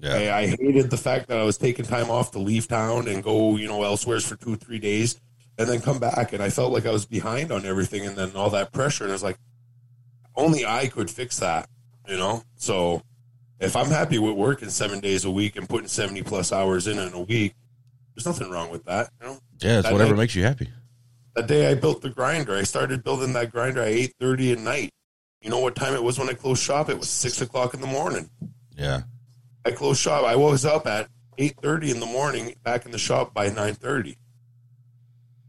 Yeah. 0.00 0.14
I, 0.14 0.38
I 0.38 0.46
hated 0.46 0.90
the 0.90 0.96
fact 0.96 1.28
that 1.28 1.38
I 1.38 1.42
was 1.42 1.56
taking 1.58 1.84
time 1.84 2.10
off 2.10 2.30
to 2.32 2.38
leave 2.38 2.68
town 2.68 3.08
and 3.08 3.22
go, 3.22 3.56
you 3.56 3.66
know, 3.66 3.82
elsewhere 3.82 4.20
for 4.20 4.36
two, 4.36 4.56
three 4.56 4.78
days 4.78 5.20
and 5.58 5.68
then 5.68 5.80
come 5.80 5.98
back. 5.98 6.32
And 6.32 6.42
I 6.42 6.50
felt 6.50 6.72
like 6.72 6.86
I 6.86 6.90
was 6.90 7.06
behind 7.06 7.50
on 7.50 7.64
everything 7.64 8.06
and 8.06 8.16
then 8.16 8.36
all 8.36 8.50
that 8.50 8.72
pressure. 8.72 9.04
And 9.04 9.12
I 9.12 9.14
was 9.14 9.22
like, 9.22 9.38
only 10.36 10.66
I 10.66 10.86
could 10.88 11.10
fix 11.10 11.38
that, 11.38 11.68
you 12.08 12.16
know? 12.16 12.42
So 12.56 13.02
if 13.60 13.76
I'm 13.76 13.88
happy 13.88 14.18
with 14.18 14.34
working 14.34 14.70
seven 14.70 15.00
days 15.00 15.24
a 15.24 15.30
week 15.30 15.56
and 15.56 15.68
putting 15.68 15.88
70 15.88 16.22
plus 16.22 16.52
hours 16.52 16.86
in 16.86 16.98
in 16.98 17.12
a 17.12 17.20
week, 17.20 17.54
there's 18.14 18.26
nothing 18.26 18.50
wrong 18.50 18.70
with 18.70 18.84
that, 18.84 19.10
you 19.20 19.26
know? 19.28 19.38
Yeah, 19.60 19.78
it's 19.78 19.82
That 19.84 19.92
whatever 19.92 20.14
day- 20.14 20.18
makes 20.18 20.34
you 20.34 20.42
happy. 20.44 20.70
That 21.34 21.46
day 21.48 21.70
I 21.70 21.74
built 21.74 22.00
the 22.02 22.08
grinder, 22.10 22.56
I 22.56 22.62
started 22.62 23.04
building 23.04 23.32
that 23.34 23.52
grinder 23.52 23.82
at 23.82 23.92
8.30 23.92 24.52
at 24.52 24.58
night. 24.58 24.90
You 25.42 25.50
know 25.50 25.58
what 25.60 25.76
time 25.76 25.94
it 25.94 26.02
was 26.02 26.18
when 26.18 26.28
I 26.30 26.32
closed 26.32 26.62
shop? 26.62 26.88
It 26.88 26.98
was 26.98 27.10
6 27.10 27.40
o'clock 27.42 27.74
in 27.74 27.80
the 27.82 27.86
morning. 27.86 28.30
Yeah. 28.76 29.02
I 29.64 29.70
closed 29.72 30.00
shop. 30.00 30.24
I 30.24 30.34
was 30.36 30.64
up 30.64 30.86
at 30.86 31.08
eight 31.38 31.56
thirty 31.60 31.90
in 31.90 32.00
the 32.00 32.06
morning, 32.06 32.54
back 32.62 32.86
in 32.86 32.92
the 32.92 32.98
shop 32.98 33.34
by 33.34 33.48
nine 33.50 33.74
thirty. 33.74 34.16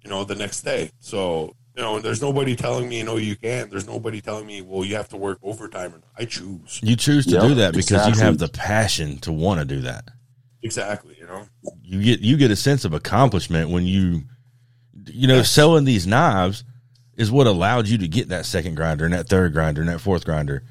You 0.03 0.09
know, 0.09 0.23
the 0.23 0.35
next 0.35 0.61
day. 0.61 0.89
So 0.99 1.55
you 1.77 1.83
know, 1.83 1.99
there's 1.99 2.21
nobody 2.21 2.55
telling 2.55 2.89
me 2.89 3.03
no, 3.03 3.17
you 3.17 3.35
can't. 3.35 3.69
There's 3.69 3.87
nobody 3.87 4.19
telling 4.19 4.47
me, 4.47 4.61
well, 4.61 4.83
you 4.83 4.95
have 4.95 5.09
to 5.09 5.17
work 5.17 5.37
overtime. 5.43 5.93
I 6.17 6.25
choose 6.25 6.79
You 6.81 6.95
choose 6.95 7.25
to 7.27 7.33
Yep, 7.33 7.41
do 7.43 7.53
that 7.55 7.73
because 7.75 8.07
you 8.07 8.23
have 8.23 8.39
the 8.39 8.49
passion 8.49 9.19
to 9.19 9.31
want 9.31 9.59
to 9.59 9.65
do 9.65 9.81
that. 9.81 10.05
exactly. 10.63 11.15
You 11.19 11.27
know, 11.27 11.45
You 11.83 12.01
get 12.03 12.19
you 12.21 12.35
get 12.35 12.49
a 12.51 12.55
sense 12.55 12.83
of 12.83 12.93
accomplishment 12.93 13.69
when 13.69 13.85
you 13.85 14.23
you 15.05 15.27
know, 15.27 15.41
selling 15.43 15.85
these 15.85 16.05
knives 16.07 16.63
is 17.15 17.31
what 17.31 17.47
allowed 17.47 17.87
you 17.87 17.97
to 17.99 18.07
get 18.07 18.29
that 18.29 18.45
second 18.45 18.75
grinder 18.75 19.05
and 19.05 19.13
that 19.13 19.29
third 19.29 19.53
grinder 19.53 19.81
and 19.81 19.89
that 19.89 19.99
fourth 20.01 20.25
grinder. 20.25 20.63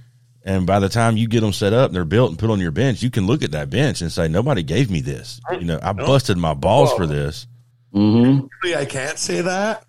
And 0.45 0.67
by 0.67 0.79
the 0.79 0.89
time 0.89 1.17
you 1.17 1.27
get 1.27 1.41
them 1.41 1.53
set 1.53 1.73
up 1.73 1.89
and 1.89 1.95
they're 1.97 2.05
built 2.05 2.31
and 2.31 2.39
put 2.39 2.51
on 2.51 2.61
your 2.61 2.71
bench, 2.71 3.03
you 3.03 3.11
can 3.11 3.27
look 3.27 3.43
at 3.43 3.53
that 3.53 3.71
bench 3.71 4.01
and 4.03 4.13
say, 4.13 4.29
"Nobody 4.29 4.63
gave 4.63 4.91
me 4.91 5.01
this." 5.01 5.41
You 5.53 5.65
know, 5.65 5.79
I 5.83 5.93
No. 5.93 6.05
busted 6.07 6.37
my 6.37 6.53
balls 6.55 6.91
Well, 6.91 6.99
for 6.99 7.07
this. 7.07 7.47
Mm-hmm. 7.95 8.47
Really, 8.63 8.77
I 8.77 8.85
can't 8.85 9.19
say 9.19 9.41
that. 9.41 9.85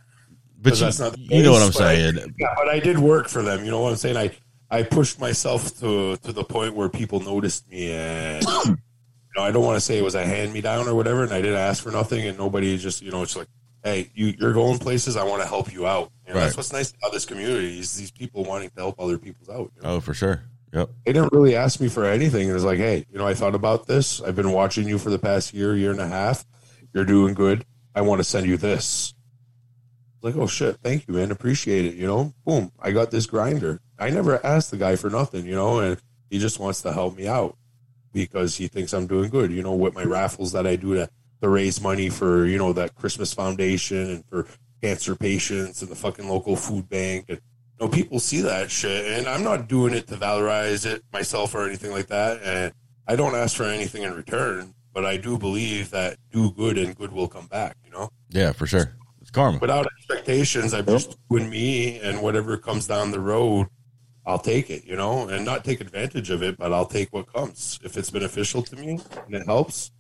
But 0.72 0.80
you, 0.80 0.86
that's 0.86 1.00
not 1.00 1.18
you 1.18 1.44
know 1.44 1.52
what 1.54 1.62
I'm 1.62 1.72
but 1.72 1.82
I- 1.82 1.96
saying. 1.96 2.36
Yeah, 2.40 2.54
but 2.56 2.68
I 2.70 2.80
did 2.80 3.00
work 3.00 3.28
for 3.28 3.42
them. 3.42 3.64
You 3.66 3.72
know 3.72 3.82
what 3.82 3.92
I'm 3.92 3.96
saying? 3.98 4.18
I 4.18 4.32
I 4.70 4.84
pushed 4.84 5.20
myself 5.20 5.78
to 5.80 6.18
to 6.18 6.32
the 6.34 6.44
point 6.44 6.76
where 6.76 6.90
people 6.90 7.20
noticed 7.20 7.70
me, 7.70 7.92
and 7.92 8.44
you 8.66 8.78
know, 9.36 9.44
I 9.44 9.52
don't 9.52 9.64
want 9.64 9.76
to 9.78 9.82
say 9.82 9.98
it 9.98 10.04
was 10.04 10.16
a 10.16 10.26
hand 10.26 10.54
me 10.54 10.62
down 10.62 10.88
or 10.88 10.96
whatever, 10.96 11.24
and 11.24 11.32
I 11.34 11.42
didn't 11.42 11.58
ask 11.60 11.84
for 11.84 11.92
nothing, 11.92 12.28
and 12.28 12.38
nobody 12.38 12.78
just 12.78 13.02
you 13.02 13.12
know, 13.12 13.24
it's 13.24 13.36
like, 13.36 13.48
hey, 13.84 14.10
you 14.14 14.34
you're 14.40 14.54
going 14.54 14.78
places, 14.80 15.16
I 15.16 15.24
want 15.24 15.42
to 15.42 15.48
help 15.48 15.72
you 15.74 15.88
out. 15.88 16.12
And 16.26 16.36
Right. 16.36 16.44
that's 16.44 16.58
what's 16.58 16.74
nice 16.74 16.92
about 16.94 17.14
this 17.14 17.26
community 17.26 17.80
is 17.80 17.96
these 17.96 18.12
people 18.12 18.44
wanting 18.44 18.70
to 18.72 18.76
help 18.82 19.00
other 19.00 19.18
people 19.18 19.50
out. 19.54 19.72
You 19.78 19.82
know? 19.84 19.90
Oh, 19.96 20.00
for 20.02 20.14
sure. 20.14 20.44
Yep. 20.74 20.90
They 21.06 21.14
didn't 21.14 21.32
really 21.32 21.56
ask 21.56 21.80
me 21.80 21.88
for 21.88 22.04
anything. 22.04 22.50
It 22.50 22.52
was 22.52 22.66
like, 22.66 22.78
hey, 22.80 23.06
you 23.10 23.18
know, 23.18 23.26
I 23.26 23.34
thought 23.34 23.56
about 23.56 23.88
this. 23.88 24.22
I've 24.22 24.36
been 24.36 24.52
watching 24.52 24.86
you 24.86 24.98
for 24.98 25.10
the 25.10 25.18
past 25.18 25.54
year, 25.54 25.74
year 25.78 25.92
and 25.92 26.02
a 26.02 26.08
half. 26.08 26.46
You're 26.94 27.06
doing 27.06 27.34
good. 27.34 27.66
I 27.96 28.02
want 28.02 28.20
to 28.20 28.26
send 28.26 28.46
you 28.46 28.58
this. 28.58 29.14
Like, 30.28 30.36
oh 30.36 30.48
shit, 30.48 30.76
thank 30.84 31.08
you, 31.08 31.14
man. 31.14 31.32
Appreciate 31.32 31.86
it. 31.86 31.96
You 31.96 32.06
know, 32.06 32.34
boom, 32.46 32.74
I 32.82 32.92
got 32.92 33.12
this 33.12 33.26
grinder. 33.26 33.80
I 33.98 34.10
never 34.10 34.46
asked 34.46 34.72
the 34.72 34.78
guy 34.78 34.98
for 34.98 35.10
nothing, 35.10 35.46
you 35.46 35.56
know, 35.56 35.80
and 35.80 35.98
he 36.30 36.38
just 36.38 36.60
wants 36.60 36.82
to 36.82 36.92
help 36.92 37.16
me 37.16 37.30
out 37.30 37.56
because 38.12 38.58
he 38.58 38.68
thinks 38.68 38.94
I'm 38.94 39.08
doing 39.08 39.30
good. 39.30 39.54
You 39.54 39.64
know, 39.64 39.74
with 39.74 39.96
my 39.96 40.04
raffles 40.04 40.52
that 40.52 40.68
I 40.68 40.76
do 40.76 40.96
to, 40.96 41.10
to 41.42 41.48
raise 41.48 41.80
money 41.80 42.10
for, 42.10 42.46
you 42.46 42.58
know, 42.58 42.74
that 42.74 42.96
Christmas 42.96 43.34
Foundation 43.34 44.10
and 44.10 44.26
for 44.26 44.48
cancer 44.82 45.16
patients 45.16 45.82
and 45.82 45.90
the 45.90 45.96
fucking 45.96 46.28
local 46.28 46.58
food 46.58 46.90
bank. 46.90 47.26
And, 47.30 47.40
you 47.80 47.86
know, 47.86 47.90
people 47.90 48.20
see 48.20 48.42
that 48.42 48.70
shit, 48.70 49.06
and 49.06 49.30
I'm 49.30 49.46
not 49.46 49.70
doing 49.70 49.94
it 49.94 50.08
to 50.08 50.16
valorize 50.16 50.86
it 50.86 51.04
myself 51.14 51.56
or 51.56 51.66
anything 51.66 51.92
like 51.92 52.08
that. 52.08 52.42
And 52.44 52.74
I 53.08 53.16
don't 53.16 53.34
ask 53.34 53.56
for 53.56 53.64
anything 53.64 54.04
in 54.04 54.14
return, 54.14 54.74
but 54.94 55.06
I 55.06 55.16
do 55.16 55.38
believe 55.38 55.92
that 55.92 56.18
do 56.32 56.52
good 56.52 56.78
and 56.78 56.98
good 56.98 57.14
will 57.14 57.30
come 57.30 57.48
back, 57.48 57.78
you 57.86 57.92
know? 57.92 58.10
Yeah, 58.30 58.52
for 58.52 58.68
sure. 58.68 58.94
It's 59.28 59.32
karma. 59.34 59.58
without 59.60 59.86
expectations. 59.98 60.74
I'm 60.74 60.86
just 60.86 61.18
doing 61.30 61.50
me, 61.50 62.00
and 62.00 62.22
whatever 62.22 62.56
comes 62.56 62.88
down 62.88 63.12
the 63.12 63.20
road, 63.20 63.68
I'll 64.26 64.40
take 64.40 64.70
it, 64.70 64.86
you 64.86 64.96
know, 64.96 65.28
and 65.28 65.44
not 65.44 65.66
take 65.66 65.82
advantage 65.82 66.30
of 66.30 66.42
it, 66.42 66.58
but 66.58 66.72
I'll 66.72 66.86
take 66.86 67.12
what 67.12 67.32
comes. 67.34 67.78
If 67.84 67.98
it's 67.98 68.10
beneficial 68.10 68.64
to 68.64 68.76
me 68.78 69.02
and 69.26 69.36
it 69.36 69.46
helps, 69.46 69.92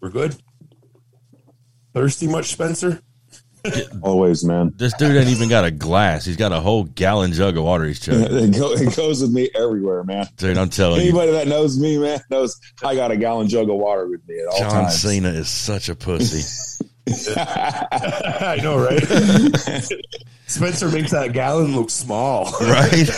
we're 0.00 0.10
good. 0.10 0.36
Thirsty 1.94 2.26
much, 2.26 2.52
Spencer? 2.52 3.00
Always, 4.02 4.44
man. 4.44 4.74
This 4.76 4.92
dude 4.94 5.16
ain't 5.16 5.28
even 5.28 5.48
got 5.48 5.64
a 5.64 5.70
glass. 5.70 6.26
He's 6.26 6.36
got 6.36 6.52
a 6.52 6.60
whole 6.60 6.84
gallon 6.84 7.32
jug 7.32 7.56
of 7.56 7.64
water 7.64 7.84
he's 7.84 8.00
chugging. 8.04 8.24
It, 8.24 8.58
go, 8.58 8.72
it 8.72 8.94
goes 8.94 9.22
with 9.22 9.32
me 9.32 9.48
everywhere, 9.54 10.04
man. 10.04 10.26
Dude, 10.36 10.58
I'm 10.58 10.68
telling 10.68 11.00
you, 11.00 11.08
Anybody 11.08 11.32
that 11.32 11.48
knows 11.48 11.78
me, 11.78 11.96
man, 11.96 12.20
knows 12.30 12.60
I 12.84 12.94
got 12.94 13.10
a 13.10 13.16
gallon 13.16 13.48
jug 13.48 13.70
of 13.70 13.76
water 13.76 14.06
with 14.06 14.20
me 14.28 14.38
at 14.38 14.48
all 14.48 14.58
John 14.58 14.70
times. 14.84 15.00
Cena 15.00 15.28
is 15.30 15.48
such 15.48 15.88
a 15.88 15.94
pussy. 15.94 16.84
I 17.36 18.58
know, 18.62 18.78
right? 18.78 19.02
Spencer 20.46 20.88
makes 20.90 21.10
that 21.12 21.32
gallon 21.32 21.74
look 21.74 21.90
small. 21.90 22.44
right? 22.60 23.08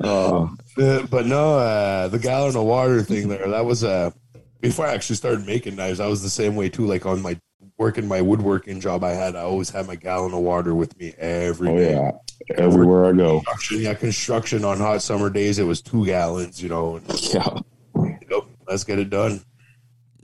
Oh, 0.00 0.54
Uh, 0.80 1.06
but 1.10 1.26
no, 1.26 1.58
uh, 1.58 2.08
the 2.08 2.18
gallon 2.18 2.54
of 2.56 2.64
water 2.64 3.02
thing 3.02 3.28
there, 3.28 3.48
that 3.48 3.64
was 3.64 3.82
uh, 3.82 4.10
before 4.60 4.86
I 4.86 4.94
actually 4.94 5.16
started 5.16 5.44
making 5.46 5.74
knives, 5.76 5.98
I 6.00 6.06
was 6.06 6.22
the 6.22 6.30
same 6.30 6.54
way 6.56 6.68
too. 6.68 6.86
Like 6.86 7.04
on 7.04 7.20
my 7.20 7.36
working 7.78 8.06
my 8.06 8.20
woodworking 8.20 8.80
job 8.80 9.02
I 9.04 9.10
had, 9.10 9.34
I 9.36 9.40
always 9.40 9.70
had 9.70 9.86
my 9.86 9.96
gallon 9.96 10.32
of 10.34 10.40
water 10.40 10.74
with 10.74 10.96
me 10.98 11.14
every 11.18 11.68
oh 11.68 11.76
day. 11.76 11.92
yeah. 11.92 12.10
Everywhere 12.56 13.06
I 13.06 13.12
go. 13.12 13.40
Construction, 13.40 13.80
yeah, 13.80 13.94
construction 13.94 14.64
on 14.64 14.78
hot 14.78 15.02
summer 15.02 15.28
days, 15.30 15.58
it 15.58 15.64
was 15.64 15.82
two 15.82 16.06
gallons, 16.06 16.62
you 16.62 16.68
know. 16.68 16.96
And, 16.96 17.20
Yeah. 17.34 17.58
yep, 18.30 18.44
let's 18.68 18.84
get 18.84 18.98
it 19.00 19.10
done. 19.10 19.40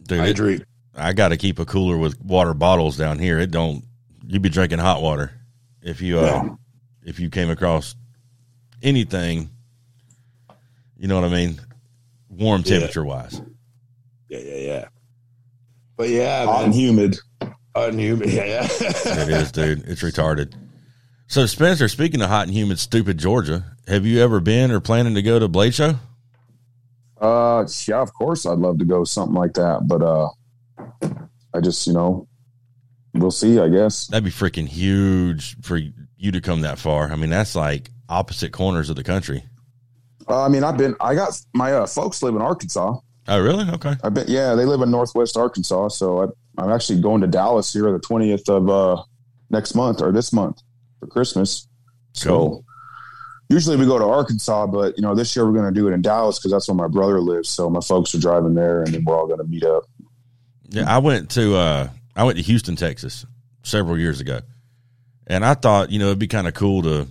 Dude, 0.05 0.19
it- 0.21 0.23
Hydrate. 0.23 0.63
I 0.97 1.13
got 1.13 1.29
to 1.29 1.37
keep 1.37 1.59
a 1.59 1.65
cooler 1.65 1.97
with 1.97 2.21
water 2.23 2.55
bottles 2.55 2.97
down 2.97 3.19
here. 3.19 3.39
It 3.39 3.51
don't. 3.51 3.85
You'd 4.27 4.43
be 4.43 4.49
drinking 4.49 4.79
hot 4.79 5.03
water 5.03 5.33
if 5.83 6.01
you 6.01 6.21
uh, 6.21 6.23
Yeah. 6.23 6.49
if 7.03 7.19
you 7.21 7.31
came 7.31 7.51
across 7.51 7.95
anything. 8.83 9.51
You 10.97 11.09
know 11.09 11.17
what 11.21 11.25
I 11.25 11.35
mean? 11.35 11.61
Warm 12.29 12.63
Yeah. 12.65 12.79
temperature 12.79 13.05
wise. 13.05 13.41
Yeah, 14.29 14.39
yeah, 14.39 14.57
yeah. 14.57 14.85
But 15.97 16.09
yeah, 16.09 16.45
Hot 16.47 16.57
man, 16.57 16.65
and 16.67 16.75
humid. 16.75 17.17
hot 17.41 17.91
and 17.91 18.01
humid. 18.01 18.29
Yeah, 18.33 18.45
yeah. 18.45 18.65
It 18.71 19.29
is, 19.29 19.53
dude. 19.53 19.87
It's 19.89 20.03
retarded. 20.03 20.55
So 21.27 21.47
Spencer, 21.47 21.89
speaking 21.89 22.21
of 22.23 22.29
hot 22.31 22.47
and 22.47 22.55
humid, 22.57 22.79
stupid 22.79 23.19
Georgia, 23.19 23.65
have 23.89 24.05
you 24.07 24.21
ever 24.23 24.41
been 24.41 24.71
or 24.71 24.81
planning 24.81 25.15
to 25.15 25.23
go 25.23 25.39
to 25.39 25.49
Blade 25.49 25.75
Show? 25.75 25.95
Uh, 27.21 27.67
yeah, 27.87 28.01
of 28.01 28.13
course 28.15 28.45
I'd 28.47 28.59
love 28.59 28.79
to 28.79 28.85
go 28.85 29.05
something 29.05 29.35
like 29.35 29.55
that, 29.55 29.87
but 29.87 30.03
uh, 30.03 30.29
I 31.55 31.61
just 31.61 31.87
you 31.87 31.93
know, 31.93 32.27
we'll 33.15 33.31
see. 33.31 33.59
I 33.59 33.69
guess. 33.69 34.07
That'd 34.09 34.25
be 34.25 34.31
freaking 34.31 34.67
huge 34.69 35.57
for 35.63 35.77
you 36.17 36.33
to 36.33 36.41
come 36.41 36.63
that 36.63 36.79
far. 36.79 37.11
I 37.11 37.17
mean, 37.17 37.31
that's 37.31 37.55
like 37.55 37.91
opposite 38.09 38.53
corners 38.53 38.91
of 38.91 38.97
the 38.97 39.05
country. 39.05 39.45
Uh, 40.29 40.43
I 40.43 40.49
mean, 40.49 40.65
I've 40.65 40.77
been. 40.79 40.95
I 41.01 41.15
got 41.15 41.39
my 41.55 41.73
uh, 41.73 41.87
folks 41.87 42.23
live 42.23 42.35
in 42.35 42.43
Arkansas. 42.43 42.99
Oh, 43.29 43.41
really? 43.41 43.69
Okay. 43.71 43.95
I've 44.03 44.15
been. 44.15 44.27
Yeah, 44.29 44.55
they 44.55 44.65
live 44.65 44.81
in 44.81 44.91
Northwest 44.91 45.37
Arkansas. 45.37 45.89
So 45.89 46.23
I, 46.23 46.63
I'm 46.63 46.71
actually 46.71 47.01
going 47.01 47.21
to 47.21 47.27
Dallas 47.27 47.73
here 47.73 47.91
the 47.93 47.99
20th 48.01 48.49
of 48.49 48.69
uh, 48.69 49.03
next 49.51 49.75
month 49.75 50.01
or 50.03 50.13
this 50.13 50.33
month 50.33 50.61
for 51.01 51.07
Christmas. 51.07 51.69
So 52.15 52.29
Cool. 52.31 52.65
usually 53.51 53.77
we 53.77 53.87
go 53.87 53.99
to 53.99 54.05
Arkansas, 54.05 54.67
but 54.69 54.97
you 54.97 55.03
know 55.03 55.15
this 55.15 55.35
year 55.35 55.45
we're 55.47 55.53
going 55.59 55.73
to 55.73 55.79
do 55.79 55.89
it 55.89 55.93
in 55.93 56.01
Dallas 56.03 56.39
because 56.39 56.53
that's 56.53 56.69
where 56.69 56.75
my 56.77 56.89
brother 56.89 57.21
lives. 57.21 57.49
So 57.49 57.69
my 57.69 57.81
folks 57.81 58.15
are 58.15 58.19
driving 58.21 58.55
there, 58.55 58.83
and 58.83 58.95
then 58.95 59.05
we're 59.05 59.19
all 59.19 59.27
going 59.27 59.41
to 59.41 59.45
meet 59.47 59.65
up. 59.65 59.85
Yeah, 60.71 60.93
I 60.93 60.99
went 60.99 61.31
to 61.33 61.57
uh 61.57 61.89
I 62.17 62.25
went 62.25 62.37
to 62.39 62.43
Houston, 62.45 62.77
Texas 62.77 63.27
several 63.63 63.99
years 63.99 64.21
ago. 64.21 64.41
And 65.27 65.45
I 65.45 65.55
thought, 65.55 65.91
you 65.91 65.99
know, 65.99 66.07
it'd 66.07 66.19
be 66.19 66.27
kind 66.27 66.47
of 66.47 66.55
cool 66.55 66.83
to 66.83 67.07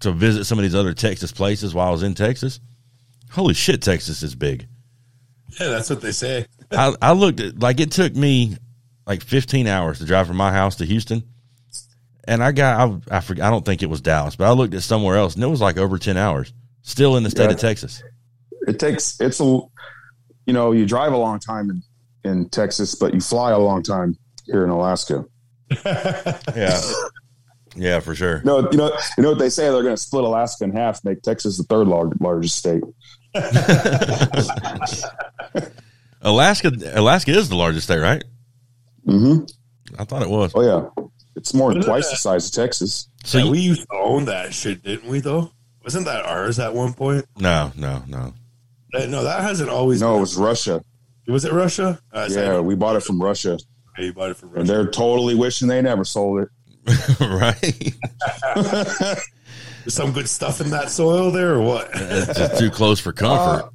to 0.00 0.12
visit 0.12 0.44
some 0.44 0.58
of 0.58 0.62
these 0.62 0.74
other 0.74 0.94
Texas 0.94 1.32
places 1.32 1.74
while 1.74 1.88
I 1.88 1.90
was 1.90 2.02
in 2.02 2.14
Texas. 2.14 2.60
Holy 3.30 3.54
shit, 3.54 3.82
Texas 3.82 4.22
is 4.22 4.34
big. 4.34 4.66
yeah, 5.60 5.68
that's 5.68 5.90
what 5.90 6.00
they 6.00 6.12
say. 6.12 6.46
I, 6.70 6.94
I 7.02 7.12
looked 7.12 7.40
at 7.40 7.58
like 7.58 7.80
it 7.80 7.90
took 7.92 8.14
me 8.14 8.56
like 9.06 9.22
15 9.22 9.66
hours 9.66 9.98
to 9.98 10.04
drive 10.04 10.26
from 10.26 10.36
my 10.36 10.52
house 10.52 10.76
to 10.76 10.84
Houston. 10.84 11.22
And 12.24 12.42
I 12.44 12.52
got 12.52 13.02
I 13.10 13.16
I, 13.16 13.20
forget, 13.20 13.44
I 13.44 13.50
don't 13.50 13.64
think 13.64 13.82
it 13.82 13.88
was 13.90 14.00
Dallas, 14.00 14.36
but 14.36 14.46
I 14.48 14.52
looked 14.52 14.74
at 14.74 14.82
somewhere 14.82 15.16
else 15.16 15.34
and 15.34 15.42
it 15.42 15.48
was 15.48 15.60
like 15.60 15.78
over 15.78 15.98
10 15.98 16.16
hours. 16.16 16.52
Still 16.82 17.16
in 17.16 17.22
the 17.22 17.30
state 17.30 17.44
Yeah. 17.44 17.50
of 17.52 17.58
Texas. 17.58 18.02
It 18.66 18.78
takes 18.78 19.18
it's 19.20 19.40
a 19.40 19.44
you 19.44 20.52
know 20.52 20.72
you 20.72 20.84
drive 20.86 21.12
a 21.12 21.16
long 21.16 21.38
time 21.38 21.70
in 21.70 21.82
in 22.28 22.48
Texas, 22.50 22.94
but 22.94 23.14
you 23.14 23.20
fly 23.20 23.50
a 23.50 23.58
long 23.58 23.82
time 23.82 24.16
here 24.46 24.62
in 24.64 24.70
Alaska. 24.70 25.24
Yeah. 26.56 26.80
Yeah, 27.76 28.00
for 28.00 28.14
sure. 28.14 28.40
No, 28.44 28.68
you 28.72 28.76
know, 28.78 28.90
you 29.16 29.22
know 29.22 29.30
what 29.30 29.38
they 29.38 29.50
say? 29.50 29.64
They're 29.70 29.82
going 29.82 29.94
to 29.94 30.00
split 30.02 30.24
Alaska 30.24 30.64
in 30.64 30.72
half, 30.72 31.04
make 31.04 31.22
Texas 31.22 31.58
the 31.58 31.62
third 31.64 31.86
lar- 31.86 32.10
largest 32.18 32.56
state. 32.56 32.82
Alaska, 36.22 36.72
Alaska 36.94 37.30
is 37.30 37.48
the 37.48 37.54
largest 37.56 37.86
state, 37.86 38.00
right? 38.00 38.24
hmm 39.04 39.38
I 39.98 40.04
thought 40.04 40.22
it 40.22 40.28
was. 40.28 40.52
Oh 40.54 40.62
yeah, 40.62 41.04
it's 41.36 41.54
more 41.54 41.72
than 41.72 41.82
twice 41.82 42.10
the 42.10 42.16
size 42.16 42.46
of 42.48 42.52
Texas. 42.52 43.08
So 43.24 43.38
yeah, 43.38 43.44
you- 43.44 43.50
we 43.52 43.58
used 43.60 43.82
to 43.82 43.96
own 43.96 44.24
that 44.26 44.52
shit, 44.52 44.82
didn't 44.82 45.08
we? 45.08 45.20
Though 45.20 45.52
wasn't 45.84 46.06
that 46.06 46.24
ours 46.26 46.58
at 46.58 46.74
one 46.74 46.92
point? 46.94 47.24
no, 47.38 47.72
no, 47.76 48.02
no. 48.08 48.34
No, 48.92 49.22
that 49.22 49.42
hasn't 49.42 49.68
always. 49.70 50.00
No, 50.00 50.16
it 50.16 50.20
was 50.20 50.36
Russia. 50.36 50.82
Was 51.28 51.44
it 51.44 51.52
Russia? 51.52 52.00
Uh, 52.12 52.28
Yeah, 52.30 52.60
we 52.60 52.74
bought 52.74 52.96
it 52.96 53.02
from 53.02 53.20
Russia, 53.22 53.58
okay, 53.94 54.06
you 54.06 54.12
bought 54.12 54.30
it 54.30 54.36
from 54.36 54.56
and 54.56 54.66
they're 54.66 54.86
totally 54.86 55.34
wishing 55.34 55.68
they 55.68 55.82
never 55.82 56.04
sold 56.04 56.40
it. 56.42 56.48
right? 57.20 57.94
There's 59.84 59.94
some 59.94 60.12
good 60.12 60.28
stuff 60.28 60.60
in 60.60 60.70
that 60.70 60.90
soil 60.90 61.30
there, 61.30 61.54
or 61.54 61.62
what? 61.62 61.88
It's 61.94 62.38
just 62.38 62.58
too 62.58 62.70
close 62.70 63.00
for 63.00 63.12
comfort. 63.12 63.66
Uh, 63.66 63.70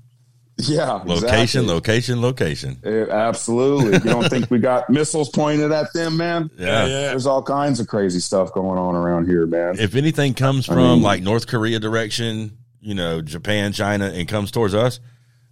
yeah, 0.60 0.92
location, 0.92 1.62
exactly. 1.62 1.62
location, 1.68 2.22
location. 2.22 2.80
Eh, 2.84 3.06
absolutely. 3.10 3.94
You 3.94 4.00
don't 4.00 4.30
think 4.30 4.52
we 4.52 4.60
got 4.60 4.88
missiles 4.90 5.30
pointed 5.30 5.72
at 5.72 5.92
them, 5.94 6.16
man? 6.18 6.52
Yeah. 6.58 6.86
yeah. 6.86 7.02
There's 7.08 7.26
all 7.26 7.42
kinds 7.42 7.80
of 7.80 7.88
crazy 7.88 8.20
stuff 8.20 8.54
going 8.54 8.78
on 8.78 8.96
around 8.96 9.26
here, 9.28 9.48
man. 9.48 9.80
If 9.80 9.96
anything 9.96 10.36
comes 10.36 10.70
I 10.70 10.74
from 10.76 10.84
mean- 10.84 11.02
like 11.02 11.24
North 11.24 11.48
Korea 11.48 11.80
direction, 11.80 12.58
you 12.82 12.94
know, 12.94 13.22
Japan, 13.22 13.74
China, 13.74 14.06
and 14.14 14.28
comes 14.28 14.52
towards 14.52 14.76
us, 14.76 15.00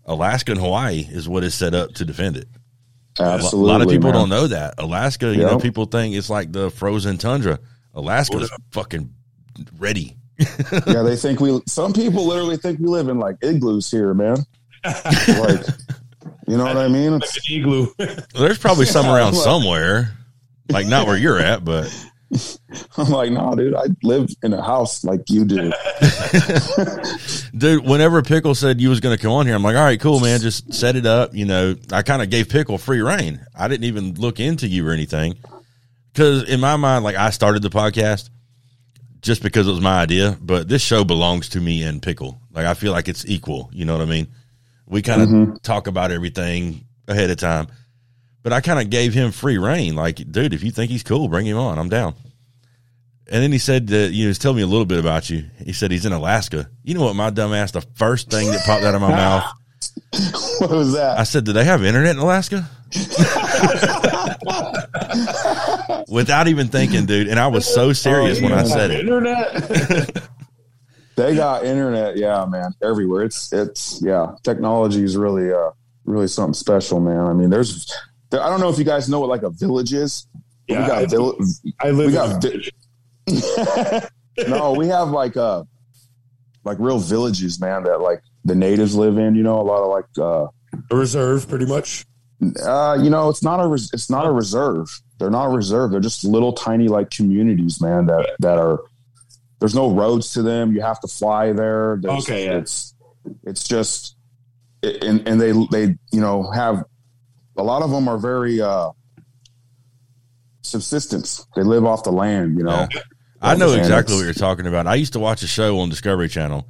Alaska 0.06 0.52
and 0.52 0.62
Hawaii 0.62 1.08
is 1.10 1.30
what 1.30 1.44
is 1.44 1.54
set 1.54 1.74
up 1.74 1.94
to 1.96 2.06
defend 2.06 2.38
it. 2.38 2.48
A 3.20 3.24
Absolutely. 3.24 3.70
a 3.70 3.74
lot 3.74 3.82
of 3.82 3.90
people 3.90 4.12
man. 4.12 4.14
don't 4.14 4.30
know 4.30 4.48
that. 4.48 4.76
Alaska, 4.78 5.34
you 5.34 5.42
know, 5.42 5.60
people 5.60 5.86
think 5.86 6.16
it's 6.16 6.30
like 6.30 6.52
the 6.52 6.70
frozen 6.72 7.18
tundra. 7.18 7.60
Alaska's 7.94 8.52
fucking 8.72 9.14
ready. 9.78 10.16
yeah, 10.40 11.04
they 11.04 11.16
think 11.16 11.40
we. 11.40 11.62
Some 11.68 11.94
people 11.94 12.26
literally 12.26 12.58
think 12.58 12.80
we 12.80 12.88
live 12.88 13.10
in 13.10 13.20
like 13.20 13.36
igloos 13.42 13.92
here, 13.92 14.14
man. 14.14 14.38
like, 14.84 15.66
you 16.48 16.58
know 16.58 16.64
what 16.64 16.78
I 16.78 16.88
mean? 16.88 17.20
like 17.20 17.24
an 17.24 17.56
igloo. 17.58 17.88
There's 18.34 18.58
probably 18.58 18.86
some 18.86 19.06
around 19.06 19.34
somewhere, 19.36 20.14
like 20.70 20.88
not 20.88 21.06
where 21.06 21.18
you're 21.18 21.40
at, 21.40 21.64
but 21.64 21.94
I'm 22.98 23.10
like, 23.10 23.32
nah, 23.32 23.56
dude, 23.56 23.76
I 23.76 23.86
live 24.04 24.30
in 24.44 24.54
a 24.54 24.62
house 24.62 25.04
like 25.04 25.22
you 25.30 25.44
do. 25.46 25.72
dude, 27.58 27.86
whenever 27.86 28.22
Pickle 28.22 28.56
said 28.56 28.80
you 28.82 28.90
was 28.90 29.00
going 29.00 29.16
to 29.16 29.22
come 29.22 29.32
on 29.32 29.46
here, 29.46 29.56
I'm 29.56 29.64
like, 29.64 29.76
all 29.76 29.84
right, 29.84 30.00
cool, 30.00 30.20
man, 30.20 30.40
just 30.40 30.74
set 30.74 30.96
it 30.96 31.06
up. 31.06 31.34
You 31.34 31.46
know, 31.46 31.76
I 31.92 32.02
kind 32.04 32.22
of 32.22 32.30
gave 32.30 32.50
Pickle 32.50 32.78
free 32.78 33.02
reign. 33.02 33.46
I 33.58 33.68
didn't 33.68 33.86
even 33.86 34.14
look 34.16 34.40
into 34.40 34.68
you 34.68 34.88
or 34.88 34.92
anything 34.92 35.36
because 36.14 36.44
in 36.50 36.60
my 36.60 36.76
mind, 36.78 37.04
like 37.04 37.16
I 37.16 37.30
started 37.32 37.62
the 37.62 37.70
podcast 37.70 38.30
just 39.22 39.44
because 39.44 39.68
it 39.68 39.72
was 39.72 39.82
my 39.82 40.02
idea, 40.02 40.38
but 40.42 40.68
this 40.68 40.82
show 40.82 41.04
belongs 41.04 41.50
to 41.50 41.60
me 41.62 41.84
and 41.84 42.02
Pickle. 42.02 42.40
Like 42.52 42.66
I 42.66 42.74
feel 42.74 42.92
like 42.92 43.08
it's 43.08 43.26
equal. 43.28 43.70
You 43.74 43.86
know 43.86 43.94
what 43.98 44.02
I 44.02 44.10
mean? 44.10 44.28
We 44.88 45.02
kind 45.02 45.22
of 45.22 45.30
Mhm. 45.30 45.62
talk 45.62 45.88
about 45.88 46.12
everything 46.12 46.86
ahead 47.08 47.30
of 47.30 47.38
time, 47.38 47.68
but 48.44 48.54
I 48.54 48.62
kind 48.62 48.80
of 48.80 48.90
gave 48.90 49.14
him 49.14 49.32
free 49.32 49.58
reign. 49.58 49.96
Like, 49.96 50.16
dude, 50.32 50.54
if 50.54 50.64
you 50.64 50.72
think 50.72 50.92
he's 50.92 51.04
cool, 51.04 51.28
bring 51.28 51.46
him 51.46 51.58
on. 51.58 51.78
I'm 51.78 51.90
down. 51.90 52.16
And 53.28 53.42
then 53.42 53.52
he 53.52 53.60
said 53.60 53.88
that 53.88 54.12
you 54.12 54.28
know, 54.28 54.34
tell 54.34 54.54
me 54.54 54.62
a 54.62 54.68
little 54.68 54.86
bit 54.86 55.00
about 55.00 55.30
you. 55.30 55.46
He 55.64 55.74
said 55.74 55.92
he's 55.92 56.06
in 56.06 56.12
Alaska. 56.12 56.70
You 56.84 56.96
know 56.96 57.06
what, 57.06 57.16
my 57.16 57.30
dumb 57.30 57.54
ass, 57.54 57.72
the 57.72 57.82
first 57.96 58.30
thing 58.30 58.52
that 58.52 58.66
popped 58.66 58.84
out 58.84 58.94
of 58.94 59.02
my 59.02 59.10
mouth, 59.10 59.46
what 60.60 60.72
was 60.72 60.94
that? 60.94 61.18
I 61.18 61.24
said, 61.24 61.46
"Do 61.46 61.54
they 61.54 61.64
have 61.64 61.84
internet 61.84 62.16
in 62.16 62.22
Alaska?" 62.22 62.70
Without 66.10 66.50
even 66.50 66.68
thinking, 66.68 67.06
dude. 67.06 67.30
And 67.30 67.40
I 67.40 67.48
was 67.48 67.66
so 67.66 67.94
serious 67.94 68.42
when 68.42 68.52
I 68.52 68.64
said 68.64 68.92
it. 68.92 69.02
Internet. 69.02 70.18
They 71.18 71.36
got 71.36 71.66
internet, 71.66 72.18
yeah, 72.18 72.46
man, 72.46 72.74
everywhere. 72.82 73.24
It's 73.24 73.52
it's 73.52 74.02
yeah, 74.02 74.36
technology 74.44 75.04
is 75.04 75.18
really 75.18 75.52
uh 75.52 75.72
really 76.06 76.28
something 76.28 76.54
special, 76.54 77.00
man. 77.00 77.28
I 77.28 77.34
mean, 77.34 77.50
there's 77.50 77.92
there, 78.32 78.42
I 78.42 78.50
don't 78.50 78.60
know 78.60 78.70
if 78.70 78.78
you 78.80 78.84
guys 78.86 79.08
know 79.10 79.20
what 79.20 79.30
like 79.30 79.44
a 79.44 79.50
village 79.52 79.94
is. 79.94 80.26
Yeah, 80.68 80.82
we 80.82 80.88
got 80.88 80.98
I- 81.04 81.06
vill- 81.06 81.38
I 81.80 81.92
live 81.92 81.98
We 81.98 82.06
in 82.06 82.12
got 82.14 82.42
vi- 82.42 84.10
no, 84.48 84.74
we 84.74 84.88
have 84.88 85.10
like 85.10 85.38
uh 85.38 85.64
like 86.64 86.78
real 86.80 87.00
villages, 87.00 87.60
man, 87.60 87.84
that 87.84 88.00
like 88.02 88.22
the 88.46 88.56
natives 88.56 88.96
live 88.96 89.18
in. 89.18 89.36
You 89.36 89.44
know, 89.44 89.60
a 89.60 89.64
lot 89.64 89.82
of 89.84 89.90
like 89.90 90.06
uh 90.18 90.48
a 90.92 90.96
reserve, 90.96 91.48
pretty 91.48 91.66
much. 91.66 92.06
uh 92.66 92.98
you 93.02 93.10
know, 93.10 93.30
it's 93.30 93.44
not 93.44 93.60
a 93.64 93.68
res- 93.68 93.92
it's 93.94 94.10
not 94.10 94.26
a 94.26 94.32
reserve. 94.32 94.88
They're 95.20 95.30
not 95.30 95.46
a 95.46 95.50
reserve. 95.50 95.92
They're 95.92 96.00
just 96.00 96.24
little 96.24 96.54
tiny 96.54 96.88
like 96.88 97.10
communities, 97.12 97.82
man. 97.82 98.08
That 98.08 98.36
that 98.40 98.58
are 98.58 98.80
there's 99.60 99.76
no 99.76 99.92
roads 99.94 100.34
to 100.34 100.42
them. 100.42 100.74
You 100.74 100.82
have 100.82 101.00
to 101.02 101.08
fly 101.08 101.52
there. 101.54 102.00
There's, 102.02 102.24
Okay, 102.24 102.46
yeah. 102.46 102.58
it's 102.58 102.96
it's 103.44 103.68
just 103.68 104.16
and 104.82 105.28
and 105.28 105.40
they 105.40 105.52
they 105.72 105.96
you 106.12 106.22
know 106.22 106.50
have 106.52 106.84
a 107.62 107.64
lot 107.64 107.82
of 107.84 107.92
them 107.92 108.08
are 108.08 108.18
very 108.18 108.62
uh 108.62 108.90
subsistence. 110.62 111.46
They 111.56 111.64
live 111.64 111.86
off 111.86 112.04
the 112.04 112.12
land, 112.12 112.58
you 112.58 112.64
know. 112.64 112.88
Yeah. 112.92 113.02
I 113.42 113.56
know 113.56 113.74
exactly 113.74 114.16
what 114.16 114.24
you're 114.26 114.34
talking 114.34 114.68
about. 114.68 114.86
I 114.88 114.96
used 114.96 115.14
to 115.14 115.20
watch 115.20 115.42
a 115.42 115.48
show 115.48 115.80
on 115.80 115.90
Discovery 115.90 116.28
Channel, 116.30 116.68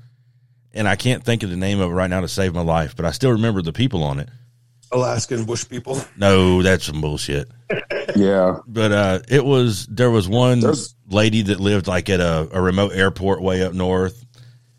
and 0.74 0.88
I 0.88 0.96
can't 0.96 1.24
think 1.24 1.44
of 1.44 1.50
the 1.50 1.58
name 1.58 1.82
of 1.82 1.92
it 1.92 1.94
right 1.94 2.10
now 2.10 2.22
to 2.22 2.30
save 2.30 2.54
my 2.54 2.62
life, 2.62 2.96
but 2.96 3.06
I 3.06 3.12
still 3.12 3.32
remember 3.32 3.62
the 3.62 3.74
people 3.74 4.04
on 4.04 4.20
it. 4.20 4.30
Alaskan 4.94 5.46
bush 5.46 5.68
people. 5.68 6.02
No, 6.18 6.62
that's 6.62 6.86
some 6.86 7.02
bullshit. 7.02 7.50
Yeah. 8.14 8.58
But 8.68 8.92
uh, 8.92 9.20
it 9.30 9.46
was 9.46 9.86
there 9.88 10.12
was 10.12 10.28
one 10.28 10.60
There's- 10.60 10.94
lady 11.10 11.44
that 11.44 11.62
lived 11.62 11.88
like 11.88 12.10
at 12.10 12.20
a, 12.20 12.50
a 12.52 12.62
remote 12.62 12.92
airport 12.92 13.42
way 13.42 13.64
up 13.64 13.74
north, 13.74 14.26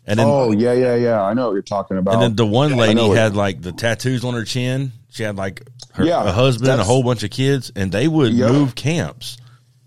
and 0.05 0.19
then 0.19 0.27
oh 0.29 0.51
yeah, 0.51 0.73
yeah, 0.73 0.93
yeah. 0.93 1.23
I 1.23 1.33
know 1.33 1.47
what 1.47 1.53
you're 1.53 1.63
talking 1.63 1.97
about. 1.97 2.13
and 2.15 2.21
then 2.21 2.35
the 2.35 2.45
one 2.45 2.73
I 2.73 2.75
lady 2.75 3.09
had 3.09 3.35
like 3.35 3.59
the 3.59 3.71
tattoos 3.71 4.23
on 4.23 4.35
her 4.35 4.43
chin. 4.43 4.91
She 5.13 5.21
had 5.23 5.35
like 5.37 5.61
her, 5.93 6.03
Yeah, 6.05 6.23
a 6.27 6.31
husband 6.31 6.81
a 6.81 6.83
whole 6.83 7.03
bunch 7.03 7.21
of 7.23 7.29
kids, 7.29 7.71
and 7.75 7.91
they 7.91 8.07
would 8.07 8.33
Yep. 8.33 8.51
move 8.51 8.75
camps. 8.75 9.37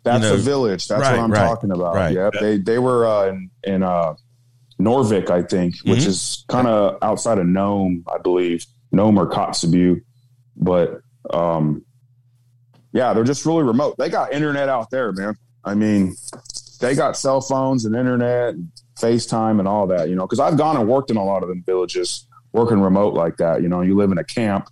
That's 0.05 0.23
you 0.23 0.31
know, 0.31 0.35
a 0.37 0.39
village. 0.39 0.87
That's 0.87 1.03
right, 1.03 1.17
what 1.17 1.25
I'm 1.25 1.33
right, 1.33 1.49
talking 1.49 1.73
about. 1.73 1.95
right. 1.97 2.15
Yep. 2.15 2.35
They 2.41 2.59
they 2.59 2.79
were 2.79 3.05
uh, 3.07 3.27
in 3.27 3.51
in 3.65 3.83
uh, 3.83 4.15
Noorvik, 4.81 5.31
I 5.31 5.43
think, 5.43 5.75
which 5.85 6.01
Mhm. 6.05 6.07
is 6.07 6.45
kind 6.49 6.69
of 6.69 6.99
outside 7.03 7.39
of 7.39 7.47
Nome, 7.47 8.05
I 8.13 8.19
believe, 8.19 8.65
Nome 8.93 9.19
or 9.19 9.27
Kotzebue. 9.29 10.01
But 10.57 11.01
um, 11.35 11.85
yeah, 12.93 13.13
they're 13.13 13.25
just 13.25 13.45
really 13.45 13.65
remote. 13.65 13.97
They 13.99 14.09
got 14.09 14.33
internet 14.33 14.69
out 14.69 14.91
there, 14.91 15.11
man. 15.13 15.35
I 15.65 15.75
mean, 15.75 16.15
they 16.81 16.95
got 16.95 17.17
cell 17.17 17.41
phones 17.41 17.85
and 17.85 17.97
internet, 17.97 18.55
and 18.55 18.71
FaceTime, 19.01 19.59
and 19.59 19.67
all 19.67 19.89
that. 19.89 20.09
You 20.09 20.15
know, 20.15 20.23
because 20.25 20.39
I've 20.39 20.57
gone 20.57 20.77
and 20.77 20.89
worked 20.89 21.11
in 21.11 21.17
a 21.17 21.25
lot 21.25 21.43
of 21.43 21.49
them 21.49 21.65
villages, 21.67 22.27
working 22.53 22.81
remote 22.81 23.15
like 23.15 23.39
that. 23.39 23.61
You 23.63 23.69
know, 23.69 23.81
you 23.81 23.97
live 23.97 24.13
in 24.13 24.19
a 24.19 24.25
camp, 24.25 24.69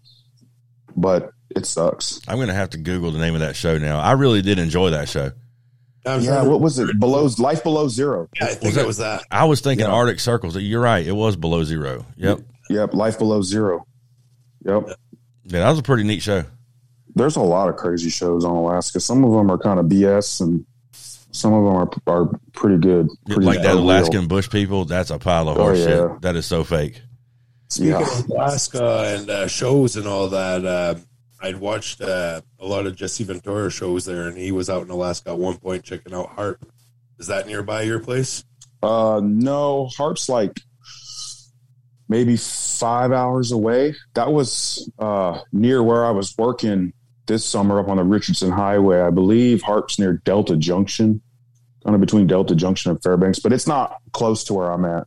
but 0.97 1.31
it 1.55 1.67
sucks. 1.67 2.21
I'm 2.29 2.39
gonna 2.39 2.55
have 2.55 2.71
to 2.71 2.79
Google 2.79 3.11
the 3.11 3.19
name 3.19 3.35
of 3.35 3.41
that 3.41 3.57
show 3.57 3.79
now. 3.79 4.01
I 4.01 4.13
really 4.13 4.43
did 4.43 4.59
enjoy 4.59 4.91
that 4.91 5.09
show. 5.09 5.31
I'm 6.07 6.21
Yeah, 6.21 6.43
sure- 6.43 6.51
what 6.51 6.61
was 6.61 6.79
it? 6.79 6.99
Below 7.01 7.29
life 7.39 7.63
below 7.63 7.89
zero. 7.89 8.29
Yeah, 8.39 8.47
I 8.47 8.55
think 8.55 8.75
that- 8.75 8.83
it 8.83 8.87
was 8.87 8.99
that. 8.99 9.23
I 9.31 9.45
was 9.45 9.61
thinking 9.61 9.87
Yeah. 9.87 9.93
Arctic 9.93 10.21
Circles. 10.21 10.57
You're 10.57 10.81
right. 10.83 11.07
It 11.07 11.13
was 11.17 11.37
below 11.37 11.65
zero. 11.65 12.05
Yep. 12.17 12.41
Yep, 12.71 12.95
life 12.95 13.19
below 13.19 13.41
zero. 13.43 13.87
Yep. 14.67 14.89
Yeah, 15.47 15.61
that 15.61 15.71
was 15.71 15.79
a 15.79 15.83
pretty 15.83 16.05
neat 16.05 16.23
show. 16.23 16.45
There's 17.15 17.37
a 17.37 17.41
lot 17.41 17.69
of 17.69 17.77
crazy 17.77 18.11
shows 18.11 18.45
on 18.45 18.53
Alaska. 18.57 18.99
Some 19.01 19.25
of 19.25 19.31
them 19.33 19.51
are 19.51 19.59
kind 19.59 19.79
of 19.79 19.87
BS, 19.87 20.41
and 20.41 20.65
some 21.31 21.53
of 21.53 21.65
them 21.65 21.75
are 22.09 22.23
are 22.23 22.31
pretty 22.53 22.79
good. 22.79 23.09
Pretty 23.27 23.43
like 23.47 23.63
that 23.63 23.75
real. 23.75 23.81
Alaskan 23.85 24.27
bush 24.27 24.51
people, 24.51 24.85
that's 24.85 25.11
a 25.11 25.19
pile 25.19 25.49
of 25.49 25.57
Oh, 25.59 25.63
horse 25.63 25.79
yeah. 25.81 25.87
shit. 25.87 26.23
That 26.23 26.37
is 26.37 26.45
so 26.47 26.65
fake. 26.65 27.03
Speaking 27.69 27.91
Yeah. 27.93 28.19
of 28.19 28.29
Alaska 28.31 29.15
and 29.17 29.31
uh, 29.31 29.47
shows 29.49 29.97
and 29.97 30.07
all 30.07 30.29
that, 30.29 30.65
uh, 30.65 30.95
I'd 31.41 31.57
watched 31.57 32.01
uh, 32.01 32.41
a 32.59 32.67
lot 32.67 32.87
of 32.87 32.97
Jesse 32.97 33.25
Ventura 33.25 33.71
shows 33.71 34.05
there, 34.05 34.29
and 34.29 34.37
he 34.37 34.53
was 34.53 34.71
out 34.71 34.83
in 34.83 34.91
Alaska 34.91 35.31
at 35.31 35.39
one 35.39 35.57
point 35.59 35.85
checking 35.85 36.15
out 36.15 36.37
HAARP. 36.37 36.57
Is 37.19 37.27
that 37.29 37.47
nearby 37.47 37.83
your 37.83 38.01
place? 38.01 38.45
Uh, 38.83 39.21
no, 39.23 39.89
HAARP's 39.99 40.29
like 40.29 40.61
maybe 42.09 42.37
five 42.37 43.13
hours 43.13 43.53
away. 43.53 43.95
That 44.15 44.33
was 44.33 44.91
uh, 44.99 45.41
near 45.53 45.83
where 45.83 46.05
I 46.05 46.11
was 46.11 46.35
working 46.37 46.93
this 47.27 47.45
summer 47.45 47.81
up 47.81 47.89
on 47.89 47.97
the 47.97 48.05
Richardson 48.05 48.51
Highway. 48.51 49.01
I 49.01 49.11
believe 49.11 49.63
HAARP's 49.63 49.99
near 49.99 50.15
Delta 50.25 50.57
Junction, 50.57 51.23
kind 51.85 51.95
of 51.95 52.01
between 52.01 52.27
Delta 52.27 52.55
Junction 52.55 52.91
and 52.91 53.03
Fairbanks, 53.03 53.39
but 53.39 53.53
it's 53.53 53.67
not 53.67 53.97
close 54.13 54.45
to 54.45 54.55
where 54.55 54.71
I'm 54.71 54.85
at. 54.85 55.07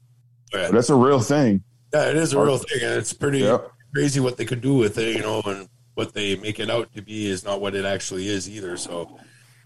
But 0.52 0.72
that's 0.72 0.90
a 0.90 0.96
real 0.96 1.20
thing. 1.20 1.64
Yeah, 1.94 2.10
it 2.10 2.18
is 2.18 2.34
a 2.34 2.40
real 2.42 2.58
thing, 2.58 2.82
and 2.84 2.94
it's 2.98 3.14
pretty 3.14 3.40
Yep. 3.40 3.70
crazy 3.94 4.20
what 4.20 4.38
they 4.38 4.46
could 4.46 4.62
do 4.62 4.76
with 4.76 4.98
it, 4.98 5.16
you 5.16 5.22
know, 5.22 5.42
and 5.46 5.68
what 5.96 6.14
they 6.14 6.36
make 6.36 6.60
it 6.60 6.70
out 6.70 6.94
to 6.94 7.02
be 7.02 7.28
is 7.28 7.44
not 7.44 7.60
what 7.62 7.74
it 7.76 7.86
actually 7.86 8.28
is 8.28 8.50
either. 8.50 8.78
So 8.78 9.06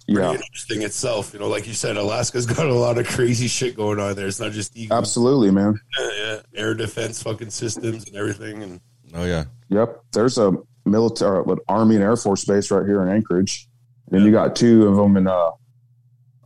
pretty 0.07 0.21
Yeah, 0.21 0.31
interesting 0.33 0.81
itself. 0.83 1.33
You 1.33 1.39
know, 1.39 1.47
like 1.47 1.67
you 1.67 1.73
said, 1.73 1.97
Alaska's 1.97 2.45
got 2.57 2.65
a 2.67 2.73
lot 2.73 2.97
of 2.97 3.07
crazy 3.07 3.47
shit 3.47 3.75
going 3.75 3.99
on 3.99 4.15
there. 4.15 4.27
It's 4.27 4.39
not 4.39 4.51
just 4.51 4.75
eagles, 4.77 4.97
absolutely, 4.97 5.51
man. 5.51 5.79
yeah, 5.99 6.39
air 6.55 6.73
defense 6.73 7.21
fucking 7.21 7.49
systems 7.49 8.07
and 8.07 8.15
everything. 8.15 8.63
And 8.63 8.81
Oh 9.13 9.25
yeah. 9.25 9.45
Yep. 9.69 10.01
There's 10.13 10.37
a 10.37 10.53
military, 10.85 11.43
uh, 11.47 11.55
Army 11.67 11.95
and 11.95 12.03
Air 12.03 12.15
Force 12.15 12.45
base 12.45 12.71
right 12.71 12.85
here 12.85 13.01
in 13.03 13.09
Anchorage. 13.09 13.67
And 14.11 14.23
you 14.25 14.31
got 14.31 14.55
two 14.55 14.87
of 14.87 14.95
them 14.95 15.15
in, 15.17 15.27
uh, 15.27 15.51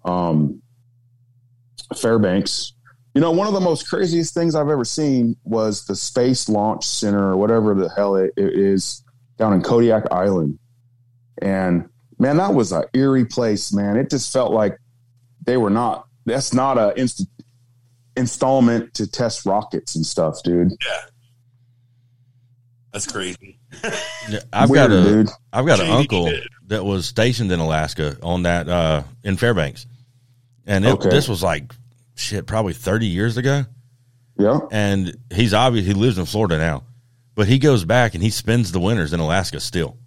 um, 0.04 0.62
Fairbanks. 1.96 2.74
You 3.16 3.22
know, 3.22 3.32
one 3.32 3.48
of 3.48 3.54
the 3.54 3.62
most 3.62 3.88
craziest 3.90 4.34
things 4.34 4.56
I've 4.56 4.68
ever 4.70 4.84
seen 4.86 5.38
was 5.46 5.86
the 5.86 5.96
Space 5.96 6.50
Launch 6.50 6.86
Center 6.86 7.30
or 7.32 7.38
whatever 7.38 7.74
the 7.74 7.90
hell 7.90 8.18
it, 8.18 8.34
it 8.36 8.54
is 8.54 9.04
down 9.38 9.54
in 9.54 9.62
Kodiak 9.62 10.12
Island. 10.12 10.60
And 11.42 11.88
man, 12.20 12.36
that 12.38 12.54
was 12.54 12.72
a 12.74 12.84
eerie 12.94 13.24
place, 13.26 13.72
man. 13.74 13.96
It 13.96 14.10
just 14.10 14.34
felt 14.34 14.52
like 14.52 14.78
they 15.46 15.56
were 15.56 15.70
not, 15.70 16.08
that's 16.26 16.54
not 16.54 16.78
a 16.78 16.94
inst- 17.00 17.26
installment 18.18 18.94
to 18.96 19.08
test 19.10 19.46
rockets 19.46 19.96
and 19.96 20.06
stuff, 20.06 20.44
dude. 20.44 20.72
Yeah. 20.86 21.02
That's 22.92 23.10
crazy. 23.12 23.60
Yeah, 24.28 24.40
I've 24.52 24.72
Weird, 24.72 24.90
got 24.90 24.98
a 24.98 25.04
dude. 25.04 25.30
have 25.54 25.66
got 25.68 25.80
an 25.80 25.92
uncle 25.92 26.32
that 26.68 26.84
was 26.84 27.06
stationed 27.06 27.52
in 27.52 27.60
Alaska 27.60 28.18
on 28.24 28.42
that 28.44 28.68
uh 28.68 29.04
in 29.24 29.38
Fairbanks. 29.38 29.86
And 30.66 30.84
it, 30.84 30.94
Okay. 30.94 31.10
this 31.12 31.30
was 31.30 31.44
like 31.44 31.72
shit 32.16 32.46
probably 32.48 32.74
30 32.74 33.08
years 33.08 33.38
ago 33.38 33.66
Yeah. 34.38 34.60
and 34.72 35.16
he's 35.34 35.54
obvious 35.54 35.86
he 35.86 35.94
lives 35.94 36.18
in 36.18 36.26
Florida 36.26 36.58
now. 36.58 36.84
But 37.36 37.48
he 37.48 37.60
goes 37.60 37.84
back 37.84 38.14
and 38.14 38.24
he 38.24 38.30
spends 38.30 38.72
the 38.72 38.80
winters 38.80 39.12
in 39.14 39.20
Alaska 39.20 39.60
still. 39.60 39.98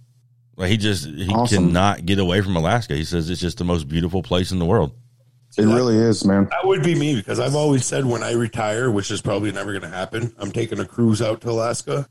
Like 0.57 0.71
he 0.71 0.77
just 0.79 1.07
he 1.07 1.29
Awesome. 1.29 1.67
cannot 1.67 2.07
get 2.07 2.19
away 2.19 2.41
from 2.41 2.57
Alaska. 2.57 2.95
He 2.97 3.05
says 3.05 3.29
it's 3.31 3.41
just 3.41 3.59
the 3.59 3.65
most 3.65 3.87
beautiful 3.89 4.23
place 4.23 4.51
in 4.51 4.59
the 4.59 4.65
world. 4.65 4.93
It 5.57 5.65
really 5.65 5.97
is, 5.97 6.25
man. 6.25 6.45
That 6.51 6.67
would 6.67 6.83
be 6.83 6.95
me 6.95 7.17
because 7.17 7.41
I've 7.41 7.55
always 7.55 7.85
said 7.85 8.05
when 8.05 8.23
I 8.23 8.33
retire, 8.33 8.91
which 8.91 9.11
is 9.11 9.21
probably 9.21 9.51
never 9.51 9.73
going 9.73 9.83
to 9.91 9.97
happen, 9.97 10.33
I'm 10.39 10.53
taking 10.53 10.79
a 10.79 10.85
cruise 10.87 11.21
out 11.21 11.41
to 11.43 11.51
Alaska 11.51 12.09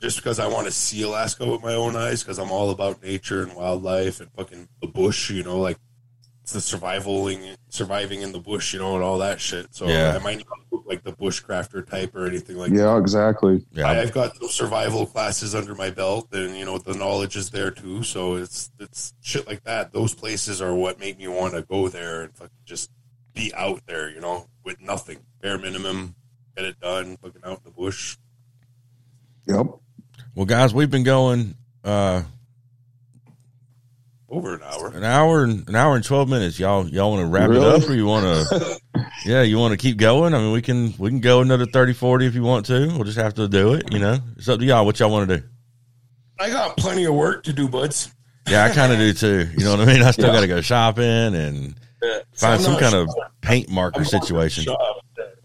just 0.00 0.16
because 0.18 0.38
I 0.38 0.46
want 0.46 0.66
to 0.66 0.72
see 0.72 1.02
Alaska 1.02 1.46
with 1.46 1.62
my 1.62 1.74
own 1.74 1.96
eyes 1.96 2.22
because 2.22 2.38
I'm 2.38 2.50
all 2.50 2.70
about 2.70 3.02
nature 3.02 3.42
and 3.42 3.54
wildlife 3.54 4.20
and 4.20 4.30
fucking 4.32 4.68
the 4.80 4.86
bush, 4.86 5.30
you 5.30 5.42
know, 5.42 5.58
like 5.58 5.78
it's 6.54 6.66
the 6.66 6.76
surviving, 6.76 7.54
surviving 7.68 8.22
in 8.22 8.32
the 8.32 8.40
bush, 8.40 8.72
you 8.72 8.80
know, 8.80 8.96
and 8.96 9.04
all 9.04 9.18
that 9.18 9.40
shit. 9.40 9.72
So 9.72 9.86
Yeah. 9.86 10.16
I 10.16 10.22
might 10.22 10.38
not 10.38 10.58
look 10.72 10.84
like 10.86 11.04
the 11.04 11.12
bushcrafter 11.12 11.88
type 11.88 12.14
or 12.16 12.26
anything 12.26 12.56
like 12.56 12.72
that. 12.72 12.76
Yeah, 12.78 12.98
exactly. 12.98 13.64
Yeah. 13.72 13.88
I, 13.88 14.00
I've 14.00 14.12
got 14.12 14.36
some 14.36 14.48
survival 14.48 15.06
classes 15.06 15.54
under 15.54 15.76
my 15.76 15.90
belt, 15.90 16.28
and 16.32 16.56
you 16.56 16.64
know 16.64 16.78
the 16.78 16.94
knowledge 16.94 17.36
is 17.36 17.50
there 17.50 17.70
too. 17.70 18.02
So 18.02 18.34
it's 18.34 18.70
it's 18.80 19.14
shit 19.20 19.46
like 19.46 19.62
that. 19.64 19.92
Those 19.92 20.12
places 20.14 20.60
are 20.60 20.74
what 20.74 20.98
make 20.98 21.18
me 21.18 21.28
want 21.28 21.54
to 21.54 21.62
go 21.62 21.88
there 21.88 22.22
and 22.22 22.34
fucking 22.34 22.50
just 22.64 22.90
be 23.32 23.52
out 23.54 23.80
there, 23.86 24.10
you 24.10 24.20
know, 24.20 24.48
with 24.64 24.80
nothing, 24.80 25.18
bare 25.40 25.56
minimum, 25.58 26.16
get 26.56 26.64
it 26.64 26.80
done, 26.80 27.16
fucking 27.18 27.42
out 27.44 27.58
in 27.58 27.64
the 27.64 27.70
bush. 27.70 28.16
Yep. 29.46 29.66
Well, 30.34 30.46
guys, 30.46 30.74
we've 30.74 30.90
been 30.90 31.04
going 31.04 31.54
uh 31.84 32.22
Over 34.30 34.54
an 34.54 34.60
hour. 34.62 34.88
an 34.94 35.02
hour 35.04 35.42
and 35.42 35.68
an 35.68 35.74
hour 35.74 35.96
and 35.96 36.04
12 36.04 36.28
minutes. 36.28 36.58
Y'all 36.58 36.86
y'all 36.88 37.10
want 37.10 37.22
to 37.22 37.26
wrap 37.28 37.50
it 37.50 37.56
up 37.56 37.88
or 37.88 37.94
you 37.94 38.06
want 38.06 38.24
to 38.48 38.80
Yeah, 39.26 39.42
you 39.42 39.58
want 39.58 39.72
to 39.72 39.76
keep 39.76 39.96
going? 39.96 40.34
I 40.34 40.38
mean, 40.38 40.52
we 40.52 40.62
can 40.62 40.94
we 40.98 41.10
can 41.10 41.20
go 41.20 41.40
another 41.40 41.66
30 41.66 41.92
40 41.94 42.26
if 42.26 42.34
you 42.34 42.42
want 42.42 42.66
to. 42.66 42.86
We'll 42.94 43.04
just 43.04 43.18
have 43.18 43.34
to 43.34 43.48
do 43.48 43.74
it, 43.74 43.92
you 43.92 43.98
know. 43.98 44.18
It's 44.36 44.48
up 44.48 44.60
to 44.60 44.64
y'all 44.64 44.86
what 44.86 44.98
y'all 45.00 45.10
want 45.10 45.28
to 45.28 45.38
do. 45.38 45.44
I 46.38 46.48
got 46.48 46.76
plenty 46.76 47.04
of 47.04 47.14
work 47.14 47.42
to 47.44 47.52
do, 47.52 47.68
buds. 47.68 48.14
Yeah, 48.48 48.64
I 48.64 48.70
kind 48.74 48.92
of 48.92 48.98
do 48.98 49.12
too. 49.12 49.48
You 49.58 49.64
know 49.64 49.72
what 49.76 49.80
I 49.88 49.92
mean? 49.92 50.02
I 50.02 50.10
still 50.12 50.26
Yeah. 50.28 50.32
got 50.34 50.40
to 50.40 50.46
go 50.48 50.60
shopping 50.60 51.04
and 51.34 51.74
So 52.00 52.22
find 52.32 52.54
I'm 52.54 52.60
some 52.60 52.72
not 52.74 52.80
kind 52.80 52.94
of 52.94 53.08
sure. 53.10 53.26
paint 53.42 53.68
I'm 53.68 53.74
marker 53.74 53.96
going 53.96 54.06
situation. 54.06 54.64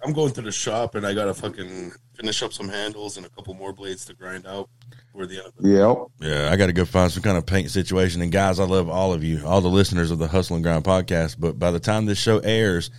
Shop. 0.06 0.08
I'm 0.08 0.14
going 0.14 0.34
to 0.34 0.42
the 0.42 0.52
shop, 0.52 0.96
and 0.96 1.06
I 1.06 1.14
gotta 1.14 1.34
fucking 1.34 1.92
finish 2.14 2.42
up 2.44 2.54
some 2.54 2.70
handles 2.70 3.18
and 3.18 3.26
a 3.26 3.30
couple 3.30 3.54
more 3.54 3.74
blades 3.74 4.06
to 4.06 4.14
grind 4.14 4.46
out 4.46 4.70
for 5.12 5.26
the 5.26 5.38
end 5.38 5.48
of 5.48 5.56
the 5.58 5.70
Yep. 5.70 5.98
Yeah, 6.20 6.52
I 6.52 6.56
got 6.56 6.68
to 6.68 6.74
go 6.74 6.86
find 6.86 7.12
some 7.12 7.24
kind 7.24 7.38
of 7.38 7.46
paint 7.46 7.72
situation. 7.72 8.22
And 8.22 8.32
guys, 8.32 8.60
I 8.60 8.66
love 8.66 8.90
all 8.90 9.14
of 9.14 9.24
you, 9.24 9.46
all 9.46 9.62
the 9.62 9.70
listeners 9.70 10.12
of 10.12 10.20
the 10.20 10.28
Hustle 10.28 10.56
and 10.56 10.64
Grind 10.64 10.84
podcast. 10.84 11.36
But 11.40 11.58
by 11.58 11.72
the 11.72 11.80
time 11.80 12.06
this 12.06 12.20
show 12.20 12.40
airs, 12.40 12.90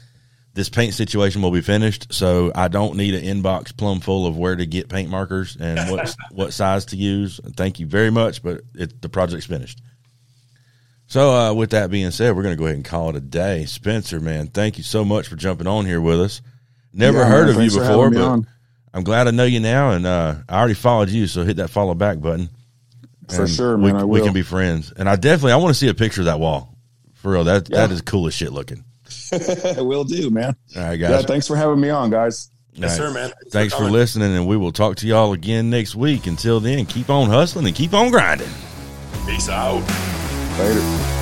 this 0.55 0.69
paint 0.69 0.95
situation 0.95 1.43
will 1.43 1.51
be 1.51 1.61
finished. 1.61 2.13
So 2.13 2.51
I 2.55 2.69
don't 2.69 2.97
need 2.97 3.15
an 3.15 3.23
inbox 3.23 3.77
plumb 3.77 4.01
full 4.01 4.27
of 4.27 4.37
where 4.37 4.57
to 4.57 4.67
get 4.67 4.89
paint 4.89 5.11
markers 5.11 5.57
and 5.61 5.91
what 5.91 6.15
what 6.33 6.53
size 6.53 6.87
to 6.87 6.97
use. 6.97 7.41
Thank 7.57 7.79
you 7.79 7.87
very 7.87 8.11
much, 8.11 8.43
but 8.43 8.63
it, 8.75 9.01
the 9.03 9.09
project's 9.09 9.47
finished. 9.47 9.81
So 11.09 11.31
uh, 11.31 11.53
with 11.55 11.71
that 11.71 11.91
being 11.91 12.11
said, 12.11 12.35
we're 12.35 12.43
going 12.43 12.57
to 12.57 12.59
go 12.59 12.65
ahead 12.65 12.77
and 12.77 12.85
call 12.85 13.11
it 13.11 13.17
a 13.17 13.21
day. 13.21 13.65
Spencer, 13.67 14.19
man, 14.19 14.49
thank 14.49 14.77
you 14.77 14.83
so 14.83 15.05
much 15.05 15.29
for 15.29 15.37
jumping 15.37 15.69
on 15.69 15.87
here 15.87 16.01
with 16.01 16.21
us. 16.21 16.43
Never 16.97 17.19
Yeah, 17.19 17.29
heard 17.29 17.47
man, 17.49 17.57
of 17.57 17.63
you 17.63 17.79
before, 17.79 18.11
but 18.11 18.23
on. 18.23 18.47
I'm 18.95 19.05
glad 19.05 19.29
I 19.29 19.31
know 19.31 19.45
you 19.45 19.61
now, 19.61 19.91
and 19.91 20.07
uh, 20.07 20.37
I 20.49 20.59
already 20.59 20.75
followed 20.75 21.11
you, 21.11 21.27
so 21.27 21.45
hit 21.45 21.59
that 21.59 21.69
follow 21.69 21.93
back 21.95 22.19
button. 22.21 22.49
For 23.29 23.43
And 23.43 23.51
sure, 23.51 23.77
we, 23.77 23.93
man. 23.93 23.97
I 24.03 24.05
we 24.05 24.21
can 24.23 24.33
be 24.33 24.43
friends, 24.43 24.93
and 24.97 25.09
I 25.09 25.17
definitely 25.17 25.53
I 25.53 25.57
want 25.57 25.71
to 25.75 25.79
see 25.79 25.89
a 25.89 25.95
picture 25.95 26.23
of 26.23 26.27
that 26.27 26.41
wall. 26.41 26.75
For 27.15 27.33
real, 27.33 27.45
that 27.45 27.69
Yeah. 27.69 27.79
that 27.87 27.91
is 27.93 28.01
cool 28.01 28.27
as 28.27 28.35
shit 28.35 28.53
looking. 28.53 28.83
will 29.77 30.05
do, 30.05 30.31
man. 30.31 30.57
All 30.77 30.83
right, 30.83 30.99
Yeah, 30.99 31.09
guys. 31.11 31.25
thanks 31.27 31.47
for 31.47 31.55
having 31.57 31.81
me 31.81 31.91
on, 31.91 32.11
guys. 32.11 32.49
Yes, 32.73 32.99
All 32.99 33.07
right. 33.07 33.13
sir, 33.15 33.21
man. 33.21 33.33
Thanks 33.51 33.73
for 33.75 33.79
coming. 33.81 33.93
listening, 33.93 34.35
and 34.37 34.47
we 34.47 34.57
will 34.57 34.73
talk 34.73 34.97
to 34.97 35.07
y'all 35.07 35.33
again 35.33 35.69
next 35.71 35.95
week. 35.95 36.27
Until 36.27 36.61
then, 36.61 36.87
keep 36.87 37.11
on 37.11 37.29
hustling 37.29 37.67
and 37.67 37.75
keep 37.75 37.93
on 37.95 38.11
grinding. 38.11 38.49
Peace 39.27 39.49
out. 39.49 39.81
Later. 40.59 41.13